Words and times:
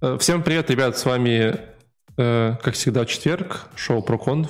Э, 0.00 0.16
всем 0.20 0.42
привет, 0.42 0.70
ребят, 0.70 0.98
с 0.98 1.04
вами, 1.04 1.56
э, 2.16 2.54
как 2.62 2.74
всегда, 2.74 3.04
четверг, 3.06 3.66
шоу 3.76 4.04
ProConf, 4.04 4.48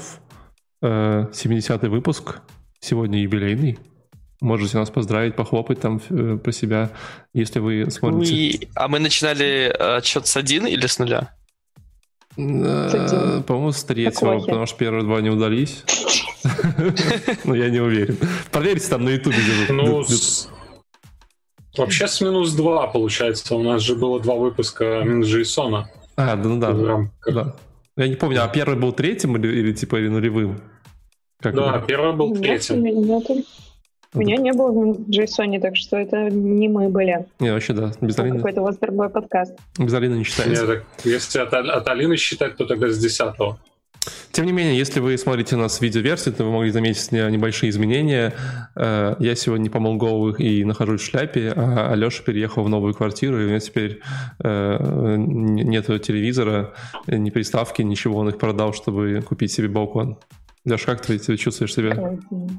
э, 0.83 1.27
70-й 1.33 1.89
выпуск, 1.89 2.41
сегодня 2.81 3.21
юбилейный. 3.21 3.79
Можете 4.41 4.77
нас 4.79 4.91
поздравить, 4.91 5.35
похлопать 5.35 5.81
там 5.81 6.01
э, 6.11 6.37
про 6.37 6.53
себя, 6.53 6.91
если 7.33 7.59
вы 7.59 7.91
смотрите. 7.91 8.35
И- 8.35 8.69
А 8.75 8.89
мы 8.89 8.99
начинали 8.99 9.73
э, 9.73 9.97
отсчет 9.97 10.27
с 10.27 10.37
один 10.37 10.67
или 10.67 10.87
с 10.87 10.99
нуля? 10.99 11.33
Э, 12.37 13.43
По-моему, 13.47 13.73
с 13.73 13.83
третьего, 13.85 14.39
потому 14.41 14.67
что 14.67 14.77
первые 14.77 15.05
два 15.05 15.21
не 15.23 15.31
удались. 15.31 15.85
Но 17.45 17.55
я 17.55 17.71
не 17.71 17.81
уверен. 17.81 18.19
Проверьте 18.53 18.89
там 18.89 19.05
на 19.05 19.11
ютубе. 19.11 19.37
Ну, 19.71 20.05
с- 20.05 20.49
вообще 21.79 22.07
с 22.09 22.21
минус 22.21 22.53
2 22.53 22.87
получается. 22.89 23.55
У 23.57 23.63
нас 23.63 23.83
же 23.83 23.95
было 23.97 24.21
два 24.21 24.35
выпуска 24.35 25.03
минус 25.05 25.27
Джейсона. 25.29 25.89
А, 26.17 26.37
да, 26.37 26.49
ну 26.49 26.59
да. 26.59 26.69
рамках. 26.73 27.35
Да. 27.35 27.55
Я 27.97 28.09
не 28.09 28.17
помню, 28.17 28.43
а 28.45 28.49
первый 28.49 28.79
был 28.79 28.93
третьим 28.93 29.37
или, 29.37 29.49
или 29.49 29.73
типа 29.73 29.97
или 29.97 30.09
нулевым? 30.09 30.61
Как 31.41 31.55
Да, 31.55 31.77
это? 31.77 31.87
первый 31.87 32.13
был 32.15 32.31
Нет, 32.31 32.43
третьим. 32.43 32.83
нету. 32.83 33.43
Меня 34.15 34.37
не 34.37 34.53
было 34.53 34.71
в 34.71 35.11
Джейсоне, 35.11 35.61
так 35.61 35.77
что 35.77 35.97
это 35.99 36.31
не 36.31 36.69
мы 36.69 36.89
были. 36.89 37.27
Не, 37.39 37.53
вообще 37.53 37.75
да, 37.75 37.93
без 38.01 38.19
Алины, 38.19 38.37
какой-то 38.39 38.63
у 38.63 38.65
вас 38.65 38.79
другой 38.79 39.11
подкаст. 39.11 39.55
без 39.79 39.93
Алины 39.93 40.15
не 40.15 40.25
считается. 40.25 40.67
так, 40.67 40.85
если 41.05 41.39
от, 41.41 41.53
от 41.53 41.89
Алины 41.89 42.17
считать, 42.17 42.57
то 42.57 42.65
тогда 42.65 42.89
с 42.89 42.99
10 42.99 43.35
Тем 44.33 44.47
не 44.47 44.53
менее, 44.53 44.77
если 44.77 45.01
вы 45.01 45.17
смотрите 45.19 45.57
нас 45.57 45.79
в 45.79 45.83
видеоверсии, 45.83 46.31
то 46.31 46.45
вы 46.45 46.51
могли 46.53 46.71
заметить 46.71 47.11
не- 47.13 47.31
небольшие 47.31 47.71
изменения. 47.71 48.35
Э, 48.75 49.17
Я 49.19 49.35
сегодня 49.35 49.71
помыл 49.71 49.97
голову 49.97 50.31
и 50.33 50.65
нахожусь 50.65 51.01
в 51.01 51.05
шляпе, 51.05 51.53
а 51.57 51.93
Алеша 51.93 52.23
переехал 52.23 52.63
в 52.65 52.69
новую 52.69 52.95
квартиру, 52.95 53.41
и 53.41 53.45
у 53.45 53.49
меня 53.49 53.61
теперь 53.61 54.01
э, 54.45 54.49
н- 54.49 55.55
нету 55.57 55.99
телевизора, 55.99 56.75
ни 57.07 57.31
приставки, 57.31 57.83
ничего. 57.83 58.19
Он 58.19 58.29
их 58.29 58.39
продал, 58.39 58.73
чтобы 58.75 59.23
купить 59.27 59.53
себе 59.53 59.69
балкон. 59.69 60.19
Леш, 60.65 60.83
как 60.83 61.01
ты 61.01 61.19
себя 61.19 61.37
чувствуешь 61.37 61.73
себя 61.75 62.19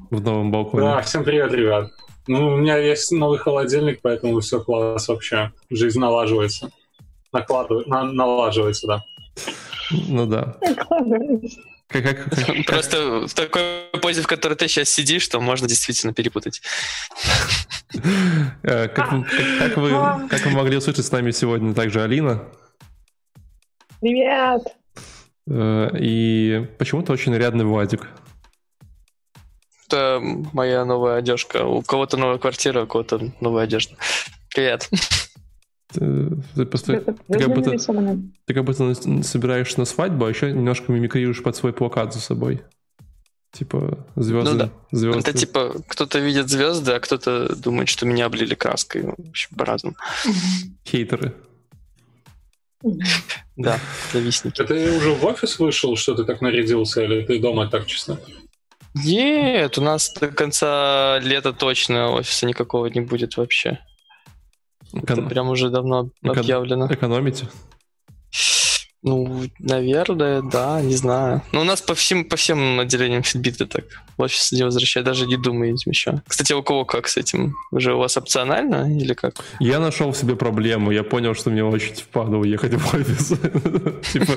в 0.10 0.22
новом 0.22 0.52
балконе? 0.52 0.84
Да, 0.88 1.02
всем 1.02 1.24
привет, 1.24 1.52
ребят. 1.54 1.92
Ну, 2.28 2.54
у 2.54 2.58
меня 2.58 2.78
есть 2.78 3.12
новый 3.12 3.38
холодильник, 3.38 4.00
поэтому 4.02 4.40
все 4.40 4.60
класс 4.62 5.08
вообще. 5.08 5.52
Жизнь 5.70 6.00
налаживается. 6.00 6.70
Накладывает, 7.34 7.88
на- 7.88 8.04
налаживается, 8.12 8.88
да. 8.88 9.04
Ну 9.92 10.26
да. 10.26 10.58
Как, 11.90 12.04
как- 12.04 12.30
как- 12.46 12.66
Просто 12.66 13.28
в 13.28 13.34
такой 13.34 13.62
позе, 14.02 14.22
в 14.22 14.28
которой 14.28 14.56
ты 14.56 14.68
сейчас 14.68 14.90
сидишь, 14.90 15.22
что 15.24 15.40
можно 15.40 15.68
действительно 15.68 16.14
перепутать. 16.14 16.62
Э, 18.64 18.88
Как, 18.90 19.12
вы- 19.14 19.24
как- 19.24 19.58
как 19.60 19.78
вы, 19.78 20.28
как 20.28 20.46
вы 20.46 20.52
могли 20.52 20.78
услышать 20.78 21.06
с 21.06 21.12
нами 21.12 21.32
сегодня 21.32 21.74
также 21.74 22.02
Алина. 22.04 22.44
Привет! 24.02 24.64
Э, 25.50 25.90
И 25.98 26.68
почему-то 26.78 27.14
очень 27.14 27.32
нарядный 27.32 27.64
Владик. 27.64 28.08
Это 29.88 30.20
моя 30.52 30.84
новая 30.84 31.16
одежка. 31.16 31.64
У 31.66 31.82
кого-то 31.82 32.18
новая 32.18 32.38
квартира, 32.38 32.84
у 32.84 32.88
кого-то 32.88 33.32
новая 33.40 33.64
одежда. 33.64 33.96
Привет. 34.54 34.90
Ты, 35.98 36.30
ты 36.56 36.66
просто- 36.66 36.94
Это 36.94 37.14
ты 37.14 37.40
как 37.40 37.54
будто, 37.54 37.72
ты 38.46 38.54
как 38.54 38.64
будто 38.64 38.94
собираешься 39.24 39.80
на 39.80 39.86
свадьбу, 39.86 40.26
а 40.26 40.30
еще 40.30 40.52
немножко 40.52 40.92
мимикрируешь 40.92 41.42
под 41.42 41.56
свой 41.56 41.74
плакат 41.74 42.14
за 42.14 42.20
собой. 42.20 42.62
Типа 43.52 44.06
звезды. 44.16 44.52
Ну 44.52 44.58
да. 44.58 44.70
звезды. 44.92 45.20
Это 45.20 45.34
типа 45.34 45.74
кто-то 45.88 46.20
видит 46.20 46.50
звезды, 46.50 46.92
а 46.92 47.00
кто-то 47.00 47.56
думает, 47.56 47.90
что 47.90 48.06
меня 48.06 48.28
облили 48.28 48.54
краской. 48.54 49.02
В 49.04 49.30
общем, 49.30 49.58
по-разному. 49.58 49.96
Хейтеры. 50.86 51.34
Да, 53.56 53.80
завистники. 54.14 54.62
Это 54.62 54.76
ты 54.76 54.96
уже 54.96 55.14
в 55.14 55.26
офис 55.26 55.58
вышел, 55.58 55.96
что 55.96 56.14
ты 56.14 56.26
так 56.26 56.42
нарядился, 56.42 57.04
или 57.04 57.26
ты 57.26 57.40
дома 57.40 57.68
так 57.68 57.88
честно? 57.88 58.20
Нет, 58.94 59.80
у 59.80 59.82
нас 59.82 60.14
до 60.14 60.28
конца 60.28 61.18
лета 61.24 61.54
точно 61.54 62.12
офиса 62.12 62.46
никакого 62.46 62.86
не 62.86 63.02
будет 63.02 63.36
вообще. 63.38 63.80
Это 64.94 65.14
Экон- 65.14 65.30
прям 65.30 65.50
уже 65.50 65.70
давно 65.70 66.10
Экон- 66.24 66.40
объявлено. 66.40 66.88
Экономите. 66.92 67.48
Ну, 69.04 69.44
наверное, 69.60 70.42
да, 70.42 70.82
не 70.82 70.96
знаю. 70.96 71.42
Но 71.52 71.62
у 71.62 71.64
нас 71.64 71.82
по 71.82 71.94
всем, 71.94 72.26
по 72.26 72.36
всем 72.36 72.80
отделениям 72.80 73.22
фидбиты 73.24 73.66
так 73.66 73.86
в 74.18 74.22
офис 74.22 74.52
не 74.52 74.64
возвращают, 74.64 75.06
даже 75.06 75.28
не 75.28 75.38
думаете 75.38 75.90
еще. 75.90 76.22
Кстати, 76.28 76.52
у 76.54 76.64
кого 76.64 76.84
как 76.84 77.08
с 77.08 77.16
этим? 77.16 77.56
Уже 77.72 77.94
у 77.94 78.00
вас 78.00 78.18
опционально 78.18 78.92
или 79.00 79.14
как? 79.14 79.36
Я 79.60 79.80
нашел 79.80 80.12
в 80.12 80.18
себе 80.18 80.36
проблему. 80.36 80.92
Я 80.92 81.04
понял, 81.04 81.36
что 81.36 81.52
мне 81.52 81.64
очень 81.64 81.94
впадло 81.94 82.38
уехать 82.38 82.74
в 82.74 82.94
офис. 82.94 83.28
Типа, 84.12 84.34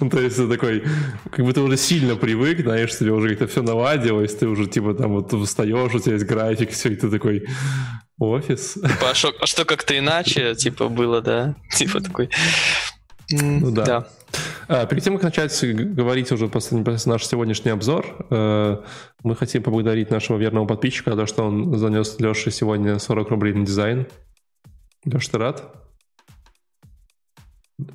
ну, 0.00 0.10
то 0.10 0.20
есть 0.20 0.36
ты 0.36 0.48
такой, 0.48 0.84
как 1.30 1.44
будто 1.44 1.60
уже 1.62 1.76
сильно 1.76 2.16
привык, 2.16 2.60
знаешь, 2.62 2.96
тебе 2.98 3.12
уже 3.12 3.28
как-то 3.36 3.46
все 3.46 3.62
наладилось, 3.62 4.34
ты 4.34 4.48
уже 4.48 4.66
типа 4.66 4.94
там 4.94 5.12
вот 5.12 5.32
встаешь, 5.46 5.94
у 5.94 5.98
тебя 6.00 6.14
есть 6.14 6.26
график, 6.26 6.70
все, 6.70 6.88
и 6.92 6.96
ты 6.96 7.10
такой, 7.10 7.46
офис. 8.18 8.74
Типа, 8.74 9.10
а 9.10 9.14
шо- 9.14 9.34
а 9.40 9.46
что 9.46 9.64
как-то 9.64 9.96
иначе, 9.98 10.54
типа, 10.54 10.88
было, 10.88 11.20
да? 11.20 11.54
Типа 11.70 12.00
такой... 12.00 12.30
Ну 13.30 13.70
да. 13.70 13.84
Да. 13.84 14.08
А, 14.68 14.86
перед 14.86 15.02
тем, 15.02 15.14
как 15.14 15.24
начать 15.24 15.58
говорить 15.62 16.32
уже 16.32 16.50
наш 16.50 17.26
сегодняшний 17.26 17.70
обзор, 17.70 18.26
э, 18.30 18.82
мы 19.22 19.36
хотим 19.36 19.62
поблагодарить 19.62 20.10
нашего 20.10 20.38
верного 20.38 20.66
подписчика 20.66 21.10
за 21.12 21.16
то, 21.18 21.26
что 21.26 21.44
он 21.44 21.78
занес 21.78 22.18
Леше 22.20 22.50
сегодня 22.50 22.98
40 22.98 23.28
рублей 23.30 23.54
на 23.54 23.66
дизайн. 23.66 24.06
Леша, 25.04 25.30
ты 25.30 25.38
рад? 25.38 25.74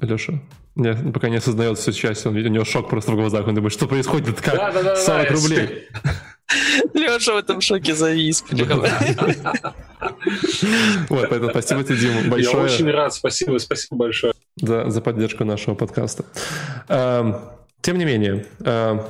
Леша? 0.02 0.42
Нет, 0.76 1.14
пока 1.14 1.30
не 1.30 1.38
осознает 1.38 1.78
всю 1.78 1.92
часть, 1.92 2.26
он, 2.26 2.36
у 2.36 2.40
него 2.40 2.66
шок 2.66 2.90
просто 2.90 3.12
в 3.12 3.16
глазах, 3.16 3.48
он 3.48 3.54
думает, 3.54 3.74
что 3.74 3.88
происходит, 3.88 4.42
как 4.42 4.56
Да-да-да-да, 4.56 4.96
40 4.96 5.26
я 5.26 5.32
рублей. 5.32 5.88
Леша 6.94 7.34
в 7.34 7.38
этом 7.38 7.62
шоке 7.62 7.94
завис. 7.94 8.44
Вот, 11.10 11.30
поэтому 11.30 11.50
спасибо 11.52 11.84
тебе, 11.84 11.98
Дима, 11.98 12.22
Я 12.22 12.30
большое. 12.30 12.64
очень 12.66 12.90
рад, 12.92 13.14
спасибо, 13.14 13.58
спасибо 13.58 13.98
большое. 13.98 14.34
за, 14.58 14.90
за 14.90 15.02
поддержку 15.02 15.44
нашего 15.46 15.76
подкаста. 15.76 16.26
Эм, 16.88 17.36
Тем 17.82 17.98
не 17.98 18.06
менее, 18.06 18.46
эм, 18.64 19.02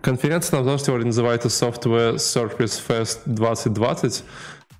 конференция 0.00 0.56
на 0.56 0.60
обзор 0.62 0.80
сегодня 0.80 1.06
называется 1.06 1.48
Software 1.48 2.16
Surface 2.16 2.80
Fest 2.88 3.20
2020. 3.26 4.24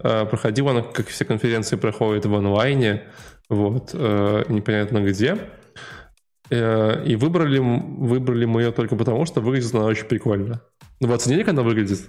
Э, 0.04 0.26
Проходила 0.26 0.72
она, 0.72 0.82
как 0.82 1.06
все 1.08 1.24
конференции, 1.24 1.76
проходит 1.76 2.26
в 2.26 2.34
онлайне, 2.34 3.04
вот, 3.48 3.90
э, 3.94 4.44
непонятно 4.48 4.98
где. 5.00 5.38
Э, 6.50 7.04
И 7.06 7.14
выбрали, 7.16 7.58
выбрали 7.60 8.44
мы 8.46 8.62
ее 8.62 8.72
только 8.72 8.96
потому, 8.96 9.26
что 9.26 9.40
выглядит 9.40 9.72
она 9.74 9.84
очень 9.84 10.06
прикольно. 10.06 10.60
Вы 11.00 11.14
оценили, 11.14 11.42
как 11.44 11.50
она 11.54 11.62
выглядит? 11.62 12.00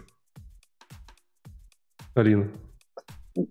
Алина? 2.15 2.49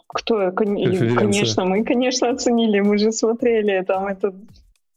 Кто? 0.08 0.52
Конечно, 0.52 1.64
мы, 1.64 1.84
конечно, 1.84 2.30
оценили. 2.30 2.80
Мы 2.80 2.98
же 2.98 3.12
смотрели 3.12 3.82
там 3.82 4.06
этот 4.06 4.34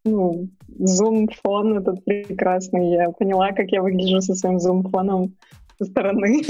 ну, 0.04 0.50
зум-фон 0.78 1.80
этот 1.80 2.06
прекрасный. 2.06 2.92
Я 2.92 3.10
поняла, 3.10 3.52
как 3.52 3.70
я 3.70 3.82
выгляжу 3.82 4.22
со 4.22 4.36
своим 4.36 4.60
зум-фоном 4.60 5.34
со 5.80 5.86
стороны. 5.86 6.42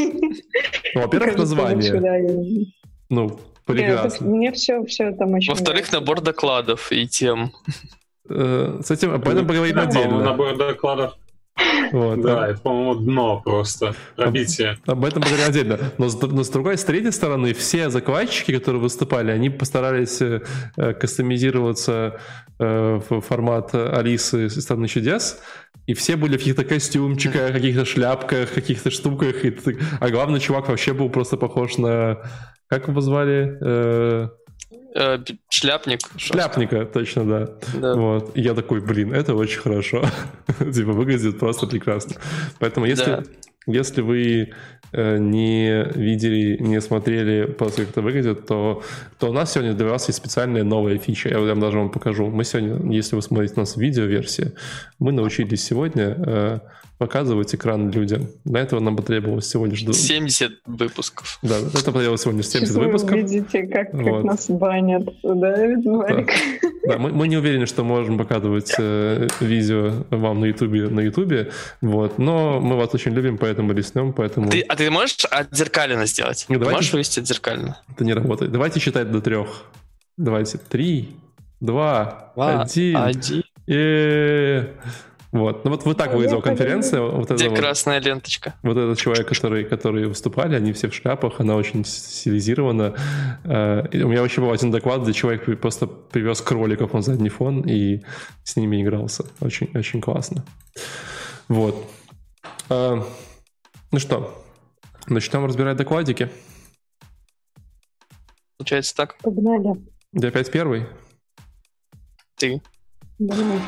Ну, 0.93 1.01
во-первых, 1.01 1.37
название. 1.37 1.75
лучше, 1.75 1.99
да, 1.99 2.19
и- 2.19 2.65
Ну, 3.09 3.39
прекрасно. 3.65 4.27
Мне 4.27 4.51
все, 4.51 4.83
все 4.85 5.11
там 5.11 5.33
очень 5.33 5.51
Во-вторых, 5.51 5.91
нравится. 5.91 5.99
набор 5.99 6.21
докладов 6.21 6.91
и 6.91 7.07
тем. 7.07 7.51
Э, 8.29 8.79
С 8.83 8.91
этим 8.91 9.13
об 9.13 9.27
этом 9.27 9.47
поговорим 9.47 9.79
отдельно. 9.79 10.23
Набор 10.23 10.57
докладов. 10.57 11.13
Вот, 11.95 12.21
Да, 12.21 12.49
это, 12.49 12.59
по-моему, 12.59 12.95
дно 12.95 13.41
просто. 13.43 13.95
Пробитие. 14.15 14.77
Об 14.85 15.05
этом 15.05 15.21
поговорим 15.21 15.47
отдельно. 15.47 15.79
Но 15.97 16.09
с, 16.09 16.21
но 16.21 16.43
с 16.43 16.49
другой, 16.49 16.77
с 16.77 16.83
третьей 16.83 17.11
стороны, 17.11 17.53
все 17.53 17.89
закладчики, 17.89 18.51
которые 18.53 18.81
выступали, 18.81 19.31
они 19.31 19.49
постарались 19.49 20.21
э, 20.21 20.41
э, 20.75 20.93
кастомизироваться 20.93 22.19
э, 22.59 23.01
в 23.09 23.21
формат 23.21 23.73
Алисы 23.73 24.47
из 24.47 24.61
«Страны 24.61 24.87
чудес», 24.87 25.39
и 25.87 25.93
все 25.93 26.15
были 26.15 26.35
в 26.35 26.39
каких-то 26.39 26.65
костюмчиках, 26.65 27.53
каких-то 27.53 27.85
шляпках, 27.85 28.51
каких-то 28.51 28.89
штуках. 28.89 29.45
И 29.45 29.55
А 29.99 30.09
главный 30.09 30.39
чувак 30.39 30.67
вообще 30.67 30.93
был 30.93 31.09
просто 31.09 31.37
похож 31.37 31.77
на... 31.77 32.17
Как 32.67 32.87
его 32.87 32.99
звали? 33.01 33.57
Э, 33.61 34.29
Э, 34.95 35.17
Шляпник. 35.49 35.99
Шляпника, 36.17 36.85
точно, 36.85 37.25
да. 37.25 37.49
Да. 37.79 37.95
Вот. 37.95 38.31
И 38.37 38.41
я 38.41 38.53
такой, 38.53 38.79
блин, 38.79 39.13
это 39.13 39.35
очень 39.35 39.59
хорошо. 39.59 40.03
типа, 40.59 40.93
выглядит 40.93 41.37
просто 41.37 41.67
прекрасно. 41.67 42.15
Поэтому, 42.59 42.85
если, 42.85 43.05
Да. 43.05 43.23
Если 43.67 44.01
вы 44.01 44.51
э, 44.91 45.17
не 45.17 45.85
видели, 45.95 46.57
не 46.61 46.79
смотрели 46.81 47.45
просто 47.45 47.81
как 47.81 47.89
это 47.91 48.01
выглядит, 48.01 48.45
то, 48.45 48.83
то 49.17 49.29
у 49.29 49.33
нас 49.33 49.53
сегодня 49.53 49.73
для 49.73 49.87
вас 49.87 50.07
есть 50.07 50.19
специальная 50.19 50.63
новая 50.63 50.99
фича. 50.99 51.29
Я 51.29 51.39
вам 51.39 51.59
даже 51.59 51.79
вам 51.79 51.89
покажу. 51.89 52.27
Мы 52.27 52.43
сегодня, 52.43 52.93
если 52.93 53.15
вы 53.15 53.23
смотрите 53.23 53.55
нас 53.57 53.75
в 53.75 53.81
видеоверсии, 53.81 54.51
мы 54.99 55.11
научились 55.11 55.63
сегодня 55.63 56.15
э, 56.15 56.59
показывать 56.97 57.53
экран 57.55 57.89
людям. 57.89 58.27
Для 58.45 58.61
этого 58.61 58.79
нам 58.79 58.95
потребовалось 58.95 59.45
всего 59.45 59.65
лишь... 59.65 59.83
70 59.83 60.51
выпусков. 60.65 61.39
Да, 61.41 61.57
это 61.57 61.83
потребовалось 61.91 62.25
лишь 62.25 62.47
70 62.47 62.51
Сейчас 62.51 62.75
вы 62.75 62.85
выпусков. 62.85 63.11
увидите, 63.11 63.63
как, 63.63 63.91
как 63.91 64.01
Вот. 64.01 64.23
нас 64.23 64.49
банят. 64.49 64.84
Да, 65.23 65.91
Варик? 65.91 66.31
Да, 66.87 66.97
мы, 66.97 67.11
мы 67.11 67.27
не 67.27 67.37
уверены, 67.37 67.65
что 67.65 67.83
можем 67.83 68.17
показывать 68.17 68.73
э, 68.77 69.27
видео 69.39 70.05
вам 70.11 70.39
на 70.41 70.45
Ютубе, 70.45 70.87
на 70.87 70.99
Ютубе, 70.99 71.51
вот, 71.81 72.19
но 72.19 72.59
мы 72.59 72.77
вас 72.77 72.93
очень 72.93 73.13
любим, 73.13 73.37
поэтому 73.37 73.73
рискнем, 73.73 74.13
поэтому 74.13 74.49
Ты, 74.49 74.61
а 74.61 74.75
ты 74.75 74.91
можешь 74.91 75.25
отзеркально 75.25 76.05
сделать? 76.05 76.45
Ну, 76.47 76.55
Ты 76.55 76.59
давайте. 76.59 76.77
можешь 76.77 76.93
вывести 76.93 77.19
отзеркально? 77.19 77.81
это 77.89 78.05
не 78.05 78.13
работает. 78.13 78.51
Давайте 78.51 78.79
считать 78.79 79.11
до 79.11 79.21
трех. 79.21 79.63
Давайте. 80.17 80.57
Три, 80.57 81.15
два, 81.59 82.31
Два, 82.35 82.61
один. 82.61 82.97
Один. 82.97 83.43
И... 83.67 84.63
Вот. 85.35 85.65
Ну 85.65 85.71
вот, 85.71 85.83
вот 85.83 85.97
так 85.97 86.13
выглядела 86.13 86.39
конференция. 86.39 87.01
Вот 87.01 87.25
это 87.25 87.35
Где 87.35 87.49
вот. 87.49 87.59
красная 87.59 87.99
ленточка? 87.99 88.53
Вот 88.63 88.77
этот 88.77 88.97
человек, 88.97 89.27
который, 89.27 89.65
которые 89.65 90.07
выступали, 90.07 90.55
они 90.55 90.71
все 90.71 90.87
в 90.87 90.93
шляпах, 90.93 91.41
она 91.41 91.57
очень 91.57 91.83
стилизирована. 91.83 92.95
Э, 93.43 93.85
и 93.91 94.01
У 94.01 94.07
меня 94.07 94.21
вообще 94.21 94.39
был 94.39 94.53
один 94.53 94.71
доклад, 94.71 95.01
где 95.01 95.11
человек 95.11 95.59
просто 95.59 95.87
привез 95.87 96.39
кроликов 96.39 96.93
на 96.93 97.01
задний 97.01 97.27
фон 97.27 97.63
и 97.67 98.01
с 98.45 98.55
ними 98.55 98.81
игрался. 98.81 99.25
Очень, 99.41 99.69
очень 99.75 99.99
классно. 99.99 100.45
Вот. 101.49 101.85
Э, 102.69 103.01
Ну 103.91 103.99
что, 103.99 104.41
начнем 105.07 105.45
разбирать 105.45 105.75
докладики. 105.75 106.29
Получается 108.57 108.95
так? 108.95 109.17
Погнали. 109.17 109.83
Я 110.13 110.29
опять 110.29 110.49
первый. 110.49 110.85
Ты. 112.37 112.61
Давай. 113.19 113.59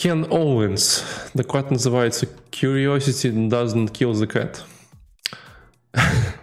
Кен 0.00 0.24
Оуэнс. 0.30 1.02
Доклад 1.34 1.70
называется 1.70 2.28
Curiosity 2.50 3.48
doesn't 3.48 3.92
kill 3.92 4.12
the 4.12 4.26
cat. 4.26 4.62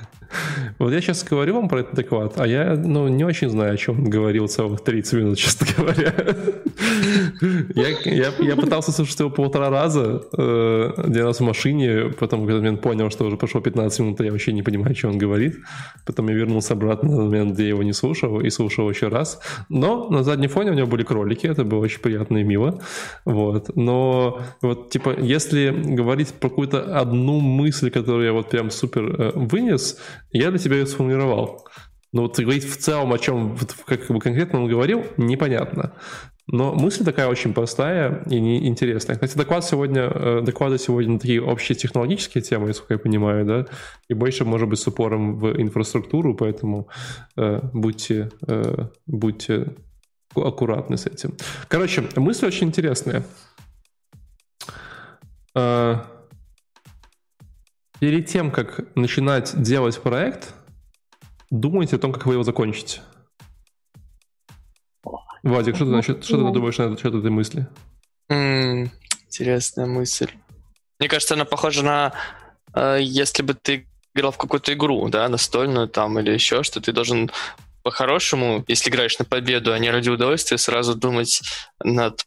Вот 0.78 0.92
я 0.92 1.00
сейчас 1.00 1.24
говорю 1.24 1.54
вам 1.54 1.68
про 1.68 1.80
этот 1.80 1.94
доклад, 1.94 2.34
а 2.36 2.46
я 2.46 2.76
ну, 2.76 3.08
не 3.08 3.24
очень 3.24 3.48
знаю, 3.48 3.74
о 3.74 3.76
чем 3.76 4.04
говорил 4.04 4.48
целых 4.48 4.82
30 4.82 5.12
минут, 5.14 5.38
честно 5.38 5.66
говоря. 5.76 6.14
Я, 7.74 7.88
я, 8.04 8.32
я 8.38 8.56
пытался 8.56 8.92
слушать 8.92 9.18
его 9.18 9.30
полтора 9.30 9.70
раза, 9.70 10.22
э, 10.36 10.92
один 10.96 11.24
раз 11.24 11.40
в 11.40 11.44
машине, 11.44 12.10
потом 12.18 12.40
в 12.40 12.42
какой-то 12.42 12.58
момент 12.58 12.80
понял, 12.80 13.10
что 13.10 13.24
уже 13.24 13.36
прошло 13.36 13.60
15 13.60 14.00
минут, 14.00 14.20
и 14.20 14.24
я 14.24 14.32
вообще 14.32 14.52
не 14.52 14.62
понимаю, 14.62 14.94
что 14.94 15.08
он 15.08 15.18
говорит. 15.18 15.56
Потом 16.06 16.28
я 16.28 16.34
вернулся 16.34 16.74
обратно 16.74 17.10
на 17.10 17.24
момент, 17.24 17.54
где 17.54 17.64
я 17.64 17.68
его 17.70 17.82
не 17.82 17.92
слушал, 17.92 18.40
и 18.40 18.50
слушал 18.50 18.88
еще 18.90 19.08
раз. 19.08 19.40
Но 19.68 20.08
на 20.10 20.22
заднем 20.22 20.48
фоне 20.48 20.70
у 20.70 20.74
него 20.74 20.86
были 20.86 21.02
кролики, 21.02 21.46
это 21.46 21.64
было 21.64 21.80
очень 21.80 22.00
приятно 22.00 22.38
и 22.38 22.44
мило. 22.44 22.80
Вот. 23.24 23.74
Но 23.76 24.40
вот, 24.62 24.90
типа, 24.90 25.16
если 25.18 25.70
говорить 25.70 26.32
про 26.34 26.48
какую-то 26.48 26.98
одну 26.98 27.40
мысль, 27.40 27.90
которую 27.90 28.26
я 28.26 28.32
вот 28.32 28.50
прям 28.50 28.70
супер 28.70 29.20
э, 29.20 29.32
вынес, 29.34 29.98
я 30.30 30.50
для 30.50 30.58
тебя 30.58 30.76
ее 30.76 30.86
сформулировал. 30.86 31.66
Но 32.12 32.22
вот 32.22 32.38
говорить 32.38 32.64
в 32.64 32.76
целом, 32.76 33.12
о 33.12 33.18
чем 33.18 33.54
вот 33.54 33.76
как 33.84 34.06
бы 34.08 34.18
конкретно 34.18 34.62
он 34.62 34.68
говорил, 34.68 35.04
непонятно. 35.16 35.92
Но 36.50 36.72
мысль 36.72 37.04
такая 37.04 37.28
очень 37.28 37.52
простая 37.52 38.22
и 38.30 38.66
интересная. 38.66 39.16
Кстати, 39.16 39.36
доклад 39.36 39.64
сегодня, 39.64 40.04
э, 40.04 40.40
доклады 40.42 40.78
сегодня 40.78 41.18
такие 41.18 41.42
общие 41.42 41.76
технологические 41.76 42.40
темы, 42.42 42.68
насколько 42.68 42.94
я 42.94 42.98
понимаю, 42.98 43.44
да, 43.44 43.66
и 44.08 44.14
больше, 44.14 44.46
может 44.46 44.66
быть, 44.66 44.78
с 44.78 44.86
упором 44.86 45.36
в 45.36 45.60
инфраструктуру, 45.60 46.34
поэтому 46.34 46.88
э, 47.36 47.60
будьте, 47.74 48.30
э, 48.46 48.86
будьте 49.06 49.74
аккуратны 50.34 50.96
с 50.96 51.04
этим. 51.04 51.36
Короче, 51.68 52.04
мысль 52.16 52.46
очень 52.46 52.68
интересная. 52.68 53.24
Э, 55.54 55.96
Перед 58.00 58.26
тем, 58.26 58.50
как 58.50 58.80
начинать 58.96 59.60
делать 59.60 60.00
проект, 60.00 60.54
думайте 61.50 61.96
о 61.96 61.98
том, 61.98 62.12
как 62.12 62.26
вы 62.26 62.34
его 62.34 62.42
закончите. 62.44 63.00
Владик, 65.42 65.76
что 65.76 65.84
ты, 65.84 65.90
насчет- 65.90 66.24
что 66.24 66.36
ты 66.46 66.52
думаешь 66.52 66.78
на 66.78 66.84
этот 66.84 67.00
счет 67.00 67.14
этой 67.14 67.30
мысли? 67.30 67.66
М, 68.28 68.90
Интересная 69.26 69.86
мысль. 69.86 70.30
Мне 70.98 71.08
кажется, 71.08 71.34
она 71.34 71.44
похожа 71.44 71.82
на 71.82 72.12
э, 72.74 72.98
если 73.00 73.42
бы 73.42 73.54
ты 73.54 73.86
играл 74.14 74.30
в 74.32 74.36
какую-то 74.38 74.72
игру, 74.74 75.08
да, 75.08 75.28
настольную 75.28 75.88
там 75.88 76.18
или 76.18 76.30
еще 76.32 76.62
что, 76.62 76.80
ты 76.80 76.92
должен 76.92 77.30
по-хорошему, 77.82 78.64
если 78.68 78.90
играешь 78.90 79.18
на 79.18 79.24
победу, 79.24 79.72
а 79.72 79.78
не 79.78 79.90
ради 79.90 80.10
удовольствия, 80.10 80.58
сразу 80.58 80.94
думать 80.94 81.40
над 81.82 82.24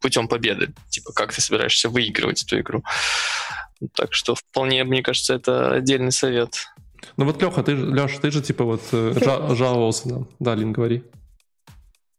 путем 0.00 0.28
победы. 0.28 0.72
Типа, 0.90 1.12
как 1.12 1.32
ты 1.32 1.40
собираешься 1.40 1.88
выигрывать 1.88 2.42
эту 2.42 2.58
игру. 2.60 2.82
Так 3.94 4.12
что 4.12 4.34
вполне, 4.34 4.84
мне 4.84 5.02
кажется, 5.02 5.34
это 5.34 5.72
отдельный 5.74 6.12
совет. 6.12 6.54
Ну 7.16 7.24
вот, 7.24 7.42
Леха, 7.42 7.62
ты, 7.62 7.76
же- 7.76 7.86
Леша, 7.86 8.20
ты 8.20 8.30
же 8.30 8.42
типа 8.42 8.64
вот 8.64 8.80
э, 8.92 9.12
жа- 9.16 9.54
жаловался 9.54 10.08
нам. 10.08 10.28
Да, 10.38 10.54
Лин, 10.54 10.72
говори. 10.72 11.02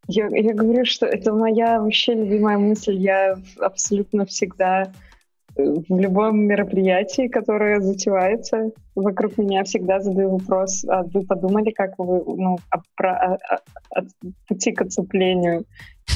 Я, 0.07 0.27
я 0.27 0.53
говорю, 0.53 0.83
что 0.85 1.05
это 1.05 1.31
моя 1.33 1.79
вообще 1.81 2.13
любимая 2.13 2.57
мысль. 2.57 2.97
Я 2.97 3.37
абсолютно 3.59 4.25
всегда 4.25 4.91
э, 5.55 5.63
в 5.87 5.97
любом 5.97 6.39
мероприятии, 6.41 7.29
которое 7.29 7.79
затевается, 7.79 8.71
вокруг 8.95 9.37
меня 9.37 9.63
всегда 9.63 10.01
задаю 10.01 10.31
вопрос, 10.37 10.83
а 10.85 11.03
вы 11.03 11.25
подумали, 11.25 11.71
как 11.71 11.97
вы, 11.97 12.21
ну, 12.35 12.57
о 12.69 12.81
про- 12.95 13.15
о- 13.17 13.55
о- 13.55 13.59
от 13.91 14.05
пути 14.49 14.73
к 14.73 14.81
отцеплению? 14.81 15.63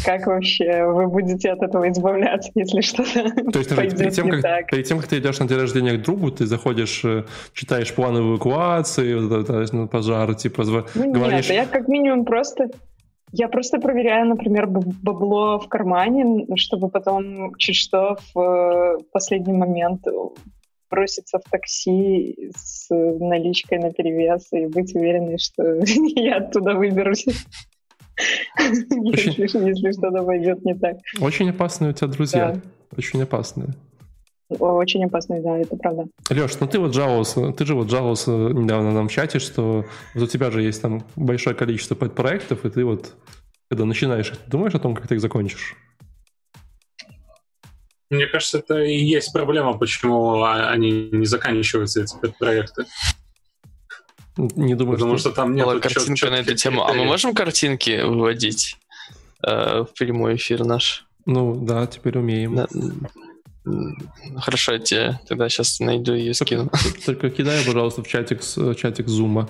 Как 0.06 0.28
вообще 0.28 0.86
вы 0.86 1.08
будете 1.08 1.52
от 1.52 1.62
этого 1.62 1.90
избавляться, 1.90 2.52
если 2.56 2.82
что-то 2.82 3.30
То 3.52 3.60
есть 3.60 3.76
пойдет 3.76 3.98
перед 3.98 4.14
тем, 4.14 4.26
не 4.26 4.32
как, 4.34 4.42
так? 4.42 4.70
перед 4.70 4.86
тем, 4.86 5.00
как 5.00 5.08
ты 5.08 5.18
идешь 5.18 5.40
на 5.40 5.48
день 5.48 5.58
рождения 5.58 5.94
к 5.94 6.02
другу, 6.02 6.32
ты 6.32 6.46
заходишь, 6.46 7.04
э, 7.06 7.24
читаешь 7.54 7.94
план 7.94 8.18
эвакуации, 8.18 9.16
вот 9.16 9.50
это, 9.50 9.88
пожар, 9.88 10.36
типа, 10.36 10.64
Ну, 10.96 11.12
говоришь... 11.12 11.50
нет, 11.50 11.58
я 11.58 11.66
как 11.66 11.88
минимум 11.88 12.26
просто... 12.26 12.70
Я 13.34 13.50
просто 13.50 13.80
проверяю, 13.80 14.28
например, 14.28 14.68
бабло 14.68 15.60
в 15.60 15.68
кармане, 15.68 16.46
чтобы 16.56 16.90
потом 16.90 17.56
чуть 17.56 17.76
что 17.76 18.18
в 18.34 18.40
э, 18.40 18.98
последний 19.12 19.54
момент 19.54 20.06
броситься 20.90 21.40
в 21.40 21.50
такси 21.50 22.52
с 22.56 22.88
наличкой 22.90 23.80
на 23.80 23.92
перевес 23.92 24.48
и 24.54 24.66
быть 24.68 24.96
уверенной, 24.96 25.38
что 25.38 25.82
я 26.16 26.38
оттуда 26.38 26.74
выберусь. 26.76 27.26
Если 28.58 29.42
если 29.44 29.92
что-то 29.92 30.24
пойдет 30.24 30.64
не 30.66 30.74
так. 30.76 30.98
Очень 31.20 31.50
опасные 31.50 31.92
у 31.92 31.94
тебя 31.94 32.08
друзья. 32.08 32.54
Да. 32.54 32.62
Очень 32.98 33.22
опасные. 33.22 33.76
Очень 34.50 35.04
опасно, 35.04 35.42
да, 35.42 35.58
это 35.58 35.76
правда. 35.76 36.08
Леш, 36.30 36.58
ну 36.62 36.68
ты 36.68 36.80
вот 36.80 36.94
жаловался, 36.94 37.52
ты 37.52 37.66
же 37.66 37.76
вот 37.76 37.90
жаловался 37.90 38.32
недавно 38.32 38.94
нам 38.94 39.10
в 39.10 39.12
чате, 39.12 39.40
что 39.40 39.86
вот 40.16 40.24
у 40.24 40.28
тебя 40.28 40.52
же 40.52 40.62
есть 40.62 40.82
там 40.82 41.04
большое 41.18 41.54
количество 41.54 41.96
подпроектов, 41.96 42.64
и 42.64 42.70
ты 42.70 42.86
вот, 42.86 43.14
когда 43.70 43.84
начинаешь, 43.84 44.32
их, 44.32 44.38
ты 44.38 44.50
думаешь 44.50 44.74
о 44.74 44.80
том, 44.80 44.96
как 44.96 45.08
ты 45.08 45.16
их 45.16 45.22
закончишь? 45.22 45.76
Мне 48.10 48.26
кажется, 48.28 48.60
это 48.60 48.80
и 48.80 48.96
есть 48.96 49.34
проблема, 49.34 49.78
почему 49.78 50.42
они 50.46 51.10
не 51.12 51.26
заканчиваются, 51.26 52.04
эти 52.04 52.34
проекты. 52.40 52.86
Не 54.38 54.76
думаю, 54.76 54.98
Потому 54.98 55.18
что... 55.18 55.30
что 55.30 55.36
там 55.36 55.56
нет 55.56 55.66
Была 55.66 55.80
картинка 55.80 56.30
на 56.30 56.36
эту 56.36 56.56
тему. 56.56 56.84
А 56.84 56.94
мы 56.94 57.06
можем 57.06 57.34
картинки 57.34 58.02
выводить 58.04 58.78
э, 59.44 59.82
в 59.82 59.98
прямой 59.98 60.36
эфир 60.36 60.64
наш? 60.64 61.06
Ну 61.26 61.56
да, 61.56 61.88
теперь 61.88 62.18
умеем. 62.18 62.56
Да, 62.56 62.68
Хорошо, 64.38 64.74
я 64.74 64.80
тебе 64.80 65.20
тогда 65.28 65.50
сейчас 65.50 65.80
найду 65.80 66.14
и 66.14 66.34
скину. 66.34 66.70
Только 67.06 67.30
кидай, 67.30 67.64
пожалуйста, 67.66 68.04
в 68.04 68.08
чатик, 68.08 68.44
с- 68.44 68.76
чатик 68.76 69.08
зума. 69.08 69.48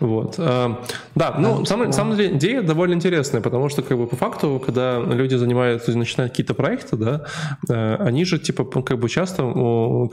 Вот. 0.00 0.34
А, 0.38 0.84
Да, 1.14 1.34
ну, 1.38 1.64
самом- 1.64 1.86
на 1.86 1.92
да. 1.92 1.92
самом 1.92 2.16
деле 2.16 2.36
идея 2.36 2.62
довольно 2.62 2.94
интересная, 2.94 3.40
потому 3.40 3.68
что, 3.68 3.82
как 3.82 3.96
бы, 3.98 4.06
по 4.06 4.16
факту, 4.16 4.62
когда 4.64 4.98
люди 5.00 5.34
занимаются, 5.36 5.96
начинают 5.96 6.32
какие-то 6.32 6.54
проекты, 6.54 6.96
да, 6.96 7.24
э, 7.68 7.96
они 7.96 8.24
же, 8.24 8.38
типа, 8.38 8.64
как 8.82 8.98
бы 8.98 9.08
часто, 9.08 9.36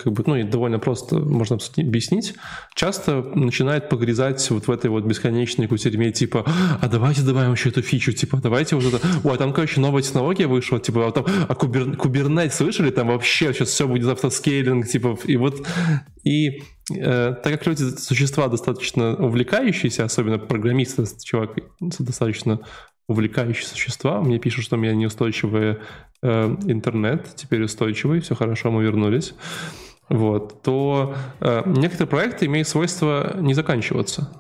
как 0.04 0.14
бы, 0.14 0.24
ну, 0.26 0.36
и 0.36 0.44
довольно 0.44 0.80
просто 0.80 1.18
можно 1.18 1.58
объяснить, 1.78 2.34
часто 2.76 3.22
начинают 3.36 3.90
погрязать 3.90 4.50
вот 4.52 4.68
в 4.68 4.72
этой 4.72 4.90
вот 4.90 5.04
бесконечной 5.06 5.68
кутерьме, 5.68 6.12
типа, 6.12 6.46
а 6.82 6.88
давайте 6.88 7.22
добавим 7.22 7.54
еще 7.54 7.70
эту 7.70 7.82
фичу, 7.82 8.14
типа, 8.14 8.38
давайте 8.42 8.76
вот 8.76 8.86
это, 8.86 9.00
ой, 9.24 9.38
там, 9.38 9.54
короче, 9.54 9.80
новая 9.80 10.02
технология 10.02 10.48
вышла, 10.48 10.80
типа, 10.80 11.08
а 11.08 11.12
там, 11.12 11.26
а 11.48 11.56
кубер, 11.56 11.96
кубернет 11.98 12.54
слышали, 12.54 12.90
там 12.90 13.08
вообще 13.08 13.43
сейчас 13.52 13.70
все 13.70 13.88
будет 13.88 14.08
автоскейлинг, 14.08 14.88
типа, 14.88 15.18
и 15.26 15.36
вот, 15.36 15.68
и 16.24 16.64
э, 16.96 17.36
так 17.44 17.52
как 17.52 17.66
люди 17.66 17.84
существа 17.98 18.48
достаточно 18.48 19.16
увлекающиеся, 19.16 20.06
особенно 20.06 20.40
программисты, 20.40 21.04
чувак, 21.24 21.58
достаточно 21.82 22.62
увлекающие 23.08 23.68
существа, 23.68 24.22
мне 24.22 24.40
пишут, 24.40 24.64
что 24.64 24.78
у 24.78 24.80
меня 24.80 24.94
неустойчивый 24.94 25.78
э, 26.22 26.56
интернет, 26.66 27.28
теперь 27.36 27.64
устойчивый, 27.64 28.22
все 28.22 28.36
хорошо, 28.36 28.72
мы 28.72 28.84
вернулись. 28.84 29.34
вот, 30.10 30.62
то 30.62 31.16
э, 31.40 31.64
некоторые 31.66 32.08
проекты 32.08 32.46
имеют 32.46 32.68
свойство 32.68 33.36
не 33.40 33.54
заканчиваться. 33.54 34.32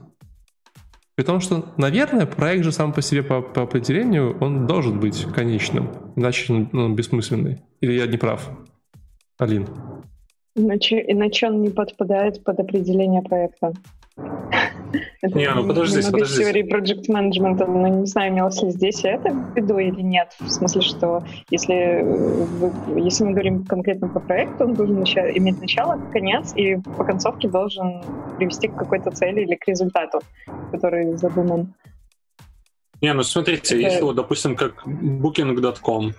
При 1.16 1.24
том, 1.24 1.42
что, 1.42 1.74
наверное, 1.78 2.26
проект 2.26 2.64
же 2.64 2.72
сам 2.72 2.92
по 2.92 3.02
себе 3.02 3.22
по, 3.22 3.42
по 3.42 3.62
определению, 3.64 4.36
он 4.40 4.66
должен 4.66 5.00
быть 5.00 5.26
конечным, 5.34 5.92
иначе 6.16 6.52
он 6.52 6.70
ну, 6.72 6.94
бессмысленный. 6.94 7.62
Или 7.82 7.94
я 7.94 8.08
не 8.08 8.18
прав? 8.18 8.50
Алин? 9.44 9.68
Иначе, 10.56 11.04
иначе 11.08 11.48
он 11.48 11.62
не 11.62 11.70
подпадает 11.70 12.44
под 12.44 12.60
определение 12.60 13.22
проекта. 13.22 13.74
Это 15.22 15.38
не, 15.38 15.50
ну 15.50 15.68
подождите, 15.68 16.12
подождите. 16.12 16.44
теории 16.44 16.64
project 16.64 17.10
management, 17.10 17.66
но 17.66 17.88
не 17.88 18.06
знаю, 18.06 18.32
имелось 18.32 18.62
ли 18.62 18.70
здесь 18.70 19.04
это 19.04 19.32
в 19.32 19.56
виду 19.56 19.80
или 19.80 20.02
нет. 20.02 20.36
В 20.40 20.50
смысле, 20.50 20.82
что 20.82 21.24
если, 21.50 22.04
вы, 22.04 23.00
если 23.00 23.24
мы 23.24 23.32
говорим 23.32 23.66
конкретно 23.66 24.10
по 24.10 24.20
проекту, 24.20 24.66
он 24.66 24.74
должен 24.76 25.00
начало, 25.00 25.28
иметь 25.28 25.60
начало, 25.60 26.00
конец, 26.12 26.54
и 26.56 26.76
по 26.76 27.04
концовке 27.04 27.48
должен 27.48 28.04
привести 28.38 28.68
к 28.68 28.76
какой-то 28.76 29.10
цели 29.12 29.42
или 29.42 29.56
к 29.56 29.68
результату, 29.68 30.20
который 30.72 31.14
задуман. 31.18 31.74
Не, 33.04 33.14
ну 33.14 33.24
смотрите, 33.24 33.82
если 33.82 34.02
вот, 34.02 34.16
допустим, 34.16 34.56
как 34.56 34.88
Booking.com, 34.88 36.14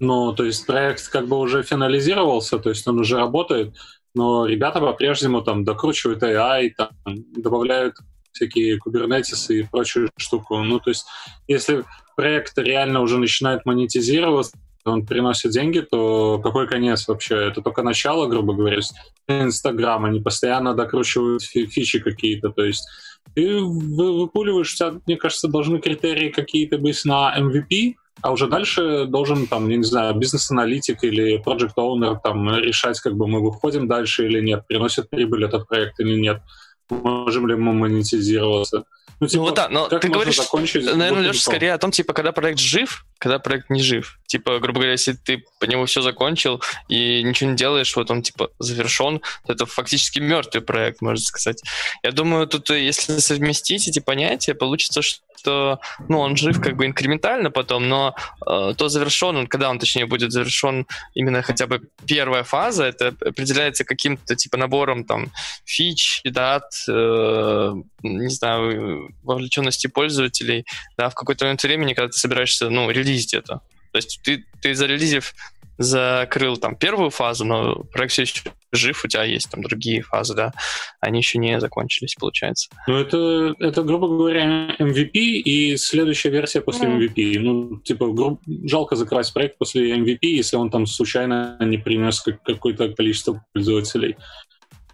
ну, 0.00 0.32
то 0.32 0.44
есть 0.44 0.66
проект 0.66 1.06
как 1.08 1.28
бы 1.28 1.38
уже 1.38 1.62
финализировался, 1.62 2.58
то 2.58 2.70
есть 2.70 2.88
он 2.88 2.98
уже 2.98 3.18
работает, 3.18 3.74
но 4.14 4.46
ребята 4.46 4.80
по-прежнему 4.80 5.42
там 5.42 5.64
докручивают 5.64 6.22
AI, 6.22 6.70
там, 6.74 6.88
добавляют 7.36 7.96
всякие 8.32 8.78
Kubernetes 8.78 9.54
и 9.54 9.64
прочую 9.64 10.10
штуку. 10.16 10.56
Ну, 10.62 10.80
то 10.80 10.88
есть, 10.88 11.04
если 11.46 11.84
проект 12.16 12.56
реально 12.56 13.02
уже 13.02 13.18
начинает 13.18 13.66
монетизироваться, 13.66 14.56
он 14.86 15.04
приносит 15.04 15.50
деньги, 15.50 15.80
то 15.80 16.40
какой 16.42 16.66
конец 16.66 17.06
вообще? 17.06 17.34
Это 17.48 17.60
только 17.60 17.82
начало, 17.82 18.26
грубо 18.28 18.54
говоря. 18.54 18.80
Инстаграм, 19.28 20.06
они 20.06 20.20
постоянно 20.20 20.72
докручивают 20.72 21.42
фи 21.42 21.66
фичи 21.66 21.98
какие-то, 21.98 22.48
то 22.48 22.64
есть 22.64 22.88
ты 23.34 23.60
выпуливаешь, 23.60 24.76
мне 25.06 25.16
кажется, 25.16 25.48
должны 25.48 25.78
критерии 25.78 26.30
какие-то 26.30 26.78
быть 26.78 27.04
на 27.04 27.34
MVP, 27.38 27.94
а 28.20 28.32
уже 28.32 28.48
дальше 28.48 29.06
должен, 29.06 29.46
там, 29.46 29.68
я 29.68 29.76
не 29.76 29.84
знаю, 29.84 30.14
бизнес-аналитик 30.14 31.04
или 31.04 31.40
project 31.44 31.74
owner 31.76 32.18
там 32.22 32.48
решать, 32.56 33.00
как 33.00 33.16
бы 33.16 33.28
мы 33.28 33.40
выходим 33.40 33.86
дальше 33.86 34.26
или 34.26 34.40
нет, 34.40 34.66
приносит 34.66 35.08
прибыль 35.08 35.44
этот 35.44 35.68
проект 35.68 36.00
или 36.00 36.18
нет, 36.18 36.42
можем 36.90 37.46
ли 37.46 37.54
мы 37.54 37.72
монетизироваться. 37.72 38.84
Ну, 39.20 39.26
типа, 39.26 39.40
ну 39.40 39.46
вот 39.46 39.54
да, 39.54 39.68
но 39.68 39.88
ты 39.88 40.08
говоришь, 40.08 40.38
наверное, 40.72 41.22
Леша, 41.22 41.40
скорее 41.40 41.72
о 41.72 41.78
том, 41.78 41.90
типа, 41.90 42.12
когда 42.12 42.32
проект 42.32 42.60
жив, 42.60 43.04
когда 43.18 43.38
проект 43.38 43.68
не 43.68 43.82
жив. 43.82 44.18
Типа, 44.26 44.58
грубо 44.60 44.78
говоря, 44.78 44.92
если 44.92 45.12
ты 45.12 45.44
по 45.58 45.64
нему 45.64 45.86
все 45.86 46.02
закончил 46.02 46.62
и 46.88 47.22
ничего 47.22 47.50
не 47.50 47.56
делаешь, 47.56 47.94
вот 47.96 48.10
он, 48.10 48.22
типа, 48.22 48.50
завершен, 48.58 49.20
то 49.46 49.52
это 49.52 49.66
фактически 49.66 50.20
мертвый 50.20 50.62
проект, 50.62 51.00
можно 51.00 51.24
сказать. 51.24 51.62
Я 52.02 52.12
думаю, 52.12 52.46
тут 52.46 52.70
э, 52.70 52.80
если 52.80 53.18
совместить 53.18 53.88
эти 53.88 53.98
понятия, 53.98 54.54
получится, 54.54 55.02
что 55.02 55.20
ну, 55.44 56.18
он 56.18 56.36
жив 56.36 56.60
как 56.60 56.76
бы 56.76 56.86
инкрементально 56.86 57.50
потом, 57.50 57.88
но 57.88 58.14
э, 58.46 58.74
то 58.76 58.88
завершен 58.88 59.36
он, 59.36 59.46
когда 59.46 59.70
он, 59.70 59.78
точнее, 59.78 60.06
будет 60.06 60.32
завершен 60.32 60.86
именно 61.14 61.42
хотя 61.42 61.66
бы 61.66 61.82
первая 62.06 62.44
фаза, 62.44 62.84
это 62.84 63.08
определяется 63.08 63.84
каким-то 63.84 64.36
типа 64.36 64.56
набором 64.56 65.04
там 65.04 65.30
фич, 65.64 66.20
дат, 66.24 66.72
э, 66.88 67.74
не 68.02 68.30
знаю, 68.30 69.10
вовлеченности 69.22 69.86
пользователей, 69.86 70.66
да, 70.96 71.08
в 71.08 71.14
какой-то 71.14 71.44
момент 71.44 71.62
времени, 71.62 71.94
когда 71.94 72.08
ты 72.08 72.18
собираешься, 72.18 72.70
ну, 72.70 72.90
релизить 72.90 73.34
это. 73.34 73.60
То 73.92 73.96
есть 73.98 74.20
ты, 74.22 74.44
ты 74.60 74.74
зарелизив 74.74 75.34
закрыл 75.78 76.56
там 76.56 76.76
первую 76.76 77.10
фазу, 77.10 77.44
но 77.44 77.84
проект 77.92 78.12
все 78.12 78.22
еще 78.22 78.42
жив, 78.72 79.04
у 79.04 79.08
тебя 79.08 79.24
есть 79.24 79.50
там 79.50 79.62
другие 79.62 80.02
фазы, 80.02 80.34
да, 80.34 80.52
они 81.00 81.20
еще 81.20 81.38
не 81.38 81.58
закончились, 81.60 82.14
получается. 82.16 82.68
Ну, 82.86 82.96
это, 82.96 83.54
это 83.60 83.82
грубо 83.82 84.08
говоря, 84.08 84.74
MVP 84.78 85.12
и 85.12 85.76
следующая 85.76 86.30
версия 86.30 86.60
после 86.60 86.88
mm. 86.88 86.98
MVP. 86.98 87.38
Ну, 87.38 87.78
типа, 87.80 88.08
гру... 88.08 88.40
жалко 88.64 88.96
закрывать 88.96 89.32
проект 89.32 89.58
после 89.58 89.96
MVP, 89.96 90.18
если 90.22 90.56
он 90.56 90.70
там 90.70 90.86
случайно 90.86 91.56
не 91.60 91.78
принес 91.78 92.20
какое-то 92.44 92.92
количество 92.92 93.44
пользователей. 93.52 94.16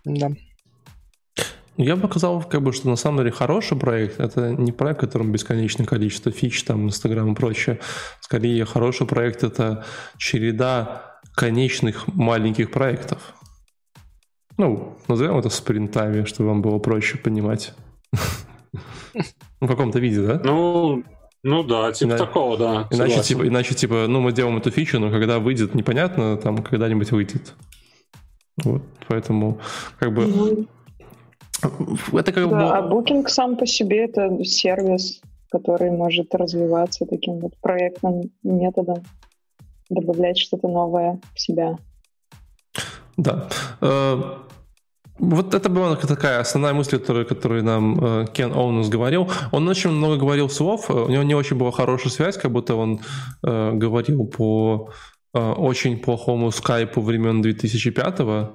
Да. 0.05 0.31
Я 1.77 1.97
бы 1.97 2.09
сказал, 2.09 2.43
как 2.43 2.63
бы, 2.63 2.73
что 2.73 2.89
на 2.89 2.97
самом 2.97 3.19
деле 3.19 3.33
хороший 3.33 3.77
проект— 3.77 4.21
это 4.21 4.51
не 4.51 4.71
проект, 4.71 4.99
в 4.99 5.01
котором 5.01 5.33
бесконечное 5.33 5.85
количество 5.85 6.31
фич, 6.31 6.63
там, 6.63 6.87
Инстаграм 6.87 7.33
и 7.33 7.35
прочее. 7.35 7.81
Скорее, 8.21 8.65
хороший 8.65 9.07
проект— 9.07 9.43
это 9.43 9.85
череда 10.17 11.19
конечных 11.35 12.07
маленьких 12.07 12.71
проектов. 12.71 13.35
Ну, 14.57 14.97
назовем 15.09 15.37
это 15.39 15.49
спринтами, 15.49 16.25
чтобы 16.25 16.51
вам 16.51 16.63
было 16.63 16.79
проще 16.79 17.19
понимать. 17.19 17.75
В 19.61 19.67
каком-то 19.67 19.99
виде, 19.99 20.23
да? 20.23 20.41
Ну, 20.45 21.03
ну 21.43 21.65
да, 21.65 21.91
типа 21.91 22.11
Ина... 22.11 22.19
такого, 22.19 22.57
да. 22.57 22.89
Иначе 22.93 23.21
типа, 23.21 23.49
иначе, 23.49 23.75
типа, 23.75 24.07
ну, 24.09 24.21
мы 24.21 24.31
делаем 24.31 24.57
эту 24.59 24.71
фичу, 24.71 25.01
но 25.01 25.11
когда 25.11 25.41
выйдет, 25.41 25.75
непонятно, 25.75 26.37
там, 26.37 26.59
когда-нибудь 26.59 27.11
выйдет. 27.11 27.55
Вот, 28.63 28.83
поэтому, 29.09 29.61
как 29.99 30.15
бы, 30.15 30.27
ну, 30.27 30.69
это 31.63 32.33
как 32.33 32.49
да, 32.51 32.57
бы... 32.57 32.63
А 32.63 32.89
Booking 32.89 33.29
сам 33.29 33.57
по 33.57 33.67
себе 33.67 34.05
это 34.05 34.45
сервис, 34.45 35.21
который 35.51 35.91
может 35.91 36.35
развиваться 36.35 37.07
таким 37.07 37.39
вот 37.39 37.57
проектным 37.61 38.31
методом, 38.43 39.03
добавлять 39.91 40.39
что-то 40.39 40.69
новое 40.69 41.21
в 41.35 41.41
себя. 41.41 41.77
Да. 43.17 43.49
Э, 43.81 44.21
вот 45.19 45.55
это 45.55 45.69
была 45.69 45.97
такая 45.97 46.41
основная 46.41 46.73
мысль, 46.73 46.99
которую, 46.99 47.27
которую 47.27 47.63
нам 47.63 48.05
э, 48.05 48.27
Кен 48.33 48.53
Оунус 48.53 48.89
говорил. 48.89 49.29
Он 49.53 49.69
очень 49.69 49.91
много 49.91 50.17
говорил 50.17 50.49
слов, 50.49 50.91
у 50.91 51.09
него 51.09 51.23
не 51.23 51.35
очень 51.35 51.57
была 51.57 51.71
хорошая 51.71 52.13
связь, 52.13 52.37
как 52.37 52.51
будто 52.51 52.75
он 52.75 53.01
э, 53.47 53.73
говорил 53.75 54.27
по 54.27 54.91
очень 55.35 55.99
плохому 55.99 56.53
скайпу 56.53 57.01
времен 57.01 57.43
2005 57.43 58.21
-го. 58.21 58.43
Э, 58.43 58.49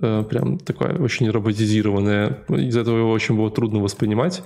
прям 0.00 0.58
такое 0.58 0.98
очень 0.98 1.30
роботизированное. 1.30 2.44
Из-за 2.48 2.80
этого 2.80 2.98
его 2.98 3.10
очень 3.10 3.36
было 3.36 3.50
трудно 3.50 3.80
воспринимать. 3.80 4.42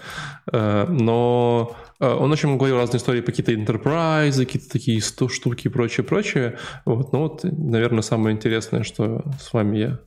Э, 0.52 0.87
но 0.88 1.76
э, 1.99 2.09
он 2.09 2.30
очень 2.30 2.57
говорил 2.57 2.76
разные 2.76 2.99
истории 2.99 3.21
по 3.21 3.33
какие-то 3.33 3.52
enterprise, 3.52 4.38
какие-то 4.38 4.71
такие 4.71 5.00
100 5.00 5.28
штуки 5.28 5.66
и 5.66 5.71
прочее, 5.71 6.04
прочее. 6.04 6.59
Вот, 6.85 7.12
ну 7.12 7.21
вот, 7.21 7.40
наверное, 7.42 8.02
самое 8.02 8.37
интересное, 8.37 8.85
что 8.85 9.25
с 9.40 9.52
вами 9.52 9.78
я 9.78 9.99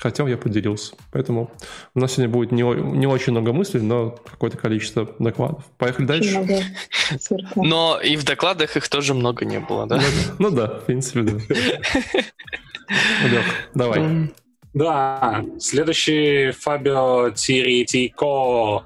хотел, 0.00 0.26
я 0.26 0.36
поделился. 0.36 0.94
Поэтому 1.12 1.50
у 1.94 2.00
нас 2.00 2.12
сегодня 2.12 2.32
будет 2.32 2.52
не, 2.52 2.62
не 2.62 3.06
очень 3.06 3.32
много 3.32 3.52
мыслей, 3.52 3.82
но 3.82 4.10
какое-то 4.10 4.56
количество 4.56 5.08
докладов. 5.18 5.64
Поехали 5.76 6.06
дальше. 6.06 6.66
Но 7.56 8.00
и 8.02 8.16
в 8.16 8.24
докладах 8.24 8.76
их 8.76 8.88
тоже 8.88 9.14
много 9.14 9.44
не 9.44 9.60
было, 9.60 9.86
да? 9.86 9.96
Ну, 9.96 10.50
ну 10.50 10.56
да, 10.56 10.66
в 10.66 10.86
принципе, 10.86 11.22
да. 11.22 11.32
Лех, 13.28 13.44
давай. 13.74 14.30
Да, 14.78 15.44
следующий 15.58 16.52
Фабио 16.52 17.30
Тиритико 17.30 18.84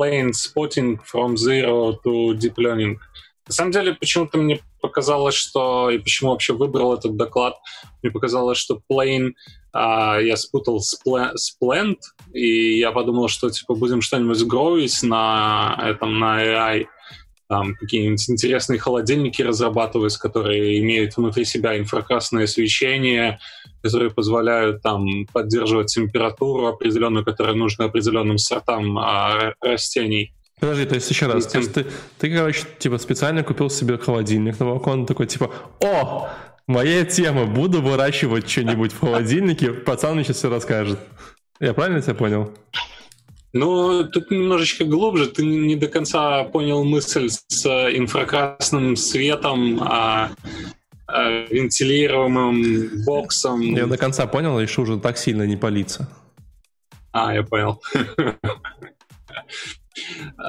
Plane 0.00 0.30
Spotting 0.30 0.98
from 1.04 1.34
Zero 1.34 1.98
to 2.02 2.32
Deep 2.32 2.54
Learning. 2.56 2.96
На 3.46 3.52
самом 3.52 3.72
деле, 3.72 3.92
почему-то 3.92 4.38
мне 4.38 4.60
показалось, 4.80 5.34
что... 5.34 5.90
И 5.90 5.98
почему 5.98 6.30
вообще 6.30 6.54
выбрал 6.54 6.94
этот 6.94 7.16
доклад? 7.16 7.56
Мне 8.02 8.10
показалось, 8.10 8.56
что 8.56 8.80
Plane 8.90 9.32
а, 9.74 10.18
я 10.18 10.38
спутал 10.38 10.80
с, 10.80 10.98
с 11.34 11.58
Plant, 11.62 11.98
и 12.32 12.78
я 12.78 12.90
подумал, 12.92 13.28
что 13.28 13.50
типа 13.50 13.74
будем 13.74 14.00
что-нибудь 14.00 14.42
гроить 14.44 15.02
на 15.02 15.78
этом, 15.78 16.20
на 16.20 16.42
AI 16.42 16.86
там 17.48 17.74
какие-нибудь 17.74 18.28
интересные 18.30 18.78
холодильники 18.78 19.42
разрабатывать, 19.42 20.16
которые 20.16 20.80
имеют 20.80 21.16
внутри 21.16 21.44
себя 21.44 21.78
инфракрасное 21.78 22.46
свечение, 22.46 23.38
которые 23.82 24.10
позволяют 24.10 24.82
там 24.82 25.26
поддерживать 25.32 25.92
температуру 25.92 26.66
определенную, 26.66 27.24
которая 27.24 27.54
нужна 27.54 27.86
определенным 27.86 28.38
сортам 28.38 28.98
а, 28.98 29.52
растений. 29.60 30.32
Подожди, 30.60 30.86
то 30.86 30.94
есть 30.94 31.10
еще 31.10 31.26
раз, 31.26 31.46
то 31.46 31.58
есть 31.58 31.74
ты, 31.74 31.86
ты, 32.18 32.34
короче, 32.34 32.64
типа 32.78 32.96
специально 32.98 33.42
купил 33.42 33.68
себе 33.68 33.98
холодильник 33.98 34.58
на 34.60 34.66
балкон, 34.66 35.04
такой 35.04 35.26
типа, 35.26 35.50
о, 35.80 36.30
моя 36.66 37.04
тема, 37.04 37.44
буду 37.44 37.82
выращивать 37.82 38.48
что-нибудь 38.48 38.92
в 38.92 39.00
холодильнике, 39.00 39.72
пацан 39.72 40.14
мне 40.14 40.24
сейчас 40.24 40.38
все 40.38 40.48
расскажет. 40.48 40.98
Я 41.60 41.74
правильно 41.74 42.00
тебя 42.00 42.14
понял? 42.14 42.52
Ну, 43.54 44.04
тут 44.04 44.32
немножечко 44.32 44.84
глубже. 44.84 45.28
Ты 45.28 45.44
не 45.46 45.76
до 45.76 45.86
конца 45.86 46.42
понял 46.42 46.82
мысль 46.82 47.28
с 47.28 47.64
инфракрасным 47.64 48.96
светом, 48.96 49.80
а, 49.80 50.32
а 51.06 51.30
вентилируемым 51.48 53.04
боксом. 53.04 53.60
Я 53.60 53.86
до 53.86 53.96
конца 53.96 54.26
понял, 54.26 54.58
решил 54.58 54.82
уже 54.82 54.98
так 54.98 55.16
сильно 55.16 55.46
не 55.46 55.56
палиться. 55.56 56.08
А, 57.12 57.32
я 57.32 57.44
понял. 57.44 57.80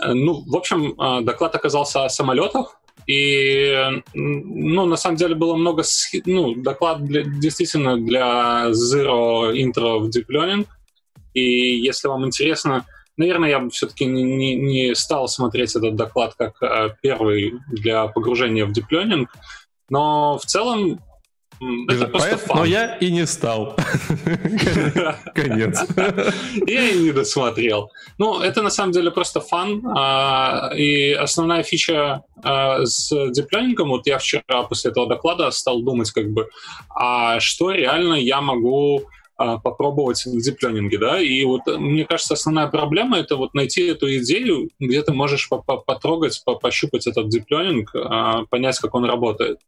Ну, 0.07 0.43
в 0.47 0.55
общем, 0.55 0.95
а, 0.97 1.21
доклад 1.21 1.53
оказался 1.53 2.05
о 2.05 2.09
самолетах, 2.09 2.81
И, 3.05 4.01
ну, 4.15 4.85
на 4.88 4.97
самом 4.97 5.17
деле 5.17 5.35
было 5.35 5.55
много, 5.55 5.83
ну, 6.25 6.55
доклад 6.55 7.05
для, 7.05 7.21
действительно 7.21 7.97
для 7.97 8.71
Zero 8.71 9.53
Intro 9.53 10.00
в 10.00 10.09
Deep 10.09 10.25
Learning. 10.27 10.65
И 11.35 11.41
если 11.77 12.07
вам 12.07 12.25
интересно, 12.25 12.83
наверное, 13.17 13.50
я 13.50 13.60
бы 13.60 13.69
все-таки 13.69 14.05
не, 14.05 14.24
не, 14.24 14.55
не 14.55 14.95
стал 14.95 15.27
смотреть 15.27 15.75
этот 15.75 15.95
доклад 15.95 16.34
как 16.38 16.62
э, 16.62 16.89
первый 17.01 17.53
для 17.67 18.07
погружения 18.07 18.65
в 18.65 18.72
Deep 18.72 18.86
Learning, 18.91 19.27
но 19.89 20.38
в 20.38 20.45
целом 20.45 21.00
это 21.88 22.07
просто 22.07 22.38
фан. 22.38 22.57
Но 22.57 22.65
я 22.65 22.95
и 22.95 23.12
не 23.12 23.25
стал. 23.25 23.75
Конец. 25.34 25.86
Я 26.67 26.89
и 26.89 27.00
не 27.00 27.12
досмотрел. 27.12 27.91
Ну, 28.17 28.41
это 28.41 28.62
на 28.62 28.69
самом 28.69 28.91
деле 28.91 29.10
просто 29.10 29.39
фан. 29.39 29.81
А, 29.88 30.72
и 30.75 31.13
основная 31.13 31.63
фича 31.63 32.24
а, 32.43 32.86
с 32.86 33.10
дипленингом, 33.31 33.89
вот 33.89 34.05
я 34.05 34.17
вчера 34.17 34.63
после 34.63 34.91
этого 34.91 35.07
доклада 35.07 35.50
стал 35.51 35.81
думать, 35.81 36.12
как 36.12 36.29
бы, 36.29 36.50
а 36.89 37.39
что 37.39 37.72
реально 37.72 38.15
я 38.15 38.41
могу 38.41 39.05
попробовать 39.38 40.25
в 40.25 40.42
диплёнинге, 40.42 40.98
да, 40.98 41.20
и 41.20 41.44
вот 41.44 41.62
мне 41.68 42.06
кажется, 42.06 42.36
основная 42.36 42.68
проблема 42.68 43.18
это 43.18 43.36
вот 43.36 43.54
найти 43.54 43.86
эту 43.88 44.08
идею, 44.18 44.70
где 44.80 45.01
ты 45.01 45.13
можешь 45.13 45.50
потрогать, 45.50 46.42
пощупать 46.62 47.08
этот 47.08 47.30
диплёнинг, 47.30 47.94
понять, 48.50 48.80
как 48.80 48.96
он 48.96 49.06
работает. 49.06 49.60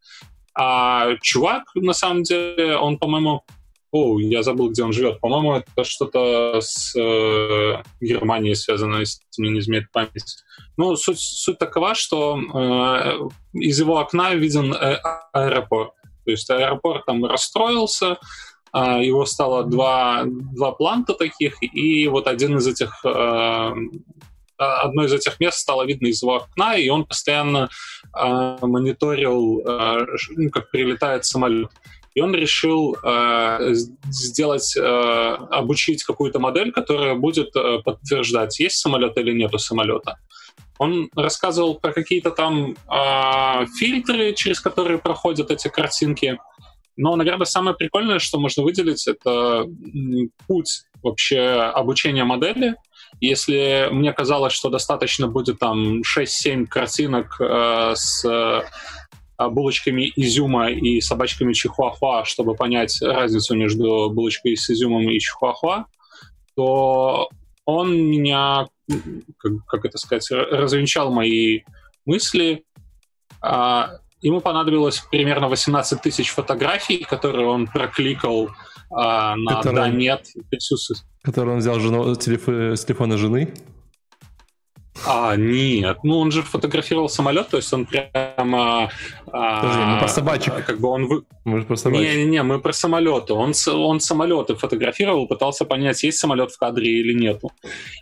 А 0.54 1.16
чувак, 1.22 1.64
на 1.74 1.92
самом 1.92 2.24
деле, 2.24 2.76
он, 2.76 2.98
по-моему, 2.98 3.44
о, 3.90 4.18
я 4.18 4.42
забыл, 4.42 4.70
где 4.70 4.82
он 4.82 4.92
живет. 4.92 5.20
По-моему, 5.20 5.54
это 5.54 5.84
что-то 5.84 6.60
с 6.60 6.94
э, 6.94 7.82
Германией 8.00 8.54
связано, 8.54 8.96
если 8.96 9.22
мне 9.38 9.50
не 9.50 9.60
изменяет 9.60 9.90
память. 9.92 10.44
Ну, 10.76 10.94
суть, 10.96 11.20
суть 11.20 11.58
такова, 11.58 11.94
что 11.94 12.38
э, 12.38 13.28
из 13.54 13.78
его 13.80 13.98
окна 13.98 14.34
виден 14.34 14.74
э, 14.74 15.00
аэропорт. 15.32 15.92
То 16.26 16.32
есть 16.32 16.50
аэропорт 16.50 17.06
там 17.06 17.24
расстроился, 17.24 18.06
э, 18.06 18.16
его 18.74 19.24
стало 19.26 19.64
два, 19.64 20.22
два 20.24 20.72
планта 20.72 21.14
таких, 21.14 21.56
и 21.62 22.06
вот 22.08 22.26
один 22.26 22.58
из 22.58 22.66
этих 22.66 23.04
э, 23.04 23.72
одно 24.58 25.04
из 25.04 25.12
этих 25.12 25.40
мест 25.40 25.58
стало 25.58 25.86
видно 25.86 26.08
из 26.08 26.22
его 26.22 26.36
окна, 26.36 26.76
и 26.76 26.88
он 26.88 27.04
постоянно 27.04 27.68
э, 28.14 28.56
мониторил, 28.62 29.60
э, 29.60 30.06
ну, 30.30 30.50
как 30.50 30.70
прилетает 30.70 31.24
самолет. 31.24 31.70
И 32.14 32.20
он 32.20 32.34
решил 32.34 32.96
э, 33.02 33.74
сделать, 34.10 34.76
э, 34.76 34.80
обучить 34.82 36.02
какую-то 36.02 36.40
модель, 36.40 36.72
которая 36.72 37.14
будет 37.14 37.54
э, 37.54 37.78
подтверждать, 37.84 38.58
есть 38.58 38.78
самолет 38.78 39.16
или 39.18 39.32
нет 39.32 39.54
у 39.54 39.58
самолета. 39.58 40.18
Он 40.78 41.10
рассказывал 41.14 41.76
про 41.76 41.92
какие-то 41.92 42.30
там 42.30 42.72
э, 42.72 43.66
фильтры, 43.78 44.32
через 44.32 44.60
которые 44.60 44.98
проходят 44.98 45.50
эти 45.50 45.68
картинки. 45.68 46.38
Но, 46.98 47.14
наверное, 47.14 47.46
самое 47.46 47.76
прикольное, 47.76 48.18
что 48.18 48.40
можно 48.40 48.64
выделить, 48.64 49.06
это 49.06 49.64
путь 50.48 50.82
вообще 51.00 51.40
обучения 51.40 52.24
модели, 52.24 52.74
если 53.20 53.88
мне 53.92 54.12
казалось, 54.12 54.52
что 54.52 54.68
достаточно 54.68 55.28
будет 55.28 55.60
там 55.60 56.00
6-7 56.02 56.66
картинок 56.66 57.40
э, 57.40 57.92
с 57.94 58.24
э, 58.24 58.62
булочками 59.48 60.12
изюма 60.16 60.70
и 60.70 61.00
собачками 61.00 61.52
чихуахуа, 61.52 62.24
чтобы 62.24 62.56
понять 62.56 63.00
разницу 63.00 63.54
между 63.54 64.10
булочкой 64.10 64.56
с 64.56 64.68
изюмом 64.68 65.08
и 65.08 65.20
чихуахуа, 65.20 65.86
то 66.56 67.28
он 67.64 67.96
меня, 67.96 68.66
как, 69.38 69.52
как 69.68 69.84
это 69.84 69.98
сказать, 69.98 70.28
развенчал 70.32 71.12
мои 71.12 71.60
мысли. 72.04 72.64
А, 73.40 73.98
ему 74.20 74.40
понадобилось 74.40 75.04
примерно 75.10 75.48
18 75.48 76.00
тысяч 76.00 76.30
фотографий, 76.30 77.04
которые 77.04 77.46
он 77.46 77.66
прокликал 77.66 78.50
а, 78.90 79.36
на 79.36 79.56
который, 79.56 79.74
да, 79.74 79.88
нет. 79.88 80.26
Который 81.22 81.54
он 81.54 81.58
взял 81.58 81.78
жену, 81.78 82.14
телеф, 82.14 82.48
с 82.48 82.84
телефона 82.84 83.18
жены? 83.18 83.54
А, 85.06 85.36
нет. 85.36 85.98
Ну, 86.02 86.18
он 86.18 86.30
же 86.30 86.42
фотографировал 86.42 87.08
самолет, 87.08 87.48
то 87.48 87.56
есть 87.56 87.72
он 87.72 87.86
прямо... 87.86 88.90
А, 89.32 89.60
Подожди, 89.60 89.82
мы 89.82 89.98
про 89.98 90.08
собачек. 90.08 90.64
Как 90.64 90.80
бы 90.80 90.88
он... 90.88 91.06
Вы... 91.06 91.22
Мы 91.44 91.64
про 91.64 91.76
собачек. 91.76 92.08
Не-не-не, 92.08 92.42
мы 92.42 92.60
про 92.60 92.72
самолеты. 92.72 93.32
Он, 93.32 93.52
он 93.66 94.00
самолеты 94.00 94.54
фотографировал, 94.54 95.26
пытался 95.26 95.64
понять, 95.64 96.02
есть 96.02 96.18
самолет 96.18 96.50
в 96.50 96.58
кадре 96.58 97.00
или 97.00 97.12
нету. 97.12 97.50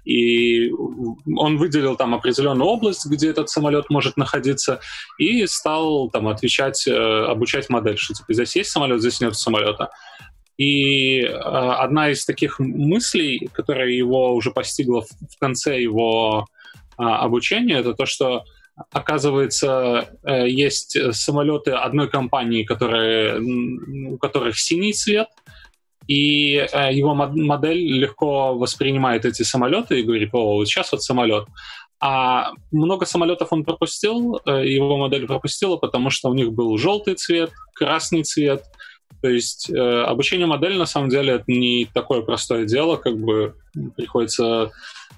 И 0.05 0.71
он 0.71 1.59
выделил 1.59 1.97
там 1.97 2.15
определенную 2.15 2.69
область, 2.69 3.07
где 3.07 3.31
этот 3.31 3.51
самолет 3.51 3.91
может 3.91 4.17
находиться, 4.17 4.81
и 5.19 5.47
стал 5.47 6.09
там 6.11 6.29
отвечать, 6.29 6.87
э, 6.87 6.93
обучать 6.93 7.69
модель, 7.69 7.99
что 7.99 8.15
типа 8.15 8.33
здесь 8.33 8.57
есть 8.57 8.71
самолет, 8.71 9.01
здесь 9.01 9.21
нет 9.21 9.37
самолета. 9.37 9.91
И 10.57 11.21
э, 11.21 11.29
одна 11.31 12.11
из 12.11 12.25
таких 12.25 12.59
мыслей, 12.59 13.49
которая 13.53 13.91
его 13.91 14.35
уже 14.35 14.51
постигла 14.51 15.03
в, 15.03 15.09
в 15.09 15.39
конце 15.39 15.81
его 15.81 16.47
обучения, 16.97 17.79
это 17.79 17.95
то, 17.95 18.07
что 18.07 18.45
оказывается 18.93 20.09
э, 20.23 20.49
есть 20.49 20.97
самолеты 21.15 21.71
одной 21.71 22.09
компании, 22.09 22.63
которые, 22.63 23.41
у 24.11 24.19
которых 24.19 24.59
синий 24.59 24.93
цвет, 24.93 25.29
и 26.07 26.57
э, 26.57 26.93
его 26.93 27.15
модель 27.15 27.79
легко 27.79 28.57
воспринимает 28.57 29.25
эти 29.25 29.43
самолеты 29.43 30.01
и 30.01 30.03
говорит, 30.03 30.31
о, 30.33 30.57
вот 30.57 30.69
сейчас 30.69 30.93
вот 30.93 31.03
самолет. 31.03 31.47
А 31.99 32.53
много 32.71 33.07
самолетов 33.07 33.49
он 33.53 33.65
пропустил, 33.65 34.41
э, 34.45 34.67
его 34.67 34.97
модель 34.99 35.27
пропустила, 35.27 35.77
потому 35.77 36.11
что 36.11 36.29
у 36.29 36.35
них 36.35 36.53
был 36.53 36.77
желтый 36.77 37.15
цвет, 37.15 37.53
красный 37.75 38.23
цвет, 38.23 38.65
то 39.23 39.29
есть 39.29 39.71
э, 39.71 40.03
обучение 40.03 40.47
модели 40.47 40.77
на 40.77 40.87
самом 40.87 41.09
деле 41.09 41.35
это 41.35 41.45
не 41.49 41.89
такое 41.93 42.23
простое 42.23 42.65
дело, 42.65 42.97
как 42.97 43.17
бы 43.19 43.55
приходится 43.97 44.71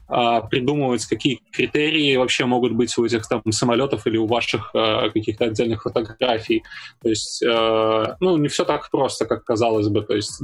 э, 0.08 0.40
придумывать, 0.50 1.04
какие 1.06 1.40
критерии 1.52 2.16
вообще 2.16 2.44
могут 2.44 2.72
быть 2.72 2.96
у 2.96 3.04
этих 3.04 3.26
там 3.28 3.42
самолетов 3.50 4.06
или 4.06 4.16
у 4.16 4.26
ваших 4.26 4.70
э, 4.74 5.10
каких-то 5.10 5.46
отдельных 5.46 5.82
фотографий. 5.82 6.62
То 7.02 7.08
есть, 7.08 7.42
э, 7.42 8.16
ну, 8.20 8.36
не 8.36 8.48
все 8.48 8.64
так 8.64 8.90
просто, 8.90 9.26
как 9.26 9.44
казалось 9.44 9.88
бы. 9.88 10.02
То 10.02 10.14
есть 10.14 10.40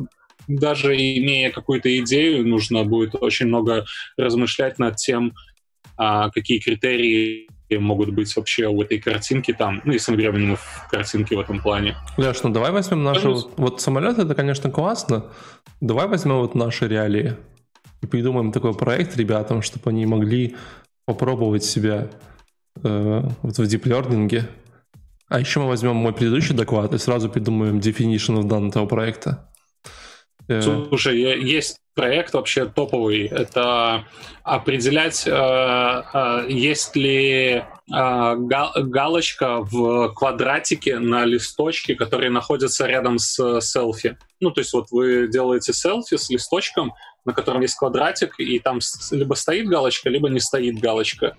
даже 0.49 0.95
имея 0.95 1.51
какую-то 1.51 1.97
идею, 2.01 2.47
нужно 2.47 2.85
будет 2.85 3.15
очень 3.15 3.47
много 3.47 3.85
размышлять 4.17 4.79
над 4.79 4.97
тем, 4.97 5.33
а, 5.97 6.31
какие 6.31 6.59
критерии 6.59 7.49
могут 7.79 8.11
быть 8.11 8.35
вообще 8.37 8.67
у 8.67 8.83
этой 8.83 8.99
картинки 8.99 9.53
там, 9.53 9.81
ну, 9.85 9.93
если 9.93 10.13
мы 10.13 10.19
говорим 10.19 10.41
именно 10.41 10.57
в 10.57 10.89
картинке 10.91 11.37
в 11.37 11.41
этом 11.41 11.61
плане. 11.61 11.97
Леш, 12.17 12.43
ну 12.43 12.51
давай 12.51 12.71
возьмем 12.71 13.03
нашу... 13.03 13.35
Вот, 13.35 13.53
вот 13.57 13.81
самолет, 13.81 14.19
это, 14.19 14.35
конечно, 14.35 14.71
классно. 14.71 15.27
Давай 15.81 16.07
возьмем 16.07 16.39
вот 16.39 16.55
наши 16.55 16.89
реалии 16.89 17.37
и 18.03 18.07
придумаем 18.07 18.53
такой 18.53 18.75
проект 18.75 19.17
ребятам, 19.17 19.63
чтобы 19.63 19.91
они 19.91 20.07
могли 20.07 20.57
попробовать 21.07 21.65
себя 21.65 22.11
э, 22.83 23.23
вот 23.43 23.59
в 23.59 23.61
Learning. 23.61 24.45
А 25.29 25.41
еще 25.41 25.61
мы 25.61 25.69
возьмем 25.69 25.97
мой 25.97 26.13
предыдущий 26.13 26.55
доклад 26.55 26.95
и 26.95 26.99
сразу 26.99 27.29
придумаем 27.29 27.79
definition 27.79 28.41
of 28.41 28.45
данного 28.45 28.87
проекта. 28.87 29.51
Э, 30.49 30.61
Слушай, 30.61 31.19
есть 31.43 31.79
проект 31.95 32.35
вообще 32.35 32.67
топовый. 32.67 33.27
Это 33.27 34.05
определять, 34.43 35.27
э, 35.27 35.31
э, 35.31 36.47
есть 36.49 36.97
ли 36.97 37.65
галочка 37.87 39.61
в 39.61 40.15
квадратике 40.15 40.99
на 40.99 41.27
листочке, 41.27 41.95
который 41.95 42.31
находится 42.31 42.87
рядом 42.87 43.19
с 43.19 43.61
селфи. 43.61 44.17
Ну, 44.41 44.51
то 44.51 44.63
есть 44.63 44.73
вот 44.73 44.91
вы 44.91 45.29
делаете 45.29 45.75
селфи 45.75 46.17
с 46.17 46.31
листочком, 46.31 46.95
на 47.27 47.33
котором 47.33 47.61
есть 47.61 47.77
квадратик, 47.77 48.35
и 48.39 48.59
там 48.59 48.81
либо 49.11 49.35
стоит 49.35 49.69
галочка, 49.69 50.09
либо 50.09 50.31
не 50.31 50.41
стоит 50.41 50.79
галочка. 50.79 51.37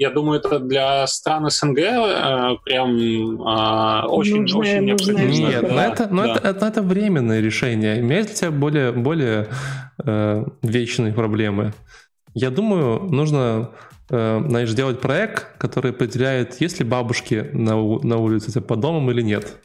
Я 0.00 0.08
думаю, 0.08 0.40
это 0.40 0.58
для 0.58 1.06
стран 1.06 1.50
СНГ 1.50 1.78
э, 1.78 2.56
прям 2.64 2.96
э, 2.96 4.06
очень, 4.06 4.40
нужное, 4.40 4.80
очень 4.80 4.84
необходимо. 4.86 5.28
Нет, 5.28 5.60
да, 5.60 5.74
но, 5.74 5.82
это, 5.82 6.08
но 6.10 6.22
да. 6.22 6.32
это, 6.36 6.48
это, 6.48 6.66
это 6.66 6.82
временное 6.82 7.40
решение. 7.42 8.00
Имеет 8.00 8.30
ли 8.30 8.34
тебя 8.34 8.50
более, 8.50 8.92
более 8.92 9.48
э, 10.02 10.44
вечные 10.62 11.12
проблемы? 11.12 11.74
Я 12.32 12.48
думаю, 12.48 13.00
нужно 13.10 13.72
э, 14.08 14.42
знаешь, 14.48 14.70
сделать 14.70 15.02
проект, 15.02 15.58
который 15.58 15.90
определяет, 15.90 16.58
есть 16.62 16.78
ли 16.78 16.86
бабушки 16.86 17.50
на, 17.52 17.72
на 17.74 18.16
улице 18.16 18.58
по 18.62 18.76
домам 18.76 19.10
или 19.10 19.20
нет. 19.20 19.58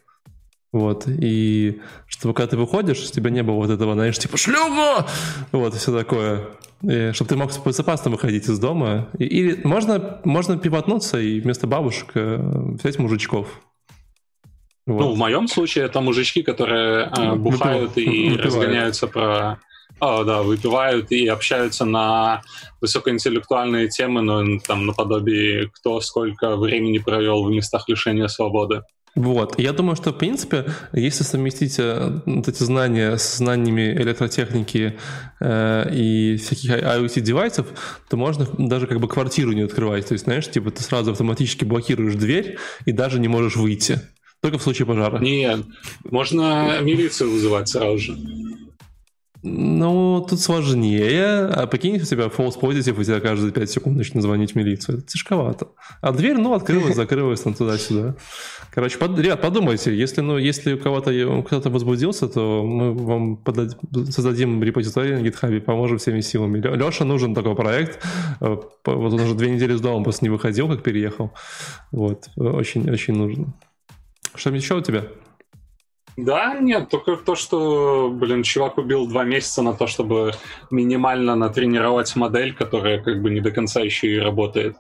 Вот, 0.74 1.06
и 1.08 1.80
чтобы 2.08 2.34
когда 2.34 2.50
ты 2.50 2.58
выходишь, 2.58 3.00
у 3.00 3.10
тебя 3.10 3.30
не 3.30 3.42
было 3.42 3.56
вот 3.56 3.70
этого, 3.70 3.94
знаешь, 3.94 4.20
типа 4.20 4.36
шлюха! 4.36 5.08
Вот, 5.54 5.74
и 5.74 5.78
все 5.78 5.98
такое. 5.98 6.50
И, 6.84 7.12
чтобы 7.14 7.30
ты 7.30 7.36
мог 7.36 7.52
безопасно 7.66 8.12
выходить 8.12 8.48
из 8.48 8.60
дома. 8.60 9.10
И, 9.18 9.26
или 9.26 9.62
можно, 9.64 10.20
можно 10.24 10.58
пивотнуться 10.58 11.20
и 11.20 11.40
вместо 11.40 11.68
бабушек 11.68 12.12
э, 12.16 12.38
взять 12.80 13.00
мужичков. 13.00 13.62
Вот. 14.86 15.00
Ну, 15.00 15.14
в 15.14 15.18
моем 15.18 15.48
случае 15.48 15.86
это 15.86 16.00
мужички, 16.02 16.44
которые 16.44 17.10
э, 17.18 17.36
бухают 17.36 17.98
и 17.98 18.06
Выпивают. 18.06 18.42
разгоняются 18.46 19.08
по 19.08 19.60
О, 20.00 20.24
да, 20.24 20.44
выпивают 20.44 21.12
и 21.12 21.26
общаются 21.28 21.86
на 21.86 22.42
высокоинтеллектуальные 22.82 23.88
темы, 23.88 24.22
но 24.22 24.60
там 24.60 24.86
наподобие 24.86 25.70
кто 25.70 26.02
сколько 26.02 26.58
времени 26.58 27.00
провел 27.00 27.44
в 27.46 27.50
местах 27.50 27.88
лишения 27.88 28.28
свободы. 28.28 28.84
Вот. 29.16 29.58
Я 29.58 29.72
думаю, 29.72 29.96
что, 29.96 30.12
в 30.12 30.18
принципе, 30.18 30.66
если 30.92 31.24
совместить 31.24 31.80
э, 31.80 32.20
вот 32.26 32.48
эти 32.50 32.64
знания 32.64 33.16
с 33.18 33.38
знаниями 33.38 33.94
электротехники 33.94 34.98
э, 35.40 35.94
и 35.94 36.36
всяких 36.36 36.72
IoT-девайсов, 36.72 37.68
то 38.10 38.18
можно 38.18 38.46
даже 38.58 38.88
как 38.88 39.00
бы 39.00 39.08
квартиру 39.08 39.54
не 39.54 39.62
открывать. 39.62 40.08
То 40.08 40.14
есть, 40.14 40.26
знаешь, 40.26 40.50
типа 40.50 40.72
ты 40.72 40.84
сразу 40.84 41.12
автоматически 41.12 41.64
блокируешь 41.64 42.16
дверь 42.16 42.58
и 42.86 42.92
даже 42.92 43.20
не 43.20 43.30
можешь 43.30 43.56
выйти. 43.56 44.02
Только 44.42 44.58
в 44.58 44.62
случае 44.62 44.86
пожара. 44.86 45.18
Нет, 45.20 45.62
можно 46.04 46.82
милицию 46.82 47.32
вызывать 47.32 47.70
сразу 47.70 47.98
же. 47.98 48.18
Ну, 49.48 50.26
тут 50.28 50.40
сложнее. 50.40 51.46
А 51.46 51.68
прикинь, 51.68 51.98
у 51.98 52.00
тебя 52.00 52.26
false 52.26 52.60
positive, 52.60 53.00
у 53.00 53.04
тебя 53.04 53.20
каждые 53.20 53.52
5 53.52 53.70
секунд 53.70 53.98
начнет 53.98 54.24
звонить 54.24 54.54
в 54.54 54.56
милицию. 54.56 54.98
Это 54.98 55.08
тяжковато. 55.08 55.68
А 56.02 56.12
дверь, 56.12 56.38
ну, 56.38 56.56
открылась, 56.56 56.96
закрылась, 56.96 57.42
там 57.42 57.54
туда-сюда. 57.54 58.16
Короче, 58.76 58.98
под, 58.98 59.18
ребят, 59.18 59.42
подумайте, 59.42 59.96
если, 59.96 60.20
ну, 60.20 60.38
если 60.38 60.74
у 60.74 60.78
кого-то 60.78 61.42
кто-то 61.48 61.70
возбудился, 61.70 62.28
то 62.28 62.62
мы 62.62 62.94
вам 62.94 63.38
подад... 63.38 63.78
создадим 64.10 64.62
репозиторий 64.62 65.16
на 65.16 65.26
GitHub, 65.26 65.62
поможем 65.62 65.98
всеми 65.98 66.20
силами. 66.20 66.60
Леша 66.60 67.06
нужен 67.06 67.34
такой 67.34 67.56
проект. 67.56 68.04
Э, 68.42 68.58
вот 68.86 69.14
он 69.14 69.14
уже 69.14 69.34
две 69.34 69.52
недели 69.52 69.76
с 69.76 69.80
дома 69.80 70.04
просто 70.04 70.26
не 70.26 70.30
выходил, 70.30 70.68
как 70.68 70.84
переехал. 70.84 71.32
Вот, 71.94 72.26
очень-очень 72.36 73.16
нужно. 73.16 73.54
Что-нибудь 74.36 74.64
еще 74.64 74.76
у 74.76 74.82
тебя? 74.82 75.06
Да, 76.18 76.60
нет, 76.60 76.90
только 76.90 77.16
то, 77.16 77.36
что, 77.36 78.10
блин, 78.14 78.44
чувак 78.44 78.78
убил 78.78 79.08
два 79.08 79.24
месяца 79.24 79.62
на 79.62 79.74
то, 79.74 79.88
чтобы 79.88 80.34
минимально 80.70 81.36
натренировать 81.36 82.14
модель, 82.18 82.54
которая 82.54 83.02
как 83.02 83.22
бы 83.22 83.30
не 83.30 83.40
до 83.40 83.52
конца 83.52 83.80
еще 83.80 84.08
и 84.08 84.20
работает. 84.20 84.76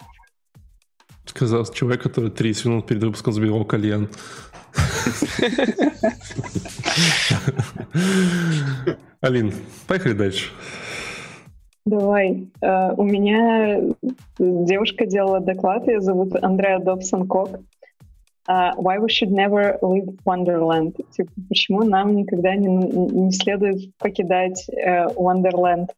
Сказал 1.36 1.66
человек, 1.66 2.02
который 2.02 2.32
30 2.32 2.66
минут 2.66 2.88
перед 2.88 3.04
выпуском 3.04 3.34
забивал 3.34 3.66
кальян. 3.66 4.08
Алин, 9.22 9.54
поехали 9.86 10.14
дальше. 10.14 10.52
Давай. 11.86 12.48
Uh, 12.62 12.96
у 12.98 13.04
меня 13.04 13.82
девушка 14.40 15.06
делала 15.06 15.40
доклад, 15.42 15.88
ее 15.88 16.00
зовут 16.02 16.36
Андреа 16.42 16.80
Добсон 16.80 17.28
Кок 17.28 17.60
uh, 18.48 18.74
why 18.78 18.98
we 19.00 19.10
should 19.10 19.32
never 19.32 19.78
leave 19.82 20.08
Wonderland. 20.26 20.96
Типа, 21.12 21.32
почему 21.50 21.84
нам 21.84 22.16
никогда 22.16 22.56
не, 22.56 22.68
не 22.68 23.32
следует 23.32 23.96
покидать 23.98 24.68
uh, 24.70 25.14
Wonderland. 25.16 25.90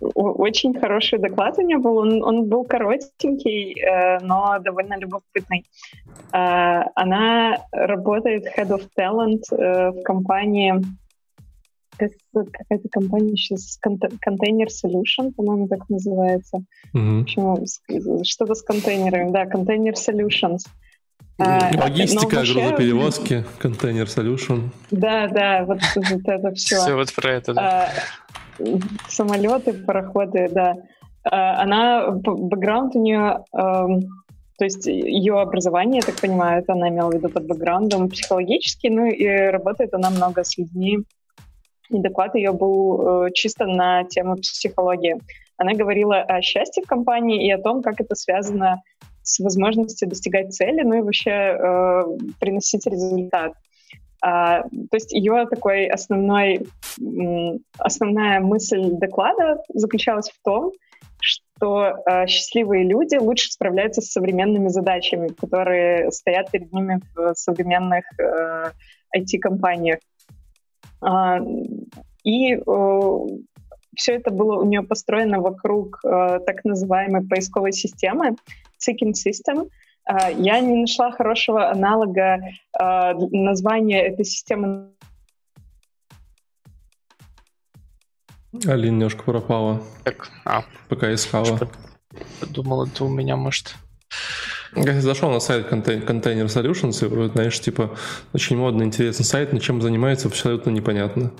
Очень 0.00 0.78
хороший 0.78 1.18
доклад 1.18 1.58
у 1.58 1.62
нее 1.62 1.78
был. 1.78 1.98
Он, 1.98 2.22
он 2.22 2.48
был 2.48 2.64
коротенький, 2.64 3.78
э, 3.80 4.18
но 4.20 4.58
довольно 4.58 4.98
любопытный. 4.98 5.66
Э, 6.32 6.84
она 6.94 7.58
работает 7.72 8.46
Head 8.56 8.68
of 8.68 8.88
Talent 8.98 9.42
э, 9.52 9.90
в 9.90 10.02
компании 10.02 10.74
какая-то 12.32 12.88
компания 12.90 13.36
сейчас 13.36 13.78
Container 13.84 14.68
Solution, 14.68 15.32
по-моему, 15.36 15.68
так 15.68 15.86
называется. 15.90 16.62
Mm-hmm. 16.94 17.22
Почему? 17.22 17.66
Что-то 18.24 18.54
с 18.54 18.62
контейнерами, 18.62 19.30
да, 19.30 19.44
Container 19.44 19.92
Solutions. 19.92 20.60
Логистика, 21.38 22.36
вообще... 22.36 22.54
грузоперевозки, 22.54 23.44
контейнер 23.58 24.06
solution. 24.06 24.68
Да, 24.90 25.26
да, 25.28 25.64
вот, 25.64 25.80
вот 25.96 26.20
это 26.26 26.52
все. 26.52 26.76
Все 26.76 26.94
вот 26.94 27.14
про 27.14 27.32
это, 27.32 27.54
да. 27.54 27.90
Самолеты, 29.08 29.72
пароходы, 29.72 30.48
да. 30.50 30.76
А, 31.24 31.62
она, 31.62 32.10
бэкграунд 32.10 32.96
у 32.96 33.02
нее, 33.02 33.44
то 34.60 34.64
есть 34.64 34.86
ее 34.86 35.40
образование, 35.40 36.00
я 36.00 36.06
так 36.06 36.20
понимаю, 36.20 36.62
это 36.62 36.74
она 36.74 36.90
имела 36.90 37.10
в 37.10 37.14
виду 37.14 37.30
под 37.30 37.46
бэкграундом 37.46 38.10
психологический, 38.10 38.90
ну 38.90 39.06
и 39.06 39.26
работает 39.26 39.94
она 39.94 40.10
много 40.10 40.44
с 40.44 40.58
людьми. 40.58 40.98
И 41.88 41.98
доклад 41.98 42.34
ее 42.34 42.52
был 42.52 43.26
э, 43.26 43.30
чисто 43.32 43.66
на 43.66 44.04
тему 44.04 44.36
психологии. 44.36 45.18
Она 45.56 45.72
говорила 45.72 46.20
о 46.20 46.40
счастье 46.42 46.82
в 46.82 46.86
компании 46.86 47.46
и 47.46 47.50
о 47.50 47.58
том, 47.58 47.82
как 47.82 48.00
это 48.00 48.14
связано 48.14 48.82
с 49.22 49.40
возможностью 49.40 50.08
достигать 50.08 50.54
цели, 50.54 50.82
ну 50.82 50.94
и 50.94 51.00
вообще 51.00 51.30
э, 51.30 52.02
приносить 52.38 52.86
результат. 52.86 53.54
А, 54.22 54.62
то 54.62 54.94
есть 54.94 55.12
ее 55.12 55.46
такой 55.50 55.86
основной, 55.86 56.66
основная 57.78 58.40
мысль 58.40 58.90
доклада 58.92 59.62
заключалась 59.72 60.30
в 60.30 60.42
том, 60.42 60.72
что 61.20 62.02
э, 62.06 62.26
счастливые 62.26 62.84
люди 62.84 63.16
лучше 63.16 63.50
справляются 63.50 64.00
с 64.00 64.12
современными 64.12 64.68
задачами, 64.68 65.28
которые 65.28 66.10
стоят 66.10 66.50
перед 66.50 66.72
ними 66.72 67.00
в 67.14 67.34
современных 67.34 68.04
э, 68.18 68.70
IT-компаниях. 69.16 69.98
А, 71.02 71.38
и 72.24 72.54
э, 72.54 72.60
все 73.96 74.12
это 74.14 74.30
было 74.30 74.60
у 74.60 74.64
нее 74.64 74.82
построено 74.82 75.40
вокруг 75.40 76.00
э, 76.04 76.40
так 76.46 76.64
называемой 76.64 77.26
поисковой 77.26 77.72
системы, 77.72 78.36
Seeking 78.78 79.12
System. 79.12 79.68
Uh, 80.10 80.42
я 80.42 80.58
не 80.60 80.80
нашла 80.80 81.12
хорошего 81.12 81.70
аналога 81.70 82.40
uh, 82.80 83.28
названия 83.30 84.06
этой 84.06 84.24
системы. 84.24 84.88
Алина 88.66 88.94
немножко 88.94 89.22
пропала. 89.22 89.82
Так, 90.02 90.28
а. 90.44 90.64
Пока 90.88 91.14
искала. 91.14 91.60
Думал, 92.48 92.86
это 92.86 93.04
у 93.04 93.08
меня, 93.08 93.36
может... 93.36 93.76
Я 94.74 95.00
зашел 95.00 95.30
на 95.30 95.38
сайт 95.38 95.70
Container 95.70 96.46
Solutions, 96.46 97.06
и, 97.06 97.32
знаешь, 97.32 97.60
типа, 97.60 97.96
очень 98.32 98.56
модный, 98.56 98.86
интересный 98.86 99.24
сайт, 99.24 99.52
но 99.52 99.60
чем 99.60 99.80
занимается, 99.80 100.26
абсолютно 100.26 100.70
непонятно. 100.70 101.32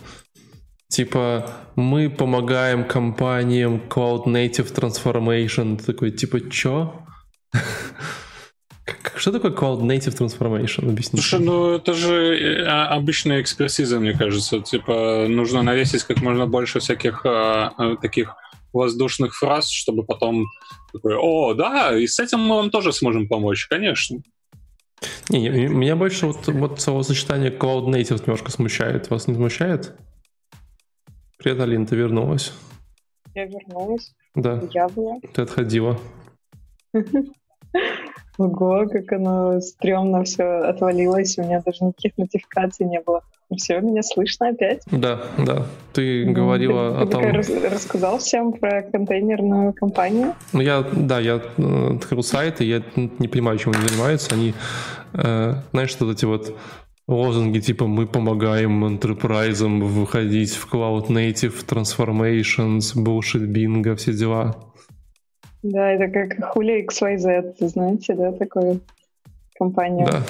Типа, 0.89 1.51
мы 1.75 2.09
помогаем 2.09 2.85
компаниям 2.85 3.83
Cloud 3.89 4.27
Native 4.27 4.73
Transformation. 4.73 5.85
такой, 5.85 6.13
типа, 6.13 6.49
чё? 6.51 7.05
Что 9.21 9.33
такое 9.33 9.51
Cloud 9.51 9.83
Native 9.83 10.17
Transformation? 10.17 10.89
Объясни. 10.89 11.21
Слушай, 11.21 11.45
ну 11.45 11.75
это 11.75 11.93
же 11.93 12.39
э, 12.39 12.65
обычная 12.65 13.43
экспертиза, 13.43 14.01
мне 14.01 14.15
кажется. 14.15 14.61
Типа, 14.61 15.27
нужно 15.29 15.63
навесить 15.63 16.05
как 16.05 16.23
можно 16.23 16.47
больше 16.47 16.81
всяких 16.81 17.27
а, 17.27 17.75
а, 17.77 17.97
таких 17.97 18.35
воздушных 18.73 19.35
фраз, 19.35 19.69
чтобы 19.69 20.05
потом 20.05 20.47
такой, 20.91 21.17
о, 21.19 21.53
да, 21.53 21.95
и 21.99 22.07
с 22.07 22.19
этим 22.19 22.41
мы 22.41 22.57
вам 22.57 22.71
тоже 22.71 22.95
сможем 22.95 23.29
помочь, 23.29 23.67
конечно. 23.67 24.23
Не, 25.29 25.51
меня 25.51 25.97
больше 25.97 26.27
вот, 26.27 26.47
вот 26.47 26.81
словосочетание 26.81 27.51
Cloud 27.51 27.89
Native 27.89 28.23
немножко 28.23 28.51
смущает. 28.51 29.11
Вас 29.11 29.29
не 29.29 29.35
смущает? 29.35 29.95
Привет, 31.37 31.61
Алина, 31.61 31.87
ты 31.87 31.95
вернулась. 31.95 32.55
Я 33.35 33.45
вернулась. 33.45 34.15
Да. 34.35 34.63
Я 34.73 34.89
была. 34.89 35.19
Ты 35.35 35.43
отходила. 35.43 36.01
Ого, 38.41 38.87
как 38.89 39.13
оно 39.13 39.61
стрёмно 39.61 40.25
все 40.25 40.45
отвалилось, 40.45 41.37
у 41.37 41.43
меня 41.43 41.61
даже 41.65 41.85
никаких 41.85 42.17
нотификаций 42.17 42.87
не 42.87 43.01
было. 43.01 43.23
Все, 43.55 43.81
меня 43.81 44.03
слышно 44.03 44.49
опять? 44.49 44.83
Да, 44.91 45.21
да. 45.37 45.67
Ты 45.93 46.25
ну, 46.25 46.33
говорила 46.33 46.91
ты, 46.91 47.03
о 47.03 47.07
том... 47.07 47.23
Ты 47.23 47.69
рассказал 47.69 48.19
всем 48.19 48.53
про 48.53 48.83
контейнерную 48.83 49.73
компанию? 49.75 50.35
Ну, 50.53 50.61
я, 50.61 50.83
да, 50.93 51.19
я 51.19 51.43
э, 51.57 51.97
открыл 51.97 52.23
сайт, 52.23 52.61
и 52.61 52.67
я 52.67 52.83
не 52.97 53.29
понимаю, 53.29 53.59
чем 53.59 53.73
они 53.73 53.87
занимаются. 53.89 54.35
Они, 54.35 54.55
э, 55.15 55.55
знаешь, 55.73 55.91
что 55.91 56.11
эти 56.11 56.25
вот 56.25 56.57
лозунги 57.09 57.59
типа 57.59 57.87
«Мы 57.87 58.07
помогаем 58.07 58.85
enterprise 58.85 59.67
выходить 59.85 60.55
в 60.55 60.73
Cloud 60.73 61.09
Native 61.09 61.67
Transformations», 61.67 62.95
bullshit 62.97 63.47
bingo, 63.47 63.97
все 63.97 64.13
дела. 64.13 64.70
Да, 65.63 65.91
это 65.91 66.09
как 66.09 66.53
Хули 66.53 66.87
XYZ, 66.87 67.55
знаете, 67.69 68.15
да, 68.15 68.33
такую 68.33 68.81
компанию. 69.59 70.07
Да, 70.07 70.23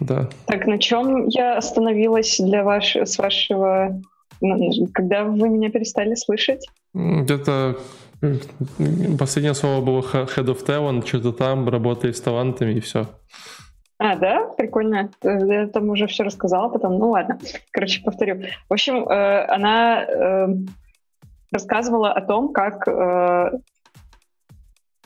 да. 0.00 0.28
Так, 0.46 0.66
на 0.66 0.78
чем 0.78 1.28
я 1.28 1.56
остановилась 1.56 2.38
для 2.38 2.64
ваш, 2.64 2.96
с 2.96 3.18
вашего... 3.18 4.00
Когда 4.92 5.24
вы 5.24 5.48
меня 5.48 5.70
перестали 5.70 6.14
слышать? 6.14 6.66
Где-то 6.92 7.76
последнее 9.18 9.54
слово 9.54 9.84
было 9.84 10.00
head 10.00 10.46
of 10.46 10.66
talent, 10.66 11.06
что-то 11.06 11.32
там, 11.32 11.68
работает 11.68 12.16
с 12.16 12.20
талантами 12.20 12.72
и 12.74 12.80
все. 12.80 13.06
А, 13.98 14.16
да? 14.16 14.44
Прикольно. 14.58 15.10
Я 15.22 15.68
там 15.68 15.88
уже 15.88 16.06
все 16.06 16.24
рассказала 16.24 16.68
потом. 16.68 16.98
Ну 16.98 17.10
ладно. 17.10 17.38
Короче, 17.70 18.02
повторю. 18.02 18.42
В 18.68 18.72
общем, 18.72 19.08
э, 19.08 19.46
она 19.46 20.04
э, 20.04 20.48
рассказывала 21.50 22.12
о 22.12 22.20
том, 22.20 22.52
как 22.52 22.86
э, 22.86 23.52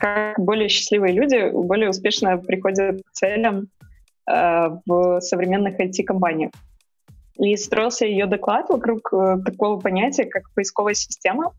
как 0.01 0.39
более 0.39 0.67
счастливые 0.67 1.13
люди 1.13 1.51
более 1.51 1.89
успешно 1.89 2.37
приходят 2.39 3.03
к 3.03 3.11
целям 3.11 3.67
э, 4.27 4.69
в 4.87 5.21
современных 5.21 5.79
IT-компаниях. 5.79 6.51
И 7.37 7.55
строился 7.55 8.07
ее 8.07 8.25
доклад 8.25 8.69
вокруг 8.69 9.13
э, 9.13 9.37
такого 9.45 9.79
понятия, 9.79 10.25
как 10.25 10.51
поисковая 10.55 10.95
система, 10.95 11.53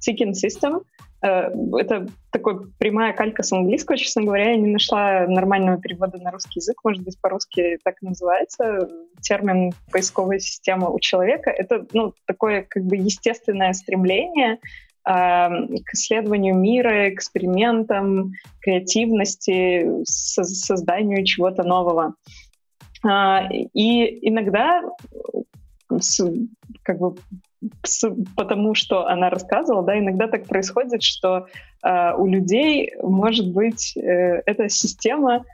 seeking 0.00 0.32
system. 0.32 0.84
Э, 1.22 1.50
это 1.78 2.06
такой 2.30 2.66
прямая 2.78 3.12
калька 3.12 3.42
с 3.42 3.52
английского, 3.52 3.98
честно 3.98 4.22
говоря. 4.22 4.52
Я 4.52 4.56
не 4.56 4.72
нашла 4.72 5.26
нормального 5.26 5.78
перевода 5.78 6.16
на 6.16 6.30
русский 6.30 6.60
язык. 6.60 6.78
Может 6.84 7.02
быть, 7.02 7.20
по-русски 7.20 7.78
так 7.84 7.96
и 8.00 8.06
называется. 8.06 8.88
Термин 9.20 9.74
поисковая 9.90 10.38
система 10.38 10.88
у 10.88 10.98
человека. 10.98 11.50
Это 11.50 11.86
ну, 11.92 12.14
такое 12.26 12.64
как 12.66 12.84
бы 12.84 12.96
естественное 12.96 13.74
стремление 13.74 14.60
к 15.04 15.94
исследованию 15.94 16.54
мира, 16.54 17.12
экспериментам, 17.12 18.32
креативности, 18.60 20.04
созданию 20.04 21.24
чего-то 21.24 21.64
нового. 21.64 22.14
А, 23.04 23.48
и 23.50 24.28
иногда, 24.28 24.82
как 26.82 26.98
бы, 26.98 27.16
потому 28.36 28.74
что 28.74 29.08
она 29.08 29.28
рассказывала, 29.28 29.84
да, 29.84 29.98
иногда 29.98 30.28
так 30.28 30.46
происходит, 30.46 31.02
что 31.02 31.46
а, 31.82 32.14
у 32.16 32.26
людей 32.26 32.92
может 33.02 33.52
быть 33.52 33.96
э, 33.96 34.42
эта 34.46 34.68
система 34.68 35.44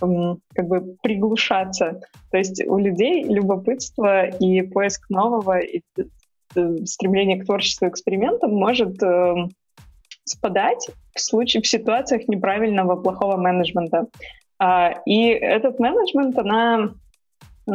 как 0.00 0.68
бы 0.68 0.96
приглушаться. 1.02 2.00
То 2.30 2.38
есть 2.38 2.64
у 2.64 2.78
людей 2.78 3.24
любопытство 3.24 4.26
и 4.26 4.62
поиск 4.62 5.10
нового, 5.10 5.58
и 5.58 5.82
Э, 5.96 6.02
стремление 6.86 7.40
к 7.40 7.46
творчеству 7.46 7.88
экспериментам 7.88 8.52
может 8.52 9.02
э, 9.02 9.34
спадать 10.24 10.88
в 11.14 11.20
случае 11.20 11.62
в 11.62 11.66
ситуациях 11.66 12.28
неправильного 12.28 12.96
плохого 12.96 13.36
менеджмента. 13.36 14.06
А, 14.58 14.94
и 15.06 15.28
этот 15.28 15.78
менеджмент, 15.78 16.38
она 16.38 16.94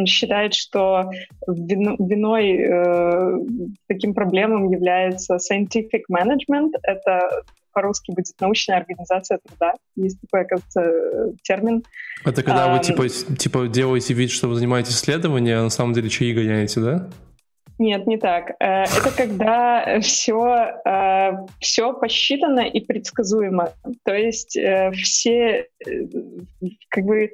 считает, 0.06 0.54
что 0.54 1.12
виной 1.48 2.58
э, 2.58 3.39
таким 3.88 4.13
проблемам 4.13 4.69
является 4.72 5.36
scientific 5.36 6.04
management. 6.12 6.72
Это 6.82 7.43
по-русски 7.74 8.12
будет 8.12 8.28
научная 8.39 8.78
организация 8.78 9.39
труда. 9.46 9.74
Есть 9.96 10.19
такой, 10.22 10.48
кажется, 10.48 11.34
термин. 11.43 11.84
Это 12.24 12.43
когда 12.43 12.65
а, 12.65 12.78
вы 12.78 12.84
типа, 12.84 13.08
типа 13.10 13.67
делаете 13.67 14.13
вид, 14.13 14.32
что 14.32 14.48
вы 14.48 14.56
занимаетесь 14.56 14.96
исследованием, 14.96 15.60
а 15.60 15.63
на 15.63 15.69
самом 15.69 15.93
деле 15.93 16.10
чаи 16.10 16.34
гоняете, 16.34 16.80
да? 16.80 17.10
Нет, 17.79 18.05
не 18.05 18.17
так. 18.17 18.51
Э, 18.59 18.83
это 18.83 19.12
когда 19.15 19.99
все, 19.99 20.79
э, 20.86 21.31
все 21.59 21.93
посчитано 21.93 22.62
и 22.62 22.79
предсказуемо. 22.79 23.73
То 24.05 24.13
есть 24.13 24.55
э, 24.55 24.91
все, 24.91 25.67
как 26.89 27.03
бы, 27.05 27.31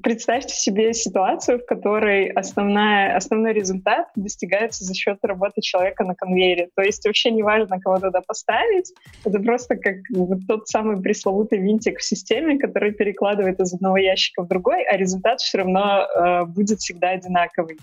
представьте 0.00 0.54
себе 0.54 0.94
ситуацию, 0.94 1.58
в 1.58 1.66
которой 1.66 2.28
основная, 2.28 3.16
основной 3.16 3.52
результат 3.52 4.06
достигается 4.14 4.84
за 4.84 4.94
счет 4.94 5.18
работы 5.22 5.60
человека 5.60 6.04
на 6.04 6.14
конвейере. 6.14 6.68
То 6.76 6.82
есть 6.82 7.04
вообще 7.04 7.32
не 7.32 7.42
важно, 7.42 7.80
кого 7.80 7.98
туда 7.98 8.20
поставить. 8.20 8.92
Это 9.24 9.40
просто 9.40 9.76
как 9.76 9.96
вот 10.14 10.38
тот 10.46 10.68
самый 10.68 11.02
пресловутый 11.02 11.58
винтик 11.58 11.98
в 11.98 12.04
системе, 12.04 12.58
который 12.58 12.92
перекладывает 12.92 13.58
из 13.60 13.74
одного 13.74 13.96
ящика 13.96 14.42
в 14.42 14.48
другой, 14.48 14.84
а 14.84 14.96
результат 14.96 15.40
все 15.40 15.58
равно 15.58 16.46
будет 16.46 16.78
всегда 16.78 17.10
одинаковый. 17.10 17.78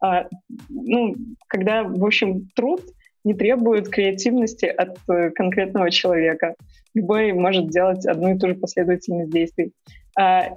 А, 0.00 0.26
ну, 0.68 1.14
когда, 1.48 1.82
в 1.82 2.04
общем, 2.04 2.48
труд 2.54 2.82
не 3.26 3.34
требует 3.34 3.88
креативности 3.88 4.66
от 4.66 4.98
э, 5.08 5.30
конкретного 5.30 5.90
человека. 5.90 6.54
Любой 6.94 7.32
может 7.32 7.70
делать 7.70 8.06
одну 8.06 8.34
и 8.34 8.38
ту 8.38 8.48
же 8.48 8.54
последовательность 8.54 9.32
действий. 9.32 9.72
А, 10.16 10.50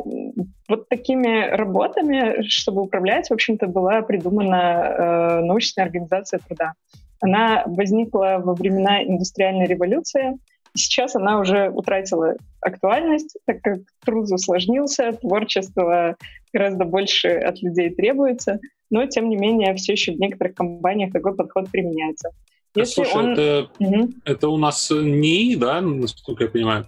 вот 0.67 0.87
такими 0.87 1.49
работами, 1.49 2.43
чтобы 2.47 2.83
управлять, 2.83 3.29
в 3.29 3.33
общем-то, 3.33 3.65
была 3.65 4.03
придумана 4.03 4.55
э, 4.55 5.41
научная 5.41 5.85
организация 5.85 6.39
труда. 6.47 6.73
Она 7.21 7.63
возникла 7.65 8.39
во 8.41 8.53
времена 8.53 9.03
индустриальной 9.03 9.65
революции. 9.65 10.37
Сейчас 10.75 11.15
она 11.15 11.39
уже 11.39 11.71
утратила 11.71 12.35
актуальность, 12.61 13.35
так 13.45 13.61
как 13.61 13.79
труд 14.05 14.31
усложнился, 14.31 15.13
творчество 15.13 16.15
гораздо 16.53 16.85
больше 16.85 17.29
от 17.29 17.61
людей 17.63 17.89
требуется 17.89 18.59
но 18.89 19.05
тем 19.05 19.29
не 19.29 19.37
менее 19.37 19.73
все 19.75 19.93
еще 19.93 20.13
в 20.13 20.19
некоторых 20.19 20.55
компаниях 20.55 21.11
такой 21.11 21.35
подход 21.35 21.69
применяется. 21.69 22.29
Если 22.75 23.03
Слушай, 23.03 23.15
он... 23.15 23.29
это, 23.31 23.69
угу. 23.79 24.09
это 24.25 24.49
у 24.49 24.57
нас 24.57 24.89
НИИ, 24.91 25.55
да, 25.55 25.81
насколько 25.81 26.43
я 26.43 26.49
понимаю? 26.49 26.87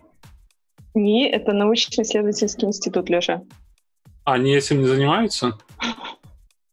НИИ— 0.93 1.27
это 1.31 1.53
научно-исследовательский 1.53 2.67
институт, 2.67 3.09
Леша. 3.09 3.41
Они 4.23 4.53
этим 4.53 4.81
не 4.81 4.87
занимаются? 4.87 5.57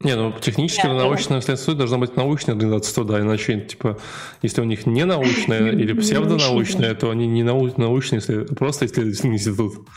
Не, 0.00 0.14
ну 0.14 0.32
технически 0.40 0.86
Нет, 0.86 0.96
научное 0.96 1.40
исследование 1.40 1.78
должна 1.78 1.98
быть 1.98 2.16
научная 2.16 2.54
организация 2.54 2.94
труда, 2.94 3.20
иначе, 3.20 3.60
типа, 3.62 3.98
если 4.42 4.60
у 4.60 4.64
них 4.64 4.86
не 4.86 5.04
научная 5.06 5.72
или 5.72 5.92
псевдонаучная, 5.92 6.94
то 6.94 7.10
они 7.10 7.26
не 7.26 7.42
научные, 7.42 8.20
просто 8.44 8.86
исследовательский 8.86 9.30
институт. 9.30 9.88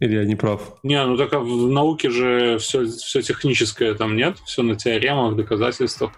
Или 0.00 0.14
я 0.16 0.24
не 0.24 0.36
прав? 0.36 0.78
Не, 0.82 1.04
ну 1.06 1.16
так 1.16 1.32
а 1.32 1.38
в 1.38 1.68
науке 1.68 2.10
же 2.10 2.58
все, 2.58 2.86
все 2.86 3.22
техническое 3.22 3.94
там 3.94 4.16
нет, 4.16 4.38
все 4.44 4.62
на 4.62 4.74
теоремах, 4.74 5.36
доказательствах. 5.36 6.12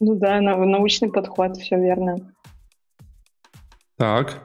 Ну 0.00 0.14
да, 0.14 0.40
научный 0.40 1.10
подход, 1.10 1.56
все 1.56 1.76
верно. 1.76 2.34
Так. 3.96 4.42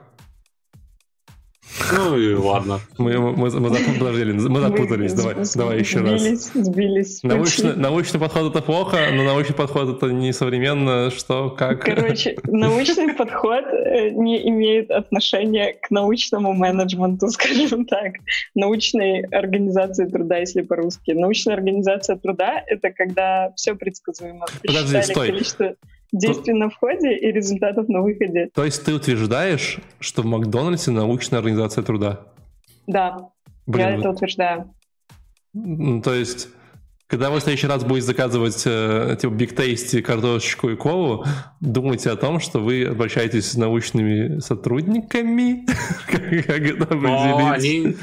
Ну 1.92 2.16
и 2.16 2.34
ладно. 2.34 2.80
Мы, 2.98 3.18
мы, 3.18 3.50
мы, 3.50 3.70
подождали, 3.98 4.32
мы 4.32 4.60
запутались. 4.60 5.12
Давай, 5.14 5.34
давай 5.54 5.78
еще 5.78 5.98
сбились, 5.98 6.50
раз. 6.54 6.66
Сбились, 6.66 7.22
научный, 7.22 7.76
научный 7.76 8.20
подход 8.20 8.50
это 8.50 8.62
плохо, 8.62 8.98
но 9.12 9.22
научный 9.22 9.54
подход 9.54 9.96
это 9.96 10.12
не 10.12 10.32
современно. 10.32 11.10
Что, 11.10 11.50
как? 11.50 11.82
Короче, 11.84 12.36
научный 12.44 13.12
подход 13.16 13.64
э, 13.66 14.10
не 14.10 14.48
имеет 14.48 14.90
отношения 14.90 15.74
к 15.80 15.90
научному 15.90 16.52
менеджменту, 16.52 17.28
скажем 17.30 17.86
так. 17.86 18.14
Научной 18.54 19.22
организации 19.22 20.06
труда, 20.06 20.38
если 20.38 20.62
по-русски. 20.62 21.12
Научная 21.12 21.54
организация 21.54 22.16
труда— 22.16 22.62
это 22.66 22.90
когда 22.90 23.52
все 23.56 23.74
предсказуемо. 23.74 24.46
Подожди, 24.64 25.02
стой. 25.02 25.28
Количество 25.28 25.74
действий 26.12 26.54
на 26.54 26.70
входе 26.70 27.16
и 27.16 27.32
результатов 27.32 27.88
на 27.88 28.00
выходе. 28.00 28.50
То 28.54 28.64
есть 28.64 28.84
ты 28.84 28.94
утверждаешь, 28.94 29.78
что 30.00 30.22
в 30.22 30.26
Макдональдсе 30.26 30.90
научная 30.90 31.38
организация 31.38 31.84
труда? 31.84 32.20
Да, 32.86 33.30
Блин, 33.66 33.86
я 33.86 33.94
это 33.96 34.10
утверждаю. 34.10 34.74
Ну, 35.52 36.00
то 36.02 36.14
есть, 36.14 36.48
когда 37.06 37.30
вы 37.30 37.40
в 37.40 37.42
следующий 37.42 37.66
раз 37.66 37.84
будете 37.84 38.06
заказывать 38.06 38.62
э, 38.66 39.16
типа 39.20 39.32
Big 39.32 39.54
Tasty, 39.54 40.00
картошечку 40.00 40.70
и 40.70 40.76
колу, 40.76 41.24
думайте 41.60 42.10
о 42.10 42.16
том, 42.16 42.40
что 42.40 42.60
вы 42.60 42.84
обращаетесь 42.84 43.50
с 43.50 43.56
научными 43.56 44.38
сотрудниками. 44.40 45.66
как 46.06 46.62
это 46.62 46.94
Но 46.94 47.50
они, 47.50 47.96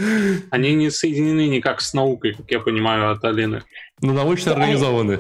они 0.50 0.76
не 0.76 0.90
соединены 0.90 1.48
никак 1.48 1.82
с 1.82 1.94
наукой, 1.94 2.34
как 2.34 2.50
я 2.52 2.60
понимаю, 2.60 3.12
от 3.12 3.24
Алины. 3.24 3.64
Ну, 4.02 4.14
научно 4.14 4.54
организованы. 4.54 5.20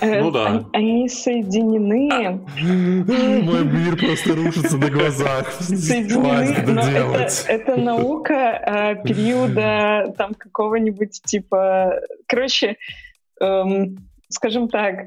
Э, 0.00 0.22
ну 0.22 0.30
да. 0.30 0.64
Они, 0.72 1.08
соединены. 1.08 2.40
Мой 3.42 3.64
мир 3.64 3.96
просто 3.96 4.34
рушится 4.34 4.78
на 4.78 4.88
глазах. 4.90 5.52
Соединены, 5.52 6.72
но 6.72 7.16
это, 7.48 7.76
наука 7.76 8.34
э, 8.34 9.02
периода 9.04 10.12
там 10.16 10.34
какого-нибудь 10.34 11.20
типа... 11.24 12.00
Короче, 12.26 12.76
эм, 13.40 13.96
скажем 14.28 14.68
так, 14.68 15.06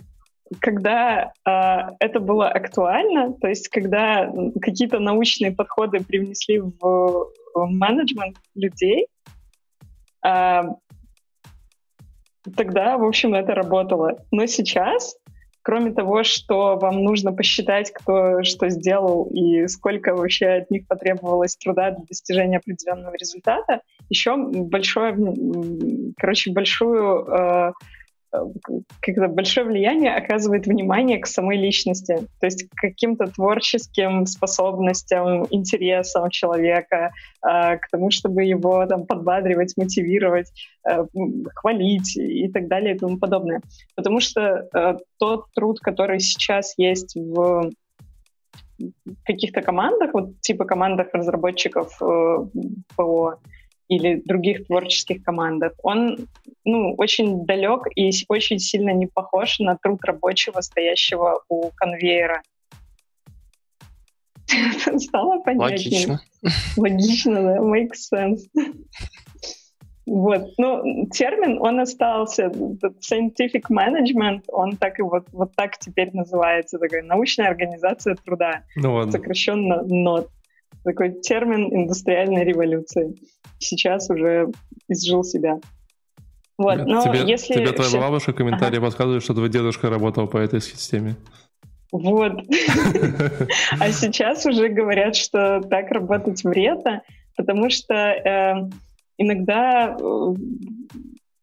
когда 0.60 1.32
э, 1.46 1.52
это 2.00 2.20
было 2.20 2.50
актуально, 2.50 3.34
то 3.34 3.48
есть 3.48 3.70
когда 3.70 4.32
какие-то 4.62 5.00
научные 5.00 5.52
подходы 5.52 6.02
привнесли 6.02 6.60
в, 6.60 6.72
в 6.80 7.66
менеджмент 7.68 8.38
людей, 8.56 9.08
э, 10.26 10.62
тогда, 12.56 12.98
в 12.98 13.04
общем, 13.04 13.34
это 13.34 13.54
работало. 13.54 14.18
Но 14.32 14.46
сейчас, 14.46 15.16
кроме 15.62 15.92
того, 15.92 16.24
что 16.24 16.78
вам 16.78 17.04
нужно 17.04 17.32
посчитать, 17.34 17.92
кто 17.92 18.44
что 18.44 18.70
сделал 18.70 19.30
и 19.32 19.68
сколько 19.68 20.16
вообще 20.16 20.48
от 20.48 20.72
них 20.72 20.88
потребовалось 20.88 21.56
труда 21.56 21.92
для 21.92 22.06
достижения 22.06 22.58
определенного 22.58 23.16
результата, 23.16 23.82
еще 24.10 24.36
большое, 24.36 25.16
короче, 26.18 26.52
большую 26.52 27.26
э, 27.26 27.74
когда 29.02 29.28
большое 29.28 29.67
влияние 29.67 30.15
оказывает 30.15 30.65
внимание 30.65 31.19
к 31.19 31.28
самой 31.28 31.58
личности, 31.58 32.28
то 32.39 32.46
есть 32.46 32.67
к 32.69 32.76
каким-то 32.76 33.28
творческим 33.28 34.26
способностям, 34.26 35.46
интересам 35.52 36.30
человека, 36.30 37.12
э, 37.46 37.78
к 37.78 37.88
тому, 37.91 38.10
чтобы 38.10 38.43
его 38.43 38.86
там 38.88 39.06
подбадривать, 39.06 39.74
мотивировать, 39.78 40.52
э, 40.88 41.06
хвалить 41.54 42.17
и 42.17 42.48
так 42.50 42.67
далее 42.67 42.96
и 42.96 42.98
тому 42.98 43.17
подобное. 43.17 43.62
Потому 43.96 44.19
что 44.19 44.67
э, 44.74 44.98
тот 45.19 45.46
труд, 45.54 45.80
который 45.80 46.19
сейчас 46.19 46.74
есть 46.78 47.15
в 47.15 47.69
каких-то 49.26 49.62
командах, 49.62 50.13
вот 50.13 50.41
типа 50.41 50.65
командах 50.65 51.13
разработчиков 51.13 52.00
ПО 52.96 53.38
или 53.88 54.22
других 54.26 54.67
творческих 54.67 55.24
командах, 55.24 55.74
он 55.84 56.28
ну, 56.65 56.93
очень 56.98 57.46
далек 57.46 57.88
и 57.96 58.12
очень 58.30 58.60
сильно 58.60 58.91
не 58.91 59.08
похож 59.08 59.60
на 59.60 59.78
труд 59.78 60.00
рабочего, 60.04 60.62
стоящего 60.62 61.43
у 61.50 61.72
конвейера. 61.76 62.41
Стало 64.98 65.39
понятнее. 65.41 65.69
Логично. 65.69 66.22
Логично, 66.78 67.41
да, 67.41 67.58
makes 67.58 68.12
sense. 68.13 68.39
Вот, 70.06 70.50
ну, 70.58 71.08
термин, 71.12 71.60
он 71.62 71.80
остался, 71.80 72.52
scientific 73.00 73.63
management, 73.72 74.43
он 74.50 74.76
так 74.76 75.00
и 75.00 75.02
вот, 75.02 75.28
вот 75.32 75.56
так 75.56 75.78
теперь 75.78 76.10
называется, 76.13 76.78
такая 76.78 77.04
научная 77.04 77.48
организация 77.48 78.15
труда, 78.15 78.63
Ну 78.76 78.96
ладно. 78.96 79.13
сокращенно 79.13 79.82
НОТ. 79.84 80.30
Такой 80.84 81.22
термин 81.22 81.74
индустриальной 81.74 82.43
революции. 82.43 83.15
Сейчас 83.60 84.10
уже 84.10 84.50
изжил 84.88 85.24
себя. 85.24 85.60
Вот, 86.58 86.86
но 86.86 87.02
тебе, 87.02 87.24
если... 87.26 87.56
тебе 87.56 87.72
твоя 87.72 87.89
всё- 87.89 88.00
бабушка 88.00 88.32
в 88.32 88.36
комментарии 88.36 88.80
подсказывает, 88.80 89.24
что 89.24 89.34
твой 89.34 89.50
дедушка 89.50 89.89
работал 89.89 90.28
по 90.28 90.38
этой 90.38 90.62
системе. 90.62 91.15
Вот. 91.91 92.34
А 93.80 93.91
сейчас 93.91 94.46
уже 94.46 94.69
говорят, 94.69 95.15
что 95.15 95.62
так 95.62 95.91
работать 95.91 96.43
вредно, 96.43 97.02
потому 97.36 97.69
что 97.69 97.93
э, 97.93 98.69
иногда, 99.17 99.96
э, 100.00 100.34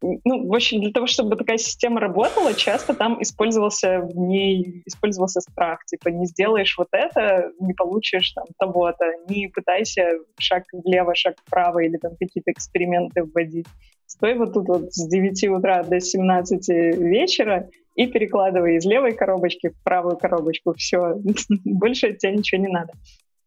ну, 0.03 0.49
в 0.49 0.55
общем, 0.55 0.81
для 0.81 0.93
того, 0.93 1.07
чтобы 1.07 1.37
такая 1.37 1.59
система 1.59 2.01
работала, 2.01 2.55
часто 2.55 2.95
там 2.95 3.23
использовался 3.23 4.01
в 4.01 4.17
ней 4.17 4.83
использовался 4.87 5.41
страх, 5.41 5.85
типа 5.85 6.09
не 6.09 6.27
сделаешь 6.27 6.77
вот 6.79 6.89
это, 6.93 7.51
не 7.61 7.75
получишь 7.75 8.31
там 8.31 8.47
того-то, 8.59 9.05
не 9.29 9.49
пытайся 9.49 10.19
шаг 10.39 10.65
влево, 10.73 11.15
шаг 11.15 11.37
вправо 11.45 11.81
или 11.81 11.99
там 11.99 12.13
какие-то 12.19 12.51
эксперименты 12.53 13.25
вводить. 13.25 13.67
Стой 14.07 14.35
вот 14.35 14.55
тут 14.55 14.69
вот 14.69 14.93
с 14.93 15.07
9 15.07 15.45
утра 15.49 15.83
до 15.83 16.01
17 16.01 16.69
вечера 16.99 17.69
и 17.95 18.07
перекладывай 18.07 18.77
из 18.77 18.87
левой 18.87 19.13
коробочки 19.13 19.69
в 19.69 19.83
правую 19.85 20.17
коробочку. 20.17 20.75
Все, 20.75 21.17
больше 21.65 22.09
от 22.09 22.19
тебя 22.19 22.33
ничего 22.33 22.61
не 22.63 22.69
надо. 22.69 22.93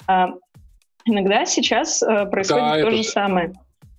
А, 0.08 0.30
иногда 1.06 1.46
сейчас 1.46 2.04
э, 2.04 2.26
происходит 2.28 2.63
Да, 2.63 2.74
то 2.74 2.88
это- 2.88 2.92
же 2.92 3.04
самое. 3.04 3.54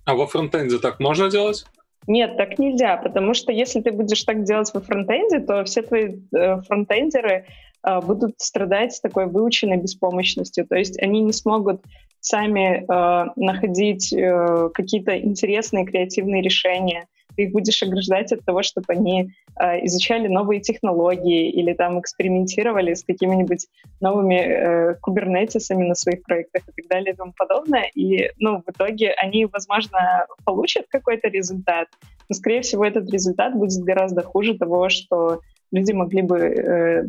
А 0.05 0.13
во 0.13 0.27
фронтенде 0.27 0.77
так 0.77 0.99
можно 0.99 1.29
делать? 1.29 1.65
Нет, 2.07 2.37
так 2.37 2.59
нельзя, 2.59 2.97
потому 2.97 3.33
что 3.33 3.51
если 3.51 3.81
ты 3.81 3.91
будешь 3.91 4.23
так 4.23 4.43
делать 4.43 4.71
во 4.73 4.81
фронтенде, 4.81 5.39
то 5.39 5.63
все 5.63 5.81
твои 5.81 6.17
э, 6.35 6.61
фронтендеры 6.61 7.45
э, 7.83 8.01
будут 8.01 8.35
страдать 8.37 8.99
такой 9.01 9.25
выученной 9.25 9.77
беспомощностью. 9.77 10.67
То 10.67 10.75
есть 10.75 11.01
они 11.01 11.21
не 11.21 11.33
смогут 11.33 11.81
сами 12.19 12.85
э, 12.87 13.29
находить 13.35 14.13
э, 14.13 14.69
какие-то 14.73 15.19
интересные 15.19 15.85
креативные 15.85 16.41
решения. 16.41 17.07
Ты 17.35 17.43
их 17.43 17.51
будешь 17.51 17.81
ограждать 17.83 18.31
от 18.31 18.43
того, 18.45 18.63
чтобы 18.63 18.85
они 18.89 19.31
э, 19.59 19.85
изучали 19.85 20.27
новые 20.27 20.61
технологии 20.61 21.49
или 21.49 21.73
там 21.73 21.99
экспериментировали 21.99 22.93
с 22.93 23.03
какими-нибудь 23.03 23.67
новыми 24.01 24.39
э, 24.39 24.95
кубернетисами 25.01 25.87
на 25.87 25.95
своих 25.95 26.23
проектах 26.23 26.63
и 26.67 26.81
так 26.81 26.89
далее 26.89 27.13
и 27.13 27.15
тому 27.15 27.33
подобное. 27.35 27.89
И, 27.95 28.31
ну, 28.37 28.61
в 28.65 28.69
итоге 28.69 29.13
они, 29.13 29.45
возможно, 29.45 30.25
получат 30.43 30.85
какой-то 30.89 31.27
результат, 31.27 31.87
но, 32.29 32.35
скорее 32.35 32.61
всего, 32.61 32.85
этот 32.85 33.09
результат 33.11 33.55
будет 33.55 33.83
гораздо 33.83 34.23
хуже 34.23 34.57
того, 34.57 34.89
что 34.89 35.41
люди 35.71 35.91
могли 35.91 36.21
бы 36.21 36.39
э, 36.39 37.03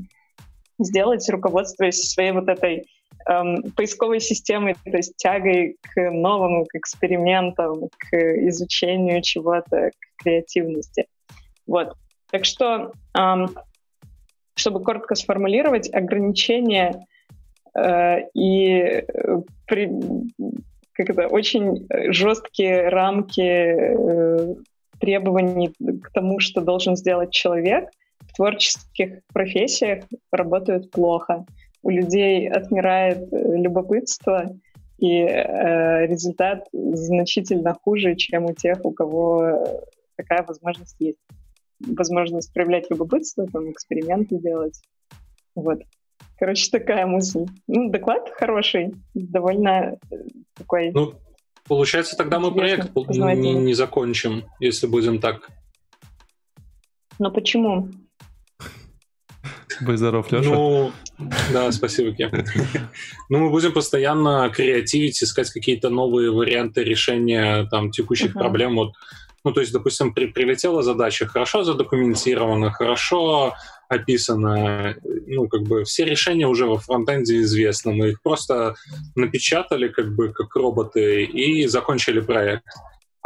сделать, 0.79 1.29
руководствуясь 1.29 2.11
своей 2.11 2.33
вот 2.33 2.49
этой 2.49 2.87
эм, 3.29 3.63
поисковой 3.73 4.21
системой, 4.21 4.75
то 4.85 4.97
есть 4.97 5.17
тягой 5.17 5.77
к 5.81 6.11
новому, 6.11 6.65
к 6.67 6.75
экспериментам, 6.75 7.89
к 7.99 8.17
изучению 8.49 9.23
чего-то, 9.23 9.91
к 9.91 10.23
креативности. 10.23 11.07
Вот. 11.67 11.95
Так 12.31 12.45
что, 12.45 12.93
эм, 13.19 13.51
чтобы 14.55 14.83
коротко 14.83 15.15
сформулировать, 15.15 15.93
ограничения 15.93 17.07
э, 17.75 18.29
и 18.35 18.71
э, 18.73 19.03
при, 19.67 19.91
как 20.93 21.11
это, 21.11 21.29
очень 21.29 21.87
жесткие 22.13 22.89
рамки 22.89 23.43
э, 23.43 24.55
требований 24.99 25.73
к 26.03 26.11
тому, 26.13 26.41
что 26.41 26.61
должен 26.61 26.97
сделать 26.97 27.33
человек, 27.33 27.91
творческих 28.37 29.23
профессиях 29.33 30.05
работают 30.31 30.91
плохо. 30.91 31.47
У 31.83 31.91
людей 31.91 32.49
отмирает 32.49 33.33
э, 33.33 33.57
любопытство, 33.57 34.57
и 34.99 35.21
э, 35.21 36.07
результат 36.07 36.67
значительно 36.73 37.75
хуже, 37.75 38.17
чем 38.17 38.47
у 38.47 38.55
тех, 38.55 38.85
у 38.85 38.93
кого 38.93 39.85
такая 40.17 40.43
возможность 40.43 40.97
есть. 40.99 41.19
Возможность 41.81 42.53
проявлять 42.53 42.91
любопытство, 42.91 43.47
там, 43.47 43.71
эксперименты 43.71 44.39
делать. 44.39 44.81
Вот. 45.55 45.83
Короче, 46.39 46.71
такая 46.71 47.07
мысль. 47.07 47.47
Ну, 47.67 47.91
доклад 47.91 48.31
хороший, 48.31 48.95
довольно 49.15 49.99
э, 50.11 50.17
такой... 50.55 50.93
Ну, 50.93 51.15
получается, 51.69 52.17
тогда 52.17 52.39
мы 52.39 52.53
проект 52.53 52.95
не, 52.95 53.55
не 53.55 53.75
закончим, 53.75 54.45
если 54.61 54.87
будем 54.87 55.21
так. 55.21 55.51
Но 57.19 57.31
почему? 57.31 57.91
Будь 59.81 59.99
здоров, 59.99 60.31
Леша. 60.33 60.49
Ну, 60.51 60.93
да, 61.53 61.73
спасибо, 61.73 62.13
Кем. 62.15 62.31
Ну, 63.29 63.39
мы 63.39 63.51
будем 63.51 63.73
постоянно 63.73 64.51
креативить, 64.55 65.23
искать 65.23 65.51
какие-то 65.51 65.91
новые 65.91 66.31
варианты 66.31 66.85
решения 66.85 67.67
там 67.71 67.91
текущих 67.91 68.31
Мгм. 68.35 68.39
проблем. 68.41 68.77
Вот, 68.77 68.93
ну, 69.45 69.53
то 69.53 69.61
есть, 69.61 69.73
допустим, 69.73 70.13
при- 70.15 70.27
прилетела 70.27 70.83
задача 70.83 71.27
хорошо 71.27 71.65
задокументирована, 71.65 72.71
хорошо 72.71 73.55
описана. 73.89 74.97
Ну, 75.27 75.49
как 75.49 75.63
бы 75.63 75.85
все 75.85 76.05
решения 76.05 76.47
уже 76.47 76.67
во 76.67 76.79
фронтенде 76.79 77.41
известны. 77.43 77.93
Мы 77.93 78.11
их 78.11 78.23
просто 78.23 78.75
напечатали 79.15 79.89
как 79.89 80.15
бы 80.15 80.31
как 80.33 80.55
роботы 80.57 81.25
и 81.25 81.67
закончили 81.69 82.21
проект. 82.21 82.65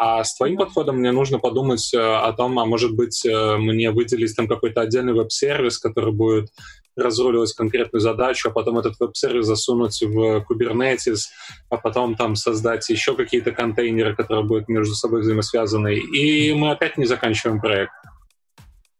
А 0.03 0.25
с 0.25 0.35
твоим 0.35 0.57
подходом 0.57 0.97
мне 0.97 1.13
нужно 1.13 1.39
подумать 1.39 1.93
э, 1.93 1.99
о 2.01 2.33
том, 2.33 2.59
а 2.59 2.65
может 2.65 2.97
быть 2.97 3.23
э, 3.27 3.57
мне 3.59 3.91
выделить 3.91 4.35
там 4.35 4.49
какой-то 4.49 4.81
отдельный 4.81 5.13
веб-сервис, 5.13 5.77
который 5.77 6.15
будет 6.15 6.49
разруливать 6.97 7.53
конкретную 7.53 8.01
задачу, 8.01 8.49
а 8.49 8.51
потом 8.51 8.79
этот 8.79 8.99
веб-сервис 8.99 9.45
засунуть 9.45 10.01
в 10.01 10.47
Kubernetes, 10.49 11.27
а 11.69 11.77
потом 11.77 12.15
там 12.15 12.35
создать 12.35 12.89
еще 12.89 13.15
какие-то 13.15 13.53
контейнеры, 13.53 14.17
которые 14.17 14.47
будут 14.47 14.69
между 14.71 14.95
собой 14.95 15.21
взаимосвязаны. 15.21 15.97
И 15.97 16.55
мы 16.55 16.71
опять 16.71 16.97
не 16.97 17.05
заканчиваем 17.05 17.61
проект. 17.61 17.93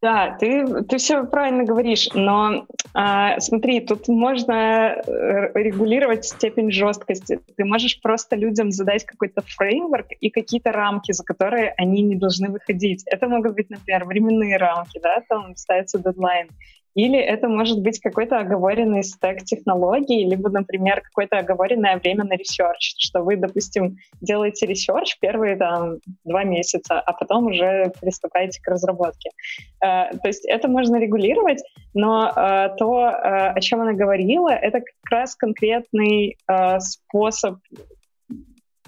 Да, 0.03 0.35
ты, 0.41 0.83
ты 0.85 0.97
все 0.97 1.25
правильно 1.25 1.65
говоришь, 1.65 2.09
но 2.15 2.67
а, 2.95 3.39
смотри, 3.39 3.81
тут 3.81 4.09
можно 4.09 4.95
э, 4.97 5.53
регулировать 5.53 6.25
степень 6.25 6.73
жесткости. 6.73 7.39
Ты 7.55 7.65
можешь 7.67 8.01
просто 8.01 8.35
людям 8.35 8.71
задать 8.71 9.05
какой-то 9.05 9.43
фреймворк 9.43 10.07
и 10.19 10.31
какие-то 10.31 10.73
рамки, 10.73 11.13
за 11.13 11.23
которые 11.23 11.75
они 11.77 12.01
не 12.01 12.17
должны 12.17 12.49
выходить. 12.49 13.03
Это 13.07 13.29
могут 13.29 13.55
быть, 13.55 13.69
например, 13.69 14.07
временные 14.07 14.57
рамки, 14.57 14.99
да, 15.03 15.23
там 15.29 15.55
ставится 15.57 15.99
дедлайн. 15.99 16.49
Или 16.95 17.19
это 17.19 17.49
может 17.49 17.81
быть 17.81 18.01
какой-то 18.01 18.39
оговоренный 18.39 19.05
стек 19.05 19.45
технологий, 19.45 20.25
либо, 20.25 20.51
например, 20.51 21.03
какое-то 21.03 21.39
оговоренное 21.39 21.99
время 21.99 22.25
на 22.25 22.35
research, 22.35 22.95
что 22.99 23.23
вы, 23.23 23.37
допустим, 23.37 23.99
делаете 24.21 24.67
research 24.67 25.17
первые 25.21 25.57
там 25.57 25.99
два 26.25 26.45
месяца, 26.45 27.01
а 27.01 27.13
потом 27.13 27.47
уже 27.47 27.93
приступаете 28.01 28.61
к 28.61 28.69
разработке. 28.69 29.31
Э, 29.83 30.11
То 30.17 30.29
есть 30.29 30.45
это 30.47 30.69
можно 30.69 30.97
регулировать, 30.97 31.63
но 31.95 32.29
э, 32.29 32.71
то, 32.77 33.07
э, 33.09 33.53
о 33.53 33.61
чем 33.61 33.81
она 33.81 33.93
говорила, 33.93 34.51
это 34.51 34.81
как 34.81 35.11
раз 35.11 35.37
конкретный 35.37 36.37
э, 36.49 36.81
способ, 36.81 37.59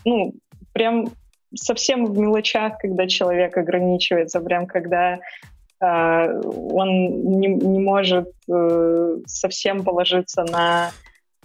ну, 0.04 0.34
прям 0.72 1.06
совсем 1.54 2.06
в 2.06 2.18
мелочах, 2.18 2.78
когда 2.78 3.06
человек 3.06 3.56
ограничивается, 3.56 4.40
прям 4.40 4.66
когда 4.66 5.20
он 5.84 7.40
не, 7.40 7.48
не 7.48 7.80
может 7.80 8.28
э, 8.48 9.16
совсем 9.26 9.84
положиться 9.84 10.44
на 10.44 10.90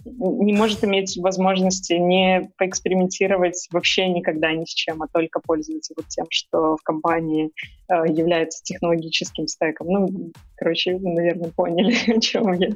не 0.04 0.52
может 0.52 0.84
иметь 0.84 1.18
возможности 1.18 1.94
не 1.94 2.50
поэкспериментировать 2.56 3.68
вообще 3.72 4.08
никогда 4.08 4.52
ни 4.52 4.64
с 4.64 4.68
чем, 4.68 5.02
а 5.02 5.08
только 5.12 5.40
пользоваться 5.40 5.92
вот 5.96 6.06
тем, 6.06 6.26
что 6.30 6.76
в 6.76 6.82
компании 6.82 7.50
э, 7.88 8.04
является 8.08 8.62
технологическим 8.62 9.46
стеком. 9.48 9.88
Ну, 9.88 10.32
короче, 10.56 10.96
вы, 10.96 11.12
наверное, 11.12 11.50
поняли, 11.50 11.94
о 12.16 12.20
чем 12.20 12.52
я. 12.52 12.68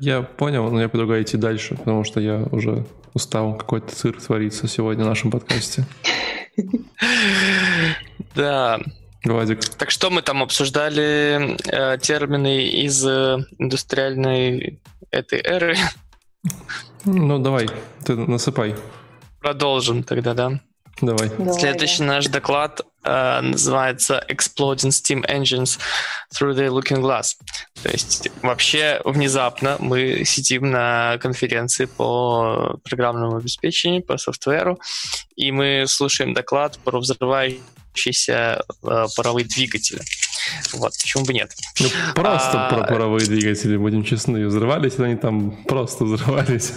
Я 0.00 0.22
понял, 0.22 0.68
но 0.70 0.82
я 0.82 0.88
предлагаю 0.88 1.22
идти 1.22 1.36
дальше, 1.38 1.76
потому 1.76 2.04
что 2.04 2.20
я 2.20 2.44
уже 2.50 2.84
устал. 3.14 3.56
Какой-то 3.56 3.94
цирк 3.94 4.20
творится 4.20 4.66
сегодня 4.68 5.04
в 5.04 5.08
нашем 5.08 5.30
подкасте. 5.30 5.84
Да. 8.34 8.80
Владик, 9.24 9.64
Так 9.78 9.90
что 9.90 10.10
мы 10.10 10.22
там 10.22 10.42
обсуждали 10.42 11.56
э, 11.66 11.98
термины 11.98 12.64
из 12.64 13.04
э, 13.06 13.38
индустриальной 13.58 14.80
этой 15.10 15.40
эры? 15.40 15.76
ну 17.04 17.38
давай, 17.38 17.68
ты 18.04 18.16
насыпай. 18.16 18.74
Продолжим 19.40 20.02
тогда, 20.02 20.34
да? 20.34 20.60
Давай. 21.00 21.28
Давай, 21.30 21.58
Следующий 21.58 22.00
да. 22.00 22.04
наш 22.04 22.26
доклад 22.26 22.82
э, 23.02 23.40
называется 23.40 24.24
Exploding 24.28 24.90
Steam 24.90 25.26
Engines 25.26 25.78
Through 26.34 26.54
the 26.54 26.68
Looking 26.68 27.00
Glass. 27.00 27.34
То 27.82 27.90
есть 27.90 28.28
вообще 28.42 29.00
внезапно 29.04 29.76
мы 29.80 30.24
сидим 30.24 30.70
на 30.70 31.18
конференции 31.18 31.86
по 31.86 32.78
программному 32.84 33.36
обеспечению, 33.36 34.02
по 34.02 34.18
софтверу, 34.18 34.78
и 35.34 35.50
мы 35.50 35.84
слушаем 35.88 36.32
доклад 36.32 36.78
про 36.84 36.98
взрывающиеся 37.94 38.64
э, 38.82 39.06
паровые 39.16 39.46
двигатели. 39.46 40.00
Вот, 40.72 40.92
почему 41.00 41.24
бы 41.24 41.32
нет? 41.32 41.52
Ну, 41.80 41.86
просто 42.14 42.66
А, 42.66 42.70
про 42.70 42.86
паровые 42.86 43.26
двигатели, 43.26 43.76
будем 43.76 44.04
честны. 44.04 44.46
Взрывались 44.46 44.98
они 44.98 45.16
там 45.16 45.64
просто 45.64 46.04
взрывались. 46.04 46.72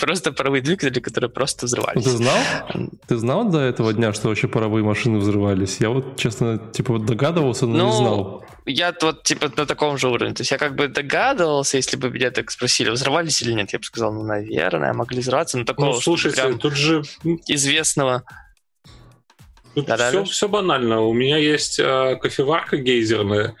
Просто 0.00 0.32
паровые 0.32 0.62
двигатели, 0.62 1.00
которые 1.00 1.28
просто 1.28 1.66
взрывались. 1.66 2.04
ты 2.04 2.10
знал? 2.10 2.38
Ты 3.06 3.16
знал 3.18 3.44
до 3.50 3.58
этого 3.60 3.92
дня, 3.92 4.14
что 4.14 4.28
вообще 4.28 4.48
паровые 4.48 4.82
машины 4.82 5.18
взрывались? 5.18 5.76
Я 5.78 5.90
вот, 5.90 6.18
честно, 6.18 6.58
типа 6.58 6.94
вот 6.94 7.04
догадывался, 7.04 7.66
но 7.66 7.72
не 7.74 7.82
Ну, 7.82 7.92
знал. 7.92 8.44
Я 8.64 8.94
вот 9.02 9.24
типа 9.24 9.52
на 9.54 9.66
таком 9.66 9.98
же 9.98 10.08
уровне. 10.08 10.34
То 10.34 10.40
есть 10.40 10.52
я 10.52 10.58
как 10.58 10.74
бы 10.74 10.88
догадывался, 10.88 11.76
если 11.76 11.98
бы 11.98 12.08
меня 12.08 12.30
так 12.30 12.50
спросили, 12.50 12.88
взрывались 12.90 13.42
или 13.42 13.52
нет, 13.52 13.72
я 13.74 13.78
бы 13.78 13.84
сказал, 13.84 14.14
ну, 14.14 14.24
наверное, 14.24 14.94
могли 14.94 15.20
взрываться, 15.20 15.58
но 15.58 15.64
такого 15.64 15.86
Ну, 15.86 16.00
слушайте, 16.00 16.40
прям 16.40 16.58
тут 16.58 16.74
же 16.74 17.02
известного. 17.46 18.22
Тут 19.74 19.86
Да-да, 19.86 20.10
все, 20.10 20.24
все 20.24 20.48
банально. 20.48 21.00
У 21.02 21.12
меня 21.12 21.38
есть 21.38 21.78
э, 21.78 22.16
кофеварка 22.20 22.76
гейзерная, 22.76 23.54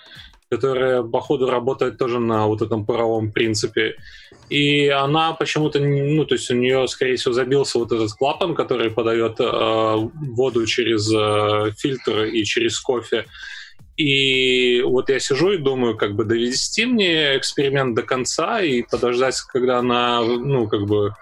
которая, 0.50 1.02
походу, 1.02 1.48
работает 1.48 1.96
тоже 1.98 2.18
на 2.18 2.46
вот 2.46 2.60
этом 2.60 2.84
паровом 2.84 3.32
принципе. 3.32 3.96
И 4.50 4.88
она 4.88 5.32
почему-то, 5.32 5.80
ну, 5.80 6.26
то 6.26 6.34
есть 6.34 6.50
у 6.50 6.54
нее, 6.54 6.86
скорее 6.88 7.16
всего, 7.16 7.32
забился 7.32 7.78
вот 7.78 7.92
этот 7.92 8.12
клапан, 8.12 8.54
который 8.54 8.90
подает 8.90 9.40
э, 9.40 10.08
воду 10.34 10.66
через 10.66 11.10
э, 11.10 11.72
фильтр 11.78 12.24
и 12.24 12.44
через 12.44 12.78
кофе. 12.78 13.24
И 13.96 14.82
вот 14.82 15.08
я 15.08 15.18
сижу 15.20 15.52
и 15.52 15.58
думаю, 15.58 15.96
как 15.96 16.14
бы 16.14 16.24
довести 16.24 16.84
мне 16.84 17.38
эксперимент 17.38 17.94
до 17.94 18.02
конца 18.02 18.60
и 18.60 18.82
подождать, 18.82 19.40
когда 19.52 19.78
она, 19.78 20.22
ну, 20.22 20.68
как 20.68 20.86
бы 20.86 21.14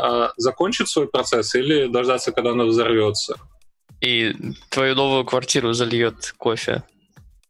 э, 0.00 0.28
закончит 0.36 0.88
свой 0.88 1.08
процесс, 1.08 1.56
или 1.56 1.86
дождаться, 1.86 2.30
когда 2.30 2.52
она 2.52 2.64
взорвется. 2.64 3.36
И 4.02 4.34
твою 4.68 4.94
новую 4.94 5.24
квартиру 5.24 5.72
зальет 5.72 6.34
кофе. 6.36 6.82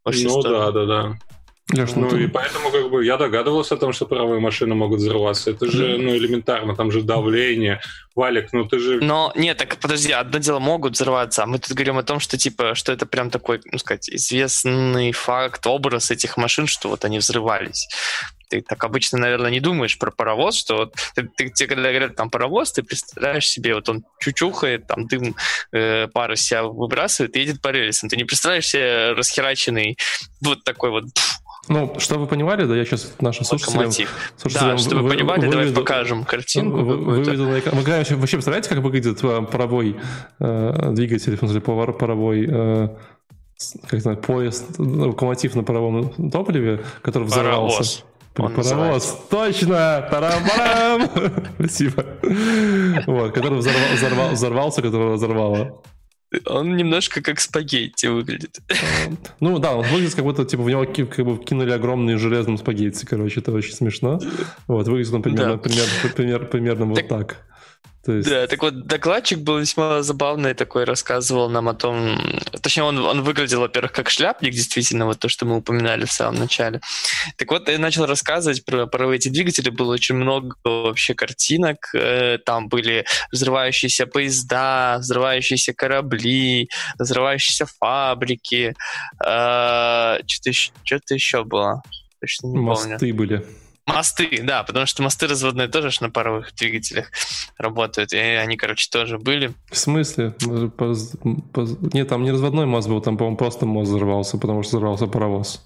Ну 0.05 0.12
стороны. 0.12 0.72
да, 0.72 0.72
да, 0.72 0.86
да. 0.86 1.18
Леш, 1.72 1.94
ну, 1.94 2.03
Ну 2.03 2.11
ты- 2.11 2.24
и 2.24 2.26
поэтому 2.26 2.70
как 2.70 2.90
бы 2.90 3.05
я 3.05 3.16
догадывался 3.16 3.76
о 3.76 3.78
том, 3.78 3.92
что 3.92 4.05
паровые 4.05 4.40
машины 4.40 4.74
могут 4.74 4.98
взрываться. 4.98 5.50
Это 5.50 5.70
же 5.70 5.96
ну 5.96 6.14
элементарно, 6.14 6.76
там 6.76 6.90
же 6.90 7.03
давление. 7.03 7.80
Валик, 8.14 8.53
ну 8.53 8.66
ты 8.66 8.78
же... 8.78 9.00
Но 9.00 9.32
нет, 9.36 9.57
так 9.57 9.78
подожди, 9.78 10.12
одно 10.12 10.38
дело 10.38 10.59
могут 10.59 10.92
взорваться, 10.94 11.44
а 11.44 11.46
мы 11.46 11.59
тут 11.59 11.72
говорим 11.72 11.96
о 11.96 12.03
том, 12.03 12.20
что 12.20 12.36
типа, 12.36 12.74
что 12.74 12.92
это 12.92 13.07
прям 13.07 13.30
такой, 13.30 13.61
ну 13.64 13.78
сказать, 13.78 14.11
известный 14.11 15.12
факт, 15.12 15.66
образ 15.66 16.11
этих 16.11 16.36
машин, 16.36 16.66
что 16.66 16.88
вот 16.90 17.05
они 17.07 17.18
взрывались. 17.18 17.88
Ты 18.53 18.61
так 18.61 18.84
обычно, 18.84 19.18
наверное, 19.18 19.50
не 19.50 19.61
думаешь 19.61 19.98
про 19.98 20.11
паровоз, 20.11 20.57
что 20.59 20.76
вот 20.76 20.94
ты, 21.14 21.22
ты- 21.22 21.48
тебе 21.48 21.68
когда 21.70 21.88
говорят 21.88 22.16
там 22.16 22.28
паровоз, 22.28 22.70
ты 22.72 22.82
представляешь 22.82 23.48
себе, 23.48 23.74
вот 23.74 23.88
он 23.88 24.05
чучухает, 24.20 24.86
там 24.86 25.07
дым, 25.07 25.34
э, 25.72 26.07
пар 26.09 26.32
из 26.32 26.42
себя 26.42 26.64
выбрасывает 26.64 27.34
и 27.36 27.40
едет 27.40 27.62
по 27.62 27.68
рельсам. 27.68 28.11
Ты 28.11 28.18
не 28.18 28.24
представляешь 28.24 28.66
себе 28.66 29.12
расхераченный 29.12 29.96
вот 30.42 30.64
такой 30.64 30.90
вот 30.90 31.05
ну, 31.68 31.94
чтобы 32.00 32.22
вы 32.22 32.26
понимали, 32.26 32.64
да, 32.64 32.74
я 32.76 32.84
сейчас 32.84 33.14
нашим 33.20 33.44
слушателям... 33.44 33.92
слушателям 33.92 34.76
Да, 34.76 34.78
чтобы 34.78 35.03
вы- 35.03 35.11
понимали, 35.11 35.48
давай 35.48 35.66
выведу- 35.66 35.74
покажем 35.76 36.24
картинку 36.24 36.78
Вы- 36.78 36.96
выведу 36.96 37.48
на 37.48 37.61
экран. 37.61 37.76
Вы 37.76 37.82
вообще, 37.84 38.16
представляете, 38.16 38.68
как 38.68 38.78
выглядит 38.78 39.22
э, 39.22 39.42
паровой 39.42 39.96
э, 40.40 40.90
двигатель, 40.92 41.36
в 41.36 41.38
смысле, 41.38 41.61
паровой 41.61 42.48
э, 42.50 42.88
как 43.84 43.94
это, 44.00 44.14
поезд, 44.16 44.64
локомотив 44.78 45.55
на 45.55 45.62
паровом 45.62 46.30
топливе, 46.30 46.84
который 47.00 47.24
взорвался? 47.24 47.76
Паровоз. 47.76 48.05
Паровоз, 48.35 49.18
точно! 49.30 50.07
Тарам-парам! 50.11 51.11
Спасибо. 51.59 52.05
Вот, 53.07 53.33
который 53.35 53.59
взорва- 53.59 53.95
взорва- 53.95 54.33
взорвался, 54.33 54.83
которого 54.83 55.14
взорвало. 55.16 55.83
Он 56.47 56.76
немножко 56.76 57.20
как 57.20 57.41
спагетти 57.41 58.07
выглядит. 58.07 58.61
Ну 59.41 59.59
да, 59.59 59.74
он 59.76 59.85
выглядит 59.87 60.14
как 60.14 60.24
будто 60.24 60.47
типа 60.47 60.62
в 60.62 60.70
него 60.70 60.87
как 60.87 61.26
бы 61.26 61.37
кинули 61.45 61.72
огромные 61.72 62.16
железным 62.16 62.57
спагетти, 62.57 63.05
короче, 63.05 63.41
это 63.41 63.53
очень 63.53 63.74
смешно. 63.74 64.18
Вот, 64.66 64.89
выглядит 64.89 65.12
он 65.12 65.22
примерно, 65.22 65.57
Да. 65.57 65.59
примерно, 65.59 65.91
примерно, 66.14 66.47
примерно 66.47 66.85
вот 66.87 66.95
Так- 66.97 67.09
так. 67.09 67.37
То 68.05 68.12
есть, 68.12 68.28
Да, 68.28 68.46
так 68.48 68.61
вот, 68.62 68.86
докладчик 68.86 69.38
был 69.38 69.59
весьма 69.59 70.03
забавный 70.03 70.55
такой, 70.55 70.84
рассказывал 70.84 71.48
нам 71.48 71.68
о 71.68 71.74
том... 71.74 72.18
Точнее, 72.61 72.82
он, 72.82 72.98
он 72.98 73.22
выглядел, 73.22 73.61
во-первых, 73.61 73.92
как 73.92 74.11
шляпник, 74.11 74.53
действительно, 74.53 75.07
вот 75.07 75.20
то, 75.20 75.28
что 75.28 75.46
мы 75.46 75.57
упоминали 75.57 76.05
в 76.05 76.12
самом 76.12 76.40
начале. 76.40 76.80
Так 77.36 77.50
вот, 77.50 77.68
я 77.68 77.78
начал 77.78 78.07
рассказывать 78.07 78.64
про, 78.64 78.86
про 78.86 79.12
эти 79.14 79.28
двигатели, 79.28 79.70
было 79.70 79.92
очень 79.92 80.16
много 80.16 80.57
вообще 80.64 81.14
картинок. 81.14 81.94
Э, 81.94 82.38
Там 82.44 82.68
были 82.68 83.05
взрывающиеся 83.30 84.07
поезда, 84.07 84.96
взрывающиеся 84.98 85.72
корабли, 85.72 86.68
взрывающиеся 86.98 87.66
фабрики. 87.66 88.74
Э, 89.24 90.18
Что-то 90.26 90.48
еще, 90.50 90.72
что-то 90.82 91.14
еще 91.14 91.44
было. 91.44 91.82
Точно 92.20 92.46
не 92.48 92.57
помню. 92.57 92.90
мосты 92.90 93.12
были. 93.12 93.46
Мосты, 93.87 94.41
да, 94.43 94.62
потому 94.62 94.87
что 94.87 95.03
мосты 95.03 95.26
разводные 95.26 95.66
тоже 95.66 95.91
на 96.01 96.09
паровых 96.09 96.55
двигателях 96.55 97.11
работают, 97.59 98.12
и 98.12 98.16
они, 98.16 98.57
короче, 98.57 98.89
тоже 98.89 99.18
были. 99.18 99.53
В 99.70 99.76
смысле? 99.76 100.35
Нет, 101.93 102.09
там 102.09 102.22
не 102.22 102.30
разводной 102.30 102.66
мост 102.66 102.89
был, 102.89 103.01
там, 103.01 103.16
по-моему, 103.16 103.37
просто 103.37 103.66
мост 103.66 103.91
взорвался, 103.91 104.39
потому 104.39 104.62
что 104.62 104.76
взорвался 104.76 105.07
паровоз. 105.09 105.61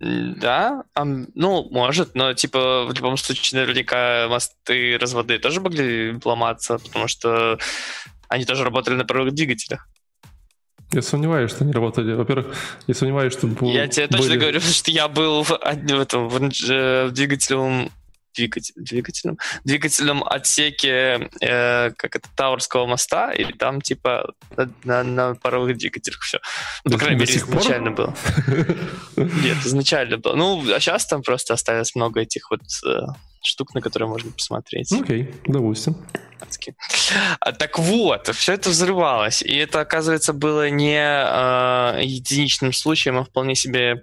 Да, 0.00 0.82
ну, 0.96 1.68
может, 1.70 2.14
но, 2.14 2.32
типа, 2.32 2.86
в 2.86 2.94
любом 2.94 3.16
случае, 3.16 3.60
наверняка 3.60 4.26
мосты 4.28 4.96
разводные 4.98 5.38
тоже 5.38 5.60
могли 5.60 6.18
ломаться, 6.24 6.78
потому 6.78 7.06
что 7.08 7.58
они 8.28 8.44
тоже 8.46 8.64
работали 8.64 8.94
на 8.96 9.04
паровых 9.04 9.34
двигателях. 9.34 9.86
Я 10.92 11.02
сомневаюсь, 11.02 11.50
что 11.50 11.64
они 11.64 11.72
работали. 11.72 12.12
Во-первых, 12.14 12.54
я 12.86 12.94
сомневаюсь, 12.94 13.32
что 13.32 13.46
бу- 13.46 13.72
Я 13.72 13.88
тебе 13.88 14.06
точно 14.08 14.26
были- 14.28 14.38
говорю, 14.38 14.60
что 14.78 14.90
я 14.90 15.08
был 15.08 15.42
в, 15.42 15.48
в 15.50 16.00
этом 16.00 16.28
в, 16.28 16.36
э, 16.70 17.06
в 17.06 17.12
двигателевом 17.12 17.90
двигатель, 18.34 18.72
двигательном, 18.76 19.38
двигательном 19.64 20.24
отсеке 20.24 21.28
э, 21.42 21.90
как 21.90 22.16
это 22.16 22.28
Тауэрского 22.34 22.86
моста, 22.86 23.30
и 23.32 23.52
там 23.52 23.80
типа 23.82 24.32
на, 24.56 24.70
на- 24.84 25.02
на 25.02 25.34
паровых 25.34 25.76
двигателях 25.76 26.20
все. 26.20 26.38
по 26.84 26.90
До- 26.90 26.98
крайней 26.98 27.20
мере, 27.20 27.32
сих 27.32 27.46
пор? 27.46 27.56
изначально 27.60 27.90
было. 27.90 28.14
Нет, 29.16 29.58
изначально 29.64 30.16
было. 30.18 30.34
Ну, 30.34 30.62
а 30.74 30.80
сейчас 30.80 31.06
там 31.06 31.22
просто 31.22 31.54
осталось 31.54 31.94
много 31.94 32.20
этих 32.20 32.50
вот 32.50 32.62
э, 32.86 33.00
штук, 33.42 33.74
на 33.74 33.80
которые 33.80 34.08
можно 34.08 34.30
посмотреть. 34.32 34.92
Окей, 34.92 35.34
допустим. 35.46 35.96
адски. 36.40 36.74
А, 37.40 37.52
Так 37.52 37.78
вот, 37.78 38.28
все 38.34 38.54
это 38.54 38.70
взрывалось. 38.70 39.42
И 39.42 39.54
это, 39.56 39.80
оказывается, 39.80 40.32
было 40.32 40.70
не 40.70 40.98
э, 40.98 42.02
единичным 42.04 42.72
случаем, 42.72 43.18
а 43.18 43.24
вполне 43.24 43.54
себе 43.54 44.02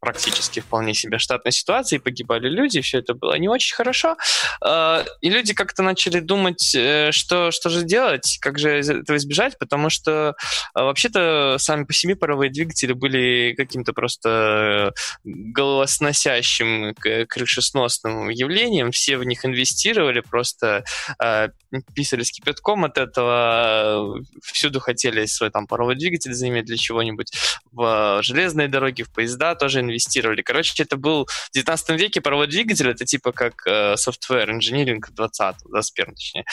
практически 0.00 0.60
вполне 0.60 0.94
себе 0.94 1.18
штатной 1.18 1.52
ситуации, 1.52 1.98
погибали 1.98 2.48
люди, 2.48 2.80
все 2.80 2.98
это 2.98 3.14
было 3.14 3.34
не 3.38 3.48
очень 3.48 3.74
хорошо. 3.74 4.16
Э, 4.64 5.04
И 5.20 5.30
люди 5.30 5.54
как-то 5.54 5.82
начали 5.82 6.20
думать, 6.20 6.74
э, 6.74 7.10
что, 7.12 7.50
что 7.50 7.68
же 7.68 7.82
делать, 7.82 8.38
как 8.40 8.58
же 8.58 8.70
этого 8.70 9.16
избежать, 9.16 9.58
потому 9.58 9.90
что 9.90 10.34
э, 10.74 10.80
вообще-то 10.80 11.56
сами 11.58 11.84
по 11.84 11.92
себе 11.92 12.16
паровые 12.16 12.50
двигатели 12.50 12.92
были 12.92 13.54
каким-то 13.56 13.92
просто 13.92 14.92
э, 14.94 15.20
головосносящим, 15.24 16.94
крышесносным 17.28 18.28
явлением, 18.28 18.92
все 18.92 19.16
в 19.16 19.24
них 19.24 19.44
инвестировали, 19.44 20.20
просто 20.20 20.84
э, 21.22 21.48
писали 21.94 22.22
с 22.22 22.30
кипятком 22.30 22.84
от 22.84 22.98
этого, 22.98 24.22
всюду 24.42 24.80
хотели 24.80 25.26
свой 25.26 25.50
там 25.50 25.66
паровой 25.66 25.96
двигатель 25.96 26.32
заиметь 26.32 26.66
для 26.66 26.76
чего-нибудь, 26.76 27.32
в 27.72 28.20
железные 28.22 28.68
дороги, 28.68 29.02
в 29.02 29.12
поезда 29.12 29.54
тоже 29.54 29.82
инвестировали. 29.88 30.42
Короче, 30.42 30.82
это 30.82 30.96
был 30.96 31.26
в 31.26 31.50
19 31.52 32.00
веке 32.00 32.20
паровой 32.20 32.46
двигатель, 32.46 32.88
это 32.88 33.04
типа 33.04 33.32
как 33.32 33.66
э, 33.66 33.94
software 33.94 34.48
engineering 34.48 35.00
20 35.10 35.56
21 35.68 36.14
точнее. 36.14 36.44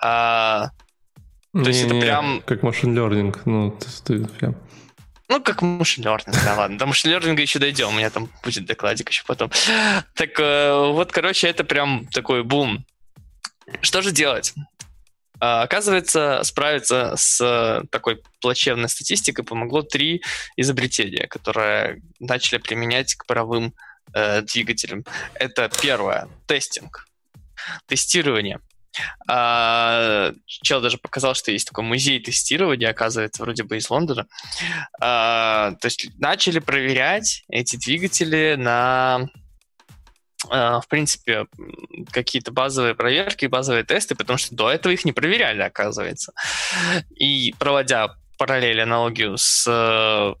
А, 0.00 0.70
То 1.52 1.60
есть 1.60 1.80
это 1.80 1.94
Не-не-не, 1.94 2.00
прям- 2.00 2.42
Как 2.46 2.62
машин 2.62 2.96
learning. 2.98 3.36
Ну, 3.44 3.76
есть 3.82 4.04
ты 4.04 4.24
прям... 4.24 4.56
Ну, 5.28 5.40
как 5.40 5.62
машин-лернинг, 5.62 6.36
да, 6.44 6.56
ладно. 6.56 6.76
До 6.76 6.86
машин-лернинга 6.86 7.40
еще 7.40 7.60
дойдем, 7.60 7.90
у 7.90 7.92
меня 7.92 8.10
там 8.10 8.28
будет 8.42 8.66
докладик 8.66 9.10
еще 9.10 9.22
потом. 9.24 9.48
Так 10.16 10.30
э, 10.40 10.74
вот, 10.92 11.12
короче, 11.12 11.46
это 11.46 11.62
прям 11.62 12.06
такой 12.08 12.42
бум. 12.42 12.84
Что 13.80 14.02
же 14.02 14.10
делать? 14.10 14.54
А, 15.40 15.62
Оказывается, 15.62 16.40
справиться 16.44 17.14
с 17.16 17.82
такой 17.90 18.22
плачевной 18.40 18.88
статистикой 18.88 19.44
помогло 19.44 19.82
три 19.82 20.22
изобретения, 20.56 21.26
которые 21.26 22.02
начали 22.18 22.58
применять 22.58 23.14
к 23.14 23.26
паровым 23.26 23.74
э, 24.12 24.42
двигателям. 24.42 25.04
Это 25.34 25.70
первое— 25.80 26.28
тестинг. 26.46 27.06
Тестирование. 27.86 28.60
А, 29.28 30.32
чел 30.46 30.80
даже 30.80 30.98
показал, 30.98 31.34
что 31.34 31.52
есть 31.52 31.68
такой 31.68 31.84
музей 31.84 32.20
тестирования, 32.20 32.90
оказывается, 32.90 33.42
вроде 33.42 33.62
бы 33.62 33.76
из 33.76 33.88
Лондона. 33.88 34.26
А, 35.00 35.72
то 35.80 35.86
есть 35.86 36.10
начали 36.18 36.58
проверять 36.58 37.44
эти 37.48 37.76
двигатели 37.76 38.56
на 38.58 39.28
в 40.48 40.84
принципе, 40.88 41.46
какие-то 42.10 42.50
базовые 42.52 42.94
проверки, 42.94 43.46
базовые 43.46 43.84
тесты, 43.84 44.14
потому 44.14 44.38
что 44.38 44.54
до 44.54 44.70
этого 44.70 44.92
их 44.92 45.04
не 45.04 45.12
проверяли, 45.12 45.62
оказывается. 45.62 46.32
И 47.14 47.54
проводя 47.58 48.14
параллель, 48.38 48.80
аналогию 48.80 49.36
с 49.36 50.34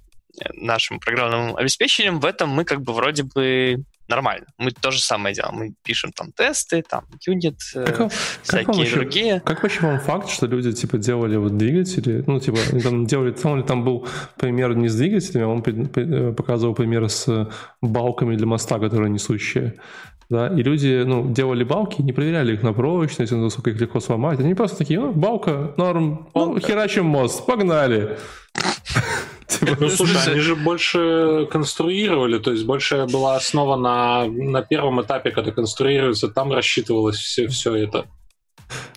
нашим 0.54 1.00
программным 1.00 1.56
обеспечением, 1.56 2.20
в 2.20 2.24
этом 2.24 2.48
мы 2.48 2.64
как 2.64 2.80
бы 2.80 2.94
вроде 2.94 3.24
бы 3.24 3.82
нормально. 4.10 4.46
Мы 4.58 4.72
то 4.72 4.90
же 4.90 5.00
самое 5.00 5.34
делаем. 5.34 5.56
Мы 5.56 5.74
пишем 5.82 6.12
там 6.12 6.32
тесты, 6.32 6.82
там 6.82 7.04
юнит, 7.26 7.60
э, 7.74 7.84
как, 7.86 8.12
всякие 8.42 8.66
как 8.66 8.76
вообще, 8.76 8.94
другие. 8.96 9.40
Как 9.40 9.62
вообще 9.62 9.80
вам 9.80 10.00
факт, 10.00 10.28
что 10.28 10.46
люди 10.46 10.72
типа 10.72 10.98
делали 10.98 11.36
вот 11.36 11.56
двигатели, 11.56 12.24
ну 12.26 12.40
типа 12.40 12.58
там 12.82 13.06
делали, 13.06 13.30
там, 13.32 13.62
там 13.62 13.84
был 13.84 14.06
пример 14.36 14.74
не 14.76 14.88
с 14.88 14.96
двигателями, 14.96 15.44
а 15.44 15.48
он 15.48 15.62
э, 15.64 16.32
показывал 16.32 16.74
пример 16.74 17.08
с 17.08 17.48
балками 17.80 18.36
для 18.36 18.46
моста, 18.46 18.78
которые 18.78 19.10
несущие. 19.10 19.74
Да, 20.30 20.46
и 20.46 20.62
люди, 20.62 21.02
ну, 21.04 21.28
делали 21.28 21.64
балки, 21.64 22.00
не 22.02 22.12
проверяли 22.12 22.54
их 22.54 22.62
на 22.62 22.72
прочность, 22.72 23.32
насколько 23.32 23.70
их 23.70 23.80
легко 23.80 23.98
сломать. 23.98 24.38
Они 24.38 24.54
просто 24.54 24.78
такие, 24.78 25.00
ну, 25.00 25.10
балка, 25.10 25.74
норм, 25.76 26.28
ну, 26.36 26.58
херачим 26.60 27.04
мост, 27.04 27.44
погнали. 27.44 28.16
Типа, 29.48 29.76
ну, 29.80 29.88
слушай, 29.88 30.30
они 30.30 30.40
же 30.40 30.54
больше 30.54 31.48
конструировали, 31.50 32.38
то 32.38 32.52
есть 32.52 32.64
больше 32.64 33.06
была 33.12 33.34
основа 33.34 33.74
на, 33.74 34.26
на 34.26 34.62
первом 34.62 35.02
этапе, 35.02 35.32
когда 35.32 35.50
конструируется, 35.50 36.28
там 36.28 36.52
рассчитывалось 36.52 37.16
все, 37.16 37.48
все 37.48 37.74
это. 37.74 38.06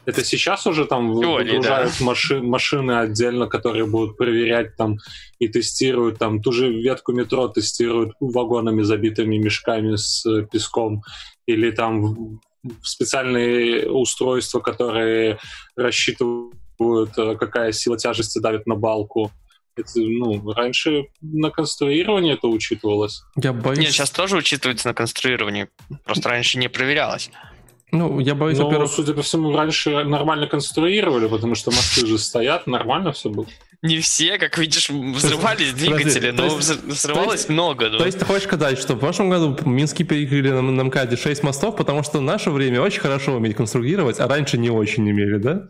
Это 0.05 0.23
сейчас 0.23 0.67
уже 0.67 0.85
там 0.85 1.19
Теории, 1.19 1.51
выгружают 1.51 1.93
да. 1.99 2.05
маши, 2.05 2.41
машины 2.41 2.99
отдельно, 2.99 3.47
которые 3.47 3.85
будут 3.85 4.17
проверять 4.17 4.75
там 4.75 4.97
и 5.39 5.47
тестируют 5.47 6.19
там 6.19 6.41
ту 6.41 6.51
же 6.51 6.71
ветку 6.71 7.13
метро 7.13 7.47
тестируют 7.47 8.13
вагонами, 8.19 8.81
забитыми 8.81 9.37
мешками 9.37 9.95
с 9.95 10.25
песком, 10.51 11.03
или 11.45 11.71
там 11.71 12.39
специальные 12.81 13.89
устройства, 13.89 14.59
которые 14.59 15.39
рассчитывают, 15.75 17.17
э, 17.17 17.35
какая 17.35 17.71
сила 17.71 17.97
тяжести 17.97 18.39
давит 18.39 18.65
на 18.67 18.75
балку. 18.75 19.31
Это, 19.75 19.89
ну, 19.95 20.51
раньше 20.51 21.07
на 21.21 21.49
конструировании 21.49 22.33
это 22.33 22.47
учитывалось. 22.47 23.23
Я 23.35 23.53
боюсь... 23.53 23.79
Нет, 23.79 23.91
сейчас 23.91 24.11
тоже 24.11 24.37
учитывается 24.37 24.87
на 24.87 24.93
конструировании. 24.93 25.67
Просто 26.05 26.29
раньше 26.29 26.59
не 26.59 26.69
проверялось. 26.69 27.31
Ну, 27.93 28.19
я 28.19 28.33
боюсь, 28.33 28.57
Но, 28.57 28.65
во-первых... 28.65 28.91
судя 28.91 29.13
по 29.13 29.21
всему, 29.21 29.55
раньше 29.55 30.03
нормально 30.03 30.47
конструировали, 30.47 31.27
потому 31.27 31.53
что 31.53 31.69
мосты 31.69 32.07
же 32.07 32.17
стоят, 32.17 32.65
нормально 32.65 33.11
все 33.11 33.29
было. 33.29 33.45
Не 33.83 33.99
все, 33.99 34.39
как 34.39 34.57
видишь, 34.57 34.89
взрывались 34.89 35.73
двигатели, 35.73 36.31
но 36.31 36.55
взрывалось 36.55 37.49
много. 37.49 37.91
То 37.91 38.03
есть 38.03 38.17
ты 38.17 38.25
хочешь 38.25 38.45
сказать, 38.45 38.79
что 38.79 38.95
в 38.95 38.99
прошлом 38.99 39.29
году 39.29 39.55
Минске 39.65 40.03
перекрыли 40.03 40.49
на, 40.49 40.83
МКАДе 40.83 41.17
6 41.17 41.43
мостов, 41.43 41.75
потому 41.75 42.01
что 42.01 42.17
в 42.17 42.23
наше 42.23 42.49
время 42.49 42.81
очень 42.81 42.99
хорошо 42.99 43.33
умели 43.33 43.53
конструировать, 43.53 44.19
а 44.19 44.27
раньше 44.27 44.57
не 44.57 44.71
очень 44.71 45.07
умели, 45.07 45.37
да? 45.37 45.67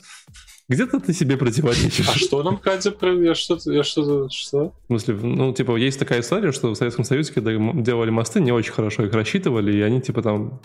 Где-то 0.69 0.99
ты 1.01 1.13
себе 1.13 1.35
противоречишь. 1.35 2.07
А 2.07 2.17
что 2.17 2.41
нам 2.41 2.57
Катя 2.57 2.95
я 3.01 3.35
что 3.35 3.57
я 3.65 3.83
что 3.83 4.29
что? 4.29 4.73
В 4.83 4.87
смысле, 4.87 5.15
ну, 5.15 5.53
типа, 5.53 5.75
есть 5.75 5.99
такая 5.99 6.21
история, 6.21 6.53
что 6.53 6.69
в 6.69 6.75
Советском 6.75 7.03
Союзе, 7.03 7.33
когда 7.33 7.51
делали 7.51 8.11
мосты, 8.11 8.39
не 8.39 8.51
очень 8.53 8.71
хорошо 8.71 9.03
их 9.03 9.13
рассчитывали, 9.13 9.75
и 9.75 9.81
они, 9.81 10.01
типа, 10.01 10.21
там, 10.21 10.61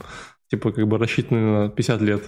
типа, 0.50 0.70
как 0.70 0.86
бы 0.86 0.98
рассчитаны 0.98 1.40
на 1.40 1.68
50 1.68 2.00
лет. 2.02 2.22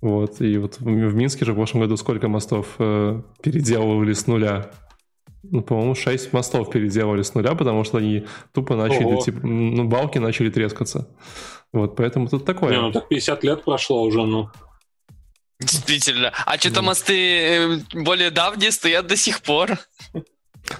Вот, 0.00 0.40
и 0.40 0.58
вот 0.58 0.78
в 0.78 1.14
Минске 1.14 1.44
же 1.44 1.52
в 1.52 1.56
прошлом 1.56 1.80
году 1.80 1.96
сколько 1.96 2.28
мостов 2.28 2.74
э, 2.78 3.20
переделывали 3.42 4.12
с 4.12 4.26
нуля? 4.26 4.70
Ну, 5.42 5.62
по-моему, 5.62 5.94
6 5.94 6.32
мостов 6.32 6.70
переделали 6.70 7.22
с 7.22 7.34
нуля, 7.34 7.54
потому 7.54 7.84
что 7.84 7.98
они 7.98 8.26
тупо 8.52 8.76
начали, 8.76 9.04
Ого. 9.04 9.22
типа, 9.22 9.46
ну, 9.46 9.88
балки 9.88 10.18
начали 10.18 10.50
трескаться. 10.50 11.08
Вот, 11.72 11.96
поэтому 11.96 12.28
тут 12.28 12.44
такое. 12.44 12.70
Не, 12.70 12.80
ну 12.80 12.92
так 12.92 13.08
50 13.08 13.44
лет 13.44 13.64
прошло 13.64 14.02
уже, 14.02 14.24
ну. 14.24 14.50
Действительно. 15.60 16.32
А 16.46 16.56
что-то 16.56 16.82
мосты 16.82 17.16
э, 17.16 17.78
более 17.92 18.30
давние 18.30 18.70
стоят 18.70 19.06
до 19.06 19.16
сих 19.16 19.42
пор. 19.42 19.78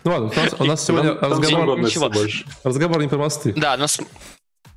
Ну 0.04 0.10
ладно, 0.10 0.30
у 0.30 0.40
нас, 0.40 0.54
у 0.58 0.64
нас 0.64 0.86
сегодня 0.86 1.14
разговор, 1.14 1.80
разговор 2.62 3.02
не 3.02 3.08
про 3.08 3.18
мосты. 3.18 3.52
Да, 3.54 3.76
но 3.76 3.86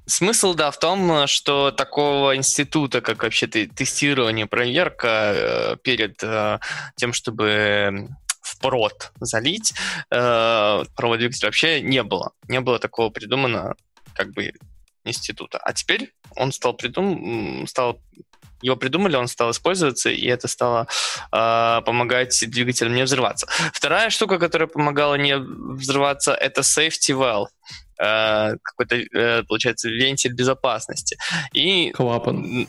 смысл, 0.07 0.53
да, 0.55 0.71
в 0.71 0.79
том, 0.79 1.27
что 1.27 1.71
такого 1.71 2.35
института, 2.35 3.01
как 3.01 3.21
вообще 3.21 3.47
тестирование, 3.47 4.47
проверка 4.47 5.33
э, 5.35 5.77
перед 5.83 6.23
э, 6.23 6.59
тем, 6.95 7.13
чтобы 7.13 8.07
в 8.41 8.59
прод 8.59 9.11
залить, 9.19 9.73
провод 10.09 11.19
двигатель 11.19 11.45
вообще 11.45 11.81
не 11.81 12.01
было. 12.01 12.31
Не 12.47 12.59
было 12.59 12.79
такого 12.79 13.11
придумано 13.11 13.75
как 14.13 14.31
бы 14.31 14.51
института. 15.03 15.59
А 15.59 15.73
теперь 15.73 16.11
он 16.35 16.51
стал 16.51 16.73
придум... 16.73 17.65
стал 17.67 18.01
его 18.61 18.75
придумали, 18.75 19.15
он 19.15 19.27
стал 19.27 19.51
использоваться, 19.51 20.09
и 20.09 20.25
это 20.27 20.47
стало 20.47 20.87
э, 21.31 21.81
помогать 21.85 22.43
двигателям 22.47 22.93
не 22.93 23.03
взрываться. 23.03 23.47
Вторая 23.73 24.09
штука, 24.09 24.39
которая 24.39 24.67
помогала 24.67 25.15
не 25.15 25.37
взрываться, 25.37 26.33
это 26.33 26.61
safety 26.61 27.13
valve 27.13 27.47
э, 27.99 28.55
какой-то, 28.61 28.95
э, 28.95 29.43
получается, 29.43 29.89
вентиль 29.89 30.33
безопасности. 30.33 31.17
И... 31.53 31.91
Клапан. 31.91 32.67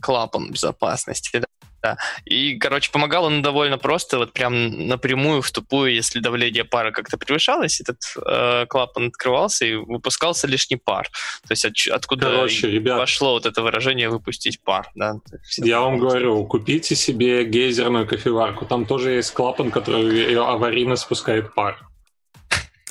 Клапан 0.00 0.50
безопасности, 0.50 1.38
да 1.38 1.46
да. 1.84 1.98
И, 2.24 2.56
короче, 2.58 2.90
помогал 2.90 3.24
он 3.24 3.42
довольно 3.42 3.76
просто, 3.76 4.16
вот 4.16 4.32
прям 4.32 4.88
напрямую, 4.88 5.42
в 5.42 5.50
тупую, 5.50 5.94
если 5.94 6.18
давление 6.20 6.64
пара 6.64 6.92
как-то 6.92 7.18
превышалось, 7.18 7.78
этот 7.82 7.98
э, 8.26 8.64
клапан 8.66 9.08
открывался 9.08 9.66
и 9.66 9.74
выпускался 9.74 10.46
лишний 10.46 10.78
пар. 10.78 11.10
То 11.46 11.52
есть 11.52 11.66
от, 11.66 11.74
откуда 11.94 12.30
короче, 12.30 12.70
ребят, 12.70 12.98
пошло 12.98 13.32
вот 13.32 13.44
это 13.44 13.60
выражение 13.62 14.08
«выпустить 14.08 14.62
пар». 14.62 14.90
Да? 14.94 15.16
Я 15.58 15.80
вам 15.80 15.98
говорю, 15.98 16.46
купите 16.46 16.94
себе 16.96 17.44
гейзерную 17.44 18.06
кофеварку, 18.06 18.64
там 18.64 18.86
тоже 18.86 19.10
есть 19.10 19.32
клапан, 19.32 19.70
который 19.70 20.34
аварийно 20.34 20.96
спускает 20.96 21.54
пар. 21.54 21.76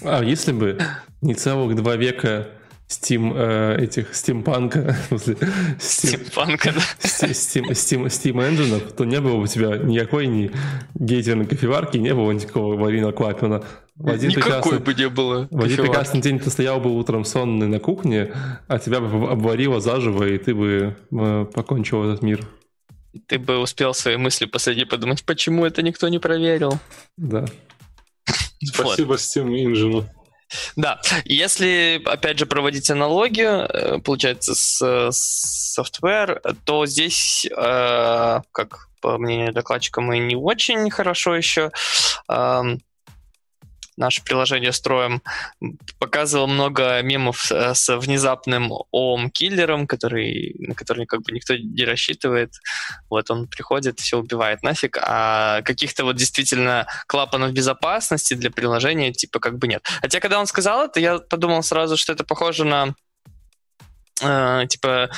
А 0.03 0.23
если 0.23 0.51
бы 0.51 0.79
не 1.21 1.33
целых 1.33 1.75
два 1.75 1.95
века 1.95 2.49
Steam 2.93 3.33
э, 3.35 3.83
этих 3.83 4.13
стимпанка, 4.13 4.95
стимпанка, 5.79 6.73
да. 6.73 6.81
Steam, 6.99 7.69
Steam, 7.71 8.05
Steam 8.05 8.35
Engine, 8.35 8.93
то 8.93 9.05
не 9.05 9.19
было 9.19 9.37
бы 9.37 9.43
у 9.43 9.47
тебя 9.47 9.77
никакой 9.77 10.27
ни 10.27 10.51
гейтерной 10.93 11.45
кофеварки, 11.45 11.97
не 11.97 12.13
было 12.13 12.31
никакого 12.31 12.75
аварийного 12.75 13.11
клапана. 13.11 13.63
В 13.95 14.09
один 14.09 14.29
Никакой 14.29 14.79
бы 14.79 14.93
не 14.93 15.09
было. 15.09 15.47
В 15.51 15.63
один 15.63 15.77
прекрасный 15.77 16.21
день 16.21 16.39
ты 16.39 16.49
стоял 16.49 16.79
бы 16.79 16.95
утром 16.97 17.25
сонный 17.25 17.67
на 17.67 17.79
кухне, 17.79 18.31
а 18.67 18.79
тебя 18.79 18.99
бы 18.99 19.29
обварило 19.29 19.79
заживо, 19.79 20.23
и 20.23 20.37
ты 20.37 20.55
бы 20.55 20.95
э, 21.11 21.45
покончил 21.53 22.03
этот 22.03 22.23
мир. 22.23 22.47
Ты 23.27 23.37
бы 23.37 23.59
успел 23.59 23.93
свои 23.93 24.17
мысли 24.17 24.45
посреди 24.45 24.85
подумать, 24.85 25.23
почему 25.23 25.65
это 25.65 25.83
никто 25.83 26.09
не 26.09 26.19
проверил. 26.19 26.79
Да. 27.17 27.45
Спасибо 28.63 29.15
Steam 29.15 29.49
Engine. 29.49 30.05
Да, 30.75 31.01
если, 31.25 32.01
опять 32.05 32.39
же, 32.39 32.45
проводить 32.45 32.89
аналогию, 32.89 33.67
э, 33.69 33.99
получается, 33.99 34.55
с, 34.55 34.81
с 35.11 35.79
software, 35.79 36.55
то 36.65 36.85
здесь, 36.85 37.45
э, 37.45 38.41
как 38.51 38.87
по 39.01 39.17
мнению 39.17 39.53
докладчика, 39.53 40.01
мы 40.01 40.19
не 40.19 40.35
очень 40.35 40.89
хорошо 40.89 41.35
еще 41.35 41.71
наше 43.97 44.23
приложение 44.23 44.71
строим, 44.71 45.21
показывал 45.99 46.47
много 46.47 47.01
мемов 47.01 47.51
с 47.51 47.97
внезапным 47.97 48.71
ООМ-киллером, 48.91 49.87
который, 49.87 50.55
на 50.59 50.75
который 50.75 51.05
как 51.05 51.21
бы 51.21 51.31
никто 51.31 51.55
не 51.55 51.85
рассчитывает. 51.85 52.53
Вот 53.09 53.29
он 53.31 53.47
приходит, 53.47 53.99
все 53.99 54.17
убивает 54.17 54.63
нафиг, 54.63 54.97
а 55.01 55.61
каких-то 55.61 56.03
вот 56.03 56.15
действительно 56.15 56.87
клапанов 57.07 57.53
безопасности 57.53 58.33
для 58.33 58.51
приложения 58.51 59.11
типа 59.11 59.39
как 59.39 59.57
бы 59.57 59.67
нет. 59.67 59.83
Хотя 60.01 60.19
когда 60.19 60.39
он 60.39 60.47
сказал 60.47 60.85
это, 60.85 60.99
я 60.99 61.19
подумал 61.19 61.63
сразу, 61.63 61.97
что 61.97 62.13
это 62.13 62.23
похоже 62.23 62.65
на 62.65 62.95
э, 64.21 64.67
типа 64.67 65.09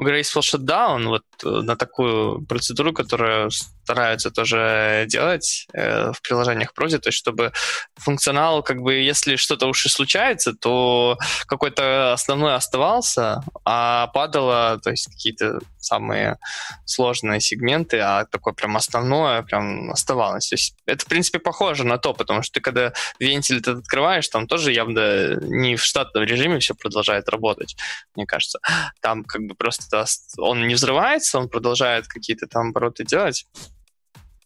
Graceful 0.00 0.42
Shutdown, 0.42 1.06
вот 1.06 1.22
э, 1.44 1.48
на 1.48 1.76
такую 1.76 2.44
процедуру, 2.46 2.92
которая 2.92 3.50
стараются 3.88 4.30
тоже 4.30 5.06
делать 5.08 5.66
э, 5.72 6.12
в 6.12 6.20
приложениях 6.20 6.74
прозе, 6.74 6.98
то 6.98 7.08
есть 7.08 7.16
чтобы 7.16 7.52
функционал, 7.96 8.62
как 8.62 8.82
бы, 8.82 8.92
если 8.96 9.36
что-то 9.36 9.66
уж 9.66 9.86
и 9.86 9.88
случается, 9.88 10.52
то 10.52 11.16
какой-то 11.46 12.12
основной 12.12 12.54
оставался, 12.54 13.40
а 13.64 14.08
падало, 14.08 14.78
то 14.82 14.90
есть 14.90 15.06
какие-то 15.06 15.60
самые 15.80 16.36
сложные 16.84 17.40
сегменты, 17.40 17.98
а 18.00 18.26
такое 18.26 18.52
прям 18.52 18.76
основное 18.76 19.42
прям 19.42 19.90
оставалось. 19.90 20.48
То 20.50 20.56
есть 20.56 20.74
это, 20.84 21.04
в 21.06 21.08
принципе, 21.08 21.38
похоже 21.38 21.84
на 21.84 21.96
то, 21.96 22.12
потому 22.12 22.42
что 22.42 22.54
ты 22.54 22.60
когда 22.60 22.92
вентиль 23.18 23.60
этот 23.60 23.78
открываешь, 23.78 24.28
там 24.28 24.46
тоже 24.46 24.72
явно 24.72 25.36
не 25.40 25.76
в 25.76 25.82
штатном 25.82 26.24
режиме 26.24 26.58
все 26.58 26.74
продолжает 26.74 27.28
работать, 27.30 27.76
мне 28.16 28.26
кажется. 28.26 28.58
Там 29.00 29.24
как 29.24 29.40
бы 29.42 29.54
просто 29.54 30.04
он 30.36 30.68
не 30.68 30.74
взрывается, 30.74 31.38
он 31.38 31.48
продолжает 31.48 32.06
какие-то 32.06 32.46
там 32.46 32.68
обороты 32.68 33.04
делать, 33.04 33.46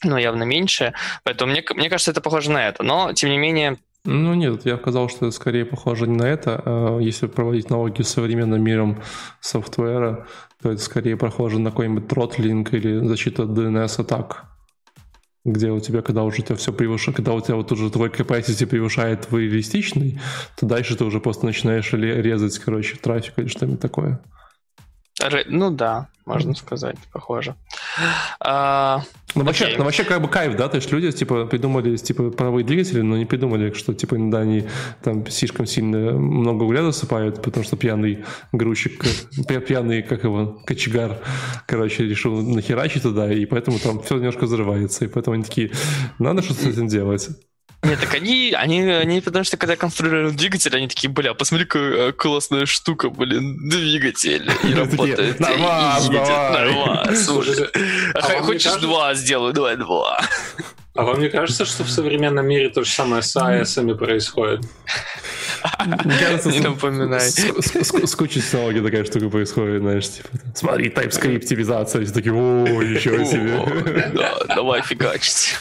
но 0.05 0.19
явно 0.19 0.45
меньше. 0.45 0.93
Поэтому 1.25 1.53
мне, 1.53 1.65
мне 1.75 1.89
кажется, 1.89 2.11
это 2.11 2.21
похоже 2.21 2.51
на 2.51 2.67
это. 2.69 2.83
Но, 2.83 3.13
тем 3.13 3.31
не 3.31 3.39
менее, 3.39 3.79
ну 4.05 4.35
нет, 4.35 4.67
я 4.67 4.79
сказал, 4.79 5.09
что 5.09 5.27
это 5.27 5.37
скорее 5.37 5.65
похоже 5.65 6.09
не 6.09 6.17
на 6.17 6.25
это. 6.25 6.61
А 6.65 6.99
если 6.99 7.29
проводить 7.29 7.71
налоги 7.71 8.03
с 8.03 8.09
современным 8.09 8.63
миром 8.63 9.01
софтвера, 9.41 10.27
то 10.61 10.73
это 10.73 10.83
скорее 10.83 11.17
похоже 11.17 11.61
на 11.61 11.71
какой-нибудь 11.71 12.09
тротлинг 12.09 12.75
или 12.75 13.07
защиту 13.07 13.45
от 13.45 13.51
DNS-атак 13.51 14.47
где 15.45 15.71
у 15.71 15.81
тебя, 15.81 16.03
когда 16.03 16.23
уже 16.23 16.43
тебя 16.43 16.57
все 16.57 16.73
превышает, 16.73 17.17
когда 17.17 17.33
у 17.33 17.41
тебя 17.41 17.57
вот 17.57 17.73
уже 17.73 17.91
твой 17.91 18.11
capacity 18.11 18.65
превышает 18.65 19.27
твой 19.27 19.47
реалистичный, 19.47 20.21
то 20.57 20.67
дальше 20.67 20.97
ты 20.97 21.05
уже 21.05 21.19
просто 21.19 21.47
начинаешь 21.47 21.93
резать, 21.93 22.59
короче, 22.61 22.97
трафик 22.97 23.39
или 23.39 23.49
что-нибудь 23.49 23.81
такое. 23.81 24.23
Ну 25.47 25.71
да, 25.71 26.09
можно 26.25 26.55
сказать, 26.55 26.97
похоже. 27.13 27.55
А, 28.41 29.03
ну, 29.35 29.45
вообще, 29.45 29.65
okay. 29.65 29.75
ну, 29.79 29.85
вообще 29.85 30.05
как 30.05 30.23
бы 30.23 30.29
кайф, 30.29 30.57
да, 30.57 30.69
то 30.69 30.77
есть 30.77 30.91
люди 30.93 31.11
типа 31.11 31.47
придумали 31.47 31.97
типа 31.97 32.31
паровые 32.31 32.65
двигатели, 32.65 33.01
но 33.01 33.17
не 33.17 33.25
придумали, 33.25 33.73
что 33.73 33.95
типа 33.95 34.17
иногда 34.17 34.41
они 34.41 34.67
там 35.03 35.27
слишком 35.27 35.67
сильно 35.67 36.13
много 36.13 36.65
угля 36.65 36.83
засыпают, 36.83 37.43
потому 37.43 37.65
что 37.65 37.77
пьяный 37.77 38.25
грузчик, 38.53 39.05
пьяный, 39.67 40.03
как 40.03 40.25
его, 40.25 40.61
кочегар, 40.65 41.19
короче, 41.67 42.05
решил 42.05 42.41
нахерачить 42.41 43.03
туда, 43.03 43.33
и 43.33 43.45
поэтому 43.47 43.79
там 43.79 44.03
все 44.03 44.17
немножко 44.17 44.45
взрывается, 44.45 45.05
и 45.05 45.09
поэтому 45.09 45.35
они 45.35 45.45
такие, 45.45 45.73
надо 46.19 46.43
что-то 46.43 46.63
с 46.63 46.67
этим 46.67 46.89
делать. 46.89 47.29
Нет, 47.83 47.99
так 47.99 48.15
они, 48.15 48.55
они, 48.57 48.83
они, 48.83 49.21
потому 49.21 49.45
что 49.45 49.57
когда 49.57 49.75
конструируют 49.75 50.37
двигатель, 50.37 50.75
они 50.77 50.87
такие, 50.87 51.11
бля, 51.11 51.35
посмотри, 51.35 51.67
какая 51.67 52.11
э, 52.11 52.13
классная 52.13 52.65
штука, 52.65 53.11
блин, 53.11 53.69
двигатель, 53.69 54.49
и 54.63 54.73
работает, 54.73 55.19
и 55.19 55.23
едет, 55.23 55.41
нормально, 55.41 57.17
слушай. 57.17 57.69
А 58.15 58.43
хочешь 58.43 58.75
два 58.75 59.15
сделаю, 59.15 59.53
давай 59.53 59.77
два. 59.77 60.21
А 60.95 61.03
вам 61.03 61.21
не 61.21 61.29
кажется, 61.29 61.65
что 61.65 61.85
в 61.85 61.91
современном 61.91 62.47
мире 62.47 62.69
то 62.69 62.85
же 62.85 62.91
самое 62.91 63.23
с 63.23 63.35
АЭСами 63.37 63.95
происходит? 63.95 64.61
не 65.87 66.61
напоминай. 66.61 67.21
С 67.21 68.15
кучей 68.15 68.41
технологий 68.41 68.81
такая 68.81 69.05
штука 69.05 69.29
происходит, 69.29 69.81
знаешь, 69.81 70.09
типа, 70.09 70.29
смотри, 70.55 70.89
TypeScript-тивизация, 70.91 72.05
все 72.05 72.15
такие, 72.15 72.35
о, 72.35 72.83
ничего 72.83 73.25
себе. 73.25 74.13
давай 74.55 74.83
фигачить. 74.83 75.57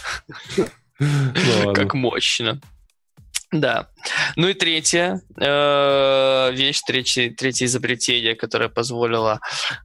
Ну 1.02 1.74
как 1.74 1.94
мощно. 1.94 2.62
Да. 3.52 3.90
Ну 4.38 4.48
и 4.48 4.54
третья 4.54 5.22
э, 5.36 6.52
вещь, 6.54 6.82
третье, 6.88 7.32
третье 7.32 7.66
изобретение, 7.66 8.34
которое 8.34 8.70
позволило 8.70 9.42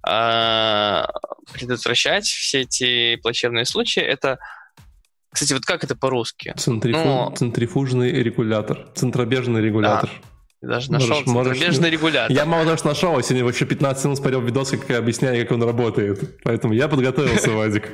э, 0.08 1.04
предотвращать 1.52 2.26
все 2.26 2.60
эти 2.60 3.16
плачевные 3.16 3.64
случаи, 3.64 4.02
это 4.02 4.38
кстати, 5.30 5.52
вот 5.52 5.66
как 5.66 5.84
это 5.84 5.94
по-русски? 5.94 6.54
Центрифу... 6.56 6.98
Ну, 6.98 7.30
центрифужный 7.36 8.10
регулятор. 8.10 8.88
Центробежный 8.94 9.60
регулятор. 9.60 10.08
Да. 10.08 10.28
Даже 10.62 10.90
нашел 10.90 11.22
можешь, 11.26 11.52
центробежный 11.52 11.90
регулятор. 11.90 12.34
Я 12.34 12.46
мало 12.46 12.64
того, 12.64 12.76
что 12.76 12.88
нашел, 12.88 13.16
а 13.16 13.22
сегодня 13.22 13.44
вообще 13.44 13.66
15 13.66 14.04
минут 14.04 14.18
смотрел 14.18 14.40
видос, 14.40 14.70
как 14.70 14.88
я 14.88 14.98
объясняю, 14.98 15.42
как 15.42 15.52
он 15.52 15.62
работает. 15.62 16.42
Поэтому 16.42 16.72
я 16.72 16.88
подготовился, 16.88 17.50
Вадик. 17.52 17.90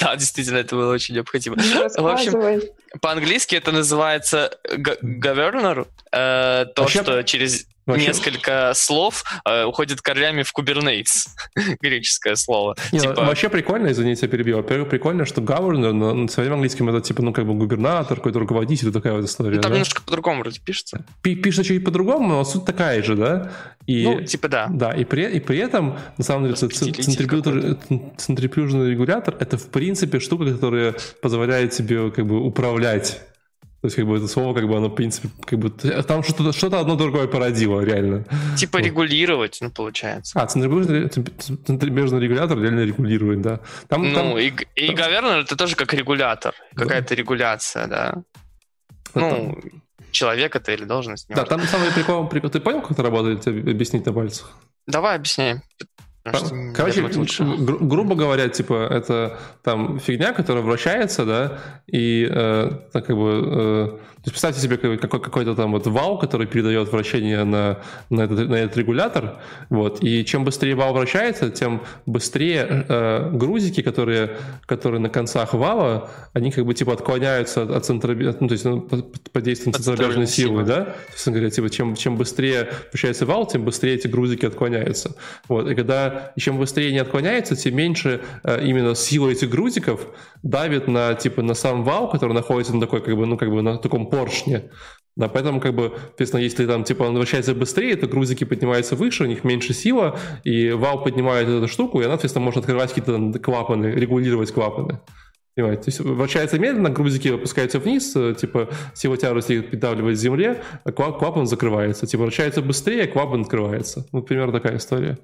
Да, 0.00 0.14
действительно, 0.16 0.58
это 0.58 0.76
было 0.76 0.92
очень 0.92 1.14
необходимо. 1.16 1.56
В 1.56 2.06
общем, 2.06 2.62
по-английски 3.00 3.56
это 3.56 3.72
называется 3.72 4.58
governor, 4.70 5.86
э, 6.16 6.66
то, 6.74 6.88
что 6.88 7.22
через 7.22 7.66
Вообще... 7.86 8.08
несколько 8.08 8.72
слов 8.74 9.24
э, 9.44 9.64
уходит 9.64 10.00
корнями 10.00 10.42
в 10.42 10.52
Kubernetes. 10.52 11.28
Греческое 11.80 12.34
слово. 12.34 12.74
Не, 12.90 12.98
типа... 12.98 13.14
Вообще 13.24 13.48
прикольно, 13.48 13.92
извините, 13.92 14.26
я 14.26 14.28
перебил. 14.28 14.56
Во-первых, 14.56 14.88
прикольно, 14.88 15.24
что 15.24 15.40
governor 15.40 15.92
на, 15.92 16.12
на 16.12 16.28
своем 16.28 16.54
английском 16.54 16.88
это 16.88 17.00
типа, 17.00 17.22
ну, 17.22 17.32
как 17.32 17.46
бы 17.46 17.54
губернатор, 17.54 18.16
какой-то 18.16 18.40
руководитель, 18.40 18.90
такая 18.90 19.12
вот 19.12 19.24
история. 19.24 19.56
Ну, 19.56 19.62
там 19.62 19.70
да? 19.70 19.76
немножко 19.76 20.02
по-другому 20.02 20.40
вроде 20.40 20.58
пишется. 20.60 21.04
Пи 21.22 21.36
пишется 21.36 21.64
чуть 21.64 21.84
по-другому, 21.84 22.28
но 22.28 22.44
суть 22.44 22.64
такая 22.64 23.02
же, 23.04 23.14
да? 23.14 23.52
И, 23.86 24.04
ну, 24.04 24.20
типа 24.20 24.48
да. 24.48 24.66
Да, 24.68 24.90
и 24.90 25.04
при, 25.04 25.30
и 25.30 25.38
при 25.38 25.58
этом, 25.58 25.96
на 26.18 26.24
самом 26.24 26.44
деле, 26.44 26.56
центрифужный 28.16 28.90
регулятор— 28.90 29.36
это, 29.38 29.58
в 29.58 29.68
принципе, 29.68 30.18
штука, 30.18 30.46
которая 30.52 30.96
позволяет 31.22 31.70
тебе 31.70 32.10
как 32.10 32.26
бы 32.26 32.40
управлять 32.40 33.20
то 33.80 33.86
есть, 33.88 33.96
как 33.96 34.06
бы 34.06 34.16
это 34.16 34.26
слово, 34.26 34.54
как 34.54 34.66
бы 34.66 34.76
оно, 34.76 34.88
в 34.88 34.94
принципе, 34.94 35.28
как 35.44 35.58
бы 35.58 35.70
там 35.70 36.22
что-то 36.22 36.52
что 36.52 36.66
одно 36.66 36.96
другое 36.96 37.26
породило, 37.28 37.82
реально. 37.82 38.24
Типа 38.56 38.78
вот. 38.78 38.86
регулировать, 38.86 39.58
ну, 39.60 39.70
получается. 39.70 40.40
А, 40.40 40.46
центробежный, 40.46 41.08
центробежный 41.08 42.20
регулятор 42.20 42.58
реально 42.58 42.80
регулирует, 42.80 43.42
да. 43.42 43.60
Там, 43.88 44.08
ну, 44.08 44.14
там, 44.14 44.38
и, 44.38 44.52
и 44.74 44.86
там... 44.86 44.96
governor 44.96 45.42
это 45.42 45.56
тоже 45.56 45.76
как 45.76 45.92
регулятор, 45.92 46.54
какая-то 46.74 47.14
регуляция, 47.14 47.86
да. 47.86 48.14
Ну, 49.14 49.30
там... 49.30 49.56
человек 50.10 50.56
это 50.56 50.72
или 50.72 50.84
должность. 50.84 51.28
Да, 51.28 51.44
там 51.44 51.60
самый 51.62 51.92
прикол, 51.92 52.26
прикол. 52.28 52.50
Ты 52.50 52.60
понял, 52.60 52.80
как 52.80 52.92
это 52.92 53.02
работает, 53.02 53.46
объяснить 53.46 54.06
на 54.06 54.12
пальцах? 54.12 54.52
Думаю, 54.86 55.16
объясняй. 55.16 55.60
Короче, 56.74 57.02
гру- 57.56 57.78
грубо 57.80 58.14
говоря, 58.14 58.48
типа, 58.48 58.88
это 58.90 59.38
там 59.62 59.98
фигня, 59.98 60.32
которая 60.32 60.62
вращается, 60.62 61.24
да, 61.24 61.58
и 61.86 62.26
э, 62.30 62.70
так 62.92 63.06
как 63.06 63.16
бы 63.16 63.42
э, 63.44 63.98
есть 64.26 64.32
представьте 64.32 64.60
себе 64.60 64.76
какой- 64.76 65.20
какой-то 65.20 65.54
там 65.54 65.72
вот 65.72 65.86
вал, 65.86 66.18
который 66.18 66.46
передает 66.46 66.90
вращение 66.90 67.44
на, 67.44 67.78
на, 68.10 68.22
этот, 68.22 68.48
на 68.48 68.56
этот 68.56 68.76
регулятор, 68.76 69.38
вот, 69.70 70.02
и 70.02 70.24
чем 70.24 70.44
быстрее 70.44 70.74
вал 70.74 70.92
вращается, 70.92 71.50
тем 71.50 71.82
быстрее 72.06 72.86
э, 72.88 73.30
грузики, 73.32 73.82
которые, 73.82 74.36
которые 74.66 75.00
на 75.00 75.08
концах 75.08 75.54
вала, 75.54 76.10
они 76.32 76.50
как 76.50 76.66
бы 76.66 76.74
типа 76.74 76.94
отклоняются 76.94 77.62
от, 77.62 77.84
центра, 77.84 78.14
ну, 78.14 78.48
то 78.48 78.52
есть 78.52 78.64
ну, 78.64 78.80
под, 78.80 79.30
под 79.30 79.42
действием 79.44 79.72
центробежной 79.72 80.26
силы, 80.26 80.64
да, 80.64 80.84
то 81.24 81.30
говоря, 81.30 81.50
типа, 81.50 81.70
чем, 81.70 81.94
чем 81.94 82.16
быстрее 82.16 82.68
вращается 82.90 83.26
вал, 83.26 83.46
тем 83.46 83.64
быстрее 83.64 83.94
эти 83.94 84.08
грузики 84.08 84.44
отклоняются, 84.44 85.14
вот, 85.48 85.68
и 85.68 85.74
когда, 85.76 86.32
и 86.34 86.40
чем 86.40 86.58
быстрее 86.58 86.88
они 86.88 86.98
отклоняются, 86.98 87.54
тем 87.54 87.76
меньше 87.76 88.22
э, 88.42 88.64
именно 88.64 88.96
сила 88.96 89.28
этих 89.28 89.50
грузиков 89.50 90.00
давит 90.42 90.88
на, 90.88 91.14
типа, 91.14 91.42
на 91.42 91.54
сам 91.54 91.84
вал, 91.84 92.10
который 92.10 92.32
находится 92.32 92.74
на 92.74 92.80
такой, 92.80 93.02
как 93.02 93.16
бы, 93.16 93.26
ну, 93.26 93.36
как 93.36 93.50
бы 93.50 93.62
на 93.62 93.78
таком 93.78 94.08
поршне. 94.16 94.70
Да, 95.16 95.28
поэтому, 95.28 95.60
как 95.60 95.74
бы, 95.74 95.92
соответственно, 96.08 96.42
если 96.42 96.66
там, 96.66 96.84
типа, 96.84 97.04
он 97.04 97.16
вращается 97.16 97.54
быстрее, 97.54 97.96
то 97.96 98.06
грузики 98.06 98.44
поднимаются 98.44 98.96
выше, 98.96 99.24
у 99.24 99.26
них 99.26 99.44
меньше 99.44 99.72
сила, 99.72 100.18
и 100.44 100.72
вал 100.72 101.02
поднимает 101.02 101.48
эту 101.48 101.68
штуку, 101.68 102.00
и 102.00 102.04
она, 102.04 102.14
соответственно, 102.14 102.44
может 102.44 102.58
открывать 102.58 102.92
какие-то 102.92 103.38
клапаны, 103.38 103.86
регулировать 103.86 104.52
клапаны. 104.52 105.00
Понимаете? 105.54 105.84
То 105.84 105.88
есть 105.88 106.00
вращается 106.00 106.58
медленно, 106.58 106.90
грузики 106.90 107.28
опускаются 107.28 107.78
вниз, 107.78 108.14
э, 108.14 108.34
типа 108.38 108.68
сила 108.92 109.16
тяжести 109.16 109.62
придавливает 109.62 110.18
к 110.18 110.20
земле, 110.20 110.62
а 110.84 110.92
клапан 110.92 111.46
закрывается. 111.46 112.06
Типа 112.06 112.24
вращается 112.24 112.60
быстрее, 112.60 113.06
клапан 113.06 113.40
открывается. 113.40 114.06
Ну, 114.12 114.20
примерно 114.20 114.52
такая 114.52 114.76
история. 114.76 115.16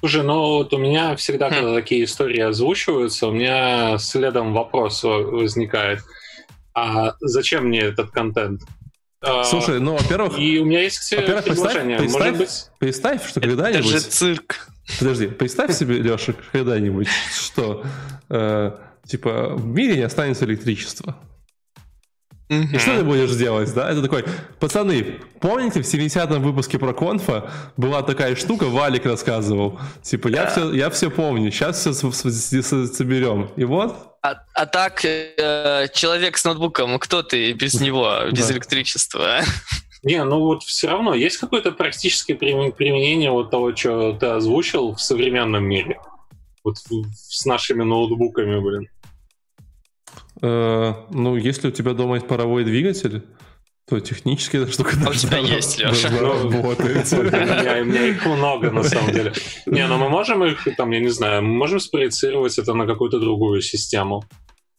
Слушай, 0.00 0.22
ну 0.22 0.38
вот 0.56 0.72
у 0.72 0.78
меня 0.78 1.14
всегда, 1.16 1.50
хм. 1.50 1.52
когда 1.52 1.74
такие 1.74 2.04
истории 2.04 2.40
озвучиваются, 2.40 3.26
у 3.26 3.32
меня 3.32 3.98
следом 3.98 4.54
вопрос 4.54 5.04
возникает– 5.04 6.00
а 6.74 7.14
зачем 7.20 7.66
мне 7.66 7.80
этот 7.80 8.10
контент? 8.10 8.62
А, 9.20 9.44
Слушай, 9.44 9.78
ну, 9.78 9.96
во-первых... 9.96 10.38
И 10.38 10.58
у 10.58 10.64
меня 10.64 10.82
есть 10.82 11.12
во-первых, 11.12 11.44
предложение. 11.44 11.98
Представь, 11.98 12.22
Может 12.22 12.38
быть... 12.38 12.70
представь, 12.78 13.28
что 13.28 13.40
когда-нибудь... 13.40 13.90
Это 13.90 14.00
же 14.00 14.00
цирк. 14.00 14.68
Подожди, 14.98 15.28
представь 15.28 15.76
себе, 15.76 15.98
Леша, 15.98 16.34
когда-нибудь, 16.50 17.08
что 17.32 17.84
э, 18.28 18.72
типа 19.06 19.54
в 19.54 19.64
мире 19.66 19.96
не 19.96 20.02
останется 20.02 20.44
электричества. 20.44 21.16
И 22.48 22.78
что 22.78 22.98
ты 22.98 23.04
будешь 23.04 23.34
делать, 23.34 23.72
да? 23.72 23.90
Это 23.90 24.02
такой, 24.02 24.24
пацаны, 24.60 25.20
помните, 25.40 25.80
в 25.80 25.86
70-м 25.86 26.42
выпуске 26.42 26.78
про 26.78 26.92
конфа 26.92 27.50
была 27.78 28.02
такая 28.02 28.36
штука, 28.36 28.64
Валик 28.64 29.06
рассказывал. 29.06 29.80
Типа, 30.02 30.28
я, 30.28 30.46
все, 30.48 30.70
я 30.72 30.90
все 30.90 31.10
помню, 31.10 31.50
сейчас 31.50 31.78
все 31.80 31.92
соберем. 31.92 33.48
И 33.56 33.64
вот, 33.64 34.11
а, 34.22 34.36
а 34.54 34.66
так, 34.66 35.04
э, 35.04 35.88
человек 35.92 36.38
с 36.38 36.44
ноутбуком, 36.44 36.98
кто 37.00 37.22
ты 37.22 37.52
без 37.52 37.80
него, 37.80 38.30
без 38.30 38.46
да. 38.46 38.54
электричества? 38.54 39.40
Не, 40.04 40.22
ну 40.24 40.40
вот 40.40 40.62
все 40.62 40.88
равно 40.88 41.14
есть 41.14 41.38
какое-то 41.38 41.72
практическое 41.72 42.34
применение 42.34 43.30
вот 43.30 43.50
того, 43.50 43.74
что 43.74 44.12
ты 44.12 44.26
озвучил 44.26 44.94
в 44.94 45.00
современном 45.00 45.64
мире. 45.64 46.00
Вот 46.64 46.76
с 46.78 47.46
нашими 47.46 47.82
ноутбуками, 47.82 48.60
блин. 48.60 48.88
Э, 50.40 50.94
ну, 51.10 51.36
если 51.36 51.68
у 51.68 51.70
тебя 51.70 51.92
дома 51.92 52.16
есть 52.16 52.26
паровой 52.26 52.64
двигатель, 52.64 53.24
то 53.88 54.00
технически 54.00 54.58
эта 54.58 54.70
штука 54.70 54.96
а 55.04 55.10
у 55.10 55.14
тебя 55.14 55.38
есть, 55.38 55.78
Леша. 55.78 56.08
работать. 56.10 57.12
У 57.12 57.22
меня 57.22 58.06
их 58.06 58.24
много, 58.24 58.70
на 58.70 58.82
самом 58.84 59.12
деле. 59.12 59.32
Не, 59.66 59.86
но 59.86 59.98
ну 59.98 60.04
мы 60.04 60.08
можем 60.08 60.44
их, 60.44 60.66
там, 60.76 60.90
я 60.92 61.00
не 61.00 61.08
знаю, 61.08 61.42
мы 61.42 61.54
можем 61.54 61.80
спроецировать 61.80 62.58
это 62.58 62.74
на 62.74 62.86
какую-то 62.86 63.18
другую 63.18 63.60
систему. 63.60 64.24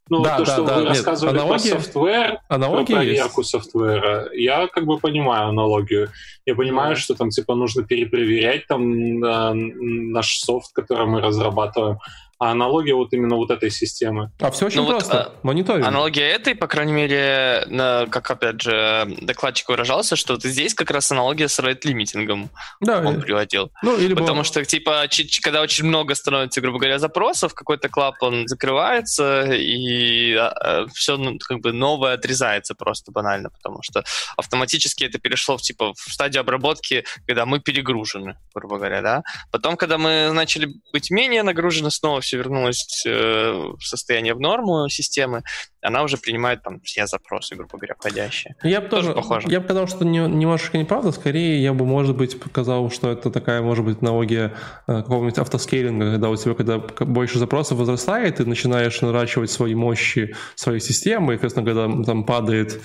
Ну, 0.09 0.21
да, 0.21 0.37
то, 0.37 0.45
да, 0.45 0.53
что 0.53 0.63
да, 0.65 0.75
вы 0.75 0.81
нет, 0.81 0.89
рассказывали 0.89 1.37
аналогия, 1.37 1.71
про 1.71 1.79
софтвер, 1.79 2.39
про 2.49 2.85
проверку 2.85 3.41
есть. 3.41 3.51
софтвера, 3.51 4.29
я 4.33 4.67
как 4.67 4.85
бы 4.85 4.97
понимаю 4.99 5.49
аналогию. 5.49 6.09
Я 6.45 6.55
понимаю, 6.55 6.95
mm 6.95 6.99
что 6.99 7.15
там, 7.15 7.29
типа, 7.29 7.55
нужно 7.55 7.83
перепроверять 7.83 8.67
там 8.67 9.23
э, 9.23 9.53
наш 9.53 10.39
софт, 10.39 10.73
который 10.73 11.07
мы 11.07 11.21
разрабатываем 11.21 11.99
а 12.43 12.51
аналогия 12.51 12.93
вот 12.93 13.13
именно 13.13 13.37
вот 13.37 13.51
этой 13.51 13.71
системы. 13.71 14.29
А 14.41 14.51
все 14.51 14.65
очень 14.65 14.81
ну 14.81 14.89
просто. 14.89 15.15
Вот, 15.15 15.27
а, 15.27 15.47
Мониторинг. 15.47 15.87
Аналогия 15.87 16.27
этой, 16.29 16.55
по 16.55 16.67
крайней 16.67 16.91
мере, 16.91 17.63
на, 17.67 18.05
как 18.07 18.29
опять 18.29 18.61
же 18.61 19.07
докладчик 19.21 19.69
выражался, 19.69 20.17
что 20.17 20.33
вот 20.33 20.43
здесь 20.43 20.73
как 20.73 20.91
раз 20.91 21.09
аналогия 21.09 21.47
с 21.47 21.57
рейт-лимитингом 21.59 22.49
да, 22.81 22.99
он 22.99 23.19
и... 23.19 23.21
приводил. 23.21 23.71
Ну, 23.81 23.97
или 23.97 24.13
Потому 24.13 24.35
было... 24.35 24.43
что, 24.43 24.65
типа, 24.65 25.05
когда 25.41 25.61
очень 25.61 25.85
много 25.85 26.15
становится, 26.15 26.59
грубо 26.59 26.79
говоря, 26.79 26.99
запросов, 26.99 27.53
какой-то 27.53 27.87
клапан 27.87 28.45
закрывается, 28.45 29.53
и 29.53 30.33
а, 30.33 30.49
а, 30.49 30.87
все 30.93 31.15
ну, 31.15 31.37
как 31.39 31.61
бы 31.61 31.71
новое 31.71 32.15
отрезается 32.15 32.75
просто 32.75 33.13
банально, 33.13 33.51
потому 33.51 33.81
что 33.83 34.03
автоматически 34.35 35.05
это 35.05 35.17
перешло 35.17 35.55
в, 35.55 35.61
типа, 35.61 35.93
в 35.93 36.11
стадию 36.11 36.41
обработки, 36.41 37.05
когда 37.25 37.45
мы 37.45 37.61
перегружены, 37.61 38.35
грубо 38.53 38.75
говоря, 38.75 39.01
да. 39.01 39.23
Потом, 39.49 39.77
когда 39.77 39.97
мы 39.97 40.31
начали 40.33 40.67
быть 40.91 41.09
менее 41.09 41.43
нагружены, 41.43 41.89
снова 41.89 42.19
все 42.19 42.32
вернулась 42.37 43.03
э, 43.05 43.51
в 43.77 43.81
состояние 43.81 44.33
в 44.33 44.39
норму 44.39 44.87
системы, 44.89 45.43
она 45.81 46.03
уже 46.03 46.17
принимает 46.17 46.63
там 46.63 46.79
все 46.81 47.07
запросы, 47.07 47.55
грубо 47.55 47.77
говоря, 47.77 47.95
входящие. 47.95 48.55
Я 48.63 48.81
бы 48.81 48.87
тоже, 48.87 49.09
тоже 49.09 49.21
похоже. 49.21 49.47
Я 49.49 49.59
бы 49.59 49.65
сказал, 49.65 49.87
что 49.87 50.05
не, 50.05 50.19
немножечко 50.19 50.77
неправда, 50.77 51.11
скорее 51.11 51.61
я 51.61 51.73
бы, 51.73 51.85
может 51.85 52.15
быть, 52.15 52.39
показал, 52.39 52.89
что 52.89 53.11
это 53.11 53.29
такая, 53.29 53.61
может 53.61 53.83
быть, 53.83 54.01
аналогия 54.01 54.53
э, 54.87 55.01
какого-нибудь 55.01 55.37
автоскейлинга, 55.37 56.11
когда 56.11 56.29
у 56.29 56.35
тебя, 56.35 56.53
когда 56.53 56.79
больше 56.79 57.39
запросов 57.39 57.77
возрастает, 57.77 58.37
ты 58.37 58.45
начинаешь 58.45 59.01
наращивать 59.01 59.51
свои 59.51 59.75
мощи 59.75 60.35
своей 60.55 60.79
системы, 60.79 61.33
и, 61.33 61.37
соответственно, 61.37 61.65
когда 61.65 62.03
там 62.05 62.25
падает 62.25 62.81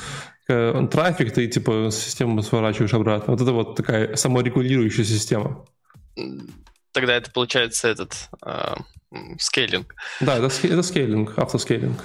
э, 0.49 0.89
трафик, 0.91 1.33
ты 1.33 1.47
типа 1.47 1.91
систему 1.93 2.43
сворачиваешь 2.43 2.95
обратно. 2.95 3.33
Вот 3.33 3.41
это 3.41 3.53
вот 3.53 3.77
такая 3.77 4.17
саморегулирующая 4.17 5.05
система. 5.05 5.65
Тогда 6.93 7.15
это 7.17 7.31
получается 7.31 7.89
этот 7.89 8.29
э, 8.45 8.75
скейлинг. 9.39 9.95
Да, 10.21 10.37
это, 10.37 10.47
это 10.47 10.83
скейлинг, 10.83 11.39
автоскейлинг. 11.39 12.03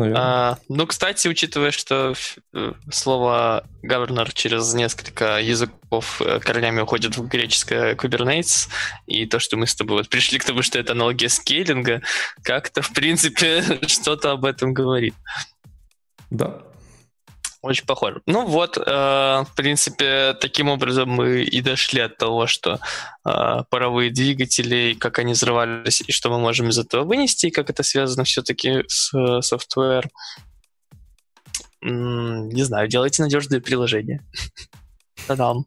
А, 0.00 0.58
ну, 0.68 0.86
кстати, 0.86 1.26
учитывая, 1.26 1.72
что 1.72 2.14
э, 2.54 2.72
слово 2.90 3.64
governor 3.82 4.30
через 4.32 4.72
несколько 4.74 5.40
языков 5.40 6.22
э, 6.24 6.38
королями 6.38 6.80
уходит 6.80 7.16
в 7.16 7.26
греческое 7.26 7.96
Kubernetes, 7.96 8.68
и 9.06 9.26
то, 9.26 9.40
что 9.40 9.56
мы 9.56 9.66
с 9.66 9.74
тобой 9.74 9.98
вот 9.98 10.08
пришли 10.08 10.38
к 10.38 10.44
тому, 10.44 10.62
что 10.62 10.78
это 10.78 10.92
аналогия 10.92 11.28
скейлинга, 11.28 12.02
как-то, 12.42 12.80
в 12.82 12.92
принципе, 12.92 13.62
что-то 13.88 14.32
об 14.32 14.44
этом 14.44 14.72
говорит. 14.72 15.14
Да. 16.30 16.62
Очень 17.60 17.86
похоже. 17.86 18.22
Ну 18.26 18.46
вот, 18.46 18.78
э, 18.78 18.80
в 18.80 19.48
принципе, 19.56 20.34
таким 20.40 20.68
образом 20.68 21.08
мы 21.08 21.42
и 21.42 21.60
дошли 21.60 22.00
от 22.00 22.16
того, 22.16 22.46
что 22.46 22.78
э, 23.24 23.62
паровые 23.68 24.10
двигатели, 24.12 24.94
как 24.98 25.18
они 25.18 25.32
взрывались, 25.32 26.00
и 26.06 26.12
что 26.12 26.30
мы 26.30 26.38
можем 26.38 26.68
из 26.68 26.78
этого 26.78 27.04
вынести, 27.04 27.46
и 27.46 27.50
как 27.50 27.68
это 27.68 27.82
связано 27.82 28.22
все-таки 28.22 28.84
с 28.86 29.12
э, 29.12 29.42
софтвер. 29.42 30.08
Не 31.80 32.62
знаю, 32.62 32.88
делайте 32.88 33.22
надежные 33.22 33.60
приложения. 33.60 34.24
Та-дам. 35.26 35.66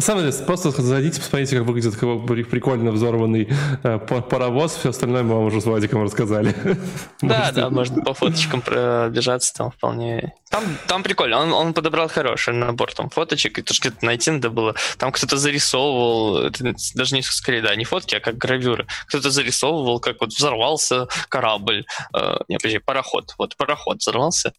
На 0.00 0.06
самом 0.06 0.22
деле, 0.22 0.44
просто 0.46 0.70
зайдите, 0.70 1.20
посмотрите, 1.20 1.58
как 1.58 1.66
выглядит 1.66 1.94
как 1.94 2.48
прикольно 2.48 2.90
взорванный 2.90 3.50
э, 3.82 3.98
паровоз. 3.98 4.76
Все 4.76 4.88
остальное 4.88 5.22
мы 5.24 5.34
вам 5.34 5.44
уже 5.44 5.60
с 5.60 5.66
Владиком 5.66 6.02
рассказали. 6.02 6.56
Да, 7.20 7.52
да, 7.52 7.68
можно 7.68 8.02
по 8.02 8.14
фоточкам 8.14 8.62
пробежаться, 8.62 9.52
там 9.52 9.70
вполне... 9.70 10.32
Там, 10.48 10.64
там 10.88 11.02
прикольно, 11.02 11.38
он, 11.38 11.52
он 11.52 11.74
подобрал 11.74 12.08
хороший 12.08 12.54
набор 12.54 12.94
там 12.94 13.10
фоточек, 13.10 13.58
и 13.58 13.62
тоже 13.62 13.80
где-то 13.80 14.06
найти 14.06 14.30
надо 14.30 14.48
было. 14.48 14.74
Там 14.96 15.12
кто-то 15.12 15.36
зарисовывал, 15.36 16.46
это 16.46 16.74
даже 16.94 17.14
не 17.14 17.20
скорее, 17.20 17.60
да, 17.60 17.76
не 17.76 17.84
фотки, 17.84 18.14
а 18.14 18.20
как 18.20 18.38
гравюры. 18.38 18.86
Кто-то 19.06 19.30
зарисовывал, 19.30 20.00
как 20.00 20.22
вот 20.22 20.30
взорвался 20.30 21.08
корабль, 21.28 21.84
э, 22.14 22.36
не, 22.48 22.56
подожди, 22.56 22.78
пароход. 22.78 23.34
Вот 23.36 23.54
пароход 23.58 23.98
взорвался, 23.98 24.54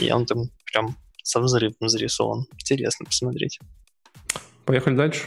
и 0.00 0.10
он 0.10 0.24
там 0.24 0.44
прям 0.64 0.96
сам 1.22 1.42
взрывом 1.42 1.86
зарисован. 1.86 2.46
Интересно 2.58 3.04
посмотреть. 3.04 3.58
Поехали 4.66 4.96
дальше. 4.96 5.22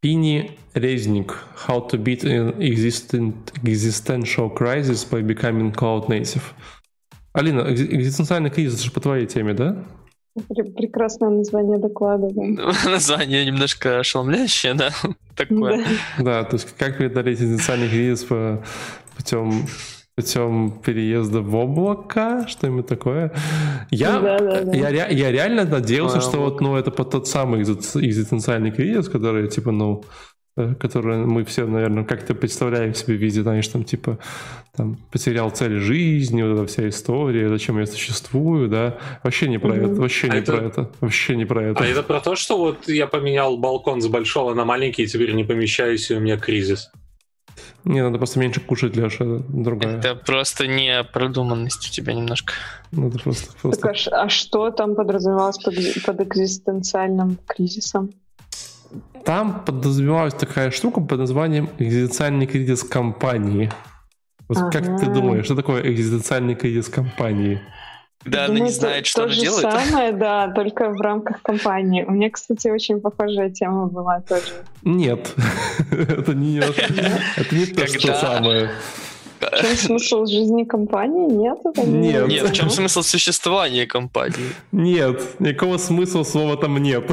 Пини 0.00 0.58
Резник. 0.74 1.38
How 1.68 1.88
to 1.88 1.96
beat 2.02 2.24
an 2.24 2.60
existent, 2.60 3.52
existential 3.62 4.50
crisis 4.50 5.04
by 5.04 5.22
becoming 5.22 5.70
cloud 5.72 6.08
native. 6.08 6.42
Алина, 7.34 7.60
экзистенциальный 7.72 8.50
кризис, 8.50 8.80
же 8.80 8.90
по 8.90 9.00
твоей 9.00 9.26
теме, 9.26 9.54
да? 9.54 9.84
Прекрасное 10.48 11.28
название 11.28 11.78
доклада, 11.78 12.28
да. 12.30 12.72
Название 12.90 13.44
немножко 13.44 14.00
ошеломляющее, 14.00 14.74
да? 14.74 14.90
Такое. 15.36 15.84
Да. 16.18 16.24
да, 16.24 16.44
то 16.44 16.56
есть 16.56 16.74
как 16.76 16.96
преодолеть 16.96 17.38
экзистенциальный 17.38 17.88
кризис 17.88 18.24
по 18.24 18.64
путем 19.16 19.66
путем 20.14 20.80
переезда 20.84 21.40
в 21.40 21.54
облако, 21.54 22.44
что-нибудь 22.48 22.86
такое. 22.86 23.32
Я, 23.90 24.20
да, 24.20 24.38
да, 24.38 24.60
да. 24.62 24.76
я, 24.76 25.08
я 25.08 25.30
реально 25.30 25.64
надеялся, 25.64 26.18
а, 26.18 26.20
что 26.20 26.38
вот, 26.38 26.60
ну, 26.60 26.76
это 26.76 26.90
под 26.90 27.10
тот 27.10 27.28
самый 27.28 27.62
экзистенциальный 27.62 28.70
кризис, 28.70 29.08
который, 29.08 29.48
типа, 29.48 29.72
ну, 29.72 30.04
э, 30.56 30.74
который 30.74 31.16
мы 31.16 31.44
все, 31.44 31.66
наверное, 31.66 32.04
как-то 32.04 32.34
представляем 32.34 32.94
себе 32.94 33.16
в 33.16 33.20
виде, 33.20 33.42
знаешь, 33.42 33.66
там, 33.68 33.84
типа, 33.84 34.18
там, 34.76 34.98
потерял 35.10 35.50
цель 35.50 35.78
жизни, 35.78 36.42
вот 36.42 36.58
эта 36.58 36.66
вся 36.66 36.88
история, 36.90 37.48
зачем 37.48 37.78
я 37.78 37.86
существую, 37.86 38.68
да, 38.68 38.98
вообще 39.22 39.48
не 39.48 39.58
про 39.58 39.74
mm-hmm. 39.74 39.92
это, 39.92 40.00
вообще 40.00 40.26
а 40.28 40.32
не 40.34 40.38
это... 40.40 40.52
про 40.52 40.66
это, 40.66 40.90
вообще 41.00 41.36
не 41.36 41.46
про 41.46 41.62
это. 41.62 41.82
А 41.82 41.86
это 41.86 42.02
про 42.02 42.20
то, 42.20 42.36
что 42.36 42.58
вот 42.58 42.86
я 42.86 43.06
поменял 43.06 43.56
балкон 43.56 44.02
с 44.02 44.08
большого 44.08 44.52
на 44.52 44.66
маленький, 44.66 45.04
и 45.04 45.06
теперь 45.06 45.32
не 45.32 45.44
помещаюсь, 45.44 46.10
и 46.10 46.14
у 46.14 46.20
меня 46.20 46.36
кризис. 46.36 46.90
Не, 47.84 48.02
надо 48.02 48.18
просто 48.18 48.38
меньше 48.38 48.60
кушать, 48.60 48.96
Леша, 48.96 49.24
другая. 49.48 49.98
Это 49.98 50.14
просто 50.14 50.66
не 50.66 51.02
продуманность 51.04 51.88
у 51.88 51.92
тебя 51.92 52.14
немножко. 52.14 52.52
Ну, 52.92 53.08
это 53.08 53.18
просто... 53.18 53.52
просто... 53.60 53.80
Так, 53.80 53.96
а, 54.12 54.22
а 54.22 54.28
что 54.28 54.70
там 54.70 54.94
подразумевалось 54.94 55.58
под, 55.58 55.74
под 56.04 56.20
экзистенциальным 56.20 57.38
кризисом? 57.46 58.12
Там 59.24 59.64
подразумевалась 59.64 60.34
такая 60.34 60.70
штука 60.70 61.00
под 61.00 61.18
названием 61.18 61.70
экзистенциальный 61.78 62.46
кризис 62.46 62.82
компании. 62.82 63.70
Вот 64.48 64.58
ага. 64.58 64.70
как 64.70 65.00
ты 65.00 65.06
думаешь, 65.06 65.44
что 65.44 65.54
такое 65.54 65.82
экзистенциальный 65.82 66.54
кризис 66.54 66.88
компании? 66.88 67.60
Да, 68.24 68.46
она 68.46 68.60
не 68.60 68.70
знает, 68.70 69.06
что 69.06 69.24
она 69.24 69.34
делает. 69.34 69.62
То 69.62 69.70
же 69.70 69.86
самое, 69.86 70.12
да, 70.12 70.48
только 70.48 70.90
в 70.90 71.00
рамках 71.00 71.42
компании. 71.42 72.04
У 72.04 72.12
меня, 72.12 72.30
кстати, 72.30 72.68
очень 72.68 73.00
похожая 73.00 73.50
тема 73.50 73.86
была 73.86 74.20
тоже. 74.20 74.64
Нет, 74.82 75.34
это 75.90 76.34
не 76.34 76.58
это 76.58 77.54
не 77.54 77.66
то 77.66 77.86
же 77.86 78.00
самое. 78.14 78.70
В 79.42 79.60
чем 79.60 79.76
смысл 79.76 80.26
жизни 80.26 80.64
компании? 80.64 81.28
Нет, 81.28 81.58
это 81.64 81.82
не 81.82 82.12
Нет. 82.12 82.28
Нет, 82.28 82.48
в 82.48 82.52
чем 82.52 82.70
смысл 82.70 83.02
существования 83.02 83.86
компании? 83.86 84.52
Нет, 84.70 85.40
никакого 85.40 85.78
смысла 85.78 86.22
слова 86.22 86.56
там 86.56 86.78
нет. 86.78 87.04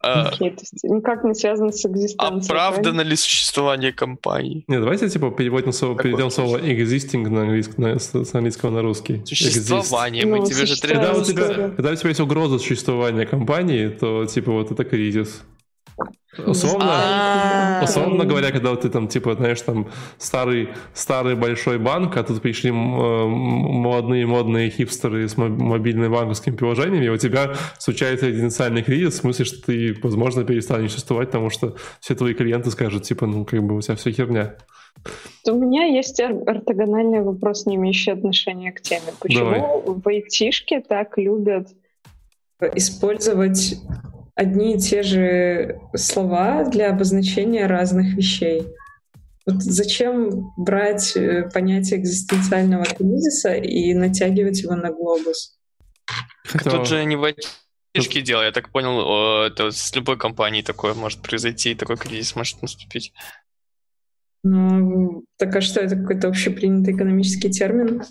А, 0.00 0.30
okay, 0.30 0.50
то 0.50 0.60
есть 0.60 0.84
никак 0.84 1.24
не 1.24 1.34
связано 1.34 1.72
с 1.72 1.84
экзистенцией. 1.84 2.52
Оправдано 2.52 3.00
ли 3.00 3.16
существование 3.16 3.92
компании? 3.92 4.64
Не, 4.68 4.78
давайте 4.78 5.08
типа 5.08 5.30
переводим 5.30 5.72
слово, 5.72 6.00
перейдем 6.00 6.30
слово 6.30 6.58
existing 6.58 7.28
на 7.28 7.42
английский, 7.42 7.74
на, 7.78 7.98
с 7.98 8.34
английского 8.34 8.70
на 8.70 8.82
русский. 8.82 9.22
Существование, 9.24 10.24
мы 10.24 10.38
ну, 10.38 10.46
тебе 10.46 10.66
же 10.66 10.80
когда 10.80 11.12
у 11.12 11.24
тебя, 11.24 11.70
когда 11.70 11.90
у 11.90 11.94
тебя 11.96 12.08
есть 12.10 12.20
угроза 12.20 12.58
существования 12.58 13.26
компании, 13.26 13.88
то 13.88 14.24
типа 14.26 14.52
вот 14.52 14.70
это 14.70 14.84
кризис. 14.84 15.42
Условно, 16.46 16.86
а. 16.88 17.80
условно 17.82 18.24
говоря, 18.24 18.52
когда 18.52 18.74
ты 18.76 18.88
там, 18.90 19.08
типа, 19.08 19.34
знаешь, 19.34 19.60
там 19.62 19.88
старый, 20.18 20.68
старый 20.94 21.34
большой 21.34 21.78
банк, 21.78 22.16
а 22.16 22.22
тут 22.22 22.40
пришли 22.40 22.70
молодые 22.70 24.26
модные 24.26 24.70
хипстеры 24.70 25.28
с 25.28 25.36
мобильными 25.36 26.08
банковскими 26.08 26.54
приложениями, 26.54 27.06
и 27.06 27.08
у 27.08 27.16
тебя 27.16 27.54
случается 27.78 28.30
идентициальный 28.30 28.82
кризис, 28.82 29.14
в 29.14 29.20
смысле, 29.22 29.44
что 29.44 29.66
ты, 29.66 29.96
возможно, 30.02 30.44
перестанешь 30.44 30.92
существовать, 30.92 31.28
потому 31.28 31.50
что 31.50 31.76
все 32.00 32.14
твои 32.14 32.34
клиенты 32.34 32.70
скажут, 32.70 33.02
типа, 33.02 33.26
ну, 33.26 33.44
как 33.44 33.62
бы 33.62 33.76
у 33.76 33.80
тебя 33.80 33.96
все 33.96 34.12
херня. 34.12 34.54
У 35.46 35.54
меня 35.54 35.84
есть 35.84 36.20
ортогональный 36.20 37.22
вопрос, 37.22 37.66
не 37.66 37.76
имеющий 37.76 38.10
отношения 38.10 38.72
к 38.72 38.80
теме. 38.80 39.12
Почему 39.20 39.44
Давай. 39.44 39.82
в 39.86 40.08
айтишке 40.08 40.80
так 40.80 41.16
любят 41.18 41.68
использовать 42.74 43.76
одни 44.38 44.76
и 44.76 44.78
те 44.78 45.02
же 45.02 45.80
слова 45.96 46.62
для 46.62 46.90
обозначения 46.90 47.66
разных 47.66 48.14
вещей. 48.14 48.62
Вот 49.44 49.62
зачем 49.62 50.52
брать 50.56 51.16
э, 51.16 51.50
понятие 51.52 51.98
экзистенциального 51.98 52.84
кризиса 52.84 53.54
и 53.54 53.92
натягивать 53.94 54.62
его 54.62 54.76
на 54.76 54.92
глобус? 54.92 55.58
Это... 56.54 56.70
Тут 56.70 56.86
же 56.86 57.04
не 57.04 57.16
в 57.16 57.24
айтишке 57.24 58.22
дело, 58.22 58.42
я 58.42 58.52
так 58.52 58.70
понял, 58.70 59.44
это 59.44 59.72
с 59.72 59.92
любой 59.96 60.16
компанией 60.16 60.62
такое 60.62 60.94
может 60.94 61.20
произойти, 61.20 61.74
такой 61.74 61.96
кризис 61.96 62.36
может 62.36 62.62
наступить. 62.62 63.12
Ну, 64.44 65.24
так 65.36 65.56
а 65.56 65.60
что, 65.60 65.80
это 65.80 65.96
какой-то 65.96 66.28
общепринятый 66.28 66.94
экономический 66.94 67.50
термин? 67.50 68.04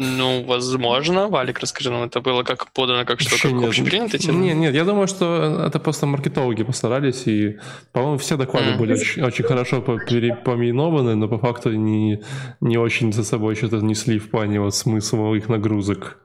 Ну, 0.00 0.44
возможно. 0.44 1.26
Валик, 1.26 1.58
расскажи 1.58 1.90
нам, 1.90 2.04
это 2.04 2.20
было 2.20 2.44
как 2.44 2.70
подано, 2.70 3.04
как 3.04 3.20
что, 3.20 3.36
как 3.36 3.62
общепринятый 3.64 4.20
термин? 4.20 4.42
Нет, 4.42 4.56
нет, 4.56 4.74
я 4.74 4.84
думаю, 4.84 5.08
что 5.08 5.64
это 5.66 5.80
просто 5.80 6.06
маркетологи 6.06 6.62
постарались, 6.62 7.26
и, 7.26 7.58
по-моему, 7.92 8.16
все 8.18 8.36
доклады 8.36 8.70
mm. 8.70 8.78
были 8.78 8.92
очень, 8.92 9.22
очень 9.22 9.44
хорошо 9.44 9.82
поименованы, 9.82 11.16
но 11.16 11.26
по 11.26 11.38
факту 11.38 11.72
не, 11.72 12.22
не 12.60 12.78
очень 12.78 13.12
за 13.12 13.24
собой 13.24 13.56
что-то 13.56 13.78
несли 13.78 14.20
в 14.20 14.30
плане 14.30 14.60
вот 14.60 14.74
смысла 14.76 15.34
их 15.34 15.48
нагрузок. 15.48 16.18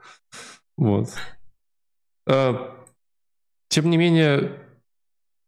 Вот. 0.78 1.10
А, 2.28 2.78
тем 3.70 3.90
не 3.90 3.98
менее, 3.98 4.52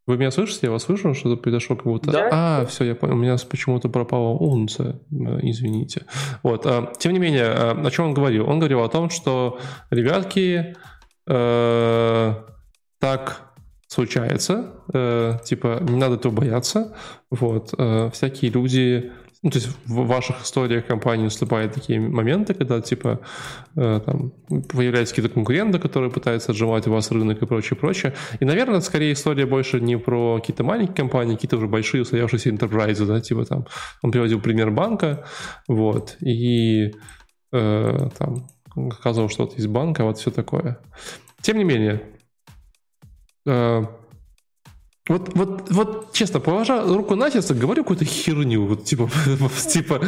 вы 0.07 0.17
меня 0.17 0.29
слышите? 0.29 0.59
Я 0.63 0.71
вас 0.71 0.83
слышу, 0.83 1.13
что-то 1.15 1.41
произошло 1.41 1.75
как 1.75 1.85
будто... 1.85 2.11
Да. 2.11 2.29
А, 2.31 2.65
все, 2.65 2.83
я 2.83 2.95
понял. 2.95 3.15
У 3.15 3.17
меня 3.17 3.35
почему-то 3.49 3.89
пропала 3.89 4.29
унция. 4.29 4.99
Э, 5.11 5.39
извините. 5.41 6.05
Вот. 6.43 6.65
А, 6.65 6.93
тем 6.99 7.13
не 7.13 7.19
менее, 7.19 7.45
а, 7.47 7.71
о 7.71 7.91
чем 7.91 8.05
он 8.05 8.13
говорил? 8.13 8.47
Он 8.47 8.59
говорил 8.59 8.83
о 8.83 8.89
том, 8.89 9.09
что, 9.09 9.59
ребятки, 9.89 10.75
э, 11.27 12.33
так 12.99 13.53
случается, 13.87 14.73
э, 14.93 15.37
типа, 15.43 15.79
не 15.81 15.97
надо 15.97 16.15
этого 16.15 16.33
бояться. 16.33 16.95
Вот. 17.31 17.73
Э, 17.77 18.09
всякие 18.13 18.51
люди 18.51 19.11
ну, 19.45 19.51
то 19.51 19.59
есть 19.59 19.69
в 19.85 20.07
ваших 20.07 20.41
историях 20.41 20.87
компании 20.87 21.25
наступают 21.25 21.71
такие 21.71 21.99
моменты, 21.99 22.55
когда, 22.55 22.81
типа, 22.81 23.19
э, 23.75 24.01
там, 24.03 24.31
появляются 24.49 25.13
какие-то 25.13 25.35
конкуренты, 25.35 25.77
которые 25.77 26.09
пытаются 26.09 26.51
отжимать 26.51 26.87
у 26.87 26.91
вас 26.91 27.11
рынок 27.11 27.43
и 27.43 27.45
прочее, 27.45 27.77
прочее. 27.77 28.15
И, 28.39 28.45
наверное, 28.45 28.81
скорее 28.81 29.13
история 29.13 29.45
больше 29.45 29.79
не 29.79 29.99
про 29.99 30.39
какие-то 30.39 30.63
маленькие 30.63 30.95
компании, 30.95 31.35
какие-то 31.35 31.57
уже 31.57 31.67
большие 31.67 32.01
устоявшиеся 32.01 32.49
enterprise, 32.49 33.05
да, 33.05 33.21
типа 33.21 33.45
там, 33.45 33.67
он 34.01 34.11
приводил 34.11 34.41
пример 34.41 34.71
банка, 34.71 35.25
вот, 35.67 36.17
и 36.21 36.95
э, 37.51 38.09
там, 38.17 38.47
оказывал, 38.75 39.29
что 39.29 39.43
вот 39.43 39.53
есть 39.57 39.67
банк, 39.67 39.99
а 39.99 40.05
вот 40.05 40.17
все 40.17 40.31
такое. 40.31 40.79
Тем 41.41 41.59
не 41.59 41.63
менее, 41.65 42.01
э, 43.45 43.83
вот, 45.07 45.35
вот, 45.35 45.69
вот, 45.69 46.13
честно, 46.13 46.39
положа 46.39 46.81
руку 46.81 47.15
на 47.15 47.29
сердце, 47.29 47.53
говорю 47.53 47.83
какую-то 47.83 48.05
херню, 48.05 48.65
вот, 48.65 48.85
типа, 48.85 49.07
типа, 49.67 50.01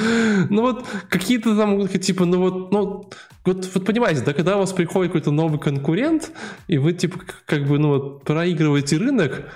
ну 0.49 0.61
вот, 0.63 0.85
какие-то 1.09 1.55
там, 1.55 1.87
типа, 1.87 2.25
ну 2.25 2.39
вот, 2.39 2.71
ну, 2.71 3.09
вот, 3.45 3.69
вот 3.75 3.85
понимаете, 3.85 4.21
да, 4.21 4.33
когда 4.33 4.55
у 4.55 4.59
вас 4.59 4.73
приходит 4.73 5.11
какой-то 5.11 5.29
новый 5.29 5.59
конкурент, 5.59 6.31
и 6.67 6.79
вы, 6.79 6.93
типа, 6.93 7.19
как 7.45 7.67
бы, 7.67 7.77
ну 7.77 7.89
вот, 7.89 8.23
проигрываете 8.23 8.97
рынок, 8.97 9.51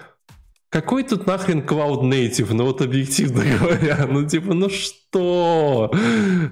какой 0.72 1.04
тут 1.04 1.28
нахрен 1.28 1.60
Cloud 1.60 2.02
Native, 2.02 2.54
ну 2.54 2.66
вот 2.66 2.82
объективно 2.82 3.44
говоря, 3.60 4.08
ну 4.10 4.26
типа, 4.26 4.54
ну 4.54 4.70
что? 4.70 5.92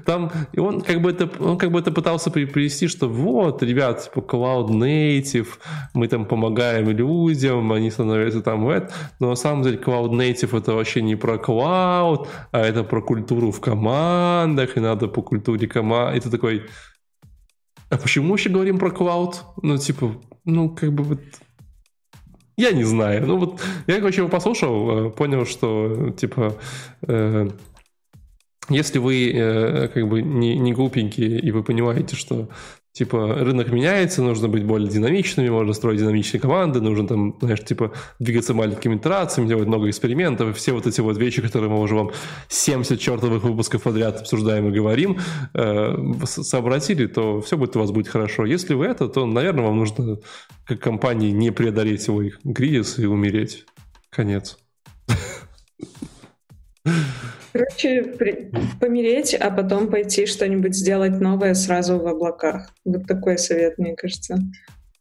Там, 0.05 0.30
и 0.51 0.59
он 0.59 0.82
как 0.82 1.01
бы 1.01 1.11
это, 1.11 1.30
он 1.41 1.57
как 1.57 1.72
бы 1.72 1.80
это 1.80 1.93
пытался 1.93 2.30
привести, 2.30 2.88
что 2.89 3.07
вот, 3.07 3.63
ребят, 3.63 4.03
типа 4.03 4.20
Cloud 4.20 4.67
Native, 4.72 5.47
мы 5.93 6.09
там 6.09 6.26
помогаем 6.26 6.89
людям, 6.89 7.72
они 7.72 7.89
становятся 7.89 8.41
там 8.41 8.65
в 8.65 8.70
это, 8.70 8.93
но 9.22 9.30
на 9.30 9.36
самом 9.36 9.63
деле 9.63 9.78
Cloud 9.78 10.09
Native 10.09 10.57
это 10.57 10.74
вообще 10.74 11.01
не 11.01 11.15
про 11.15 11.36
Cloud, 11.36 12.28
а 12.51 12.59
это 12.59 12.84
про 12.84 13.01
культуру 13.01 13.51
в 13.51 13.61
командах, 13.61 14.76
и 14.76 14.82
надо 14.82 15.07
по 15.07 15.22
культуре 15.22 15.65
команд, 15.65 16.22
ты 16.22 16.30
такой, 16.30 16.63
а 17.89 17.97
почему 17.97 18.32
вообще 18.32 18.49
говорим 18.49 18.80
про 18.80 18.89
Cloud? 18.89 19.36
Ну 19.61 19.78
типа, 19.78 20.15
ну 20.43 20.70
как 20.70 20.91
бы 20.91 21.05
вот 21.05 21.20
я 22.60 22.72
не 22.74 22.84
знаю. 22.84 23.26
Ну 23.26 23.38
вот 23.38 23.62
я, 23.88 23.95
короче, 23.95 24.18
его 24.18 24.30
послушал, 24.30 25.07
э, 25.07 25.10
понял, 25.12 25.45
что 25.45 26.12
типа 26.12 26.55
э, 27.07 27.49
если 28.70 28.99
вы 28.99 29.32
э, 29.32 29.88
как 29.88 30.07
бы 30.07 30.22
не, 30.22 30.57
не 30.57 30.74
глупенькие 30.74 31.39
и 31.39 31.51
вы 31.51 31.64
понимаете, 31.64 32.16
что 32.16 32.49
типа 32.92 33.36
рынок 33.36 33.72
меняется, 33.72 34.22
нужно 34.22 34.48
быть 34.48 34.64
более 34.64 34.90
динамичными, 34.90 35.50
можно 35.50 35.74
строить 35.74 36.00
динамичные 36.00 36.42
команды, 36.42 36.82
нужно 36.82 37.08
там, 37.08 37.38
знаешь, 37.40 37.64
типа 37.64 37.94
двигаться 38.20 38.54
маленькими 38.54 38.96
итерациями, 38.96 39.48
делать 39.48 39.68
много 39.68 39.90
экспериментов, 39.90 40.50
и 40.50 40.54
все 40.54 40.74
вот 40.74 40.88
эти 40.88 41.02
вот 41.02 41.18
вещи, 41.18 41.42
которые 41.42 41.70
мы 41.70 41.80
уже 41.80 41.96
вам 41.96 42.12
70 42.48 43.00
чертовых 43.00 43.44
выпусков 43.44 43.84
подряд 43.84 44.22
обсуждаем 44.22 44.68
и 44.70 44.72
говорим, 44.72 45.20
э, 45.54 45.96
сообразили, 46.26 47.08
то 47.08 47.42
все 47.42 47.58
будет 47.58 47.76
у 47.76 47.80
вас 47.80 47.92
будет 47.92 48.08
хорошо. 48.08 48.46
Если 48.46 48.74
вы 48.74 48.86
это, 48.86 49.08
то, 49.08 49.26
наверное, 49.26 49.66
вам 49.66 49.78
нужно 49.78 50.20
как 50.66 50.80
компании 50.80 51.32
не 51.32 51.52
преодолеть 51.52 52.02
свой 52.02 52.34
кризис 52.54 53.00
и 53.00 53.06
умереть. 53.06 53.66
Конец. 54.10 54.58
Короче, 57.60 58.03
при... 58.03 58.51
помереть, 58.80 59.34
а 59.34 59.51
потом 59.51 59.89
пойти 59.89 60.26
что-нибудь 60.26 60.76
сделать 60.76 61.20
новое 61.20 61.53
сразу 61.53 61.99
в 61.99 62.07
облаках. 62.07 62.70
Вот 62.86 63.05
такой 63.05 63.38
совет, 63.38 63.78
мне 63.78 63.95
кажется. 63.95 64.38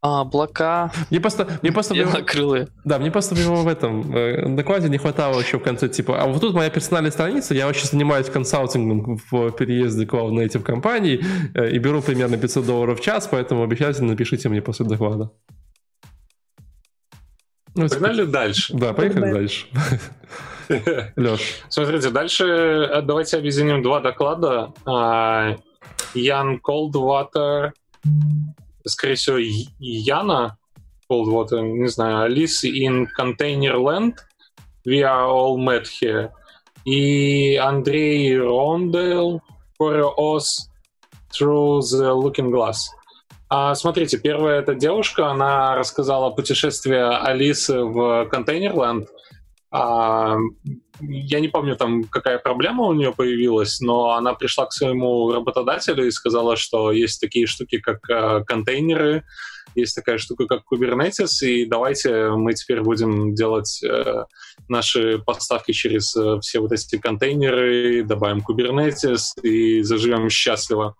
А, 0.01 0.23
облака. 0.23 0.93
Мне 1.11 1.21
просто, 1.21 1.49
мне 1.63 1.73
просто 1.73 1.95
крылы. 2.23 2.69
Да, 2.85 2.99
мне 2.99 3.11
просто 3.11 3.35
в 3.35 3.69
этом 3.69 4.15
э, 4.15 4.49
докладе 4.49 4.89
не 4.89 4.99
хватало 4.99 5.41
еще 5.41 5.59
в 5.59 5.63
конце, 5.63 5.89
типа, 5.89 6.21
а 6.21 6.27
вот 6.27 6.41
тут 6.41 6.55
моя 6.55 6.71
персональная 6.71 7.11
страница, 7.11 7.55
я 7.55 7.67
вообще 7.67 7.87
занимаюсь 7.87 8.29
консалтингом 8.29 9.21
в 9.31 9.51
переезде 9.53 10.07
к 10.07 10.13
Cloud 10.13 10.33
Native 10.33 10.63
компании 10.63 11.25
э, 11.55 11.71
и 11.71 11.79
беру 11.79 12.01
примерно 12.01 12.39
500 12.39 12.67
долларов 12.67 13.01
в 13.01 13.03
час, 13.03 13.29
поэтому 13.29 13.63
обязательно 13.63 14.11
напишите 14.11 14.49
мне 14.49 14.63
после 14.63 14.87
доклада. 14.87 15.31
Ну, 17.75 17.89
Погнали 17.89 18.25
дальше. 18.25 18.75
Да, 18.75 18.93
поехали 18.93 19.33
дальше. 19.33 19.67
Леш. 21.17 21.41
Смотрите, 21.69 22.11
дальше 22.11 22.45
э, 22.45 23.03
давайте 23.03 23.39
объединим 23.39 23.83
два 23.83 24.01
доклада. 24.01 24.73
А, 24.85 25.57
Ян 26.15 26.61
Coldwater, 26.61 27.73
скорее 28.87 29.15
всего, 29.15 29.39
Яна 29.79 30.59
Coldwater, 31.11 31.63
не 31.63 31.89
знаю, 31.89 32.31
Alice 32.31 32.65
in 32.65 33.07
Containerland, 33.19 34.15
We 34.85 35.03
are 35.03 35.27
all 35.27 35.59
met 35.59 35.87
here. 35.87 36.31
И 36.85 37.57
Андрей 37.57 38.39
Рондел, 38.39 39.43
Os 39.79 40.71
Through 41.31 41.81
the 41.81 42.15
Looking 42.15 42.51
Glass. 42.51 42.89
А, 43.51 43.75
смотрите, 43.75 44.19
первая 44.19 44.61
эта 44.61 44.75
девушка, 44.75 45.29
она 45.29 45.75
рассказала 45.75 46.31
путешествие 46.31 47.05
Алисы 47.05 47.83
в 47.83 48.27
Контейнерленд, 48.31 49.09
а, 49.71 50.37
я 51.01 51.41
не 51.41 51.49
помню, 51.49 51.77
там, 51.77 52.05
какая 52.05 52.39
проблема 52.39 52.85
у 52.85 52.95
нее 52.95 53.13
появилась, 53.13 53.81
но 53.81 54.13
она 54.13 54.35
пришла 54.35 54.67
к 54.67 54.73
своему 54.73 55.33
работодателю 55.33 56.07
и 56.07 56.11
сказала, 56.11 56.57
что 56.57 56.91
есть 56.91 57.21
такие 57.21 57.47
штуки, 57.47 57.79
как 57.79 58.09
э, 58.09 58.45
контейнеры, 58.45 59.25
есть 59.75 59.95
такая 59.95 60.19
штука, 60.19 60.47
как 60.47 60.63
Kubernetes, 60.71 61.43
и 61.43 61.67
давайте 61.67 62.31
мы 62.31 62.55
теперь 62.55 62.81
будем 62.81 63.35
делать 63.35 63.83
э, 63.85 64.25
наши 64.69 65.19
поставки 65.19 65.73
через 65.73 66.17
э, 66.17 66.41
все 66.41 66.61
вот 66.61 66.73
эти 66.73 66.97
контейнеры, 66.97 68.03
добавим 68.05 68.43
Kubernetes 68.49 69.41
и 69.43 69.83
заживем 69.83 70.31
счастливо. 70.31 70.97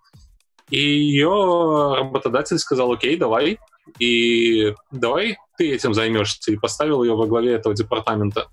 И 0.69 0.79
ее 0.79 1.95
работодатель 1.97 2.59
сказал, 2.59 2.91
окей, 2.91 3.17
давай, 3.17 3.57
и 3.97 4.75
давай 4.91 5.37
ты 5.59 5.73
этим 5.73 5.93
займешься, 5.93 6.53
и 6.53 6.55
поставил 6.55 7.03
ее 7.03 7.15
во 7.15 7.27
главе 7.27 7.53
этого 7.53 7.75
департамента. 7.75 8.47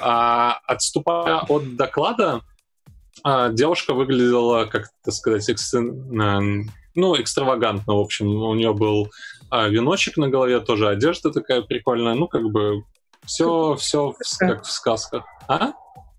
А, 0.00 0.60
отступая 0.66 1.40
от 1.40 1.76
доклада, 1.76 2.40
а, 3.22 3.50
девушка 3.50 3.92
выглядела, 3.92 4.64
как 4.64 4.86
это 5.02 5.12
сказать, 5.12 5.46
экс... 5.50 5.74
ну, 5.74 7.20
экстравагантно, 7.20 7.96
в 7.96 7.98
общем. 7.98 8.28
У 8.28 8.54
нее 8.54 8.72
был 8.72 9.10
а, 9.50 9.68
веночек 9.68 10.16
на 10.16 10.30
голове, 10.30 10.60
тоже 10.60 10.88
одежда 10.88 11.30
такая 11.30 11.60
прикольная, 11.60 12.14
ну, 12.14 12.28
как 12.28 12.44
бы 12.50 12.82
все, 13.26 13.76
все 13.76 14.14
как 14.38 14.64
в 14.64 14.70
сказках. 14.70 15.26
А? 15.48 15.72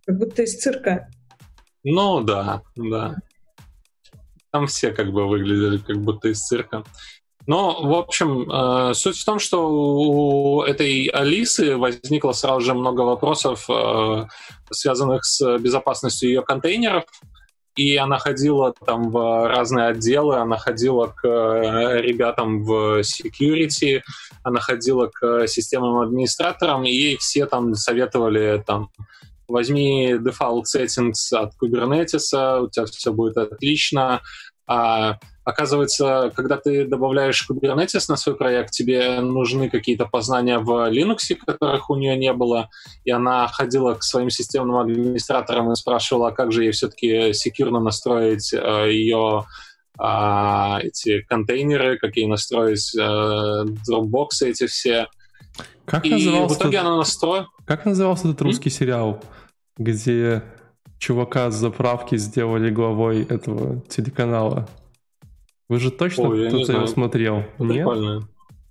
Как 0.05 0.17
будто 0.19 0.43
из 0.43 0.59
цирка. 0.59 1.09
Ну, 1.83 2.21
да, 2.21 2.61
да. 2.75 3.15
Там 4.51 4.67
все 4.67 4.91
как 4.91 5.11
бы 5.11 5.27
выглядели 5.27 5.79
как 5.79 5.97
будто 5.97 6.27
из 6.27 6.39
цирка. 6.39 6.83
Но, 7.45 7.81
в 7.81 7.93
общем, 7.93 8.49
э, 8.49 8.93
суть 8.93 9.17
в 9.17 9.25
том, 9.25 9.39
что 9.39 9.69
у 9.69 10.61
этой 10.63 11.07
Алисы 11.07 11.75
возникло 11.75 12.31
сразу 12.31 12.61
же 12.61 12.73
много 12.73 13.01
вопросов, 13.01 13.65
э, 13.69 14.25
связанных 14.71 15.25
с 15.25 15.57
безопасностью 15.57 16.29
ее 16.29 16.41
контейнеров. 16.41 17.03
и 17.75 17.97
она 17.97 18.19
ходила 18.19 18.71
там 18.85 19.09
в 19.09 19.47
разные 19.49 19.87
отделы, 19.87 20.35
она 20.37 20.57
ходила 20.57 21.07
к 21.07 21.27
э, 21.27 22.01
ребятам 22.01 22.63
в 22.63 23.01
security, 23.01 24.01
она 24.43 24.59
ходила 24.59 25.07
к 25.11 25.47
системным 25.47 25.97
администраторам, 25.97 26.83
и 26.85 26.91
ей 26.91 27.17
все 27.17 27.47
там 27.47 27.73
советовали 27.73 28.63
там 28.65 28.89
возьми 29.47 30.13
default 30.13 30.65
settings 30.75 31.33
от 31.33 31.53
Kubernetes, 31.59 32.61
у 32.61 32.69
тебя 32.69 32.85
все 32.85 33.11
будет 33.11 33.37
отлично, 33.37 34.21
а 34.67 35.17
оказывается, 35.43 36.31
когда 36.35 36.57
ты 36.57 36.85
добавляешь 36.85 37.45
Kubernetes 37.49 38.05
на 38.07 38.15
свой 38.15 38.35
проект, 38.35 38.71
тебе 38.71 39.19
нужны 39.19 39.69
какие-то 39.69 40.05
познания 40.05 40.59
в 40.59 40.89
Linux, 40.89 41.35
которых 41.35 41.89
у 41.89 41.95
нее 41.95 42.17
не 42.17 42.31
было, 42.33 42.69
и 43.03 43.11
она 43.11 43.47
ходила 43.47 43.93
к 43.95 44.03
своим 44.03 44.29
системным 44.29 44.77
администраторам 44.77 45.71
и 45.71 45.75
спрашивала, 45.75 46.31
как 46.31 46.51
же 46.51 46.63
ей 46.63 46.71
все-таки 46.71 47.33
секьюрно 47.33 47.79
настроить 47.79 48.53
э, 48.53 48.91
ее 48.91 49.45
э, 49.99 50.77
эти 50.81 51.21
контейнеры, 51.23 51.97
какие 51.97 52.25
настроить 52.25 52.95
э, 52.95 53.01
Dropbox 53.01 54.27
эти 54.41 54.67
все. 54.67 55.07
Как 55.85 56.05
и 56.05 56.11
назывался 56.11 56.55
в 56.55 56.57
итоге 56.57 56.79
она 56.79 56.97
настроила... 56.97 57.49
Как 57.65 57.85
назывался 57.85 58.29
этот 58.29 58.41
русский 58.41 58.69
сериал, 58.69 59.21
где 59.77 60.41
чувака 60.99 61.51
с 61.51 61.55
заправки 61.55 62.15
сделали 62.17 62.69
главой 62.69 63.23
этого 63.23 63.81
телеканала? 63.89 64.67
Вы 65.69 65.79
же 65.79 65.91
точно 65.91 66.29
Ой, 66.29 66.43
я 66.43 66.51
не 66.51 66.63
кто-то 66.63 66.73
его 66.73 66.87
смотрел? 66.87 67.37
Нет? 67.59 67.85
Прикольно. 67.85 68.27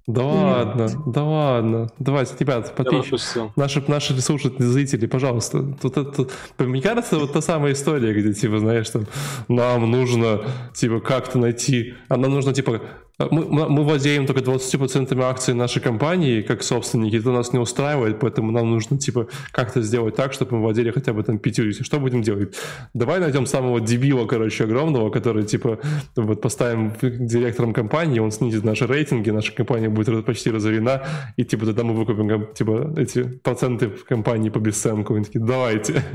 Да 0.08 0.24
ладно, 0.24 0.88
да 1.06 1.22
ладно. 1.22 1.88
Давайте, 2.00 2.34
ребят, 2.40 2.74
подписчики. 2.74 3.52
Наши, 3.54 3.84
наши 3.86 4.20
слушатели, 4.20 4.64
зрители, 4.64 5.06
пожалуйста. 5.06 5.62
Тут 5.80 5.96
это, 5.96 6.26
мне 6.58 6.82
кажется, 6.82 7.18
вот 7.18 7.32
та 7.32 7.40
самая 7.40 7.72
история, 7.72 8.12
где, 8.12 8.34
типа, 8.34 8.58
знаешь, 8.58 8.90
там, 8.90 9.06
нам 9.46 9.88
нужно, 9.88 10.40
типа, 10.74 10.98
как-то 10.98 11.38
найти, 11.38 11.94
а 12.08 12.16
нам 12.16 12.32
нужно, 12.32 12.52
типа, 12.52 12.82
мы, 13.18 13.68
мы 13.68 13.84
владеем 13.84 14.26
только 14.26 14.42
20% 14.42 15.20
акций 15.22 15.54
нашей 15.54 15.80
компании, 15.80 16.42
как 16.42 16.62
собственники, 16.62 17.16
это 17.16 17.30
нас 17.30 17.52
не 17.52 17.58
устраивает, 17.58 18.20
поэтому 18.20 18.50
нам 18.50 18.70
нужно, 18.70 18.98
типа, 18.98 19.28
как-то 19.50 19.82
сделать 19.82 20.16
так, 20.16 20.32
чтобы 20.32 20.56
мы 20.56 20.62
владели 20.62 20.90
хотя 20.90 21.12
бы 21.12 21.22
там 21.22 21.38
50. 21.38 21.84
Что 21.84 22.00
будем 22.00 22.22
делать? 22.22 22.54
Давай 22.94 23.20
найдем 23.20 23.46
самого 23.46 23.80
дебила, 23.80 24.26
короче, 24.26 24.64
огромного, 24.64 25.10
который, 25.10 25.44
типа, 25.44 25.78
вот 26.16 26.40
поставим 26.40 26.92
директором 27.00 27.72
компании, 27.72 28.18
он 28.18 28.32
снизит 28.32 28.64
наши 28.64 28.86
рейтинги, 28.86 29.30
наша 29.30 29.52
компания 29.54 29.88
будет 29.88 30.24
почти 30.24 30.50
разорена, 30.50 31.02
и, 31.36 31.44
типа, 31.44 31.66
тогда 31.66 31.84
мы 31.84 31.94
выкупим, 31.94 32.46
типа, 32.54 32.94
эти 32.96 33.22
проценты 33.22 33.88
в 33.88 34.04
компании 34.04 34.50
по 34.50 34.58
бесценку. 34.58 35.14
Они 35.14 35.24
такие, 35.24 35.44
давайте. 35.44 36.02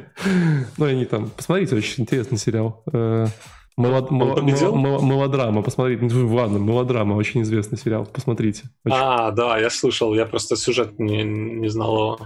Ну, 0.77 0.87
и 0.87 0.91
они 0.91 1.05
там, 1.05 1.29
посмотрите, 1.29 1.75
очень 1.75 2.03
интересный 2.03 2.37
сериал. 2.37 2.83
Э, 3.77 3.81
молод- 3.81 4.11
Он 4.11 4.17
мело- 4.17 4.35
победил? 4.35 4.75
мело- 4.75 5.01
Мелодрама, 5.01 5.61
посмотрите. 5.61 6.03
Ну, 6.03 6.33
ладно, 6.35 6.57
мелодрама, 6.57 7.13
очень 7.15 7.43
известный 7.43 7.77
сериал, 7.77 8.05
посмотрите. 8.11 8.63
Очень- 8.85 8.97
А, 8.97 9.31
да, 9.31 9.57
я 9.59 9.69
слышал, 9.69 10.13
я 10.15 10.25
просто 10.25 10.55
сюжет 10.55 10.97
не, 10.99 11.23
не 11.23 11.69
знал 11.69 11.95
его. 11.95 12.19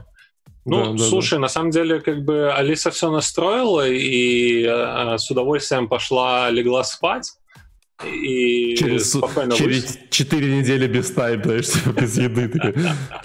Ну, 0.63 0.85
Да, 0.85 0.91
да, 0.91 0.97
слушай, 1.09 1.39
на 1.39 1.47
самом 1.49 1.71
деле, 1.71 1.99
как 1.99 2.23
бы 2.23 2.53
Алиса 2.53 2.91
все 2.91 3.09
настроила 3.11 3.87
и 3.87 4.63
э, 4.63 5.17
с 5.17 5.29
удовольствием 5.31 5.87
пошла, 5.87 6.49
легла 6.51 6.83
спать. 6.83 7.31
И 8.05 8.75
Через, 8.77 9.11
спокойно 9.11 9.55
через 9.55 9.97
4 10.09 10.57
недели 10.57 10.87
без 10.87 11.11
тайм, 11.11 11.43
знаешь, 11.43 11.67
типа, 11.69 11.89
без 12.01 12.17
еды. 12.17 12.51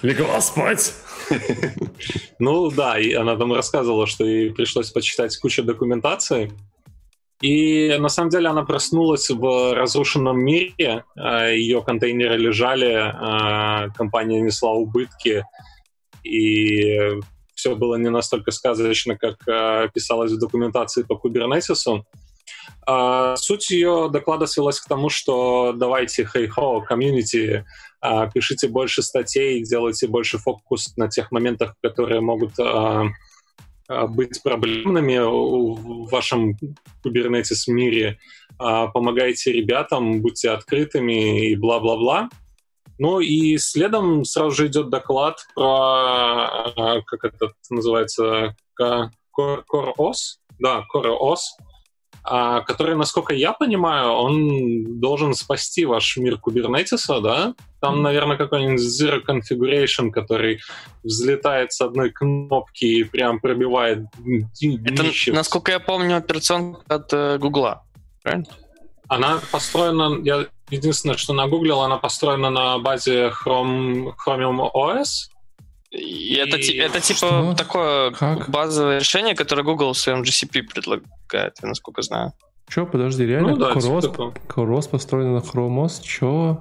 Легла 0.03 0.41
спать. 0.41 0.93
Ну 2.39 2.69
да, 2.71 2.99
и 2.99 3.13
она 3.13 3.35
там 3.35 3.51
рассказывала, 3.53 4.05
что 4.07 4.23
ей 4.25 4.51
пришлось 4.51 4.91
почитать 4.91 5.35
кучу 5.37 5.63
документации. 5.63 6.51
И 7.41 7.95
на 7.99 8.09
самом 8.09 8.29
деле 8.29 8.49
она 8.49 8.63
проснулась 8.63 9.29
в 9.29 9.73
разрушенном 9.75 10.39
мире, 10.39 11.03
э, 11.15 11.55
ее 11.55 11.83
контейнеры 11.83 12.35
лежали, 12.37 12.93
э, 12.95 13.89
компания 13.95 14.41
несла 14.41 14.71
убытки, 14.71 15.45
и 16.23 17.19
все 17.53 17.75
было 17.75 17.95
не 17.95 18.09
настолько 18.09 18.51
сказочно, 18.51 19.17
как 19.17 19.47
э, 19.47 19.89
писалось 19.93 20.31
в 20.31 20.39
документации 20.39 21.03
по 21.03 21.15
кубернетису. 21.15 22.05
А, 22.85 23.35
Суть 23.35 23.69
ее 23.69 24.09
доклада 24.11 24.47
свелась 24.47 24.79
к 24.79 24.87
тому, 24.87 25.09
что 25.09 25.73
давайте, 25.73 26.25
хей-хо, 26.25 26.81
комьюнити, 26.81 27.65
а, 27.99 28.27
пишите 28.27 28.69
больше 28.69 29.01
статей, 29.01 29.61
делайте 29.63 30.07
больше 30.07 30.37
фокус 30.37 30.95
на 30.95 31.09
тех 31.09 31.31
моментах, 31.31 31.75
которые 31.83 32.21
могут 32.21 32.57
а, 32.59 33.01
а, 33.01 33.05
быть 33.87 34.41
проблемными 34.43 35.17
в 35.19 36.09
вашем 36.09 36.55
Kubernetes 37.05 37.67
мире. 37.67 38.17
А, 38.59 38.87
Помогайте 38.87 39.51
ребятам, 39.53 40.21
будьте 40.21 40.49
открытыми 40.51 41.49
и 41.51 41.55
бла-бла-бла. 41.55 42.29
Ну 42.99 43.19
и 43.19 43.57
следом 43.57 44.25
сразу 44.25 44.51
же 44.51 44.67
идет 44.67 44.89
доклад 44.89 45.39
про, 45.55 45.65
а, 46.75 47.01
как 47.05 47.23
это 47.25 47.51
называется, 47.69 48.55
Ка- 48.73 49.11
Core 49.37 49.63
Core 49.71 49.93
OS? 49.97 50.39
Да, 50.59 50.83
Core 50.93 51.15
OS, 51.19 51.37
а, 52.23 52.61
который, 52.61 52.95
насколько 52.95 53.33
я 53.33 53.53
понимаю, 53.53 54.09
он 54.09 54.99
должен 54.99 55.33
спасти 55.35 55.85
ваш 55.85 56.17
мир 56.17 56.39
кубернетиса, 56.39 57.21
да? 57.21 57.53
Там, 57.91 58.01
наверное, 58.01 58.37
какой-нибудь 58.37 58.81
Zero 58.81 59.21
Configuration, 59.25 60.11
который 60.11 60.59
взлетает 61.03 61.71
с 61.73 61.81
одной 61.81 62.09
кнопки 62.11 62.85
и 62.85 63.03
прям 63.03 63.39
пробивает 63.39 63.99
дни- 64.17 64.79
Это, 64.85 65.03
днище. 65.03 65.31
насколько 65.33 65.71
я 65.71 65.79
помню, 65.79 66.17
операционка 66.17 66.81
от 66.87 67.13
э, 67.13 67.37
Гугла. 67.37 67.83
Правильно? 68.23 68.45
Она 69.09 69.39
построена, 69.51 70.19
я 70.23 70.47
единственное, 70.69 71.15
что 71.17 71.33
нагуглил, 71.33 71.81
она 71.81 71.97
построена 71.97 72.49
на 72.49 72.77
базе 72.79 73.31
Chrome, 73.45 74.11
Chromium 74.27 74.69
OS. 74.73 75.29
И 75.91 76.35
это, 76.35 76.57
это 76.57 76.99
типа 76.99 77.17
Что? 77.17 77.53
такое 77.57 78.11
Как? 78.11 78.49
базовое 78.49 78.99
решение, 78.99 79.33
которое 79.35 79.63
Google 79.63 79.93
в 79.93 79.97
своем 79.97 80.21
GCP 80.23 80.63
предлагает, 80.63 81.53
я 81.61 81.69
насколько 81.69 82.01
знаю. 82.01 82.33
Че, 82.69 82.85
подожди, 82.85 83.25
реально? 83.25 83.51
Ну 83.51 83.55
да, 83.57 83.71
Кросс, 83.71 84.03
типа. 84.03 84.33
Кросс 84.47 84.87
построен 84.87 85.33
на 85.33 85.37
Chromos? 85.39 86.01
Че? 86.03 86.57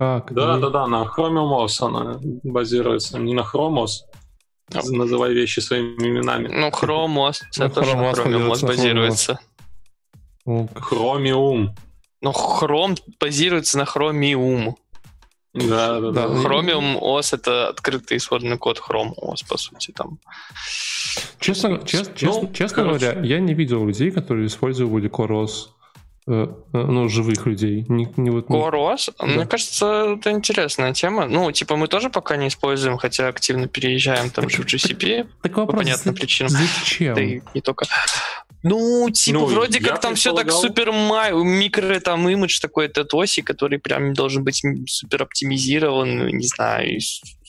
Как? 0.00 0.32
Да, 0.32 0.56
да, 0.56 0.70
да, 0.70 0.86
на 0.86 1.02
Chromium 1.04 1.50
OS 1.66 1.86
она 1.86 2.18
базируется, 2.42 3.18
не 3.18 3.34
на 3.34 3.42
Chromos. 3.42 3.98
А. 4.72 4.80
Называй 4.90 5.34
вещи 5.34 5.60
своими 5.60 6.08
именами. 6.08 6.48
Ну, 6.48 6.68
Chrome 6.68 7.16
OS, 7.28 7.40
Ну, 7.58 7.64
это 7.66 7.74
тоже 7.74 7.96
на 7.96 8.10
Chrome 8.10 8.14
OS 8.14 8.24
Chrome 8.24 8.50
OS 8.50 8.66
базируется. 8.66 9.38
Ну, 10.46 10.68
Chromium. 10.74 11.68
Но 12.22 12.30
Chrome 12.30 12.98
базируется 13.20 13.76
на 13.76 13.82
Chromium. 13.82 14.72
Да, 15.52 16.00
да, 16.00 16.10
Да. 16.12 16.28
да. 16.28 16.34
Chromium 16.34 16.98
OS— 16.98 17.28
это 17.34 17.68
открытый 17.68 18.16
исходный 18.16 18.56
код 18.56 18.78
Chrome 18.80 19.12
OS, 19.22 19.46
по 19.46 19.58
сути, 19.58 19.90
там. 19.92 20.18
Честно, 21.40 21.78
чест- 21.84 22.14
честно, 22.16 22.42
Ну, 22.44 22.52
честно 22.54 22.84
говоря, 22.84 23.20
я 23.22 23.38
не 23.38 23.52
видел 23.52 23.84
людей, 23.86 24.10
которые 24.12 24.46
использовали 24.46 25.08
э, 25.08 25.68
ну, 26.72 27.08
живых 27.08 27.46
людей. 27.46 27.84
Не, 27.88 28.08
не 28.16 28.30
вот, 28.30 28.48
не- 28.48 28.56
Core 28.56 28.94
OS? 28.94 29.12
Мне 29.26 29.46
кажется, 29.46 30.16
это 30.18 30.30
интересная 30.30 30.92
тема. 30.92 31.26
Ну, 31.26 31.50
типа, 31.52 31.76
мы 31.76 31.88
тоже 31.88 32.10
пока 32.10 32.36
не 32.36 32.48
используем, 32.48 32.96
хотя 32.98 33.28
активно 33.28 33.66
переезжаем 33.66 34.30
там 34.30 34.48
же 34.48 34.62
в 34.62 34.66
GCP, 34.66 35.26
Так 35.42 35.54
по 35.54 35.60
вопрос, 35.62 35.78
понятным 35.82 36.14
за- 36.14 36.20
причинам. 36.20 36.50
Зачем? 36.52 37.14
Да 37.14 37.20
и 37.22 37.40
не 37.54 37.60
только. 37.60 37.86
Ну, 38.62 39.08
типа, 39.10 39.38
Ну, 39.38 39.46
вроде 39.46 39.80
как 39.80 40.00
там 40.02 40.14
все 40.14 40.34
так 40.34 40.52
супер 40.52 40.92
май- 40.92 41.32
микро, 41.32 41.98
там, 42.00 42.28
имидж 42.28 42.60
такой 42.60 42.86
этот 42.86 43.14
оси, 43.14 43.40
который 43.40 43.78
прям 43.78 44.12
должен 44.12 44.44
быть 44.44 44.62
супер 44.86 45.22
оптимизирован, 45.22 46.28
не 46.28 46.46
знаю, 46.46 46.98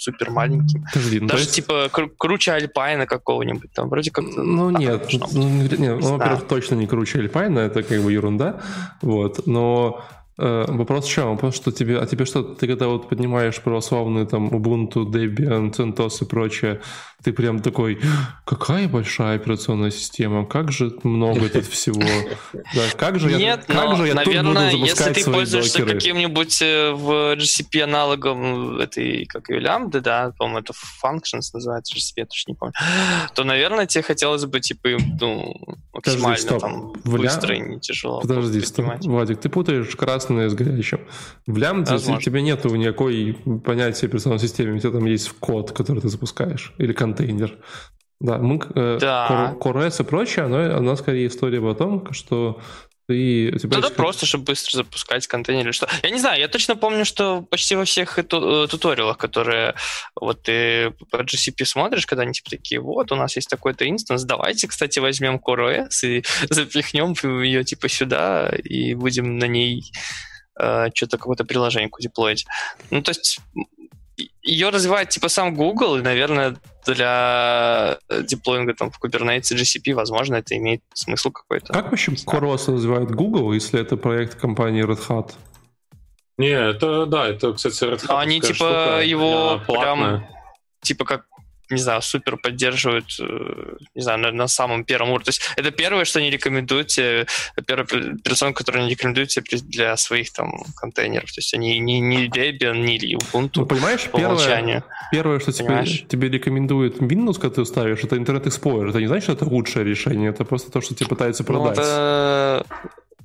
супер 0.02 0.32
маленьким. 0.32 0.86
Ну, 0.96 1.20
то 1.20 1.26
Даже, 1.28 1.44
есть- 1.44 1.56
типа, 1.56 1.90
кру- 1.92 2.12
круче 2.18 2.52
Альпайна 2.54 3.06
какого-нибудь 3.06 3.72
там, 3.74 3.90
вроде 3.90 4.12
как... 4.12 4.26
Ну 4.36 4.72
так 4.72 4.80
нет, 4.82 5.10
ну, 5.34 5.44
не- 5.44 5.78
не, 5.78 5.96
ну, 5.96 6.18
во-первых, 6.18 6.48
точно 6.48 6.76
не 6.76 6.88
круче 6.88 7.20
Альпайна, 7.20 7.60
это 7.60 7.84
как 7.84 8.02
бы 8.02 8.12
ерунда, 8.12 8.60
вот, 9.02 9.48
но 9.48 10.04
э, 10.38 10.66
вопрос 10.68 11.06
в 11.06 11.10
чем? 11.10 11.30
Вопрос, 11.30 11.56
что 11.56 11.72
тебе, 11.72 12.00
а 12.00 12.06
тебе 12.06 12.26
что, 12.26 12.42
ты 12.42 12.68
когда 12.68 12.88
вот 12.88 13.10
поднимаешь 13.10 13.62
православные 13.62 14.26
там 14.26 14.48
Ubuntu, 14.50 15.06
Debian, 15.06 15.72
CentOS 15.72 16.24
и 16.24 16.26
прочее, 16.26 16.80
ты 17.24 17.34
прям 17.34 17.60
такой, 17.60 18.00
какая 18.46 18.88
большая 18.88 19.36
операционная 19.36 19.92
система, 19.92 20.46
как 20.46 20.72
же 20.72 20.94
много 21.04 21.50
тут 21.50 21.66
всего, 21.66 22.02
да, 22.54 22.82
как 22.98 23.20
же 23.20 23.32
я, 23.32 23.38
Нет, 23.38 23.66
как 23.68 23.76
но, 23.76 23.96
же 23.96 24.08
я 24.08 24.16
тут 24.16 24.26
буду 24.26 24.38
наверное, 24.38 24.72
если 24.72 24.88
запускать 24.88 25.16
ты 25.16 25.22
свои 25.24 25.36
пользуешься 25.36 25.80
докеры? 25.80 26.00
каким-нибудь 26.00 26.62
э, 26.62 26.92
в 26.92 27.36
GCP 27.36 27.82
аналогом 27.82 28.80
этой, 28.80 29.26
как 29.26 29.50
ее, 29.50 29.60
лямбды, 29.60 30.02
да, 30.02 30.34
по-моему, 30.38 30.60
это 30.60 30.74
functions 30.74 31.50
называется 31.54 31.96
GCP, 31.96 32.14
я 32.18 32.26
точно 32.26 32.52
не 32.52 32.56
помню, 32.56 32.74
то, 33.36 33.44
наверное, 33.44 33.86
тебе 33.86 34.04
хотелось 34.04 34.46
бы, 34.46 34.60
типа, 34.60 34.90
ну, 35.20 35.54
максимально 35.94 36.38
стоп. 36.38 36.62
там 36.62 36.94
быстро 37.04 37.56
и 37.56 37.60
не 37.60 37.80
тяжело. 37.80 38.22
Подожди, 38.22 38.62
стоп. 38.62 38.86
Владик, 39.02 39.40
ты 39.42 39.50
путаешь 39.50 39.96
красное 39.96 40.50
с 40.50 40.54
горячим. 40.54 41.02
В 41.46 41.58
лямбде 41.58 41.98
тебя 42.22 42.42
нету 42.42 42.74
никакой 42.76 43.38
понятия 43.66 44.06
операционной 44.06 44.40
системы, 44.40 44.76
у 44.76 44.80
тебя 44.80 44.92
там 44.92 45.06
есть 45.06 45.30
код, 45.40 45.72
который 45.72 46.02
ты 46.02 46.10
запускаешь, 46.10 46.74
или 46.78 46.94
контейнер. 47.12 47.58
Да, 48.20 48.38
мы, 48.38 48.60
э, 48.76 48.98
Да. 49.02 49.56
CoreOS 49.60 50.02
и 50.02 50.06
прочее, 50.06 50.46
оно, 50.46 50.78
оно 50.78 50.96
скорее 50.96 51.28
история 51.28 51.60
о 51.60 51.74
том, 51.74 52.12
что 52.14 52.62
ты... 53.08 53.52
у 53.54 53.58
тебя 53.58 53.80
да 53.80 53.88
есть 53.88 53.96
просто, 53.96 54.26
чтобы 54.28 54.46
быстро 54.46 54.78
запускать 54.78 55.26
контейнер 55.26 55.66
или 55.66 55.72
что. 55.72 55.88
Я 56.04 56.12
не 56.12 56.20
знаю, 56.20 56.40
я 56.40 56.48
точно 56.48 56.76
помню, 56.76 57.04
что 57.04 57.42
почти 57.42 57.76
во 57.76 57.84
всех 57.84 58.20
ту- 58.28 58.64
э, 58.64 58.68
туториалах, 58.68 59.18
которые 59.18 59.74
вот 60.16 60.44
ты 60.44 60.92
по 61.10 61.18
GCP 61.18 61.66
смотришь, 61.66 62.06
когда 62.06 62.24
они 62.24 62.34
типа 62.34 62.52
такие, 62.52 62.80
вот, 62.80 63.12
у 63.12 63.16
нас 63.16 63.36
есть 63.36 63.50
такой-то 63.50 63.90
инстанс, 63.90 64.24
давайте, 64.24 64.68
кстати, 64.68 65.00
возьмем 65.00 65.42
CoreOS 65.44 66.04
и 66.04 66.24
запихнем 66.50 67.14
ее 67.42 67.64
типа 67.64 67.90
сюда 67.90 68.50
и 68.50 68.94
будем 68.94 69.40
на 69.40 69.46
ней 69.46 69.92
э, 70.60 70.90
что-то, 70.94 71.18
какое-то 71.18 71.44
приложеньку 71.44 72.00
деплоить. 72.02 72.46
Ну, 72.92 73.02
то 73.02 73.10
есть 73.10 73.40
ее 74.42 74.70
развивает 74.70 75.10
типа 75.10 75.30
сам 75.30 75.56
Google, 75.56 75.98
и, 75.98 76.02
наверное, 76.02 76.56
для 76.86 78.00
э, 78.10 78.24
деплоинга 78.24 78.74
там 78.74 78.92
в 78.92 79.04
Kubernetes 79.04 79.56
GCP, 79.56 79.94
возможно, 79.94 80.36
это 80.36 80.58
имеет 80.58 80.82
смысл 80.94 81.32
какой-то. 81.32 81.74
Как 81.74 81.92
вообще 81.92 82.12
CoreOS 82.12 82.74
развивает 82.74 83.12
Google, 83.12 83.54
если 83.54 83.80
это 83.80 83.98
проект 83.98 84.36
компании 84.40 84.84
Red 84.84 85.08
Hat? 85.08 85.32
Не, 86.38 86.50
это, 86.50 87.06
да, 87.06 87.28
это, 87.28 87.54
кстати, 87.54 87.84
Red 87.84 88.06
А 88.08 88.22
они, 88.22 88.42
типа, 88.42 88.54
штука, 88.54 89.02
его 89.04 89.62
прям 89.68 90.26
типа 90.82 91.06
как 91.06 91.26
не 91.72 91.82
знаю, 91.82 92.02
супер 92.02 92.38
поддерживают, 92.38 93.06
э, 93.20 93.76
не 93.96 94.02
знаю, 94.02 94.20
на, 94.20 94.32
на 94.32 94.48
самом 94.48 94.84
первом 94.84 95.10
уровне. 95.10 95.26
То 95.26 95.30
есть 95.30 95.42
это 95.56 95.72
первое, 95.72 96.06
что 96.06 96.20
они 96.20 96.30
рекомендуют 96.30 96.88
тебе, 96.88 97.28
первая 97.66 97.86
операционка, 97.86 98.60
которую 98.60 98.84
они 98.84 98.92
рекомендуют 98.92 99.30
тебе 99.30 99.58
для 99.60 99.98
своих 99.98 100.32
там 100.34 100.64
контейнеров. 100.76 101.32
То 101.32 101.40
есть 101.40 101.54
они 101.54 101.80
не, 101.80 102.00
не 102.00 102.28
Debian, 102.28 102.78
не 102.82 103.00
Ну, 103.14 103.20
Ubuntu 103.20 103.66
понимаешь, 103.66 104.04
по 104.12 104.18
первое, 104.18 104.84
первое, 105.12 105.40
что 105.40 105.52
тебе, 105.52 105.68
Понимаешь? 105.68 106.06
тебе 106.08 106.30
рекомендует 106.30 106.98
Windows, 106.98 107.36
когда 107.40 107.56
ты 107.56 107.66
ставишь, 107.66 108.04
это 108.04 108.16
Internet 108.16 108.44
Explorer. 108.44 108.90
Это 108.90 109.00
не 109.00 109.08
значит, 109.08 109.24
что 109.24 109.34
это 109.34 109.46
лучшее 109.46 109.86
решение, 109.86 110.30
это 110.30 110.46
просто 110.46 110.72
то, 110.72 110.82
что 110.82 110.96
тебе 110.96 111.08
пытаются 111.08 111.44
Ну, 111.44 111.48
продать. 111.48 111.78
это- 111.78 112.66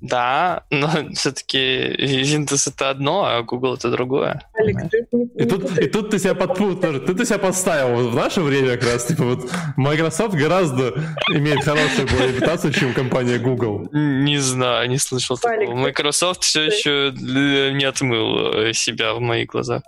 Да, 0.08 0.62
но 0.70 0.90
все-таки 1.14 1.58
Windows 1.98 2.68
это 2.72 2.90
одно, 2.90 3.24
а 3.24 3.42
Google 3.42 3.74
это 3.74 3.90
другое. 3.90 4.42
Не- 4.58 5.42
И 5.42 5.48
тут, 5.48 5.78
и 5.78 5.86
тут 5.88 6.10
ты 6.10 6.18
себя 6.18 6.34
подпутал, 6.34 6.76
тоже. 6.80 7.00
Ты, 7.00 7.14
ты 7.14 7.24
себя 7.24 7.38
подставил. 7.38 7.96
Вот 8.02 8.12
в 8.12 8.14
наше 8.14 8.40
время 8.40 8.76
как 8.76 8.84
раз, 8.92 9.06
типа, 9.06 9.24
вот 9.24 9.50
Microsoft 9.76 10.34
гораздо 10.34 10.88
имеет 11.30 11.64
хорошую 11.64 12.08
репутацию, 12.08 12.72
чем 12.72 12.92
компания 12.94 13.38
Google. 13.38 13.88
Не 13.92 14.38
знаю, 14.38 14.88
не 14.88 14.98
слышал 14.98 15.36
такого. 15.38 15.74
Microsoft 15.74 16.42
все 16.42 16.62
еще 16.64 17.12
не 17.16 17.84
отмыл 17.84 18.52
э, 18.52 18.72
себя 18.72 19.14
в 19.14 19.20
моих 19.20 19.48
глазах. 19.48 19.82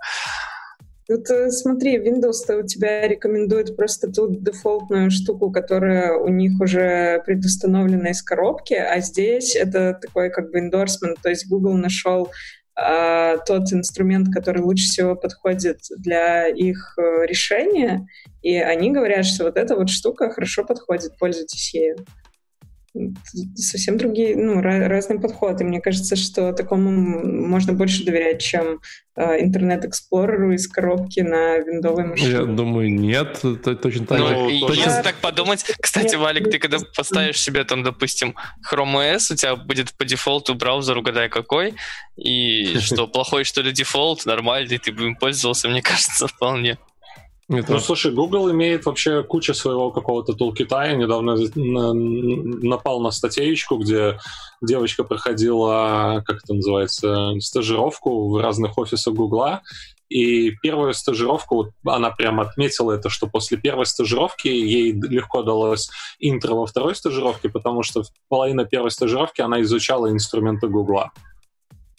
Тут 1.09 1.27
э, 1.31 1.49
смотри, 1.49 1.97
Windows-то 1.97 2.57
у 2.57 2.61
тебя 2.61 3.07
рекомендует 3.07 3.75
просто 3.75 4.11
ту 4.11 4.27
дефолтную 4.29 5.09
штуку, 5.09 5.51
которая 5.51 6.13
у 6.13 6.27
них 6.27 6.61
уже 6.61 7.23
предустановлена 7.25 8.11
из 8.11 8.21
коробки, 8.21 8.75
а 8.75 8.99
здесь 8.99 9.55
это 9.55 9.95
такой 9.99 10.29
как 10.29 10.51
бы 10.51 10.59
endorsement, 10.59 11.15
то 11.23 11.29
есть 11.29 11.49
Google 11.49 11.73
нашел 11.73 12.29
а, 12.75 13.37
тот 13.37 13.73
инструмент, 13.73 14.27
который 14.31 14.61
лучше 14.61 14.85
всего 14.85 15.15
подходит 15.15 15.79
для 15.97 16.47
их 16.47 16.93
э, 16.99 17.25
решения, 17.25 18.07
и 18.43 18.57
они 18.57 18.91
говорят, 18.91 19.25
что 19.25 19.45
вот 19.45 19.57
эта 19.57 19.75
вот 19.75 19.89
штука 19.89 20.29
хорошо 20.29 20.63
подходит, 20.63 21.17
пользуйтесь 21.17 21.73
ею. 21.73 21.97
Совсем 23.55 23.97
другие, 23.97 24.35
ну, 24.35 24.61
разный 24.61 25.19
подход. 25.19 25.61
И 25.61 25.63
мне 25.63 25.79
кажется, 25.81 26.15
что 26.15 26.53
такому 26.53 26.89
можно 26.91 27.73
больше 27.73 28.03
доверять, 28.03 28.41
чем 28.41 28.79
э, 29.15 29.41
Internet 29.41 29.94
Explorer 29.94 30.46
у 30.46 30.53
из 30.53 30.67
коробки 30.67 31.19
на 31.19 31.57
виндовой 31.57 32.03
Я 32.03 32.09
машине. 32.09 32.45
думаю, 32.55 32.89
нет. 32.93 33.41
Точно 33.41 34.05
так 34.05 34.19
Ну, 34.19 34.27
же. 34.49 34.55
и 34.55 34.59
точно- 34.61 34.81
если 34.81 35.01
так 35.03 35.15
подумать, 35.15 35.65
кстати, 35.81 36.13
Нет, 36.13 36.15
Валик, 36.21 36.49
ты 36.49 36.57
когда 36.57 36.77
нет. 36.77 36.87
поставишь 36.95 37.39
себе 37.41 37.63
там, 37.65 37.83
допустим, 37.83 38.35
Chrome 38.71 38.95
OS, 39.15 39.33
у 39.33 39.35
тебя 39.35 39.55
будет 39.57 39.93
по 39.93 40.05
дефолту 40.05 40.55
браузер, 40.55 40.97
угадай 40.97 41.27
какой, 41.29 41.73
и 42.15 42.63
что, 42.79 43.07
плохой 43.07 43.43
что 43.43 43.61
ли 43.61 43.71
дефолт, 43.71 44.25
нормальный, 44.25 44.77
ты 44.77 44.91
бы 44.93 45.05
им 45.07 45.15
пользовался, 45.15 45.67
мне 45.69 45.81
кажется, 45.81 46.27
вполне. 46.27 46.77
Это- 47.57 47.73
Ну, 47.73 47.79
слушай, 47.79 48.11
Google 48.11 48.51
имеет 48.51 48.85
вообще 48.85 49.23
кучу 49.23 49.53
своего 49.53 49.91
какого-то 49.91 50.33
тулкита. 50.33 50.83
Я 50.83 50.93
недавно 50.95 51.35
на- 51.55 51.93
напал 51.93 53.01
на 53.01 53.11
статейку, 53.11 53.77
где 53.77 54.19
девочка 54.61 55.03
проходила, 55.03 56.23
как 56.25 56.37
это 56.43 56.53
называется, 56.53 57.33
стажировку 57.39 58.29
в 58.29 58.37
разных 58.41 58.77
офисах 58.77 59.13
Гугла. 59.13 59.61
И 60.09 60.51
первую 60.63 60.93
стажировку, 60.95 61.55
вот 61.55 61.69
она 61.85 62.09
прям 62.09 62.39
отметила 62.39 62.93
это, 62.93 63.09
что 63.09 63.27
после 63.27 63.57
первой 63.57 63.85
стажировки 63.85 64.47
ей 64.47 64.91
легко 64.91 65.43
далось 65.43 65.89
интро 66.19 66.55
во 66.55 66.65
второй 66.65 66.95
стажировке, 66.95 67.47
потому 67.49 67.83
что 67.83 68.03
половина 68.27 68.65
первой 68.65 68.89
стажировки 68.89 69.41
она 69.41 69.61
изучала 69.61 70.09
инструменты 70.09 70.67
Гугла. 70.67 71.11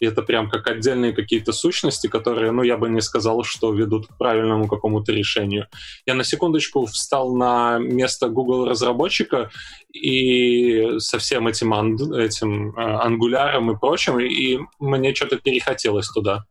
И 0.01 0.05
это 0.05 0.23
прям 0.23 0.49
как 0.49 0.67
отдельные 0.67 1.13
какие-то 1.13 1.53
сущности, 1.53 2.07
которые, 2.07 2.51
ну, 2.51 2.63
я 2.63 2.75
бы 2.75 2.89
не 2.89 3.01
сказал, 3.01 3.43
что 3.43 3.71
ведут 3.71 4.07
к 4.07 4.17
правильному 4.17 4.67
какому-то 4.67 5.11
решению. 5.11 5.67
Я 6.07 6.15
на 6.15 6.23
секундочку 6.23 6.87
встал 6.87 7.35
на 7.35 7.77
место 7.77 8.27
Google 8.27 8.65
разработчика 8.65 9.51
и 9.93 10.97
со 10.97 11.19
всем 11.19 11.47
этим, 11.47 11.73
ан- 11.73 12.13
этим 12.15 12.75
э, 12.75 12.81
ангуляром 12.81 13.71
и 13.71 13.77
прочим, 13.79 14.19
и 14.19 14.57
мне 14.79 15.13
что-то 15.13 15.37
перехотелось 15.37 16.09
туда. 16.09 16.45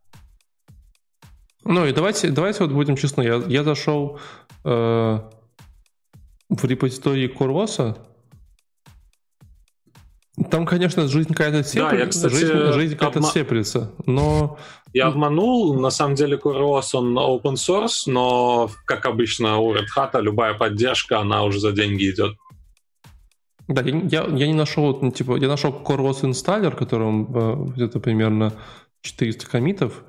Ну 1.65 1.85
и 1.85 1.91
давайте, 1.91 2.29
давайте 2.29 2.63
вот 2.63 2.71
будем 2.71 2.95
честны. 2.95 3.23
Я, 3.23 3.43
я 3.47 3.63
зашел 3.63 4.17
э, 4.63 5.19
в 6.49 6.65
репозитории 6.65 7.27
Куроса. 7.27 7.97
Там, 10.49 10.65
конечно, 10.65 11.07
жизнь 11.07 11.29
какая-то 11.29 11.59
сепли- 11.59 11.99
я, 11.99 12.05
кстати, 12.07 12.33
жизнь, 12.33 12.71
жизнь 12.73 12.95
какая-то 12.95 13.19
обма- 13.19 13.33
сеплится, 13.33 13.91
но 14.05 14.57
Я 14.93 15.07
обманул, 15.07 15.73
на 15.79 15.89
самом 15.89 16.15
деле 16.15 16.37
CoreOS, 16.37 16.83
он 16.93 17.17
open 17.17 17.53
source, 17.55 18.03
но, 18.07 18.69
как 18.85 19.05
обычно 19.05 19.57
у 19.57 19.73
Red 19.75 19.87
Hat, 19.95 20.19
любая 20.21 20.53
поддержка, 20.53 21.19
она 21.19 21.43
уже 21.43 21.59
за 21.59 21.71
деньги 21.73 22.09
идет. 22.11 22.35
да, 23.67 23.81
я, 23.81 24.01
я, 24.09 24.25
я 24.27 24.47
не 24.47 24.53
нашел, 24.53 24.97
ну, 25.01 25.11
типа, 25.11 25.37
я 25.37 25.47
нашел 25.47 25.71
CoreOS 25.71 26.25
инсталлер, 26.25 26.75
которым 26.75 27.27
э, 27.35 27.65
где-то 27.75 27.99
примерно 27.99 28.53
400 29.01 29.47
комитов, 29.47 30.03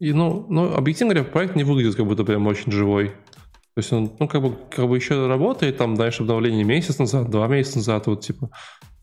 и, 0.00 0.12
ну, 0.12 0.46
ну, 0.48 0.74
объективно 0.74 1.14
говоря, 1.14 1.30
проект 1.30 1.56
не 1.56 1.64
выглядит 1.64 1.94
как 1.94 2.06
будто 2.06 2.24
прям 2.24 2.46
очень 2.46 2.72
живой. 2.72 3.08
То 3.08 3.78
есть 3.78 3.92
он, 3.92 4.12
ну, 4.18 4.28
как 4.28 4.42
бы, 4.42 4.56
как 4.70 4.86
бы 4.88 4.96
еще 4.96 5.26
работает, 5.26 5.78
там, 5.78 5.94
дальше 5.94 6.22
обновление 6.22 6.64
месяц 6.64 6.98
назад, 6.98 7.30
два 7.30 7.46
месяца 7.48 7.78
назад, 7.78 8.06
вот, 8.06 8.20
типа, 8.22 8.50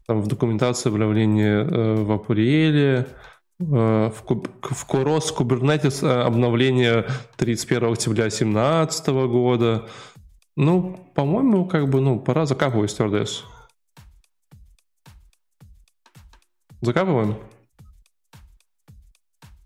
там 0.10 0.24
в 0.24 0.28
документации 0.28 0.90
обновление 0.90 1.64
э, 1.64 1.94
в 2.04 2.12
апреле, 2.12 3.08
э, 3.60 3.64
в, 3.64 4.24
куб- 4.26 4.50
в 4.64 4.86
Курос 4.88 5.32
Kubernetes 5.32 6.04
э, 6.04 6.22
обновление 6.24 7.06
31 7.38 7.92
октября 7.94 8.24
2017 8.24 9.08
года. 9.08 9.88
Ну, 10.56 10.98
по-моему, 11.14 11.68
как 11.68 11.88
бы, 11.90 12.02
ну, 12.02 12.20
пора 12.20 12.48
закапывать 12.48 12.90
стюардесс. 12.90 13.44
Закапываем? 16.82 17.36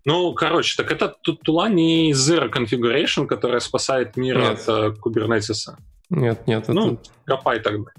Ну, 0.04 0.34
короче, 0.34 0.76
так 0.76 0.92
это 0.92 1.08
тула 1.42 1.70
не 1.70 2.12
Zero 2.12 2.52
Configuration, 2.52 3.26
которая 3.26 3.60
спасает 3.60 4.18
мир 4.18 4.36
Нет. 4.40 4.68
от 4.68 4.98
Kubernetes. 4.98 5.74
Нет, 6.10 6.46
нет, 6.46 6.64
это 6.64 6.74
Ну, 6.74 7.00
копай 7.24 7.60
тогда. 7.60 7.90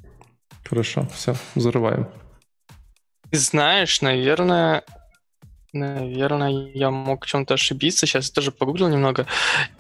хорошо, 0.64 1.08
все, 1.12 1.34
взрываем. 1.56 2.08
Знаешь, 3.36 4.02
наверное, 4.02 4.84
наверное, 5.76 6.72
я 6.74 6.90
мог 6.90 7.26
в 7.26 7.28
чем-то 7.28 7.54
ошибиться. 7.56 8.06
Сейчас 8.06 8.30
я 8.30 8.34
тоже 8.34 8.52
погуглил 8.52 8.88
немного. 8.88 9.28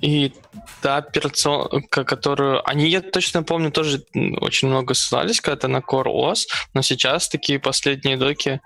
И 0.01 0.33
та 0.81 0.97
операционка, 0.97 2.03
которую... 2.03 2.67
Они, 2.69 2.87
я 2.87 3.01
точно 3.01 3.43
помню, 3.43 3.71
тоже 3.71 4.03
очень 4.41 4.67
много 4.67 4.93
ссылались 4.93 5.41
когда-то 5.41 5.67
на 5.67 5.77
Core 5.77 6.05
OS, 6.05 6.47
но 6.73 6.81
сейчас 6.81 7.29
такие 7.29 7.59
последние 7.59 8.17
доки, 8.17 8.61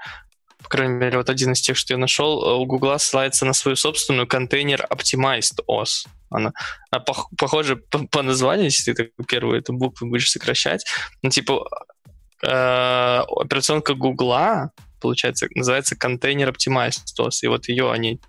по 0.62 0.70
крайней 0.70 0.96
мере, 0.96 1.18
вот 1.18 1.30
один 1.30 1.54
из 1.54 1.62
тех, 1.62 1.78
что 1.78 1.94
я 1.94 1.98
нашел, 1.98 2.44
э, 2.44 2.54
у 2.56 2.66
Гугла 2.66 2.98
ссылается 2.98 3.46
на 3.46 3.54
свою 3.54 3.76
собственную 3.76 4.28
контейнер 4.28 4.88
Optimized 4.90 5.60
OS. 5.70 6.08
Она, 6.30 6.52
она 6.92 7.04
пох- 7.04 7.28
похожа 7.38 7.76
по, 7.76 8.06
по 8.08 8.22
названию, 8.22 8.66
если 8.66 8.94
ты 8.94 9.12
так 9.18 9.44
эту 9.44 9.74
букву 9.74 10.08
будешь 10.08 10.30
сокращать. 10.30 10.86
Ну, 11.22 11.30
типа, 11.30 11.66
э, 12.44 13.20
операционка 13.28 13.94
Гугла, 13.94 14.72
получается, 15.02 15.48
называется 15.56 15.96
контейнер 15.96 16.50
Optimized 16.50 17.04
и 17.42 17.48
вот 17.48 17.70
ее 17.70 17.92
они 17.92 18.20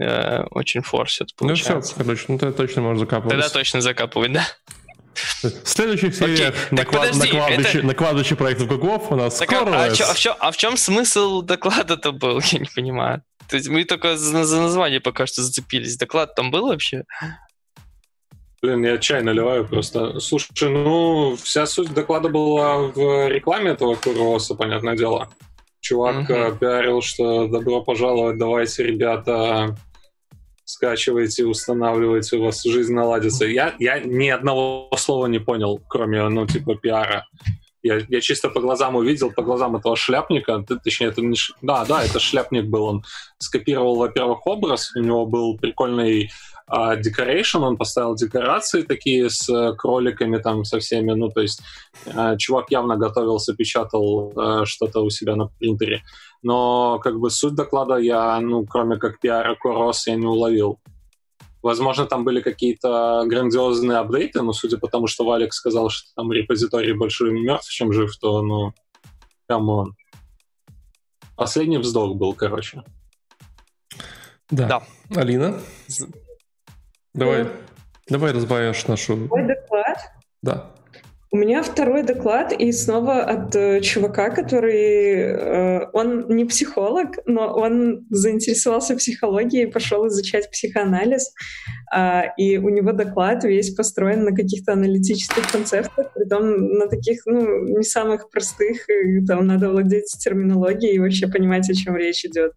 э, 0.00 0.42
очень 0.50 0.82
форсят, 0.82 1.28
Ну 1.40 1.54
все, 1.54 1.64
получается. 1.64 1.94
короче, 1.96 2.24
ну 2.28 2.38
ты 2.38 2.52
точно 2.52 2.82
можешь 2.82 3.00
закапывать. 3.00 3.30
Тогда 3.32 3.48
точно 3.48 3.80
закапывать, 3.80 4.32
да. 4.32 4.46
В 5.42 5.66
следующих 5.68 6.14
сериях 6.14 6.54
на, 6.70 6.76
так 6.78 6.88
кла- 6.88 6.92
на, 7.06 7.12
подожди, 7.12 7.28
кладбище, 7.30 7.78
это- 7.78 7.86
на 7.86 7.94
кладбище 7.94 8.36
проектов 8.36 8.68
Гуглов 8.68 9.10
у 9.10 9.16
нас 9.16 9.38
Так, 9.38 9.50
а, 9.52 9.56
скоро 9.56 9.82
а, 9.82 9.90
чё- 9.94 10.04
а 10.04 10.12
в 10.12 10.18
чём, 10.18 10.36
а 10.40 10.50
в 10.50 10.56
чем 10.58 10.76
смысл 10.76 11.40
доклада-то 11.42 12.12
был? 12.12 12.40
Я 12.52 12.58
не 12.58 12.68
понимаю. 12.74 13.22
То 13.48 13.56
есть 13.56 13.68
мы 13.68 13.84
только 13.84 14.16
за, 14.18 14.44
за 14.44 14.60
название 14.60 15.00
пока 15.00 15.26
что 15.26 15.40
зацепились. 15.42 15.96
Доклад 15.96 16.34
там 16.34 16.50
был 16.50 16.66
вообще? 16.66 17.04
Блин, 18.62 18.84
я 18.84 18.98
чай 18.98 19.22
наливаю 19.22 19.66
просто. 19.66 20.18
Слушай, 20.18 20.70
ну, 20.70 21.36
вся 21.36 21.66
суть 21.66 21.92
доклада 21.92 22.28
была 22.28 22.78
в 22.78 23.28
рекламе 23.28 23.72
этого 23.72 23.94
Куроса, 23.94 24.54
понятное 24.54 24.96
дело. 24.96 25.28
Чувак 25.80 26.28
uh-huh. 26.28 26.58
пиарил, 26.58 27.02
что 27.02 27.46
добро 27.46 27.82
пожаловать, 27.82 28.38
давайте, 28.38 28.82
ребята, 28.82 29.76
скачивайте, 30.64 31.44
устанавливайте, 31.44 32.38
у 32.38 32.44
вас 32.44 32.64
жизнь 32.64 32.92
наладится. 32.92 33.44
Я, 33.44 33.74
я 33.78 34.00
ни 34.00 34.28
одного 34.28 34.90
слова 34.96 35.26
не 35.26 35.38
понял, 35.38 35.80
кроме, 35.88 36.28
ну, 36.28 36.46
типа, 36.46 36.74
пиара. 36.74 37.26
Я, 37.82 38.00
я 38.08 38.20
чисто 38.20 38.48
по 38.48 38.60
глазам 38.60 38.96
увидел, 38.96 39.30
по 39.30 39.42
глазам 39.42 39.76
этого 39.76 39.94
шляпника, 39.94 40.64
точнее, 40.82 41.08
это 41.08 41.20
не... 41.20 41.36
Да, 41.62 41.84
да, 41.84 42.02
это 42.02 42.18
шляпник 42.18 42.64
был, 42.64 42.84
он 42.84 43.04
скопировал, 43.38 43.96
во-первых, 43.96 44.44
образ, 44.44 44.90
у 44.96 45.00
него 45.00 45.24
был 45.24 45.56
прикольный 45.56 46.30
а 46.68 46.96
Decoration, 46.96 47.60
он 47.60 47.76
поставил 47.76 48.16
декорации 48.16 48.82
такие 48.82 49.30
с 49.30 49.48
э, 49.48 49.74
кроликами 49.76 50.38
там, 50.38 50.64
со 50.64 50.80
всеми, 50.80 51.12
ну, 51.12 51.28
то 51.28 51.40
есть 51.40 51.62
э, 52.06 52.36
чувак 52.38 52.70
явно 52.70 52.96
готовился, 52.96 53.54
печатал 53.54 54.32
э, 54.36 54.64
что-то 54.64 55.00
у 55.00 55.10
себя 55.10 55.36
на 55.36 55.46
принтере. 55.46 56.02
Но 56.42 56.98
как 56.98 57.20
бы 57.20 57.30
суть 57.30 57.54
доклада 57.54 57.98
я, 57.98 58.40
ну, 58.40 58.66
кроме 58.66 58.96
как 58.96 59.20
пиара 59.20 59.54
Корос, 59.54 60.08
я 60.08 60.16
не 60.16 60.26
уловил. 60.26 60.80
Возможно, 61.62 62.06
там 62.06 62.24
были 62.24 62.40
какие-то 62.40 63.24
грандиозные 63.26 63.98
апдейты, 63.98 64.42
но 64.42 64.52
судя 64.52 64.78
по 64.78 64.88
тому, 64.88 65.06
что 65.06 65.24
Валик 65.24 65.52
сказал, 65.52 65.88
что 65.88 66.08
там 66.16 66.32
репозиторий 66.32 66.94
больше 66.94 67.30
мертв, 67.30 67.70
чем 67.70 67.92
жив, 67.92 68.16
то, 68.18 68.42
ну, 68.42 68.72
come 69.48 69.74
on. 69.74 69.94
Последний 71.36 71.78
вздох 71.78 72.16
был, 72.16 72.34
короче. 72.34 72.82
Да. 74.50 74.66
да. 74.68 75.20
Алина? 75.20 75.60
Давай, 77.16 77.46
давай 78.10 78.32
разбавишь 78.32 78.86
нашу... 78.86 79.16
Мой 79.16 79.42
доклад? 79.44 79.98
Да. 80.42 80.70
У 81.36 81.38
меня 81.38 81.62
второй 81.62 82.02
доклад, 82.02 82.54
и 82.58 82.72
снова 82.72 83.22
от 83.22 83.54
э, 83.54 83.82
чувака, 83.82 84.30
который... 84.30 85.18
Э, 85.20 85.90
он 85.92 86.34
не 86.34 86.46
психолог, 86.46 87.18
но 87.26 87.54
он 87.54 88.06
заинтересовался 88.08 88.96
психологией, 88.96 89.70
пошел 89.70 90.08
изучать 90.08 90.50
психоанализ, 90.50 91.34
э, 91.94 92.22
и 92.38 92.56
у 92.56 92.70
него 92.70 92.92
доклад 92.92 93.44
весь 93.44 93.74
построен 93.74 94.24
на 94.24 94.34
каких-то 94.34 94.72
аналитических 94.72 95.52
концептах, 95.52 96.10
притом 96.14 96.78
на 96.78 96.88
таких, 96.88 97.26
ну, 97.26 97.66
не 97.66 97.84
самых 97.84 98.30
простых, 98.30 98.88
и, 98.88 99.22
там 99.26 99.46
надо 99.46 99.68
владеть 99.68 100.16
терминологией 100.18 100.94
и 100.94 100.98
вообще 100.98 101.26
понимать, 101.26 101.68
о 101.68 101.74
чем 101.74 101.96
речь 101.96 102.24
идет. 102.24 102.52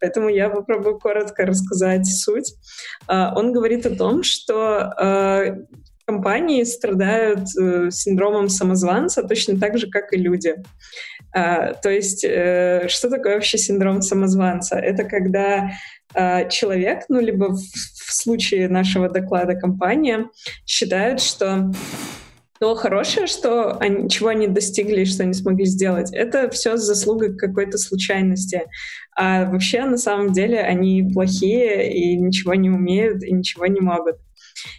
Поэтому 0.00 0.30
я 0.30 0.48
попробую 0.48 0.98
коротко 0.98 1.44
рассказать 1.44 2.06
суть. 2.06 2.54
Э, 3.06 3.34
он 3.36 3.52
говорит 3.52 3.84
о 3.84 3.94
том, 3.94 4.22
что 4.22 4.94
э, 4.98 5.56
компании 6.06 6.64
страдают 6.64 7.48
э, 7.58 7.90
синдромом 7.90 8.48
самозванца 8.48 9.22
точно 9.22 9.58
так 9.58 9.78
же, 9.78 9.88
как 9.88 10.12
и 10.12 10.16
люди. 10.16 10.54
А, 11.32 11.74
то 11.74 11.90
есть, 11.90 12.24
э, 12.24 12.86
что 12.88 13.10
такое 13.10 13.34
вообще 13.34 13.58
синдром 13.58 14.02
самозванца? 14.02 14.76
Это 14.76 15.04
когда 15.04 15.70
э, 16.14 16.48
человек, 16.48 17.04
ну, 17.08 17.20
либо 17.20 17.46
в, 17.46 17.58
в 17.58 18.12
случае 18.14 18.68
нашего 18.68 19.08
доклада 19.08 19.54
компания, 19.54 20.28
считают, 20.66 21.20
что 21.20 21.72
то 22.60 22.74
хорошее, 22.76 23.26
что 23.26 23.76
они, 23.78 24.08
чего 24.08 24.28
они 24.28 24.46
достигли, 24.46 25.04
что 25.04 25.24
они 25.24 25.34
смогли 25.34 25.64
сделать, 25.64 26.12
это 26.12 26.48
все 26.50 26.76
заслуга 26.76 27.34
какой-то 27.34 27.78
случайности. 27.78 28.62
А 29.16 29.44
вообще, 29.46 29.84
на 29.84 29.98
самом 29.98 30.32
деле, 30.32 30.60
они 30.60 31.02
плохие 31.12 31.92
и 31.92 32.16
ничего 32.16 32.54
не 32.54 32.70
умеют, 32.70 33.22
и 33.24 33.32
ничего 33.32 33.66
не 33.66 33.80
могут. 33.80 34.16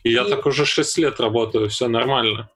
И 0.03 0.11
я 0.11 0.25
так 0.25 0.45
уже 0.45 0.65
6 0.65 0.97
лет 0.97 1.19
работаю, 1.19 1.69
все 1.69 1.87
нормально. 1.87 2.49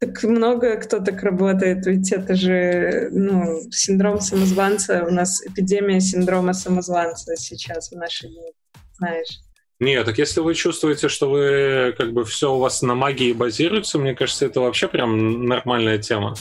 Так 0.00 0.22
много 0.24 0.76
кто 0.76 1.00
так 1.00 1.22
работает, 1.22 1.86
ведь 1.86 2.12
это 2.12 2.34
же 2.34 3.08
ну, 3.12 3.60
синдром 3.70 4.20
самозванца. 4.20 5.04
У 5.08 5.10
нас 5.10 5.44
эпидемия 5.46 6.00
синдрома 6.00 6.52
самозванца 6.52 7.36
сейчас 7.36 7.90
в 7.90 7.96
наши 7.96 8.28
дни, 8.28 8.52
знаешь. 8.98 9.40
Нет, 9.80 10.04
так 10.04 10.18
если 10.18 10.40
вы 10.40 10.54
чувствуете, 10.54 11.08
что 11.08 11.30
вы 11.30 11.94
как 11.96 12.12
бы 12.12 12.24
все 12.24 12.54
у 12.54 12.58
вас 12.58 12.82
на 12.82 12.94
магии 12.94 13.32
базируется, 13.32 13.98
мне 13.98 14.14
кажется, 14.14 14.46
это 14.46 14.60
вообще 14.60 14.88
прям 14.88 15.46
нормальная 15.46 15.98
тема. 15.98 16.34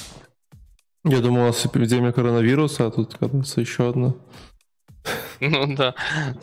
Я 1.06 1.20
думал, 1.20 1.44
у 1.44 1.46
нас 1.48 1.66
эпидемия 1.66 2.14
коронавируса, 2.14 2.88
а 2.88 2.92
тут, 2.92 3.16
кажется, 3.16 3.62
еще 3.62 3.90
одна. 3.90 4.14
Ну 5.42 5.76
да. 5.76 5.96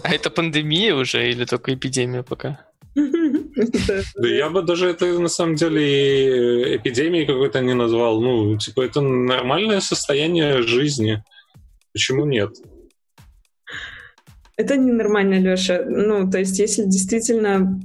А 0.02 0.12
это 0.12 0.30
пандемия 0.30 0.94
уже 0.94 1.30
или 1.30 1.44
только 1.46 1.72
эпидемия 1.72 2.22
пока? 2.22 2.69
Да 2.94 4.28
я 4.28 4.50
бы 4.50 4.62
даже 4.62 4.88
это 4.88 5.06
на 5.18 5.28
самом 5.28 5.54
деле 5.54 6.76
эпидемией 6.76 7.26
какой-то 7.26 7.60
не 7.60 7.74
назвал. 7.74 8.20
Ну, 8.20 8.56
типа, 8.58 8.82
это 8.82 9.00
нормальное 9.00 9.80
состояние 9.80 10.62
жизни. 10.62 11.22
Почему 11.92 12.24
нет? 12.24 12.50
Это 14.56 14.76
ненормально, 14.76 15.38
Леша. 15.38 15.84
Ну, 15.86 16.30
то 16.30 16.38
есть, 16.38 16.58
если 16.58 16.84
действительно 16.84 17.80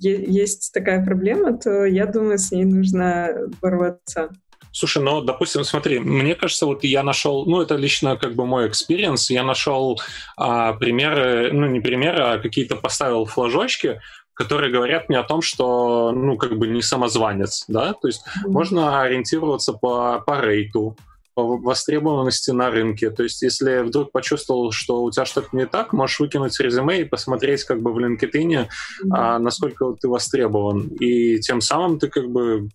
есть 0.00 0.72
такая 0.72 1.04
проблема, 1.04 1.58
то 1.58 1.84
я 1.84 2.06
думаю, 2.06 2.38
с 2.38 2.52
ней 2.52 2.64
нужно 2.64 3.48
бороться. 3.60 4.30
Слушай, 4.74 5.02
ну, 5.02 5.20
допустим, 5.20 5.64
смотри, 5.64 5.98
мне 5.98 6.34
кажется, 6.34 6.64
вот 6.64 6.82
я 6.82 7.02
нашел, 7.02 7.44
ну, 7.44 7.60
это 7.60 7.76
лично 7.76 8.16
как 8.16 8.34
бы 8.34 8.46
мой 8.46 8.68
experience, 8.68 9.30
я 9.30 9.42
нашел 9.42 10.00
а, 10.36 10.72
примеры, 10.72 11.52
ну, 11.52 11.66
не 11.66 11.80
примеры, 11.80 12.22
а 12.22 12.38
какие-то 12.38 12.76
поставил 12.76 13.26
флажочки, 13.26 14.00
которые 14.34 14.72
говорят 14.72 15.08
мне 15.08 15.18
о 15.18 15.24
том, 15.24 15.42
что, 15.42 16.12
ну, 16.12 16.36
как 16.36 16.58
бы 16.58 16.66
не 16.66 16.82
самозванец, 16.82 17.64
да, 17.68 17.92
то 17.92 18.08
есть 18.08 18.22
mm-hmm. 18.22 18.50
можно 18.50 19.02
ориентироваться 19.02 19.72
по, 19.72 20.22
по 20.26 20.40
rate 20.40 20.77
у, 20.77 20.96
по 21.34 21.56
востребованности 21.56 22.50
на 22.50 22.70
рынке. 22.70 23.10
То 23.10 23.22
есть, 23.22 23.42
если 23.42 23.82
вдруг 23.82 24.12
почувствовал, 24.12 24.70
что 24.72 25.02
у 25.02 25.10
тебя 25.10 25.24
что-то 25.24 25.48
не 25.52 25.66
так, 25.66 25.92
можешь 25.92 26.20
выкинуть 26.20 26.58
резюме 26.60 27.00
и 27.00 27.04
посмотреть 27.04 27.64
как 27.64 27.80
бы 27.80 27.92
в 27.92 27.98
LinkedIn, 27.98 28.32
mm-hmm. 28.32 29.08
а, 29.12 29.38
насколько 29.38 29.94
ты 30.00 30.08
востребован. 30.08 30.88
И 31.00 31.40
тем 31.40 31.60
самым 31.60 31.98
ты 31.98 32.08
как 32.08 32.28
бы, 32.28 32.68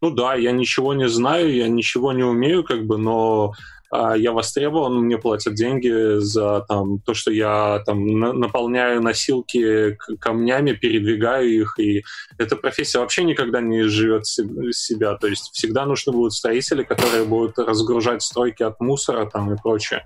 ну 0.00 0.10
да, 0.10 0.34
я 0.34 0.52
ничего 0.52 0.94
не 0.94 1.08
знаю, 1.08 1.54
я 1.54 1.68
ничего 1.68 2.12
не 2.12 2.24
умею, 2.24 2.64
как 2.64 2.84
бы, 2.84 2.98
но 2.98 3.52
я 3.92 4.32
востребован, 4.32 5.02
мне 5.02 5.18
платят 5.18 5.54
деньги 5.54 6.18
за 6.18 6.60
там, 6.68 7.00
то, 7.00 7.12
что 7.14 7.32
я 7.32 7.82
там 7.84 8.06
наполняю 8.20 9.02
носилки 9.02 9.96
камнями, 10.20 10.72
передвигаю 10.72 11.50
их, 11.50 11.78
и 11.78 12.04
эта 12.38 12.56
профессия 12.56 13.00
вообще 13.00 13.24
никогда 13.24 13.60
не 13.60 13.82
живет 13.84 14.26
себя, 14.26 15.16
то 15.16 15.26
есть 15.26 15.50
всегда 15.52 15.86
нужны 15.86 16.12
будут 16.12 16.34
строители, 16.34 16.84
которые 16.84 17.24
будут 17.24 17.58
разгружать 17.58 18.22
стройки 18.22 18.62
от 18.62 18.80
мусора 18.80 19.26
там 19.26 19.52
и 19.52 19.56
прочее. 19.56 20.04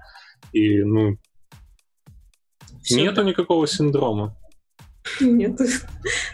И, 0.52 0.82
ну, 0.82 1.16
Все 2.82 3.02
нету 3.02 3.23
никакого 3.23 3.66
синдрома. 3.66 4.36
Нет. 5.20 5.60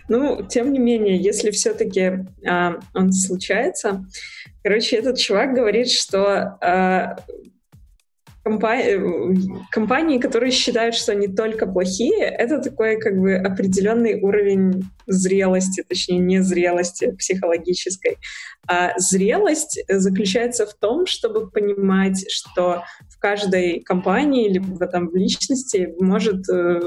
Ну, 0.08 0.46
тем 0.48 0.72
не 0.72 0.78
менее, 0.78 1.16
если 1.16 1.50
все-таки 1.50 2.24
а, 2.46 2.78
он 2.94 3.12
случается, 3.12 4.04
короче, 4.62 4.96
этот 4.96 5.18
чувак 5.18 5.54
говорит, 5.54 5.90
что 5.90 6.58
а, 6.60 7.16
компании, 8.42 9.38
компании, 9.70 10.18
которые 10.18 10.50
считают, 10.50 10.94
что 10.94 11.12
они 11.12 11.28
только 11.28 11.66
плохие, 11.66 12.24
это 12.24 12.60
такой 12.60 12.98
как 12.98 13.18
бы 13.18 13.34
определенный 13.34 14.20
уровень 14.20 14.84
зрелости, 15.06 15.84
точнее 15.86 16.18
не 16.18 16.40
зрелости 16.40 17.14
психологической. 17.16 18.16
А 18.66 18.98
зрелость 18.98 19.80
заключается 19.88 20.66
в 20.66 20.74
том, 20.74 21.06
чтобы 21.06 21.50
понимать, 21.50 22.30
что 22.30 22.84
в 23.08 23.18
каждой 23.18 23.80
компании 23.80 24.48
либо 24.48 24.86
там 24.86 25.08
в 25.08 25.16
личности 25.16 25.92
может 25.98 26.48
э, 26.48 26.80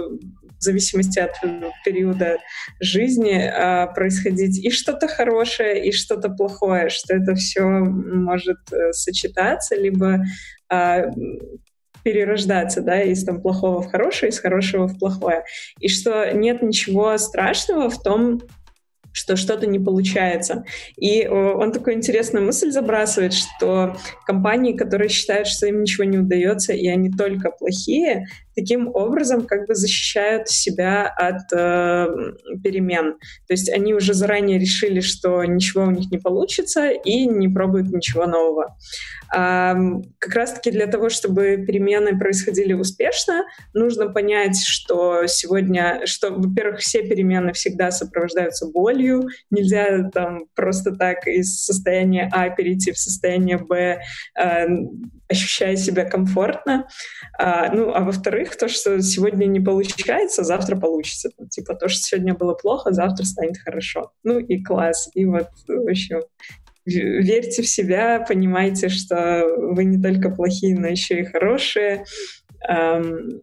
в 0.63 0.65
зависимости 0.65 1.19
от 1.19 1.31
периода 1.83 2.37
жизни 2.79 3.37
а, 3.37 3.87
происходить 3.87 4.63
и 4.63 4.69
что-то 4.69 5.07
хорошее, 5.07 5.85
и 5.85 5.91
что-то 5.91 6.29
плохое, 6.29 6.89
что 6.89 7.15
это 7.15 7.35
все 7.35 7.63
может 7.63 8.59
э, 8.71 8.93
сочетаться, 8.93 9.75
либо 9.75 10.23
а, 10.69 11.03
перерождаться, 12.03 12.81
да, 12.81 13.01
из 13.01 13.23
там 13.25 13.41
плохого 13.41 13.81
в 13.81 13.91
хорошее, 13.91 14.29
из 14.29 14.39
хорошего 14.39 14.87
в 14.87 14.97
плохое. 14.97 15.43
И 15.79 15.89
что 15.89 16.31
нет 16.33 16.61
ничего 16.61 17.17
страшного 17.17 17.89
в 17.89 18.01
том, 18.01 18.41
что 19.13 19.35
что-то 19.37 19.67
не 19.67 19.79
получается. 19.79 20.65
И 20.97 21.25
он 21.27 21.71
такую 21.71 21.95
интересную 21.95 22.45
мысль 22.45 22.71
забрасывает, 22.71 23.33
что 23.33 23.95
компании, 24.25 24.73
которые 24.73 25.07
считают, 25.07 25.47
что 25.47 25.67
им 25.67 25.81
ничего 25.81 26.03
не 26.03 26.17
удается, 26.17 26.73
и 26.73 26.87
они 26.87 27.11
только 27.11 27.51
плохие, 27.51 28.25
таким 28.55 28.89
образом 28.93 29.45
как 29.45 29.67
бы 29.67 29.75
защищают 29.75 30.49
себя 30.49 31.07
от 31.07 31.51
э, 31.53 32.07
перемен. 32.63 33.13
То 33.47 33.53
есть 33.53 33.69
они 33.69 33.93
уже 33.93 34.13
заранее 34.13 34.59
решили, 34.59 34.99
что 34.99 35.43
ничего 35.43 35.83
у 35.83 35.91
них 35.91 36.11
не 36.11 36.17
получится, 36.17 36.89
и 36.89 37.25
не 37.25 37.47
пробуют 37.47 37.91
ничего 37.91 38.25
нового. 38.25 38.75
А, 39.35 39.75
как 40.19 40.35
раз-таки 40.35 40.71
для 40.71 40.87
того, 40.87 41.09
чтобы 41.09 41.63
перемены 41.65 42.17
происходили 42.17 42.73
успешно, 42.73 43.43
нужно 43.73 44.07
понять, 44.07 44.63
что 44.63 45.25
сегодня, 45.27 46.01
что, 46.05 46.31
во-первых, 46.31 46.79
все 46.79 47.01
перемены 47.03 47.53
всегда 47.53 47.91
сопровождаются 47.91 48.67
болью, 48.67 49.27
нельзя 49.49 50.09
там 50.11 50.45
просто 50.55 50.95
так 50.95 51.27
из 51.27 51.63
состояния 51.63 52.29
А 52.31 52.49
перейти 52.49 52.91
в 52.91 52.97
состояние 52.97 53.57
Б, 53.57 54.01
э, 54.39 54.67
ощущая 55.33 55.75
себя 55.75 56.05
комфортно. 56.05 56.87
А, 57.37 57.73
ну, 57.73 57.93
а 57.93 58.01
во-вторых, 58.01 58.55
то, 58.57 58.67
что 58.67 59.01
сегодня 59.01 59.45
не 59.45 59.59
получается, 59.59 60.43
завтра 60.43 60.75
получится. 60.77 61.29
Ну, 61.37 61.47
типа 61.47 61.75
то, 61.75 61.89
что 61.89 62.01
сегодня 62.01 62.33
было 62.33 62.53
плохо, 62.53 62.93
завтра 62.93 63.25
станет 63.25 63.57
хорошо. 63.57 64.11
Ну 64.23 64.39
и 64.39 64.63
класс. 64.63 65.09
И 65.13 65.25
вот, 65.25 65.49
в 65.67 65.89
общем, 65.89 66.21
верьте 66.85 67.61
в 67.61 67.67
себя, 67.67 68.25
понимайте, 68.27 68.89
что 68.89 69.45
вы 69.57 69.83
не 69.83 70.01
только 70.01 70.29
плохие, 70.29 70.79
но 70.79 70.87
еще 70.87 71.19
и 71.21 71.25
хорошие. 71.25 72.05
Um, 72.69 73.41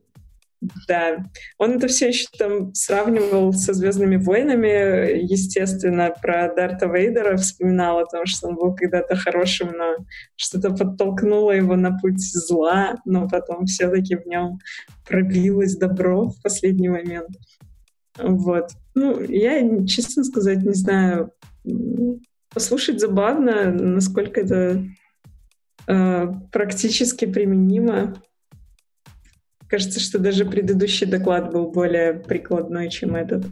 да, 0.87 1.25
он 1.59 1.73
это 1.73 1.89
все 1.89 2.09
еще 2.09 2.27
там 2.39 2.75
сравнивал 2.75 3.53
со 3.53 3.73
Звездными 3.73 4.17
войнами, 4.17 5.23
естественно, 5.23 6.15
про 6.21 6.53
Дарта 6.55 6.87
Вейдера 6.87 7.37
вспоминал 7.37 7.99
о 8.01 8.07
том, 8.07 8.27
что 8.27 8.49
он 8.49 8.57
был 8.57 8.75
когда-то 8.75 9.17
хорошим, 9.17 9.73
но 9.73 9.97
что-то 10.37 10.71
подтолкнуло 10.71 11.53
его 11.53 11.77
на 11.77 11.99
путь 11.99 12.21
зла, 12.21 12.97
но 13.07 13.27
потом 13.29 13.65
все-таки 13.65 14.17
в 14.17 14.27
нем 14.27 14.59
пробилось 15.09 15.77
добро 15.77 16.29
в 16.29 16.43
последний 16.43 16.89
момент. 16.89 17.31
Вот. 18.19 18.71
Ну, 18.95 19.21
я, 19.21 19.87
честно 19.87 20.25
сказать, 20.25 20.63
не 20.63 20.75
знаю, 20.75 21.33
послушать 22.53 23.01
забавно, 23.01 23.73
насколько 23.73 24.41
это 24.41 24.85
э, 25.87 26.27
практически 26.53 27.25
применимо. 27.25 28.15
Кажется, 29.71 30.01
что 30.01 30.19
даже 30.19 30.45
предыдущий 30.45 31.07
доклад 31.07 31.53
был 31.53 31.71
более 31.71 32.15
прикладной, 32.15 32.91
чем 32.91 33.15
этот. 33.15 33.47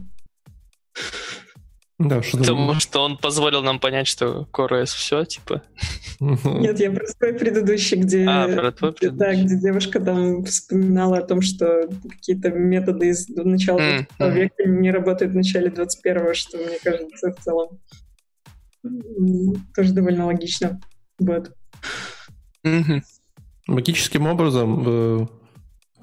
Да, 1.97 2.21
что 2.21 2.37
Потому 2.37 2.73
что 2.75 2.99
он 3.03 3.17
позволил 3.17 3.61
нам 3.61 3.79
понять, 3.79 4.07
что 4.07 4.47
CoreOS 4.53 4.85
все, 4.85 5.23
типа. 5.23 5.63
Нет, 6.19 6.79
я 6.79 6.91
про 6.91 7.05
свой 7.07 7.33
предыдущий, 7.33 7.97
где, 7.97 8.25
а, 8.25 8.47
про 8.47 8.71
твой 8.71 8.93
предыдущий. 8.93 9.17
Да, 9.17 9.33
где 9.33 9.59
девушка 9.59 9.99
там 10.01 10.43
вспоминала 10.43 11.19
о 11.19 11.21
том, 11.21 11.41
что 11.41 11.89
какие-то 12.09 12.51
методы 12.51 13.07
из 13.07 13.27
начала 13.29 13.79
mm, 13.79 14.07
20 14.17 14.19
mm. 14.19 14.33
века 14.33 14.63
не 14.65 14.91
работают 14.91 15.33
в 15.33 15.35
начале 15.35 15.69
21-го, 15.69 16.33
что, 16.33 16.57
мне 16.57 16.77
кажется, 16.83 17.31
в 17.31 17.43
целом 17.43 17.79
тоже 19.75 19.93
довольно 19.93 20.25
логично. 20.25 20.79
Вот. 21.17 21.51
Mm-hmm. 22.65 23.01
Магическим 23.67 24.25
образом 24.27 24.83
э, 24.85 25.27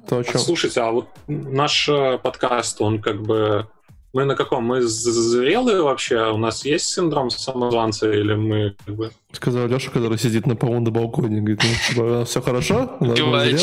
то, 0.09 0.19
о 0.19 0.25
чем... 0.25 0.39
Слушайте, 0.39 0.81
а 0.81 0.91
вот 0.91 1.09
наш 1.27 1.89
э, 1.89 2.19
подкаст, 2.19 2.81
он 2.81 3.01
как 3.01 3.23
бы... 3.23 3.67
Мы 4.13 4.25
на 4.25 4.35
каком? 4.35 4.65
Мы 4.65 4.81
зрелые 4.83 5.83
вообще? 5.83 6.31
У 6.31 6.39
нас 6.39 6.65
есть 6.65 6.87
синдром 6.87 7.29
самозванца 7.31 8.11
или 8.11 8.35
мы 8.35 8.75
как 8.87 8.95
бы... 8.95 9.11
Сказал 9.33 9.67
Леша, 9.67 9.91
который 9.91 10.19
сидит 10.19 10.47
на 10.47 10.57
полу 10.57 10.81
на 10.81 10.91
балконе. 10.91 11.41
Говорит, 11.41 11.63
ну, 11.63 11.71
типа, 11.89 12.25
все 12.25 12.41
хорошо? 12.41 12.97
Пивает 13.01 13.61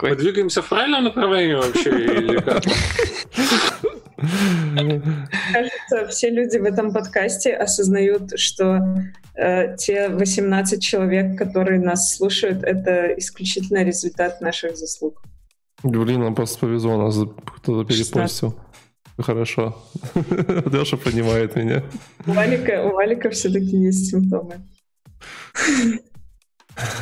Мы 0.00 0.16
двигаемся 0.16 0.62
в 0.62 0.68
правильном 0.68 1.04
направлении 1.04 1.54
вообще 1.54 1.90
или 1.90 2.40
как? 2.40 2.62
Кажется, 5.52 6.08
все 6.08 6.30
люди 6.30 6.56
в 6.58 6.64
этом 6.64 6.92
подкасте 6.92 7.52
осознают, 7.54 8.38
что 8.38 8.80
те 9.34 10.08
18 10.08 10.82
человек, 10.82 11.36
которые 11.36 11.80
нас 11.80 12.14
слушают, 12.14 12.62
это 12.62 13.12
исключительно 13.18 13.82
результат 13.82 14.40
наших 14.40 14.76
заслуг. 14.76 15.22
Блин, 15.82 16.20
нам 16.20 16.34
просто 16.34 16.58
повезло, 16.60 16.96
нас 16.96 17.18
кто-то 17.58 17.84
перепостил. 17.84 18.54
Хорошо. 19.18 19.76
Даша 20.66 20.96
понимает 20.96 21.54
меня. 21.56 21.84
У 22.26 22.32
Валика, 22.32 22.82
у 22.84 22.92
Валика 22.94 23.30
все-таки 23.30 23.76
есть 23.76 24.10
симптомы. 24.10 24.60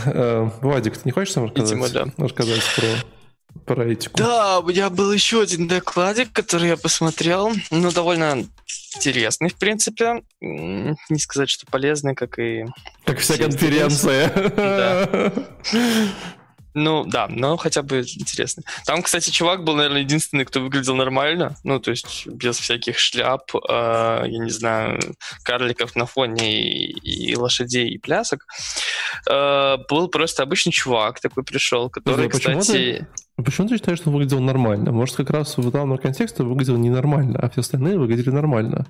Э, 0.05 0.51
Владик, 0.61 0.97
ты 0.97 1.03
не 1.05 1.13
хочешь 1.13 1.35
нам 1.35 1.47
рассказать, 1.47 2.13
рассказать 2.19 2.63
про 2.77 2.87
про 3.67 3.87
этику. 3.87 4.17
Да, 4.17 4.61
у 4.61 4.67
меня 4.67 4.91
был 4.91 5.13
еще 5.13 5.43
один 5.43 5.69
докладик, 5.69 6.33
который 6.33 6.69
я 6.69 6.77
посмотрел. 6.77 7.53
Ну, 7.71 7.93
довольно 7.93 8.45
интересный, 8.97 9.49
в 9.49 9.57
принципе. 9.57 10.23
Не 10.41 11.19
сказать, 11.19 11.49
что 11.49 11.67
полезный, 11.67 12.15
как 12.15 12.39
и... 12.39 12.65
Как 13.05 13.19
вся 13.19 13.37
конференция. 13.37 14.29
Да. 14.57 15.33
Ну, 16.75 17.05
да, 17.05 17.29
но 17.29 17.57
хотя 17.59 17.83
бы 17.83 18.01
интересно. 18.01 18.63
Там, 18.87 19.03
кстати, 19.03 19.31
чувак 19.31 19.63
был, 19.63 19.75
наверное, 19.77 20.01
единственный, 20.01 20.47
кто 20.47 20.61
выглядел 20.61 20.95
нормально. 20.95 21.57
Ну, 21.65 21.79
то 21.79 21.91
есть 21.91 22.27
без 22.27 22.59
всяких 22.59 22.99
шляп, 22.99 23.55
э, 23.55 24.25
я 24.27 24.39
не 24.39 24.51
знаю, 24.51 24.99
карликов 25.43 25.95
на 25.97 26.07
фоне 26.07 26.63
и, 26.63 27.31
и 27.31 27.37
лошадей, 27.37 27.91
и 27.91 27.99
плясок. 27.99 28.47
Э, 29.29 29.77
был 29.89 30.09
просто 30.09 30.43
обычный 30.43 30.73
чувак 30.73 31.21
такой 31.21 31.45
пришел, 31.45 31.91
который, 31.91 32.31
Почему 32.31 32.61
кстати... 32.61 33.07
Ты, 33.37 33.45
почему 33.45 33.69
ты 33.69 33.77
считаешь, 33.77 33.99
что 33.99 34.11
он 34.11 34.17
выглядел 34.17 34.41
нормально? 34.41 34.93
Может, 34.93 35.17
как 35.17 35.31
раз 35.31 35.57
в 35.57 35.71
данном 35.71 35.99
контексте 35.99 36.43
выглядел 36.43 36.77
ненормально, 36.77 37.39
а 37.39 37.49
все 37.49 37.61
остальные 37.61 37.99
выглядели 37.99 38.31
нормально? 38.31 38.87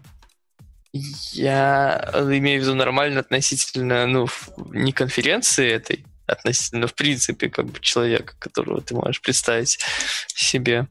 Я 0.93 2.10
имею 2.14 2.60
в 2.60 2.64
виду 2.64 2.74
нормально 2.74 3.20
относительно, 3.20 4.06
ну, 4.06 4.27
не 4.73 4.93
конференции 4.93 5.70
этой, 5.70 6.05
относительно, 6.27 6.86
в 6.86 6.94
принципе, 6.94 7.48
как 7.48 7.66
бы 7.66 7.81
человека, 7.81 8.35
которого 8.39 8.81
ты 8.81 8.94
можешь 8.94 9.23
представить 9.23 9.78
себе. 10.28 10.89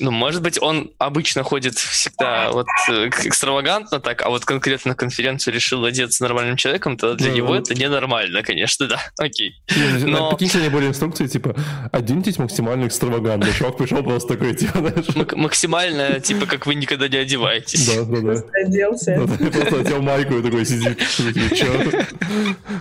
Ну, 0.00 0.10
может 0.10 0.42
быть, 0.42 0.60
он 0.60 0.92
обычно 0.98 1.42
ходит 1.42 1.76
всегда 1.76 2.50
вот 2.52 2.66
э, 2.90 3.08
экстравагантно 3.24 4.00
так, 4.00 4.22
а 4.22 4.28
вот 4.28 4.44
конкретно 4.44 4.90
на 4.90 4.94
конференцию 4.94 5.54
решил 5.54 5.84
одеться 5.84 6.22
нормальным 6.22 6.56
человеком, 6.56 6.96
то 6.96 7.14
для 7.14 7.30
да, 7.30 7.36
него 7.36 7.54
да. 7.54 7.60
это 7.60 7.74
ненормально, 7.74 8.42
конечно, 8.42 8.86
да, 8.86 9.00
окей. 9.18 9.60
Но... 10.02 10.30
Какие 10.30 10.48
сегодня 10.48 10.70
были 10.70 10.86
инструкции, 10.86 11.26
типа, 11.26 11.56
оденьтесь 11.90 12.38
максимально 12.38 12.86
экстравагантно. 12.86 13.52
Чувак 13.52 13.78
пришел 13.78 14.02
просто 14.02 14.34
такой, 14.34 14.54
типа, 14.54 14.78
знаешь... 14.78 15.06
Мак- 15.14 15.36
максимально, 15.36 16.20
типа, 16.20 16.46
как 16.46 16.66
вы 16.66 16.74
никогда 16.74 17.08
не 17.08 17.16
одеваетесь. 17.16 17.86
Да, 17.86 18.04
да, 18.04 18.16
да. 18.16 18.20
Просто 18.20 18.50
оделся. 18.64 19.26
Да, 19.26 19.50
просто 19.50 19.80
одел 19.80 20.02
майку 20.02 20.34
и 20.34 20.42
такой 20.42 20.66
сидит. 20.66 20.98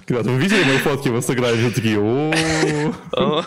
Когда 0.05 0.29
вы 0.29 0.39
видели 0.39 0.63
мои 0.63 0.77
фотки 0.77 1.09
в 1.09 1.17
Инстаграме, 1.17 1.71
такие, 1.71 1.99
о 1.99 2.33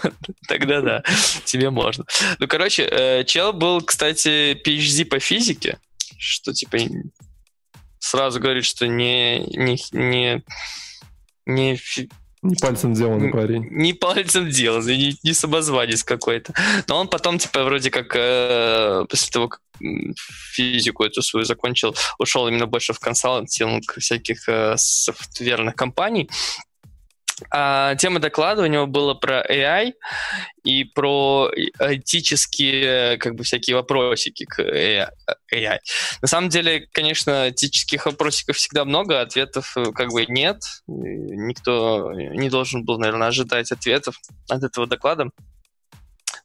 Тогда 0.49 0.81
да, 0.81 1.03
тебе 1.45 1.71
можно. 1.71 2.05
Ну, 2.39 2.49
короче, 2.49 2.83
э, 2.85 3.25
был, 3.53 3.81
кстати, 3.81 4.55
PhD 4.65 5.05
по 5.05 5.19
физике, 5.19 5.79
что 6.19 6.53
типа 6.53 6.79
сразу 7.99 8.41
говорит, 8.41 8.65
что 8.65 8.87
не 8.87 9.41
не 9.47 9.79
не 9.93 10.43
не 11.47 11.79
не 12.43 12.57
пальцем 12.57 12.95
деланный 12.95 13.31
парень. 13.31 13.67
Не 13.71 13.93
пальцем 13.93 14.49
деланный, 14.49 14.97
не, 14.97 15.17
не 15.23 15.35
самозванец 15.35 16.03
какой-то. 16.03 16.55
Но 16.89 16.99
он 16.99 17.09
потом, 17.09 17.39
типа, 17.39 17.65
вроде 17.65 17.91
как 17.91 18.17
э, 18.17 19.05
после 19.11 19.31
того, 19.31 19.49
как 19.49 19.61
физику 20.55 21.05
эту 21.05 21.21
свою 21.21 21.45
закончил, 21.45 21.95
ушел 22.19 22.49
именно 22.49 22.67
больше 22.67 22.95
в 22.95 22.99
консалтинг 22.99 23.93
всяких 23.99 24.49
э, 24.49 24.75
софтверных 24.79 25.75
компаний. 25.75 26.31
А, 27.51 27.95
тема 27.97 28.21
доклада 28.21 28.63
у 28.63 28.67
него 28.67 28.87
была 28.87 29.15
про 29.15 29.43
AI 29.43 29.93
и 30.65 30.85
про 30.85 31.51
этические 31.55 33.17
как 33.19 33.35
бы 33.35 33.45
всякие 33.45 33.77
вопросики 33.77 34.45
к 34.45 34.61
AI. 34.61 35.79
На 36.23 36.29
самом 36.29 36.49
деле, 36.49 36.87
конечно, 36.93 37.51
этических 37.51 38.07
вопросиков 38.07 38.57
всегда 38.57 38.85
много, 38.85 39.21
ответов 39.21 39.77
э, 39.77 39.93
как 39.93 40.11
бы 40.11 40.27
нет. 40.27 40.63
Никто 40.87 42.13
не 42.13 42.51
должен 42.51 42.85
был, 42.85 42.99
наверное, 42.99 43.29
ожидать 43.29 43.73
ответов 43.73 44.17
от 44.49 44.63
этого 44.63 44.87
доклада. 44.87 45.31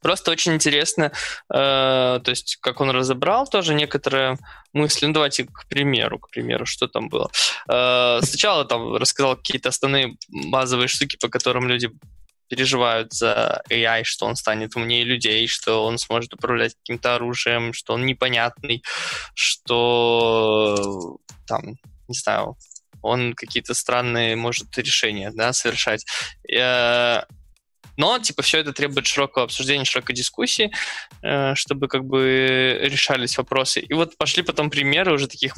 Просто 0.06 0.30
очень 0.30 0.53
интересно, 0.53 1.11
э, 1.52 2.19
то 2.23 2.30
есть 2.30 2.57
как 2.61 2.80
он 2.80 2.91
разобрал 2.91 3.48
тоже 3.48 3.73
некоторые 3.73 4.38
мысли. 4.72 5.07
Ну, 5.07 5.14
давайте 5.14 5.45
к 5.45 5.65
примеру, 5.68 6.19
к 6.19 6.30
примеру, 6.30 6.68
что 6.68 6.88
там 6.88 7.10
было. 7.10 7.32
Э, 7.68 8.19
сначала 8.22 8.65
там 8.65 8.98
рассказал 8.98 9.36
какие-то 9.36 9.69
основные 9.69 10.15
базовые 10.30 10.90
штуки, 10.90 11.18
по 11.19 11.27
которым 11.27 11.68
люди 11.68 11.90
переживают 12.48 13.14
за 13.14 13.64
AI, 13.72 14.03
что 14.03 14.27
он 14.27 14.36
станет 14.36 14.76
умнее 14.76 15.03
людей, 15.06 15.48
что 15.48 15.84
он 15.84 15.98
сможет 15.98 16.36
управлять 16.36 16.76
каким-то 16.76 17.15
оружием, 17.15 17.73
что 17.73 17.95
он 17.95 18.06
непонятный, 18.06 18.84
что 19.34 21.18
там, 21.48 21.64
не 22.07 22.14
знаю, 22.15 22.57
он 23.02 23.34
какие-то 23.34 23.73
странные 23.73 24.36
может 24.36 24.77
решения 24.77 25.32
да, 25.34 25.52
совершать. 25.52 26.06
Но, 27.98 28.20
типа, 28.20 28.42
все 28.42 28.60
это 28.60 28.74
требует 28.74 29.06
широкого 29.06 29.46
обсуждения, 29.46 29.86
широкой 29.86 30.16
дискуссии, 30.16 30.72
э, 31.22 31.56
чтобы 31.56 31.88
как 31.88 32.06
бы 32.06 32.80
решались 32.82 33.38
вопросы. 33.38 33.80
И 33.80 33.94
вот 33.94 34.18
пошли 34.18 34.44
потом 34.44 34.70
примеры 34.70 35.14
уже 35.14 35.28
таких 35.28 35.56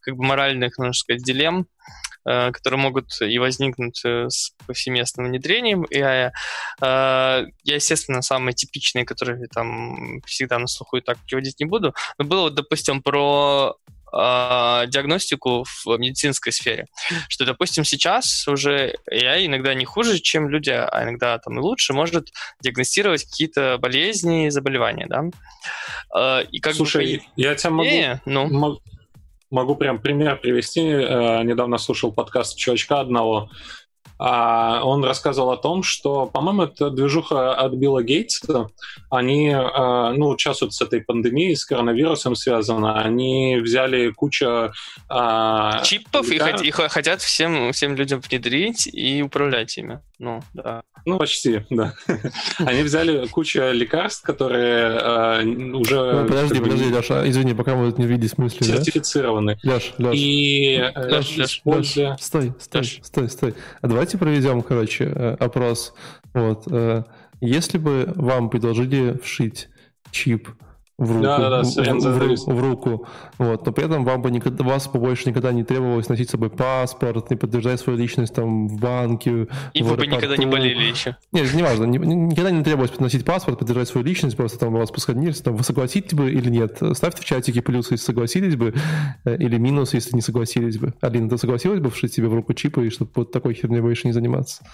как 0.00 0.16
бы 0.16 0.24
моральных, 0.24 0.78
можно 0.78 0.92
сказать, 0.92 1.22
дилемм, 1.22 1.66
э, 2.24 2.50
которые 2.52 2.80
могут 2.80 3.20
и 3.20 3.38
возникнуть 3.38 4.04
э, 4.04 4.28
с 4.28 4.52
повсеместным 4.66 5.26
внедрением. 5.26 5.84
И, 5.84 5.98
я, 5.98 6.32
естественно, 7.64 8.22
самые 8.22 8.54
типичные, 8.54 9.04
которые 9.04 9.46
там 9.48 10.20
всегда 10.26 10.58
на 10.58 10.66
слуху 10.66 10.96
и 10.96 11.00
так 11.00 11.18
приводить 11.26 11.60
не 11.60 11.66
буду, 11.66 11.94
но 12.18 12.24
было 12.24 12.42
вот, 12.42 12.54
допустим, 12.54 13.02
про 13.02 13.76
диагностику 14.12 15.64
в 15.64 15.96
медицинской 15.98 16.52
сфере. 16.52 16.86
Что, 17.28 17.46
допустим, 17.46 17.84
сейчас 17.84 18.46
уже 18.46 18.94
я 19.10 19.44
иногда 19.44 19.74
не 19.74 19.84
хуже, 19.84 20.18
чем 20.18 20.48
люди, 20.48 20.70
а 20.70 21.02
иногда 21.02 21.38
там 21.38 21.58
и 21.58 21.62
лучше, 21.62 21.92
может 21.92 22.28
диагностировать 22.60 23.24
какие-то 23.24 23.78
болезни 23.78 24.46
и 24.46 24.50
заболевания, 24.50 25.06
да. 25.08 25.24
Э, 26.14 26.44
и 26.50 26.60
как 26.60 26.74
Слушай, 26.74 27.18
бы... 27.18 27.22
я 27.36 27.54
тебя 27.54 27.70
могу... 27.70 27.88
Не, 27.88 28.20
ну... 28.24 28.78
Могу 29.50 29.76
прям 29.76 30.00
пример 30.00 30.38
привести. 30.38 30.80
Э, 30.80 31.42
недавно 31.42 31.76
слушал 31.76 32.10
подкаст 32.10 32.56
чувачка 32.56 33.00
одного, 33.00 33.50
а, 33.50 33.54
он 34.24 35.04
рассказывал 35.04 35.50
о 35.50 35.56
том, 35.56 35.82
что, 35.82 36.26
по-моему, 36.26 36.62
это 36.62 36.90
движуха 36.90 37.54
от 37.54 37.72
Билла 37.74 38.02
Гейтса. 38.02 38.68
Они, 39.10 39.52
а, 39.52 40.12
ну, 40.12 40.36
сейчас 40.38 40.62
вот 40.62 40.72
с 40.74 40.80
этой 40.80 41.00
пандемией, 41.00 41.56
с 41.56 41.64
коронавирусом 41.64 42.36
связано, 42.36 43.00
они 43.00 43.56
взяли 43.56 44.10
кучу... 44.10 44.72
А, 45.08 45.82
Чипов 45.82 46.30
и, 46.30 46.36
и 46.36 46.70
хотят 46.70 47.20
всем, 47.20 47.72
всем 47.72 47.96
людям 47.96 48.20
внедрить 48.20 48.86
и 48.86 49.22
управлять 49.22 49.76
ими. 49.76 50.00
Ну, 50.18 50.40
да. 50.54 50.82
Ну, 51.04 51.18
почти, 51.18 51.64
да. 51.68 51.94
Они 52.58 52.82
взяли 52.82 53.26
кучу 53.26 53.60
лекарств, 53.72 54.22
которые 54.22 55.00
э, 55.00 55.44
уже... 55.74 56.12
Ну, 56.12 56.28
подожди, 56.28 56.60
подожди, 56.60 56.84
Леша, 56.90 57.28
извини, 57.28 57.54
пока 57.54 57.74
мы 57.74 57.92
не 57.96 58.06
видели 58.06 58.28
смысле, 58.28 58.64
Сертифицированы. 58.64 59.58
Да? 59.64 59.74
Леш, 59.74 59.94
Леш. 59.98 60.14
И 60.16 60.80
Леш, 60.94 61.36
Леш. 61.36 61.62
Леш, 61.64 62.20
стой, 62.20 62.52
стой, 62.60 62.84
стой, 63.02 63.28
стой. 63.28 63.54
А 63.80 63.88
давайте 63.88 64.11
проведем, 64.18 64.62
короче, 64.62 65.04
э, 65.04 65.36
опрос. 65.38 65.94
Вот. 66.34 66.66
Если 67.40 67.76
бы 67.76 68.12
вам 68.16 68.48
предложили 68.48 69.18
вшить 69.18 69.68
чип 70.10 70.48
в 70.98 71.10
руку, 71.10 71.22
да, 71.22 71.38
да, 71.38 71.50
да, 71.50 71.62
в, 71.62 71.66
в, 71.66 72.36
в, 72.36 72.54
в 72.54 72.60
руку. 72.60 73.06
Вот. 73.38 73.66
Но 73.66 73.72
при 73.72 73.84
этом 73.86 74.04
вам 74.04 74.22
бы 74.22 74.30
никогда, 74.30 74.62
вас 74.62 74.88
бы 74.88 74.98
больше 74.98 75.28
никогда 75.28 75.52
не 75.52 75.64
требовалось 75.64 76.08
носить 76.08 76.28
с 76.28 76.32
собой 76.32 76.50
паспорт, 76.50 77.30
не 77.30 77.36
подтверждать 77.36 77.80
свою 77.80 77.98
личность 77.98 78.34
там 78.34 78.68
в 78.68 78.78
банке. 78.78 79.48
И 79.72 79.82
вы 79.82 79.96
бы 79.96 80.06
никогда 80.06 80.36
не 80.36 80.46
болели 80.46 80.82
еще. 80.82 81.16
Нет, 81.32 81.52
неважно, 81.54 81.84
не, 81.84 81.98
никогда 81.98 82.50
не 82.50 82.62
требовалось 82.62 82.98
носить 83.00 83.24
паспорт, 83.24 83.58
подтверждать 83.58 83.88
свою 83.88 84.06
личность, 84.06 84.36
просто 84.36 84.58
там 84.58 84.72
вас 84.72 84.90
пускали, 84.90 85.32
там 85.32 85.56
вы 85.56 85.64
согласитесь 85.64 86.14
бы 86.14 86.30
или 86.30 86.50
нет. 86.50 86.78
Ставьте 86.92 87.22
в 87.22 87.24
чатике 87.24 87.62
плюс, 87.62 87.90
если 87.90 88.04
согласились 88.04 88.56
бы, 88.56 88.74
э, 89.24 89.36
или 89.36 89.56
минус, 89.58 89.94
если 89.94 90.14
не 90.14 90.22
согласились 90.22 90.78
бы. 90.78 90.94
Алина, 91.00 91.28
ты 91.28 91.38
согласилась 91.38 91.80
бы 91.80 91.90
вшить 91.90 92.12
себе 92.12 92.28
в 92.28 92.34
руку 92.34 92.54
чипы, 92.54 92.86
и 92.86 92.90
чтобы 92.90 93.10
вот 93.14 93.32
такой 93.32 93.54
херней 93.54 93.80
больше 93.80 94.06
не 94.06 94.12
заниматься? 94.12 94.64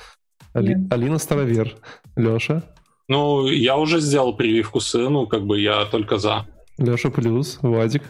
Али, 0.52 0.76
Алина 0.90 1.18
Старовер. 1.18 1.76
Леша? 2.16 2.62
Ну, 3.08 3.46
я 3.46 3.76
уже 3.76 4.00
сделал 4.00 4.36
прививку 4.36 4.80
сыну, 4.80 5.26
как 5.26 5.46
бы 5.46 5.58
я 5.60 5.86
только 5.86 6.18
за. 6.18 6.46
Леша 6.76 7.10
плюс, 7.10 7.58
Вадик. 7.62 8.02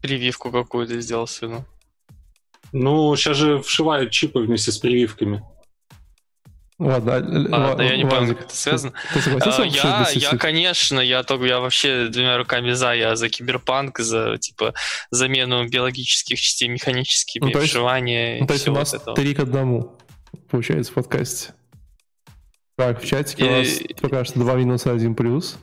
Прививку 0.00 0.50
какую 0.50 0.86
ты 0.86 1.00
сделал 1.00 1.26
сыну? 1.26 1.66
Ну, 2.72 3.14
сейчас 3.16 3.36
же 3.36 3.60
вшивают 3.60 4.10
чипы 4.10 4.40
вместе 4.40 4.72
с 4.72 4.78
прививками. 4.78 5.42
Ладно, 6.78 7.16
а, 7.52 7.74
да, 7.74 7.84
я 7.84 7.96
не 7.98 8.06
понял, 8.06 8.28
как 8.28 8.46
это 8.46 8.56
связано. 8.56 8.94
Ты, 9.12 9.20
ты 9.20 9.30
а, 9.32 9.64
я, 9.64 10.08
я, 10.14 10.38
конечно, 10.38 10.98
я 10.98 11.22
только 11.24 11.44
я 11.44 11.60
вообще 11.60 12.08
двумя 12.08 12.38
руками 12.38 12.72
за, 12.72 12.94
я 12.94 13.16
за 13.16 13.28
киберпанк, 13.28 13.98
за 13.98 14.38
типа 14.38 14.72
замену 15.10 15.68
биологических 15.68 16.40
частей 16.40 16.68
механическими, 16.68 17.52
ну, 17.52 17.60
вшивание. 17.60 18.40
Ну, 18.40 18.46
то 18.46 18.54
есть 18.54 18.66
у 18.66 18.72
нас 18.72 18.94
три 19.14 19.34
к 19.34 19.40
одному 19.40 19.98
получается 20.48 20.92
в 20.92 20.94
подкасте. 20.94 21.52
Так, 22.80 23.02
в 23.02 23.06
чатике 23.06 23.44
и... 23.44 23.46
у 23.46 23.52
нас 23.58 24.00
пока 24.00 24.24
что 24.24 24.40
2 24.40 24.54
минуса, 24.54 24.90
1 24.90 25.14
плюс. 25.14 25.58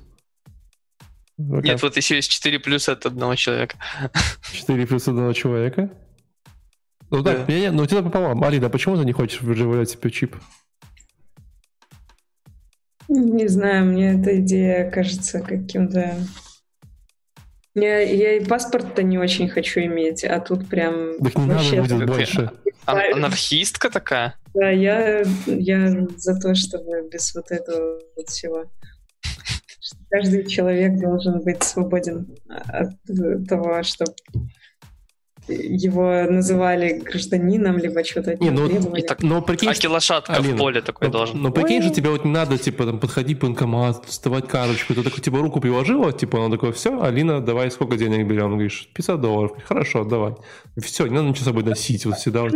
Пока... 1.35 1.61
Нет, 1.61 1.81
вот 1.81 1.97
еще 1.97 2.17
есть 2.17 2.29
4 2.29 2.59
плюса 2.59 2.91
от 2.91 3.07
одного 3.07 3.33
человека. 3.33 3.75
4 4.53 4.85
плюс 4.85 5.07
одного 5.07 5.33
человека? 5.33 5.89
Ну 7.09 7.23
так, 7.23 7.47
да. 7.47 7.53
я, 7.53 7.71
ну 7.71 7.81
у 7.81 7.85
тебя 7.87 8.03
пополам. 8.03 8.43
Алина, 8.43 8.69
почему 8.69 8.97
ты 8.97 9.03
не 9.03 9.13
хочешь 9.13 9.41
выживать 9.41 9.89
себе 9.89 10.11
чип? 10.11 10.35
Не 13.07 13.47
знаю, 13.47 13.85
мне 13.85 14.13
эта 14.13 14.39
идея 14.39 14.91
кажется 14.91 15.39
каким-то... 15.39 16.17
Я, 17.73 17.99
я 17.99 18.37
и 18.37 18.45
паспорт-то 18.45 19.01
не 19.01 19.17
очень 19.17 19.49
хочу 19.49 19.79
иметь, 19.79 20.23
а 20.23 20.39
тут 20.39 20.69
прям... 20.69 21.17
Так 21.17 21.35
не 21.35 21.47
надо 21.47 21.95
будет 21.95 22.07
больше. 22.07 22.51
А, 22.85 22.95
анархистка 23.11 23.89
такая? 23.89 24.35
Да, 24.59 24.71
я, 24.71 25.23
я 25.45 26.07
за 26.17 26.39
то, 26.39 26.55
чтобы 26.55 27.07
без 27.11 27.35
вот 27.35 27.51
этого 27.51 27.99
вот 28.15 28.27
всего. 28.27 28.65
Каждый 30.09 30.47
человек 30.47 30.99
должен 30.99 31.41
быть 31.41 31.61
свободен 31.61 32.35
от 32.49 32.89
того, 33.47 33.83
что 33.83 34.05
его 35.47 36.23
называли 36.27 36.99
гражданином, 36.99 37.77
либо 37.77 38.03
что-то 38.03 38.31
от 38.31 38.41
не, 38.41 38.49
ну, 38.49 38.67
требовали. 38.67 39.01
Так, 39.01 39.21
но 39.21 39.43
прикинь, 39.43 39.69
Аки 39.69 39.85
лошадка 39.85 40.33
Алина, 40.33 40.55
в 40.55 40.57
поле 40.57 40.81
такой 40.81 41.07
но, 41.07 41.13
должен. 41.13 41.39
Но 41.39 41.51
прикинь 41.51 41.83
же, 41.83 41.91
тебе 41.91 42.09
вот 42.09 42.25
не 42.25 42.31
надо, 42.31 42.57
типа, 42.57 42.85
там, 42.85 42.99
подходить 42.99 43.37
в 43.37 43.41
банкомат, 43.41 44.05
вставать 44.05 44.47
карточку, 44.47 44.95
ты 44.95 45.03
такой, 45.03 45.21
типа, 45.21 45.37
руку 45.37 45.61
приложила, 45.61 46.11
типа, 46.11 46.39
она 46.39 46.49
такой, 46.49 46.73
все, 46.73 46.99
Алина, 46.99 47.41
давай, 47.41 47.69
сколько 47.69 47.95
денег 47.95 48.27
берем? 48.27 48.53
Говоришь, 48.53 48.89
50 48.95 49.21
долларов. 49.21 49.51
Хорошо, 49.65 50.03
давай. 50.03 50.33
И 50.75 50.81
все, 50.81 51.05
не 51.05 51.13
надо 51.13 51.27
ничего 51.27 51.43
с 51.43 51.45
собой 51.45 51.63
носить, 51.63 52.05
вот 52.07 52.15
всегда 52.15 52.41
вот. 52.41 52.53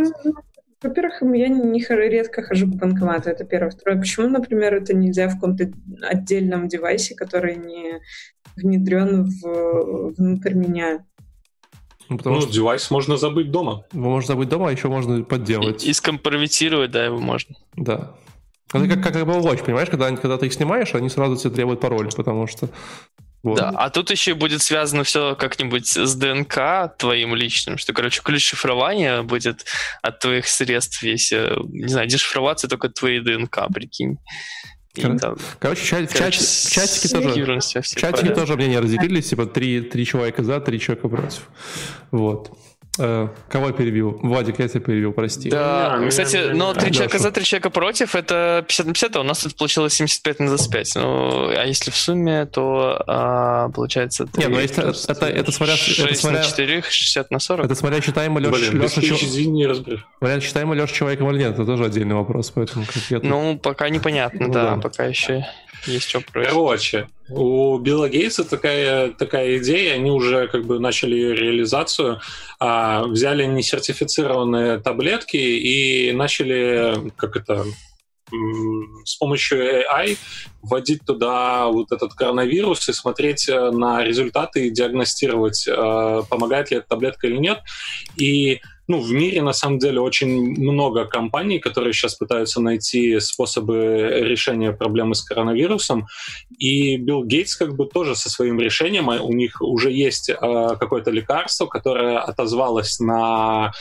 Во-первых, 0.82 1.22
я 1.22 1.48
не 1.48 1.80
редко 1.80 2.42
хожу 2.42 2.70
по 2.70 2.78
банкомату, 2.78 3.30
это 3.30 3.44
первое. 3.44 3.70
Второе, 3.70 4.00
почему, 4.00 4.28
например, 4.28 4.74
это 4.74 4.94
нельзя 4.94 5.28
в 5.28 5.34
каком-то 5.34 5.70
отдельном 6.02 6.68
девайсе, 6.68 7.14
который 7.14 7.56
не 7.56 8.00
внедрен 8.56 9.24
в, 9.24 10.14
внутрь 10.16 10.54
меня? 10.54 11.04
Ну, 12.08 12.18
потому 12.18 12.36
ну, 12.36 12.42
что 12.42 12.52
девайс 12.52 12.90
можно 12.90 13.16
забыть 13.16 13.50
дома. 13.50 13.84
Его 13.92 14.10
можно 14.10 14.34
забыть 14.34 14.48
дома, 14.48 14.68
а 14.68 14.72
еще 14.72 14.88
можно 14.88 15.22
подделать. 15.22 15.84
И, 15.84 15.90
и 15.90 15.92
скомпрометировать, 15.92 16.90
да, 16.90 17.04
его 17.04 17.18
можно. 17.18 17.56
Да. 17.76 18.14
Это 18.72 18.88
как, 18.88 19.02
как 19.02 19.16
Apple 19.16 19.42
Watch, 19.42 19.64
понимаешь, 19.64 19.88
когда, 19.88 20.10
когда 20.16 20.38
ты 20.38 20.46
их 20.46 20.52
снимаешь, 20.52 20.94
они 20.94 21.08
сразу 21.08 21.36
тебе 21.36 21.54
требуют 21.54 21.80
пароль, 21.80 22.10
потому 22.14 22.46
что... 22.46 22.68
Вот. 23.42 23.58
Да, 23.58 23.70
а 23.70 23.90
тут 23.90 24.10
еще 24.10 24.34
будет 24.34 24.62
связано 24.62 25.02
все 25.02 25.34
как-нибудь 25.34 25.88
с 25.88 26.14
ДНК 26.14 26.96
твоим 26.96 27.34
личным, 27.34 27.76
что, 27.76 27.92
короче, 27.92 28.20
ключ 28.22 28.48
шифрования 28.48 29.22
будет 29.22 29.66
от 30.00 30.20
твоих 30.20 30.46
средств 30.46 31.02
весь, 31.02 31.32
э, 31.32 31.56
не 31.68 31.88
знаю, 31.88 32.06
дешифроваться 32.06 32.68
только 32.68 32.88
твои 32.88 33.18
ДНК, 33.18 33.66
прикинь. 33.72 34.18
Кор- 34.94 35.18
там, 35.18 35.36
короче, 35.58 35.84
чат, 35.84 36.12
короче, 36.12 36.38
в 36.40 36.70
чатике 36.70 37.08
тоже, 37.08 37.60
в 37.60 37.96
чатике 37.96 38.34
тоже 38.34 38.56
мнения 38.56 38.78
разделились, 38.78 39.30
типа 39.30 39.46
три, 39.46 39.80
три 39.80 40.04
человека 40.04 40.44
за, 40.44 40.60
три 40.60 40.78
человека 40.78 41.08
против. 41.08 41.48
Вот. 42.10 42.56
Э, 42.98 43.28
кого 43.48 43.68
я 43.68 43.72
перебил? 43.72 44.18
Владик, 44.22 44.58
я 44.58 44.68
тебя 44.68 44.80
перебил, 44.80 45.12
прости. 45.12 45.48
Да, 45.48 45.96
не, 45.98 46.08
кстати, 46.10 46.36
не, 46.36 46.54
но 46.54 46.74
три 46.74 46.92
человека 46.92 47.18
за, 47.18 47.30
три 47.30 47.44
человека 47.44 47.70
против, 47.70 48.14
это 48.14 48.64
50 48.68 48.86
на 48.86 48.92
50, 48.92 49.16
а 49.16 49.20
у 49.20 49.22
нас 49.22 49.38
тут 49.38 49.56
получилось 49.56 49.94
75 49.94 50.40
на 50.40 50.46
25. 50.48 50.94
Ну, 50.96 51.48
а 51.48 51.64
если 51.64 51.90
в 51.90 51.96
сумме, 51.96 52.44
то 52.44 53.02
а, 53.06 53.70
получается... 53.70 54.26
3, 54.26 54.44
не, 54.44 54.50
ну 54.50 54.60
если 54.60 54.90
это, 54.90 55.12
это, 55.12 55.26
это 55.26 55.52
смотря... 55.52 55.76
6 55.76 55.98
это 56.00 56.14
смотря, 56.14 56.38
на 56.40 56.44
4, 56.44 56.82
60 56.82 57.30
на 57.30 57.38
40. 57.38 57.64
Это 57.64 57.74
смотря 57.74 58.00
считаем 58.02 58.38
Леша... 58.38 58.50
Блин, 58.52 58.82
Леша 58.82 59.00
чё... 59.00 59.14
извини, 59.14 59.66
разберешь. 59.66 60.06
Смотря 60.18 60.40
считаем 60.40 60.74
Леша 60.74 60.94
человеком 60.94 61.30
или 61.30 61.38
нет, 61.38 61.54
это 61.54 61.64
тоже 61.64 61.86
отдельный 61.86 62.14
вопрос, 62.14 62.50
поэтому 62.50 62.84
конкретно... 62.84 63.28
Ну, 63.28 63.58
пока 63.58 63.88
непонятно, 63.88 64.48
ну, 64.48 64.52
да, 64.52 64.74
да, 64.74 64.82
пока 64.82 65.04
еще... 65.04 65.46
Есть 65.86 66.08
что 66.08 66.22
Короче, 66.32 67.08
у 67.28 67.78
Билла 67.78 68.08
Гейтса 68.08 68.44
такая, 68.44 69.10
такая 69.10 69.58
идея, 69.58 69.94
они 69.94 70.10
уже 70.10 70.48
как 70.48 70.64
бы 70.64 70.78
начали 70.78 71.14
ее 71.14 71.34
реализацию, 71.34 72.20
а, 72.60 73.04
взяли 73.04 73.44
несертифицированные 73.46 74.78
таблетки 74.78 75.36
и 75.36 76.12
начали, 76.12 77.10
как 77.16 77.36
это, 77.36 77.64
с 79.04 79.16
помощью 79.16 79.82
AI 79.82 80.16
вводить 80.62 81.04
туда 81.04 81.66
вот 81.66 81.92
этот 81.92 82.14
коронавирус 82.14 82.88
и 82.88 82.92
смотреть 82.92 83.48
э, 83.48 83.70
на 83.70 84.02
результаты 84.02 84.66
и 84.66 84.70
диагностировать, 84.70 85.66
э, 85.66 86.22
помогает 86.28 86.70
ли 86.70 86.78
эта 86.78 86.88
таблетка 86.88 87.26
или 87.26 87.36
нет. 87.36 87.60
И 88.16 88.60
ну, 88.88 89.00
в 89.00 89.12
мире 89.12 89.42
на 89.42 89.52
самом 89.52 89.78
деле 89.78 90.00
очень 90.00 90.60
много 90.60 91.04
компаний, 91.04 91.58
которые 91.58 91.92
сейчас 91.92 92.16
пытаются 92.16 92.60
найти 92.60 93.20
способы 93.20 94.10
решения 94.22 94.72
проблемы 94.72 95.14
с 95.14 95.22
коронавирусом. 95.22 96.06
И 96.58 96.96
Билл 96.96 97.24
Гейтс 97.24 97.56
как 97.56 97.76
бы 97.76 97.86
тоже 97.86 98.16
со 98.16 98.28
своим 98.28 98.60
решением, 98.60 99.08
а 99.10 99.22
у 99.22 99.32
них 99.32 99.60
уже 99.60 99.92
есть 99.92 100.30
э, 100.30 100.34
какое-то 100.34 101.10
лекарство, 101.10 101.66
которое 101.66 102.18
отозвалось 102.18 102.98
на 102.98 103.72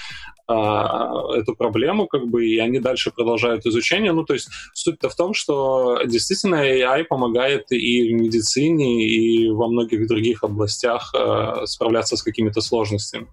а, 0.51 1.33
эту 1.35 1.55
проблему, 1.55 2.07
как 2.07 2.27
бы, 2.27 2.45
и 2.45 2.57
они 2.59 2.79
дальше 2.79 3.11
продолжают 3.11 3.65
изучение. 3.65 4.11
Ну, 4.11 4.23
то 4.23 4.33
есть 4.33 4.49
суть-то 4.73 5.09
в 5.09 5.15
том, 5.15 5.33
что 5.33 6.01
действительно 6.05 6.55
AI 6.55 7.05
помогает 7.05 7.71
и 7.71 8.09
в 8.09 8.21
медицине, 8.21 9.07
и 9.07 9.49
во 9.49 9.67
многих 9.67 10.07
других 10.07 10.43
областях 10.43 11.13
а, 11.15 11.65
справляться 11.65 12.17
с 12.17 12.23
какими-то 12.23 12.61
сложностями. 12.61 13.27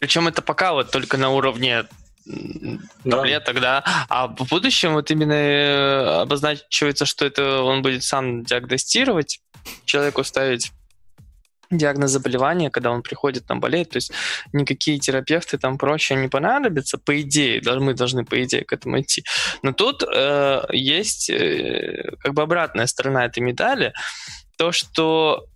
Причем 0.00 0.26
это 0.26 0.42
пока 0.42 0.72
вот 0.72 0.90
только 0.90 1.16
на 1.16 1.30
уровне 1.30 1.84
таблеток, 3.04 3.60
да. 3.60 3.82
да. 3.84 4.06
А 4.08 4.26
в 4.26 4.48
будущем 4.48 4.94
вот 4.94 5.10
именно 5.10 5.32
э, 5.32 6.20
обозначивается, 6.22 7.04
что 7.04 7.24
это 7.24 7.62
он 7.62 7.82
будет 7.82 8.02
сам 8.02 8.42
диагностировать, 8.44 9.40
человеку 9.84 10.24
ставить 10.24 10.72
диагноз 11.70 12.10
заболевания, 12.10 12.70
когда 12.70 12.90
он 12.90 13.02
приходит, 13.02 13.46
там 13.46 13.60
болеет, 13.60 13.90
то 13.90 13.96
есть 13.98 14.12
никакие 14.52 14.98
терапевты 14.98 15.56
там 15.56 15.78
прочее 15.78 16.18
не 16.18 16.28
понадобятся, 16.28 16.98
по 16.98 17.20
идее, 17.20 17.62
мы 17.78 17.94
должны 17.94 18.24
по 18.24 18.42
идее 18.42 18.64
к 18.64 18.72
этому 18.72 19.00
идти. 19.00 19.24
Но 19.62 19.72
тут 19.72 20.02
э, 20.02 20.62
есть 20.72 21.30
э, 21.30 22.16
как 22.20 22.34
бы 22.34 22.42
обратная 22.42 22.86
сторона 22.86 23.24
этой 23.24 23.40
медали, 23.40 23.92
то, 24.56 24.72
что 24.72 25.46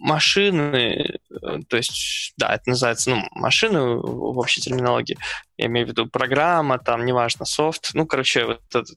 машины, 0.00 1.18
э, 1.30 1.58
то 1.68 1.76
есть, 1.76 2.32
да, 2.36 2.54
это 2.54 2.70
называется, 2.70 3.10
ну, 3.10 3.28
машины 3.32 3.96
в 3.96 4.38
общей 4.38 4.60
терминологии, 4.60 5.18
я 5.56 5.66
имею 5.66 5.86
в 5.86 5.90
виду 5.90 6.06
программа, 6.06 6.78
там, 6.78 7.04
неважно, 7.04 7.44
софт, 7.44 7.90
ну, 7.94 8.06
короче, 8.06 8.46
вот 8.46 8.62
этот 8.70 8.96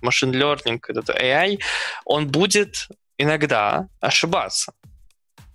машин 0.00 0.32
learning, 0.32 0.80
этот 0.88 1.10
AI, 1.10 1.60
он 2.04 2.26
будет 2.28 2.88
иногда 3.18 3.88
ошибаться. 4.00 4.72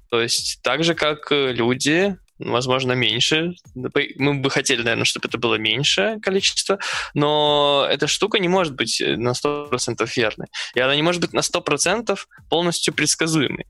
То 0.09 0.21
есть 0.21 0.59
так 0.61 0.83
же, 0.83 0.93
как 0.93 1.31
э, 1.31 1.51
люди, 1.51 2.17
возможно, 2.39 2.93
меньше. 2.93 3.55
Мы 3.73 4.33
бы 4.35 4.49
хотели, 4.49 4.81
наверное, 4.81 5.05
чтобы 5.05 5.27
это 5.27 5.37
было 5.37 5.55
меньшее 5.55 6.19
количество, 6.19 6.79
но 7.13 7.87
эта 7.89 8.07
штука 8.07 8.39
не 8.39 8.47
может 8.47 8.75
быть 8.75 9.01
э, 9.01 9.15
на 9.15 9.31
100% 9.31 10.07
верной. 10.15 10.47
И 10.73 10.79
она 10.79 10.95
не 10.95 11.01
может 11.01 11.21
быть 11.21 11.33
на 11.33 11.39
100% 11.39 12.17
полностью 12.49 12.93
предсказуемой. 12.93 13.65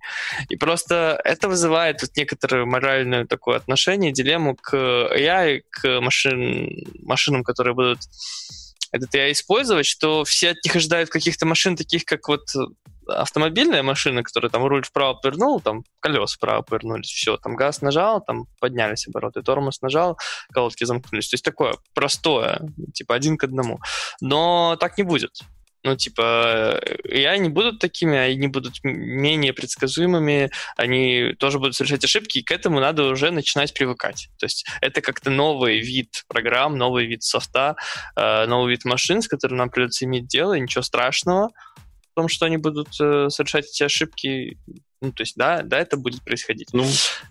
И 0.49 0.55
просто 0.55 1.19
это 1.23 1.47
вызывает 1.47 2.01
вот 2.01 2.11
некоторое 2.15 2.65
моральное 2.65 3.25
такое 3.25 3.57
отношение, 3.57 4.11
дилемму 4.11 4.55
к 4.55 4.73
AI, 4.75 5.61
к 5.69 6.01
машин, 6.01 6.85
машинам, 7.03 7.43
которые 7.43 7.75
будут 7.75 7.99
этот 8.95 9.13
AI 9.13 9.33
использовать, 9.33 9.85
что 9.85 10.23
все 10.23 10.51
от 10.51 10.63
них 10.63 10.75
ожидают 10.75 11.09
каких-то 11.09 11.45
машин, 11.45 11.75
таких 11.75 12.05
как 12.05 12.27
вот 12.27 12.43
автомобильная 13.07 13.83
машина, 13.83 14.23
которая 14.23 14.49
там 14.49 14.65
руль 14.65 14.83
вправо 14.83 15.13
повернул, 15.13 15.59
там 15.59 15.83
колеса 15.99 16.35
вправо 16.37 16.61
повернулись, 16.61 17.09
все, 17.09 17.37
там 17.37 17.55
газ 17.55 17.81
нажал, 17.81 18.23
там 18.23 18.47
поднялись 18.59 19.07
обороты, 19.07 19.41
тормоз 19.41 19.81
нажал, 19.81 20.17
колодки 20.51 20.85
замкнулись. 20.85 21.29
То 21.29 21.35
есть 21.35 21.45
такое 21.45 21.75
простое, 21.93 22.61
типа 22.93 23.15
один 23.15 23.37
к 23.37 23.43
одному. 23.43 23.79
Но 24.21 24.75
так 24.79 24.97
не 24.97 25.03
будет. 25.03 25.41
Ну, 25.85 25.95
типа, 25.95 26.81
я 27.03 27.37
не 27.37 27.47
будут 27.47 27.77
такими, 27.77 28.17
они 28.17 28.47
будут 28.47 28.83
менее 28.83 29.53
предсказуемыми, 29.53 30.49
они 30.77 31.33
тоже 31.37 31.59
будут 31.59 31.75
совершать 31.75 32.03
ошибки, 32.03 32.39
и 32.39 32.43
к 32.43 32.51
этому 32.51 32.79
надо 32.79 33.03
уже 33.03 33.29
начинать 33.29 33.71
привыкать. 33.71 34.29
То 34.39 34.47
есть 34.47 34.65
это 34.81 35.01
как-то 35.01 35.29
новый 35.29 35.81
вид 35.81 36.23
программ, 36.27 36.75
новый 36.75 37.05
вид 37.05 37.21
софта, 37.21 37.75
э, 38.15 38.47
новый 38.47 38.71
вид 38.71 38.83
машин, 38.83 39.21
с 39.21 39.27
которым 39.27 39.57
нам 39.57 39.69
придется 39.69 40.05
иметь 40.05 40.25
дело, 40.25 40.53
и 40.53 40.59
ничего 40.59 40.81
страшного 40.81 41.49
в 41.49 42.15
том, 42.15 42.29
что 42.29 42.47
они 42.47 42.57
будут 42.57 42.87
э, 42.99 43.29
совершать 43.29 43.65
эти 43.65 43.83
ошибки. 43.83 44.57
Ну, 45.01 45.11
то 45.11 45.21
есть, 45.21 45.35
да, 45.35 45.61
да, 45.61 45.77
это 45.77 45.97
будет 45.97 46.23
происходить. 46.23 46.69
Ну, 46.73 46.83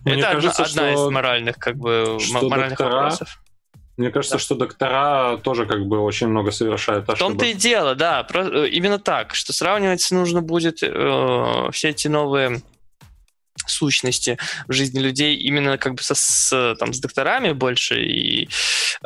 это 0.05 0.29
одна, 0.29 0.31
кажется, 0.31 0.63
одна 0.63 0.93
что, 0.93 1.07
из 1.07 1.11
моральных, 1.11 1.57
как 1.57 1.75
бы, 1.75 2.17
моральных 2.31 2.69
доктора, 2.69 2.93
вопросов. 2.93 3.41
Мне 3.97 4.11
кажется, 4.11 4.35
да. 4.35 4.39
что 4.39 4.55
доктора 4.55 5.37
тоже 5.37 5.65
как 5.65 5.85
бы 5.85 5.99
очень 5.99 6.27
много 6.27 6.51
совершают 6.51 7.09
ошибок. 7.09 7.15
В 7.15 7.19
том-то 7.19 7.45
и 7.45 7.53
дело, 7.53 7.95
да, 7.95 8.23
про, 8.23 8.43
э, 8.43 8.69
именно 8.69 8.99
так, 8.99 9.35
что 9.35 9.53
сравнивать 9.53 10.05
нужно 10.11 10.41
будет 10.41 10.83
э, 10.83 11.69
все 11.71 11.89
эти 11.89 12.07
новые 12.09 12.61
сущности 13.67 14.37
в 14.67 14.73
жизни 14.73 14.99
людей 14.99 15.35
именно 15.37 15.77
как 15.77 15.95
бы 15.95 16.03
со, 16.03 16.13
с, 16.13 16.75
там, 16.77 16.93
с 16.93 16.99
докторами 16.99 17.53
больше 17.53 18.03
и 18.03 18.49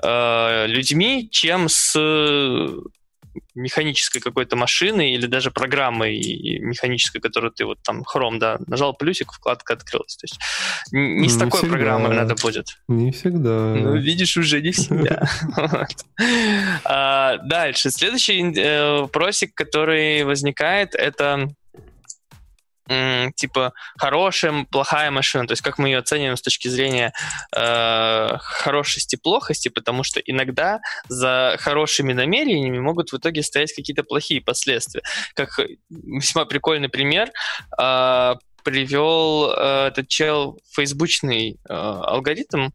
э, 0.04 0.66
людьми, 0.68 1.30
чем 1.32 1.70
с 1.70 1.96
механической 3.56 4.20
какой-то 4.20 4.56
машины 4.56 5.14
или 5.14 5.26
даже 5.26 5.52
программой 5.52 6.18
механической, 6.60 7.20
которую 7.20 7.52
ты 7.52 7.66
вот 7.66 7.80
там 7.84 8.04
Chrome, 8.04 8.40
да, 8.40 8.60
нажал 8.68 8.94
плюсик, 8.94 9.32
вкладка 9.32 9.74
открылась. 9.74 10.16
То 10.18 10.26
есть 10.26 10.40
не, 10.92 11.22
не 11.22 11.30
с 11.30 11.38
такой 11.38 11.60
всегда. 11.60 11.76
программой 11.76 12.16
надо 12.16 12.36
будет. 12.36 12.80
Не 12.88 13.12
всегда. 13.12 13.74
Ну, 13.76 13.98
видишь, 13.98 14.38
уже 14.38 14.62
не 14.62 14.72
всегда. 14.72 15.28
А, 16.84 17.38
дальше. 17.38 17.92
Следующий 17.92 18.42
э, 18.42 19.02
вопросик, 19.02 19.54
который 19.54 20.24
возникает, 20.24 20.96
это 20.96 21.50
типа 23.36 23.74
хорошая, 23.98 24.66
плохая 24.72 25.12
машина, 25.12 25.48
то 25.48 25.54
есть 25.54 25.62
как 25.62 25.78
мы 25.78 25.90
ее 25.90 26.00
оцениваем 26.00 26.38
с 26.38 26.42
точки 26.42 26.68
зрения 26.68 27.14
э, 27.56 28.38
хорошести, 28.40 29.16
плохости, 29.16 29.70
потому 29.70 30.04
что 30.04 30.20
иногда 30.20 30.80
за 31.08 31.56
хорошими 31.60 32.14
намерениями 32.14 32.80
могут 32.80 33.12
в 33.12 33.18
итоге 33.18 33.44
стоять 33.44 33.74
какие-то 33.74 34.04
плохие 34.04 34.42
последствия. 34.42 35.02
Как 35.36 35.60
весьма 35.90 36.46
прикольный 36.46 36.90
пример, 36.90 37.32
э, 37.80 38.36
привел 38.64 39.52
э, 39.52 39.88
этот 39.88 40.08
чел 40.08 40.60
фейсбучный 40.72 41.60
э, 41.68 41.74
алгоритм 41.74 42.70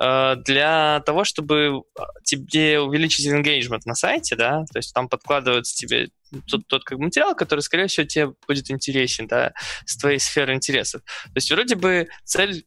э, 0.00 0.36
для 0.44 1.00
того, 1.04 1.24
чтобы 1.24 1.82
тебе 2.24 2.80
увеличить 2.80 3.26
engagement 3.26 3.82
на 3.84 3.94
сайте, 3.94 4.36
да, 4.36 4.64
то 4.72 4.78
есть 4.78 4.94
там 4.94 5.08
подкладывается 5.08 5.74
тебе 5.74 6.08
тот, 6.42 6.66
тот 6.66 6.84
как 6.84 6.98
материал, 6.98 7.34
который, 7.34 7.60
скорее 7.60 7.86
всего, 7.86 8.06
тебе 8.06 8.32
будет 8.46 8.70
интересен, 8.70 9.26
да, 9.26 9.52
с 9.86 9.96
твоей 9.96 10.18
сферы 10.18 10.54
интересов. 10.54 11.02
То 11.02 11.36
есть 11.36 11.50
вроде 11.50 11.74
бы 11.76 12.08
цель 12.24 12.66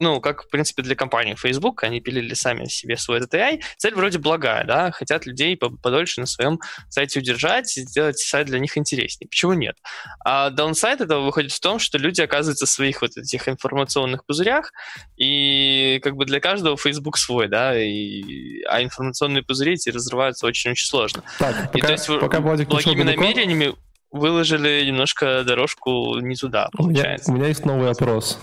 ну, 0.00 0.20
как, 0.20 0.44
в 0.44 0.48
принципе, 0.48 0.82
для 0.82 0.96
компании 0.96 1.34
Facebook, 1.34 1.84
они 1.84 2.00
пилили 2.00 2.34
сами 2.34 2.66
себе 2.66 2.96
свой 2.96 3.18
этот 3.18 3.34
AI. 3.34 3.62
Цель 3.76 3.94
вроде 3.94 4.18
благая, 4.18 4.64
да, 4.64 4.90
хотят 4.90 5.26
людей 5.26 5.56
подольше 5.56 6.20
на 6.20 6.26
своем 6.26 6.60
сайте 6.88 7.20
удержать 7.20 7.76
и 7.76 7.82
сделать 7.82 8.18
сайт 8.18 8.46
для 8.46 8.58
них 8.58 8.76
интереснее. 8.76 9.28
Почему 9.28 9.52
нет? 9.52 9.76
А 10.24 10.50
даунсайд 10.50 11.00
этого 11.00 11.22
выходит 11.22 11.52
в 11.52 11.60
том, 11.60 11.78
что 11.78 11.98
люди 11.98 12.20
оказываются 12.20 12.66
в 12.66 12.70
своих 12.70 13.02
вот 13.02 13.16
этих 13.16 13.48
информационных 13.48 14.24
пузырях, 14.24 14.72
и 15.16 16.00
как 16.02 16.16
бы 16.16 16.24
для 16.24 16.40
каждого 16.40 16.76
Facebook 16.76 17.16
свой, 17.18 17.48
да, 17.48 17.80
и, 17.80 18.62
а 18.64 18.82
информационные 18.82 19.42
пузыри 19.42 19.74
эти 19.74 19.90
разрываются 19.90 20.46
очень-очень 20.46 20.86
сложно. 20.86 21.22
Так, 21.38 21.72
пока, 21.72 21.78
и 21.78 21.80
то 21.82 21.92
есть 21.92 22.06
пока 22.20 22.40
благими 22.40 23.02
намерениями 23.02 23.74
выложили 24.10 24.84
немножко 24.86 25.42
дорожку 25.44 26.18
не 26.20 26.36
туда, 26.36 26.68
получается. 26.72 27.30
У 27.30 27.34
меня, 27.34 27.38
у 27.38 27.44
меня 27.44 27.48
есть 27.48 27.64
новый 27.64 27.90
опрос. 27.90 28.38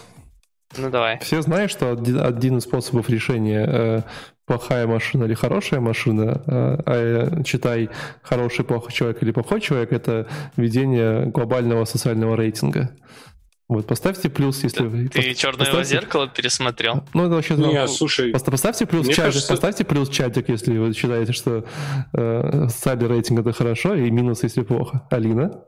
Ну 0.77 0.89
давай. 0.89 1.19
Все 1.19 1.41
знают, 1.41 1.72
что 1.72 1.91
один, 1.91 2.19
один 2.19 2.57
из 2.57 2.64
способов 2.64 3.10
решения 3.10 3.65
э, 3.68 4.02
плохая 4.45 4.88
машина 4.88 5.26
или 5.26 5.34
хорошая 5.34 5.80
машина, 5.80 6.41
э, 6.45 6.77
а 6.85 7.43
читай 7.43 7.89
хороший, 8.22 8.65
плохой 8.65 8.91
человек 8.91 9.22
или 9.23 9.31
плохой 9.31 9.61
человек, 9.61 9.91
это 9.91 10.27
введение 10.56 11.26
глобального 11.26 11.85
социального 11.85 12.35
рейтинга. 12.35 12.91
Вот, 13.72 13.88
поставьте 13.88 14.30
плюс, 14.30 14.64
если 14.64 14.85
вы... 14.85 15.07
Ты 15.07 15.30
пос... 15.30 15.38
черное 15.38 15.65
поставьте... 15.65 15.91
зеркало 15.91 16.27
пересмотрел? 16.27 17.06
Ну, 17.14 17.27
это 17.27 17.35
вообще... 17.35 17.56
Не, 17.56 17.88
слушай... 17.88 18.31
Просто 18.31 18.52
поставьте 18.52 18.85
плюс 18.85 19.07
чатик, 19.07 19.23
кажется... 19.23 19.53
поставьте 19.53 19.85
плюс 19.85 20.10
чатик, 20.10 20.49
если 20.49 20.77
вы 20.77 20.93
считаете, 20.93 21.31
что 21.31 21.64
э, 22.11 22.68
социальный 22.68 23.07
рейтинг 23.07 23.39
это 23.39 23.53
хорошо, 23.53 23.95
и 23.95 24.11
минус, 24.11 24.43
если 24.43 24.64
плохо. 24.64 25.07
Алина? 25.10 25.64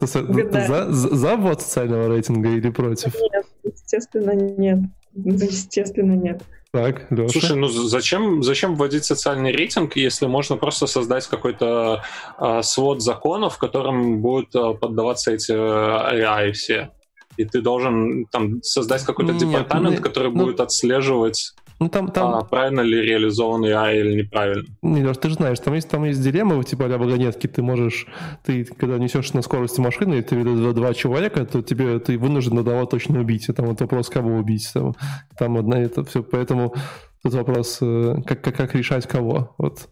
За, 0.00 0.92
за 0.92 1.36
ввод 1.36 1.62
социального 1.62 2.08
рейтинга 2.08 2.50
или 2.50 2.70
против? 2.70 3.14
Нет, 3.14 3.46
естественно, 3.64 4.32
нет. 4.32 4.80
Естественно, 5.14 6.12
нет. 6.12 6.42
Так, 6.70 7.10
Леша. 7.10 7.32
Слушай, 7.32 7.56
ну 7.56 7.68
зачем, 7.68 8.42
зачем 8.42 8.76
вводить 8.76 9.04
социальный 9.04 9.52
рейтинг, 9.52 9.96
если 9.96 10.26
можно 10.26 10.56
просто 10.56 10.86
создать 10.86 11.26
какой-то 11.26 12.02
э, 12.38 12.62
свод 12.62 13.02
законов, 13.02 13.56
которым 13.56 14.20
будут 14.20 14.54
э, 14.54 14.74
поддаваться 14.74 15.32
эти 15.32 15.52
AI 15.52 16.52
все? 16.52 16.90
И 17.38 17.44
ты 17.44 17.62
должен 17.62 18.26
там 18.26 18.62
создать 18.62 19.04
какой-то 19.04 19.32
Нет, 19.32 19.40
департамент, 19.40 19.96
ну, 19.96 20.02
который 20.02 20.30
ну, 20.30 20.44
будет 20.44 20.60
отслеживать 20.60 21.54
ну, 21.80 21.88
там, 21.88 22.08
там... 22.08 22.34
А, 22.34 22.42
правильно 22.42 22.80
ли 22.80 23.00
реализован 23.00 23.64
AI 23.64 24.00
или 24.00 24.22
неправильно? 24.22 24.64
Не, 24.82 25.14
ты 25.14 25.28
же 25.28 25.36
знаешь, 25.36 25.60
там 25.60 25.74
есть, 25.74 25.88
там 25.88 26.04
есть 26.04 26.20
дилеммы, 26.20 26.62
типа 26.64 26.86
а 26.86 26.98
вагонетки, 26.98 27.46
ты 27.46 27.62
можешь, 27.62 28.06
ты 28.44 28.64
когда 28.64 28.98
несешь 28.98 29.32
на 29.32 29.42
скорости 29.42 29.80
машины, 29.80 30.16
и 30.16 30.22
ты 30.22 30.34
видишь 30.34 30.74
два 30.74 30.92
человека, 30.92 31.46
то 31.46 31.62
тебе 31.62 32.00
ты 32.00 32.18
вынужден 32.18 32.58
одного 32.58 32.84
точно 32.86 33.20
убить. 33.20 33.48
Это 33.48 33.62
вот 33.62 33.80
вопрос, 33.80 34.08
кого 34.08 34.38
убить. 34.38 34.68
Там, 34.74 34.96
там 35.38 35.56
одна 35.56 35.78
это 35.78 36.02
все, 36.02 36.24
поэтому 36.24 36.74
тут 37.22 37.34
вопрос, 37.34 37.78
э, 37.80 38.16
как, 38.26 38.42
как, 38.42 38.56
как 38.56 38.74
решать 38.74 39.06
кого. 39.06 39.54
Вот. 39.58 39.88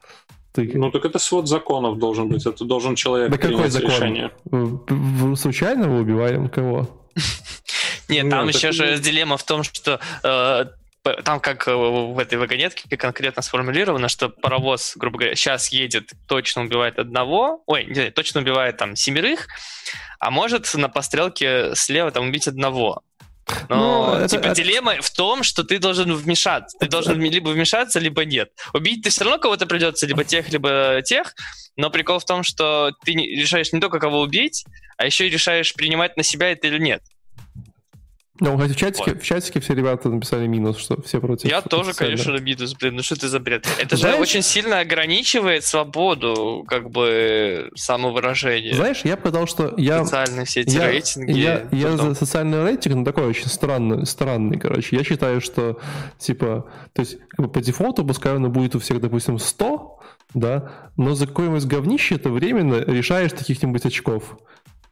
Ты... 0.52 0.72
Ну 0.74 0.90
так 0.90 1.04
это 1.04 1.20
свод 1.20 1.46
законов 1.46 1.98
должен 1.98 2.28
быть, 2.28 2.46
это 2.46 2.64
должен 2.64 2.96
человек 2.96 3.30
да 3.30 3.36
принять 3.38 3.56
какой 3.58 3.70
закон? 3.70 3.90
решение. 3.90 5.36
Случайно 5.36 5.86
мы 5.86 6.00
убиваем 6.00 6.48
кого? 6.48 6.88
Нет, 8.08 8.30
там 8.30 8.48
еще 8.48 8.72
же 8.72 8.98
дилемма 8.98 9.36
в 9.36 9.44
том, 9.44 9.62
что 9.62 10.00
э, 10.22 10.66
там 11.24 11.40
как 11.40 11.66
в 11.66 12.18
этой 12.18 12.38
вагонетке 12.38 12.96
конкретно 12.96 13.42
сформулировано, 13.42 14.08
что 14.08 14.28
паровоз, 14.28 14.94
грубо 14.96 15.18
говоря, 15.18 15.34
сейчас 15.34 15.68
едет, 15.68 16.12
точно 16.26 16.62
убивает 16.62 16.98
одного, 16.98 17.62
ой, 17.66 17.84
не, 17.84 18.10
точно 18.10 18.40
убивает 18.40 18.76
там 18.76 18.96
семерых, 18.96 19.46
а 20.18 20.30
может 20.30 20.72
на 20.74 20.88
пострелке 20.88 21.74
слева 21.74 22.10
там 22.10 22.28
убить 22.28 22.48
одного. 22.48 23.02
Но, 23.68 24.18
ну, 24.18 24.26
типа, 24.28 24.46
это... 24.46 24.54
дилемма 24.56 25.00
в 25.00 25.10
том, 25.10 25.44
что 25.44 25.62
ты 25.62 25.78
должен 25.78 26.12
вмешаться. 26.12 26.76
Ты 26.80 26.88
должен 26.88 27.20
либо 27.20 27.50
вмешаться, 27.50 28.00
либо 28.00 28.24
нет. 28.24 28.50
Убить 28.74 29.02
ты 29.02 29.10
все 29.10 29.22
равно 29.22 29.38
кого-то 29.38 29.66
придется, 29.66 30.04
либо 30.06 30.24
тех, 30.24 30.48
либо 30.50 31.00
тех. 31.04 31.32
Но 31.76 31.90
прикол 31.90 32.18
в 32.18 32.24
том, 32.24 32.42
что 32.42 32.90
ты 33.04 33.12
решаешь 33.12 33.72
не 33.72 33.80
только 33.80 34.00
кого 34.00 34.20
убить, 34.20 34.64
а 34.96 35.06
еще 35.06 35.26
и 35.26 35.30
решаешь, 35.30 35.74
принимать 35.74 36.16
на 36.16 36.22
себя 36.22 36.50
это 36.50 36.66
или 36.66 36.78
нет. 36.78 37.02
Ну, 38.38 38.58
хотя 38.58 38.74
в 38.74 38.76
чатике, 38.76 39.12
вот. 39.12 39.22
в 39.22 39.24
чатике 39.24 39.60
все 39.60 39.74
ребята 39.74 40.10
написали 40.10 40.46
минус, 40.46 40.76
что 40.76 41.00
все 41.02 41.20
против. 41.20 41.48
Я 41.48 41.62
тоже, 41.62 41.94
конечно, 41.94 42.36
минус, 42.38 42.74
блин, 42.74 42.96
ну 42.96 43.02
что 43.02 43.18
ты 43.18 43.28
за 43.28 43.40
бред? 43.40 43.66
Это 43.78 43.96
Знаешь, 43.96 44.16
же 44.16 44.22
очень 44.22 44.42
сильно 44.42 44.80
ограничивает 44.80 45.64
свободу, 45.64 46.64
как 46.68 46.90
бы, 46.90 47.70
самовыражения. 47.74 48.74
Знаешь, 48.74 49.00
я 49.04 49.16
бы 49.16 49.22
сказал, 49.22 49.46
что 49.46 49.74
я... 49.78 50.04
Социальные 50.04 50.44
все 50.44 50.60
эти 50.60 50.76
я, 50.76 50.90
рейтинги. 50.90 51.32
Я, 51.32 51.66
я 51.72 51.96
за 51.96 52.14
социальный 52.14 52.62
рейтинг, 52.62 52.96
но 52.96 53.04
такой 53.04 53.26
очень 53.26 53.46
странный, 53.46 54.04
странный, 54.04 54.58
короче. 54.58 54.96
Я 54.96 55.02
считаю, 55.02 55.40
что, 55.40 55.80
типа, 56.18 56.70
то 56.92 57.00
есть, 57.00 57.18
как 57.30 57.46
бы 57.46 57.50
по 57.50 57.62
дефолту, 57.62 58.04
пускай 58.04 58.34
он 58.34 58.52
будет 58.52 58.74
у 58.74 58.80
всех, 58.80 59.00
допустим, 59.00 59.38
100, 59.38 59.98
да, 60.34 60.90
но 60.96 61.14
за 61.14 61.26
какое-нибудь 61.26 61.64
говнище 61.64 62.16
это 62.16 62.28
временно 62.28 62.84
решаешь 62.84 63.32
таких-нибудь 63.32 63.86
очков. 63.86 64.36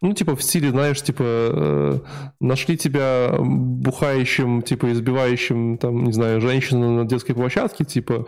Ну, 0.05 0.13
типа, 0.13 0.37
в 0.37 0.43
стиле, 0.43 0.69
знаешь, 0.69 1.01
типа, 1.01 1.23
э, 1.25 1.99
нашли 2.39 2.77
тебя 2.77 3.37
бухающим, 3.41 4.61
типа, 4.61 4.93
избивающим, 4.93 5.79
там, 5.79 6.05
не 6.05 6.13
знаю, 6.13 6.43
женщину 6.43 6.95
на 6.95 7.07
детской 7.07 7.33
площадке, 7.33 7.87
типа, 7.87 8.27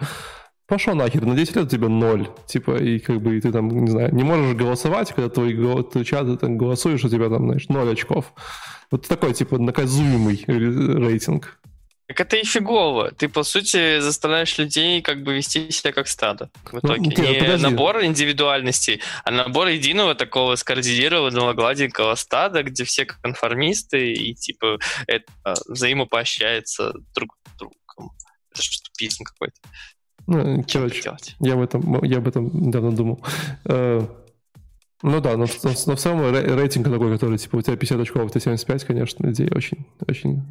пошел 0.67 0.95
нахер, 0.95 1.27
на 1.27 1.35
10 1.35 1.55
лет 1.57 1.67
у 1.67 1.69
тебя 1.69 1.89
ноль, 1.89 2.29
типа, 2.47 2.79
и 2.79 2.99
как 2.99 3.21
бы 3.21 3.37
и 3.37 3.43
ты 3.43 3.53
там, 3.53 3.69
не 3.69 3.91
знаю, 3.91 4.15
не 4.15 4.25
можешь 4.25 4.57
голосовать, 4.57 5.13
когда 5.13 5.29
твой, 5.29 5.55
твой 5.83 6.05
чат, 6.07 6.41
там 6.41 6.57
голосуешь, 6.57 7.05
у 7.05 7.11
тебя 7.11 7.29
там, 7.29 7.45
знаешь, 7.45 7.69
ноль 7.69 7.93
очков. 7.93 8.33
Вот 8.91 9.07
такой, 9.07 9.35
типа, 9.35 9.59
наказуемый 9.59 10.45
рейтинг. 10.47 11.59
Так 12.07 12.21
это 12.21 12.37
и 12.37 12.45
фигово. 12.45 13.11
Ты, 13.11 13.29
по 13.29 13.43
сути, 13.43 13.99
заставляешь 13.99 14.57
людей 14.59 15.03
как 15.03 15.25
бы 15.25 15.35
вести 15.35 15.73
себя 15.73 15.93
как 15.93 16.07
стадо. 16.07 16.51
В 16.65 16.75
ну, 16.75 16.79
итоге 16.79 17.01
ну, 17.17 17.33
не 17.33 17.41
подожди. 17.41 17.65
набор 17.65 18.05
индивидуальностей, 18.05 19.01
а 19.25 19.33
набор 19.33 19.67
единого 19.69 20.15
такого 20.15 20.55
скоординированного 20.55 21.53
гладенького 21.55 22.15
стада, 22.15 22.63
где 22.63 22.85
все 22.85 23.07
конформисты 23.07 24.13
и 24.13 24.35
типа 24.35 24.79
это 25.09 25.27
взаимопоощряется 25.67 26.93
друг 27.13 27.37
другом. 27.59 28.13
Это 28.53 28.63
что 28.63 28.85
тупизм 28.85 29.25
какой-то. 29.25 29.57
Ну, 30.29 30.65
короче, 30.71 31.13
я 31.41 31.55
об 31.55 31.61
этом, 31.61 32.05
я 32.05 32.19
об 32.19 32.29
этом 32.29 32.71
давно 32.71 32.91
думал. 32.93 33.25
Э, 33.65 34.07
ну 35.03 35.21
да, 35.21 35.37
но, 35.37 35.47
но, 35.63 35.73
но 35.87 35.97
в 35.97 35.99
целом 35.99 36.33
рейтинг 36.33 36.89
такой, 36.89 37.13
который, 37.13 37.39
типа, 37.39 37.57
у 37.57 37.63
тебя 37.63 37.77
50 37.77 38.01
очков, 38.01 38.33
ты 38.33 38.41
75, 38.41 38.85
конечно, 38.85 39.31
идея 39.31 39.51
очень, 39.55 39.87
очень 40.09 40.43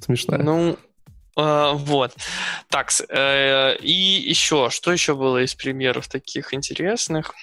смешная. 0.00 0.42
Ну, 0.42 0.76
э, 1.36 1.72
вот. 1.74 2.14
Так, 2.68 2.90
э, 3.08 3.76
и 3.76 3.92
еще, 3.92 4.70
что 4.70 4.92
еще 4.92 5.14
было 5.14 5.42
из 5.44 5.54
примеров 5.54 6.08
таких 6.08 6.54
интересных? 6.54 7.34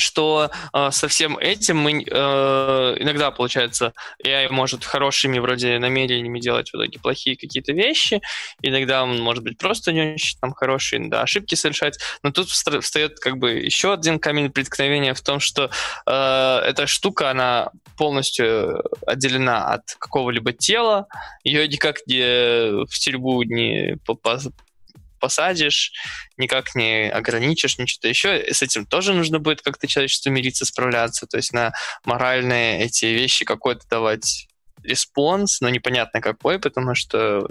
Что 0.00 0.50
э, 0.72 0.88
со 0.90 1.08
всем 1.08 1.38
этим 1.38 1.78
мы 1.78 2.02
э, 2.02 2.96
иногда, 2.98 3.30
получается, 3.30 3.92
AI 4.24 4.50
может 4.50 4.84
хорошими 4.84 5.38
вроде 5.38 5.78
намерениями 5.78 6.40
делать 6.40 6.70
в 6.70 6.74
итоге 6.74 6.98
плохие 6.98 7.36
какие-то 7.36 7.72
вещи, 7.72 8.20
иногда 8.62 9.02
он 9.02 9.20
может 9.20 9.44
быть 9.44 9.58
просто 9.58 9.92
не 9.92 10.14
очень 10.14 10.38
там 10.40 10.52
хороший, 10.52 11.08
да, 11.08 11.22
ошибки 11.22 11.54
совершать, 11.54 11.98
но 12.22 12.30
тут 12.30 12.48
встает 12.48 13.20
как 13.20 13.38
бы 13.38 13.52
еще 13.52 13.92
один 13.92 14.18
камень 14.18 14.50
преткновения 14.50 15.14
в 15.14 15.20
том, 15.20 15.40
что 15.40 15.70
э, 16.06 16.62
эта 16.66 16.86
штука, 16.86 17.30
она 17.30 17.70
полностью 17.96 18.82
отделена 19.06 19.66
от 19.66 19.94
какого-либо 19.98 20.52
тела, 20.52 21.06
ее 21.44 21.68
никак 21.68 22.06
не 22.06 22.84
в 22.86 22.98
тюрьму 22.98 23.42
не 23.42 23.96
посадишь, 25.20 25.92
никак 26.36 26.74
не 26.74 27.10
ограничишь, 27.10 27.78
ничего 27.78 28.08
еще. 28.08 28.52
С 28.52 28.62
этим 28.62 28.86
тоже 28.86 29.12
нужно 29.12 29.38
будет 29.38 29.62
как-то 29.62 29.86
человечеству 29.86 30.30
мириться, 30.32 30.64
справляться, 30.64 31.26
то 31.26 31.36
есть 31.36 31.52
на 31.52 31.72
моральные 32.04 32.84
эти 32.84 33.06
вещи 33.06 33.44
какой-то 33.44 33.86
давать 33.88 34.48
response, 34.82 35.60
но 35.60 35.68
непонятно 35.68 36.20
какой, 36.20 36.58
потому 36.58 36.94
что 36.94 37.46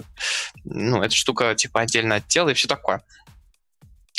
ну, 0.64 1.02
эта 1.02 1.14
штука 1.14 1.54
типа 1.54 1.80
отдельно 1.80 2.16
от 2.16 2.26
тела 2.26 2.50
и 2.50 2.54
все 2.54 2.68
такое 2.68 3.02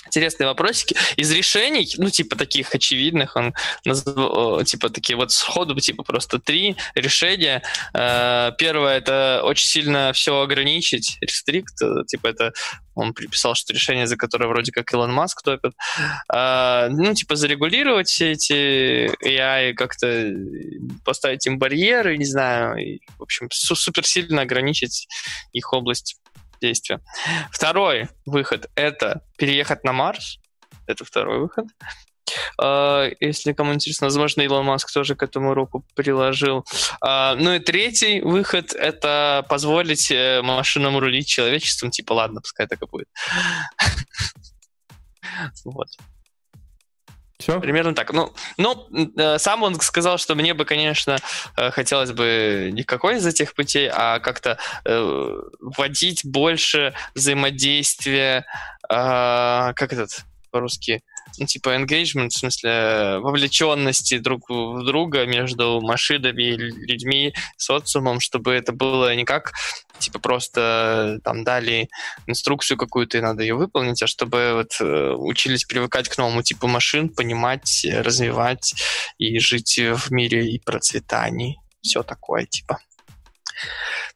интересные 0.08 0.48
вопросики. 0.48 0.96
Из 1.16 1.32
решений, 1.32 1.88
ну, 1.98 2.10
типа 2.10 2.36
таких 2.36 2.74
очевидных, 2.74 3.36
он 3.36 3.54
назвал, 3.86 4.64
типа 4.64 4.90
такие 4.90 5.16
вот 5.16 5.32
сходу, 5.32 5.80
типа 5.80 6.04
просто 6.04 6.40
три 6.40 6.76
решения. 6.96 7.62
Э, 7.94 8.52
первое— 8.58 8.98
это 9.00 9.42
очень 9.44 9.68
сильно 9.68 10.12
все 10.14 10.42
ограничить, 10.42 11.18
restrict, 11.22 11.76
типа 12.08 12.28
это 12.28 12.54
он 12.94 13.14
приписал, 13.14 13.56
что 13.56 13.74
решение, 13.74 14.08
за 14.08 14.18
которое 14.18 14.48
вроде 14.48 14.72
как 14.72 14.92
Илон 14.94 15.14
Маск 15.14 15.42
топит. 15.42 15.74
А, 16.28 16.90
ну, 16.90 17.14
типа, 17.14 17.36
зарегулировать 17.36 18.10
все 18.10 18.32
эти 18.32 19.10
AI, 19.26 19.74
как-то 19.74 20.34
поставить 21.06 21.46
им 21.48 21.58
барьеры, 21.58 22.18
не 22.18 22.26
знаю, 22.26 22.76
и, 22.76 23.00
в 23.18 23.24
общем, 23.24 23.48
супер 23.52 24.06
сильно 24.06 24.42
ограничить 24.42 25.08
их 25.54 25.72
область 25.74 26.18
действия. 26.62 27.02
Второй 27.52 28.10
выход— 28.26 28.70
это 28.76 29.22
переехать 29.38 29.84
на 29.84 29.94
Марс. 29.94 30.40
Это 30.88 31.06
второй 31.06 31.40
выход. 31.40 31.66
А, 32.58 33.10
если 33.20 33.54
кому 33.54 33.74
интересно, 33.74 34.08
возможно, 34.08 34.42
Илон 34.42 34.66
Маск 34.66 34.92
тоже 34.92 35.16
к 35.16 35.24
этому 35.24 35.54
руку 35.54 35.86
приложил. 35.96 36.66
А, 37.02 37.36
ну 37.36 37.54
и 37.54 37.60
третий 37.60 38.22
выход— 38.22 38.74
это 38.74 39.46
позволить 39.50 40.12
э, 40.12 40.42
машинам 40.42 40.98
рулить 40.98 41.28
человечеством. 41.28 41.92
Типа, 41.92 42.14
ладно, 42.14 42.42
пускай 42.42 42.68
так 42.68 42.82
и 42.82 42.86
будет. 42.86 43.08
Вот. 45.64 45.88
Все? 47.42 47.60
Примерно 47.60 47.94
так. 47.96 48.14
Ну, 48.14 48.34
ну, 48.58 48.88
э, 49.18 49.38
сам 49.40 49.64
он 49.64 49.80
сказал, 49.82 50.18
что 50.18 50.36
мне 50.36 50.54
бы, 50.54 50.66
конечно, 50.66 51.18
э, 51.58 51.72
хотелось 51.72 52.12
бы 52.12 52.70
не 52.72 52.84
какой 52.84 53.18
из 53.18 53.26
этих 53.26 53.54
путей, 53.54 53.90
а 53.92 54.20
как-то 54.20 54.58
э, 54.86 55.40
вводить 55.60 56.22
больше 56.24 56.94
взаимодействия, 57.16 58.46
э, 58.90 59.74
как 59.76 59.94
этот 59.94 60.26
по-русски, 60.52 61.02
ну, 61.38 61.46
типа 61.46 61.76
engagement, 61.76 62.30
в 62.30 62.38
смысле 62.38 63.20
вовлеченности 63.20 64.18
друг 64.18 64.50
в 64.50 64.84
друга 64.84 65.26
между 65.26 65.82
машинами 65.82 66.44
людьми, 66.44 67.34
социумом, 67.58 68.20
чтобы 68.20 68.54
это 68.54 68.72
было 68.72 69.14
не 69.16 69.26
как 69.26 69.54
типа 70.00 70.20
просто 70.20 71.20
там 71.24 71.44
дали 71.44 71.90
инструкцию 72.28 72.78
какую-то, 72.78 73.18
и 73.18 73.22
надо 73.22 73.44
ее 73.44 73.56
выполнить, 73.56 74.02
а 74.02 74.08
чтобы 74.08 74.54
вот 74.56 74.72
э, 74.80 75.14
учились 75.14 75.66
привыкать 75.66 76.10
к 76.10 76.18
новому 76.18 76.42
типу 76.42 76.68
машин, 76.68 77.10
понимать, 77.10 77.86
развивать 77.90 78.74
и 79.18 79.40
жить 79.40 79.80
в 79.80 80.12
мире 80.12 80.48
и 80.50 80.60
процветании. 80.60 81.60
Все 81.82 82.04
такое, 82.04 82.46
типа. 82.46 82.80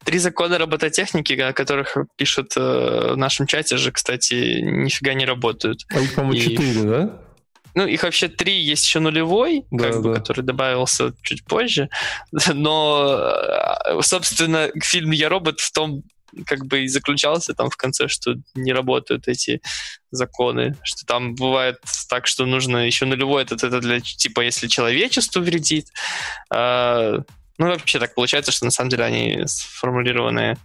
Три 0.03 0.19
закона 0.19 0.57
робототехники, 0.57 1.33
о 1.33 1.53
которых 1.53 1.97
пишут 2.15 2.53
э, 2.57 3.13
в 3.13 3.17
нашем 3.17 3.47
чате 3.47 3.77
же, 3.77 3.91
кстати, 3.91 4.61
нифига 4.61 5.13
не 5.13 5.25
работают. 5.25 5.85
А 5.89 5.99
их, 5.99 6.13
по-моему, 6.15 6.41
четыре, 6.41 6.83
да? 6.83 7.21
Ну, 7.75 7.85
их 7.85 8.03
вообще 8.03 8.29
три, 8.29 8.57
есть 8.61 8.85
еще 8.85 8.99
нулевой, 8.99 9.65
да, 9.69 9.85
как 9.85 9.93
да. 9.95 9.99
бы, 9.99 10.15
который 10.15 10.43
добавился 10.43 11.13
чуть 11.21 11.43
позже. 11.45 11.89
Но, 12.53 13.33
э, 13.85 14.01
собственно, 14.01 14.69
фильм 14.81 15.11
«Я 15.11 15.29
робот» 15.29 15.59
в 15.59 15.71
том 15.71 16.03
как 16.45 16.65
бы 16.65 16.83
и 16.83 16.87
заключался 16.87 17.53
там 17.53 17.69
в 17.69 17.77
конце, 17.77 18.07
что 18.07 18.35
не 18.55 18.73
работают 18.73 19.27
эти 19.27 19.61
законы, 20.11 20.75
что 20.83 21.05
там 21.05 21.35
бывает 21.35 21.77
так, 22.09 22.27
что 22.27 22.45
нужно 22.45 22.85
еще 22.85 23.05
нулевой 23.05 23.43
этот 23.43 23.63
это 23.63 23.79
для 23.79 24.01
типа 24.01 24.41
если 24.41 24.67
человечеству 24.67 25.41
вредит, 25.41 25.87
а, 26.53 27.19
ну, 27.57 27.67
вообще 27.67 27.99
так 27.99 28.15
получается, 28.15 28.51
что 28.51 28.65
на 28.65 28.71
самом 28.71 28.89
деле 28.89 29.03
они 29.05 29.43
сформулированы 29.47 30.57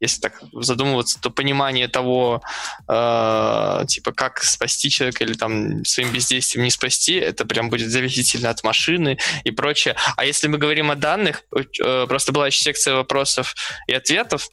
если 0.00 0.20
так 0.20 0.42
задумываться, 0.52 1.20
то 1.20 1.30
понимание 1.30 1.88
того, 1.88 2.42
э, 2.88 3.84
типа, 3.88 4.12
как 4.12 4.42
спасти 4.42 4.90
человека 4.90 5.24
или 5.24 5.32
там 5.32 5.84
своим 5.84 6.12
бездействием 6.12 6.64
не 6.64 6.70
спасти, 6.70 7.14
это 7.14 7.46
прям 7.46 7.70
будет 7.70 7.90
зависеть 7.90 8.26
сильно 8.26 8.50
от 8.50 8.62
машины 8.62 9.18
и 9.44 9.50
прочее. 9.50 9.96
А 10.16 10.24
если 10.24 10.48
мы 10.48 10.58
говорим 10.58 10.90
о 10.90 10.96
данных, 10.96 11.44
э, 11.54 12.06
просто 12.06 12.32
была 12.32 12.46
еще 12.48 12.62
секция 12.62 12.94
вопросов 12.94 13.54
и 13.86 13.94
ответов, 13.94 14.48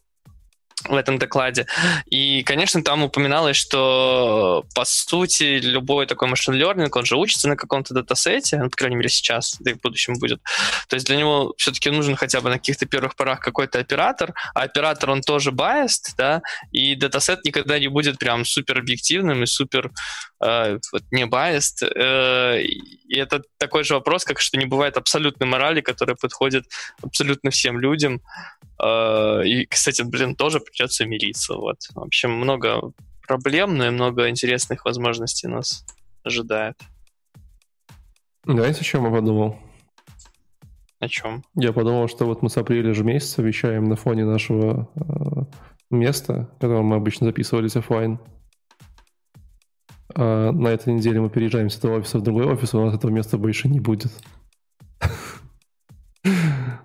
в 0.86 0.96
этом 0.96 1.18
докладе. 1.18 1.66
И, 2.10 2.44
конечно, 2.44 2.84
там 2.84 3.04
упоминалось, 3.04 3.58
что, 3.58 4.66
по 4.76 4.86
сути, 4.86 5.60
любой 5.60 6.06
такой 6.08 6.28
машин 6.28 6.56
learning, 6.56 6.90
он 6.92 7.06
же 7.06 7.16
учится 7.16 7.48
на 7.48 7.56
каком-то 7.56 7.94
датасете, 7.94 8.58
ну, 8.58 8.70
по 8.70 8.78
крайней 8.78 8.98
мере, 8.98 9.10
сейчас, 9.10 9.58
да 9.60 9.72
и 9.72 9.74
в 9.74 9.82
будущем 9.82 10.16
будет. 10.20 10.42
То 10.88 10.96
есть 10.96 11.06
для 11.08 11.16
него 11.16 11.54
все-таки 11.58 11.90
нужен 11.90 12.16
хотя 12.16 12.42
бы 12.42 12.50
на 12.50 12.58
каких-то 12.58 12.86
первых 12.86 13.16
порах 13.16 13.40
какой-то 13.40 13.80
оператор, 13.80 14.34
а 14.54 14.64
оператор, 14.64 15.10
он 15.10 15.22
тоже 15.22 15.52
biased, 15.52 16.16
да, 16.18 16.42
и 16.72 16.96
датасет 16.96 17.46
никогда 17.46 17.80
не 17.80 17.88
будет 17.88 18.18
прям 18.18 18.46
супер 18.46 18.80
объективным 18.80 19.44
и 19.44 19.46
супер 19.46 19.92
э, 20.44 20.80
вот, 20.92 21.04
не 21.12 21.24
biased. 21.24 21.88
Э, 21.96 22.62
и 22.62 23.18
это 23.18 23.42
такой 23.58 23.84
же 23.84 23.94
вопрос, 23.94 24.26
как 24.26 24.40
что 24.40 24.58
не 24.58 24.66
бывает 24.66 24.98
абсолютной 24.98 25.48
морали, 25.48 25.82
которая 25.82 26.16
подходит 26.16 26.66
абсолютно 27.02 27.52
всем 27.52 27.80
людям. 27.80 28.22
Э, 28.84 29.42
и, 29.46 29.66
кстати, 29.66 30.02
блин, 30.02 30.36
тоже 30.36 30.60
придется 30.60 31.06
мириться. 31.06 31.56
Вот. 31.56 31.78
В 31.94 32.00
общем, 32.00 32.32
много 32.32 32.92
проблем, 33.28 33.78
но 33.78 33.88
и 33.88 33.92
много 33.92 34.30
интересных 34.30 34.86
возможностей 34.86 35.48
нас 35.48 35.86
ожидает. 36.24 36.78
Знаете, 38.46 38.82
о 38.82 38.84
чем 38.84 39.06
я 39.06 39.12
подумал? 39.12 39.58
О 41.00 41.08
чем? 41.08 41.44
Я 41.56 41.72
подумал, 41.72 42.08
что 42.08 42.26
вот 42.26 42.42
мы 42.42 42.50
с 42.50 42.58
апреля 42.58 42.94
же 42.94 43.04
месяца 43.04 43.42
вещаем 43.42 43.86
на 43.86 43.96
фоне 43.96 44.26
нашего 44.26 44.90
э, 44.96 45.56
места, 45.90 46.50
в 46.56 46.62
котором 46.62 46.86
мы 46.88 46.98
обычно 46.98 47.28
записывались 47.28 47.76
офлайн. 47.76 48.20
А 50.16 50.52
на 50.52 50.68
этой 50.68 50.94
неделе 50.94 51.22
мы 51.22 51.30
переезжаем 51.30 51.70
с 51.70 51.78
этого 51.78 51.98
офиса 51.98 52.20
в 52.20 52.22
другой 52.22 52.46
офис, 52.46 52.74
у 52.74 52.86
нас 52.86 52.94
этого 52.94 53.12
места 53.12 53.38
больше 53.38 53.70
не 53.70 53.80
будет. 53.80 54.12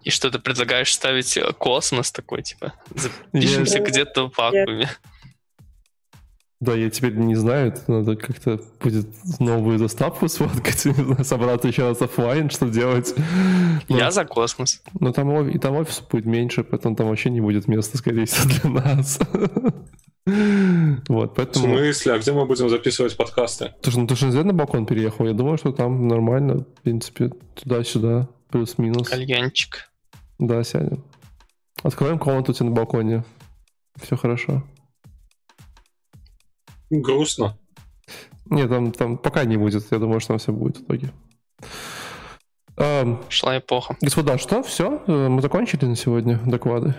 И 0.09 0.10
что 0.10 0.30
ты 0.30 0.39
предлагаешь 0.39 0.94
ставить 0.94 1.36
э, 1.36 1.52
космос 1.52 2.10
такой, 2.10 2.43
типа, 2.43 2.72
запишемся 2.94 3.80
где-то 3.80 4.30
в 4.30 4.39
вакууме. 4.39 4.89
Да, 6.60 6.72
я 6.72 6.89
теперь 6.89 7.14
не 7.16 7.35
знаю, 7.35 7.68
это 7.68 7.93
надо 7.93 8.16
как-то 8.16 8.59
будет 8.80 9.06
новую 9.39 9.78
доставку 9.78 10.28
сфоткать, 10.28 10.86
собраться 11.26 11.68
еще 11.68 11.86
раз 11.90 12.01
офлайн, 12.01 12.48
что 12.48 12.70
делать. 12.70 13.12
Но, 13.90 13.98
я 13.98 14.10
за 14.10 14.24
космос. 14.24 14.82
Но 14.98 15.12
там, 15.12 15.47
и 15.47 15.59
там 15.59 15.76
офис 15.76 16.01
будет 16.01 16.24
меньше, 16.24 16.64
поэтому 16.64 16.97
там 16.97 17.09
вообще 17.09 17.28
не 17.28 17.43
будет 17.43 17.68
места, 17.68 17.98
скорее 17.98 18.24
всего, 18.24 18.48
для 18.48 18.70
нас. 18.70 19.20
Вот, 21.09 21.35
поэтому... 21.36 21.66
В 21.66 21.78
смысле? 21.78 22.12
А 22.12 22.18
где 22.18 22.32
мы 22.32 22.44
будем 22.44 22.68
записывать 22.68 23.16
подкасты? 23.16 23.72
Ты 23.80 23.90
же, 23.90 23.98
ну, 23.98 24.06
ты 24.06 24.14
же 24.14 24.26
на 24.26 24.52
балкон 24.52 24.85
переехал. 24.85 25.26
Я 25.26 25.32
думаю, 25.32 25.56
что 25.56 25.72
там 25.72 26.06
нормально, 26.06 26.66
в 26.78 26.82
принципе, 26.82 27.30
туда-сюда, 27.55 28.28
плюс-минус. 28.51 29.09
Кальянчик. 29.09 29.88
Да, 30.39 30.62
сядем. 30.62 31.05
Откроем 31.82 32.19
комнату 32.19 32.52
у 32.52 32.55
тебя 32.55 32.69
на 32.69 32.74
балконе. 32.74 33.24
Все 33.97 34.16
хорошо. 34.16 34.62
Грустно. 36.90 37.59
Нет, 38.47 38.69
там, 38.69 38.93
там 38.93 39.19
пока 39.19 39.44
не 39.44 39.56
будет. 39.56 39.85
Я 39.90 39.98
думаю, 39.98 40.20
что 40.20 40.28
там 40.28 40.39
все 40.39 40.52
будет 40.52 40.78
в 40.78 40.82
итоге. 40.82 41.10
А, 42.77 43.20
Шла 43.28 43.59
эпоха. 43.59 43.97
Господа, 44.01 44.39
что? 44.39 44.62
Все? 44.62 45.02
Э, 45.06 45.28
мы 45.28 45.43
закончили 45.43 45.85
на 45.85 45.97
сегодня 45.97 46.39
доклады? 46.44 46.94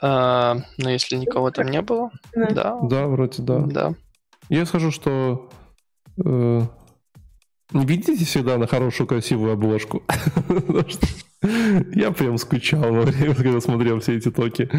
А, 0.00 0.56
ну, 0.78 0.88
если 0.88 1.16
никого 1.16 1.50
там 1.50 1.68
не 1.68 1.82
было, 1.82 2.10
да. 2.34 2.78
Да, 2.82 3.06
вроде 3.06 3.42
да. 3.42 3.60
Да. 3.60 3.94
Я 4.48 4.66
скажу, 4.66 4.90
что 4.90 5.48
э, 6.24 6.62
не 7.72 7.84
видите 7.84 8.24
всегда 8.24 8.58
на 8.58 8.66
хорошую, 8.66 9.06
красивую 9.06 9.52
обложку. 9.52 10.02
Я 11.94 12.12
прям 12.12 12.38
скучал 12.38 12.92
во 12.92 13.02
время, 13.02 13.34
когда 13.34 13.60
смотрел 13.60 14.00
все 14.00 14.16
эти 14.16 14.30
токи. 14.30 14.70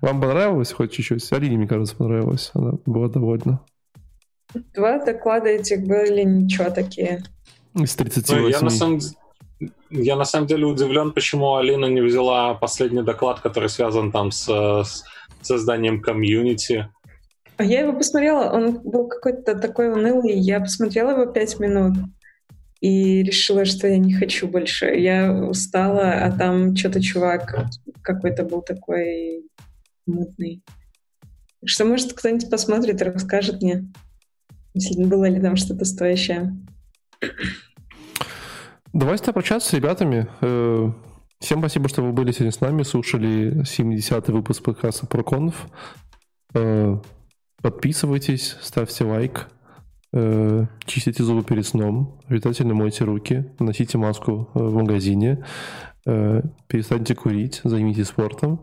Вам 0.00 0.20
понравилось 0.20 0.72
хоть 0.72 0.92
чуть-чуть? 0.92 1.32
Алине, 1.32 1.58
мне 1.58 1.66
кажется, 1.66 1.96
понравилось. 1.96 2.50
Она 2.54 2.72
была 2.86 3.08
довольна. 3.08 3.60
Два 4.74 5.04
доклада 5.04 5.48
этих 5.48 5.86
были 5.86 6.22
ничего 6.22 6.70
такие. 6.70 7.22
Из 7.74 7.94
38. 7.94 8.42
Ну, 8.42 8.48
я, 8.48 8.60
на 8.60 8.70
самом, 8.70 9.00
я 9.90 10.16
на 10.16 10.24
самом 10.24 10.46
деле 10.46 10.66
удивлен, 10.66 11.12
почему 11.12 11.56
Алина 11.56 11.86
не 11.86 12.00
взяла 12.00 12.54
последний 12.54 13.02
доклад, 13.02 13.40
который 13.40 13.68
связан 13.68 14.12
там 14.12 14.30
с, 14.30 14.46
с 14.48 15.04
созданием 15.42 16.00
комьюнити. 16.00 16.88
А 17.58 17.64
я 17.64 17.80
его 17.80 17.92
посмотрела, 17.92 18.50
он 18.52 18.80
был 18.82 19.08
какой-то 19.08 19.54
такой 19.56 19.92
унылый. 19.92 20.38
Я 20.38 20.60
посмотрела 20.60 21.10
его 21.10 21.26
пять 21.26 21.58
минут 21.58 21.96
и 22.86 23.24
решила, 23.24 23.64
что 23.64 23.88
я 23.88 23.98
не 23.98 24.14
хочу 24.14 24.46
больше. 24.46 24.86
Я 24.86 25.32
устала, 25.32 26.12
а 26.12 26.30
там 26.30 26.76
что-то 26.76 27.02
чувак 27.02 27.66
какой-то 28.00 28.44
был 28.44 28.62
такой 28.62 29.42
мутный. 30.06 30.62
Что, 31.64 31.84
может, 31.84 32.12
кто-нибудь 32.12 32.48
посмотрит 32.48 33.00
и 33.00 33.04
расскажет 33.04 33.60
мне, 33.60 33.88
если 34.74 35.02
было 35.02 35.28
ли 35.28 35.40
там 35.40 35.56
что-то 35.56 35.84
стоящее. 35.84 36.56
Давайте 38.92 39.32
прощаться 39.32 39.70
с 39.70 39.72
ребятами. 39.72 40.28
Э, 40.40 40.92
всем 41.40 41.58
спасибо, 41.58 41.88
что 41.88 42.02
вы 42.02 42.12
были 42.12 42.30
сегодня 42.30 42.52
с 42.52 42.60
нами, 42.60 42.84
слушали 42.84 43.62
70-й 43.62 44.32
выпуск 44.32 44.62
подкаста 44.62 45.08
про 45.08 45.24
конф. 45.24 45.66
Э, 46.54 46.98
подписывайтесь, 47.60 48.56
ставьте 48.62 49.02
лайк. 49.02 49.48
Э, 50.18 50.64
чистите 50.86 51.22
зубы 51.22 51.44
перед 51.44 51.66
сном, 51.66 52.18
обязательно 52.26 52.72
мойте 52.72 53.04
руки, 53.04 53.44
носите 53.58 53.98
маску 53.98 54.48
э, 54.54 54.58
в 54.58 54.72
магазине, 54.72 55.44
э, 56.06 56.40
перестаньте 56.68 57.14
курить, 57.14 57.60
займитесь 57.64 58.06
спортом. 58.08 58.62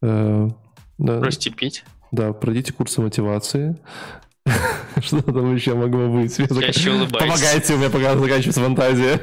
Да, 0.00 0.48
Бросьте 0.96 1.50
пить. 1.50 1.84
Да, 2.12 2.32
пройдите 2.32 2.72
курсы 2.72 3.02
мотивации. 3.02 3.76
Что 5.02 5.20
там 5.20 5.54
еще 5.54 5.74
могло 5.74 6.08
быть? 6.08 6.34
Чаще 6.34 6.92
улыбайтесь. 6.92 7.28
Помогайте, 7.28 7.74
у 7.74 7.76
меня 7.76 7.90
пока 7.90 8.16
заканчивается 8.16 8.60
фантазия. 8.62 9.20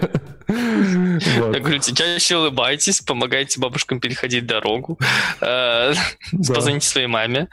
Я 0.47 1.59
говорю, 1.59 1.79
чаще 1.79 2.37
улыбайтесь, 2.37 3.01
помогайте 3.01 3.59
бабушкам 3.59 3.99
переходить 3.99 4.45
дорогу, 4.45 4.99
позвоните 5.39 6.87
своей 6.87 7.07
маме. 7.07 7.47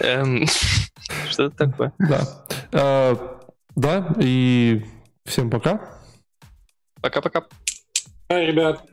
Эм, 0.00 0.44
что 1.30 1.44
это 1.44 1.68
такое? 1.68 1.92
Да. 2.00 3.33
Да, 3.76 4.14
и 4.20 4.84
всем 5.24 5.50
пока. 5.50 5.98
Пока-пока. 7.00 7.44
Бай, 8.28 8.46
ребят. 8.46 8.84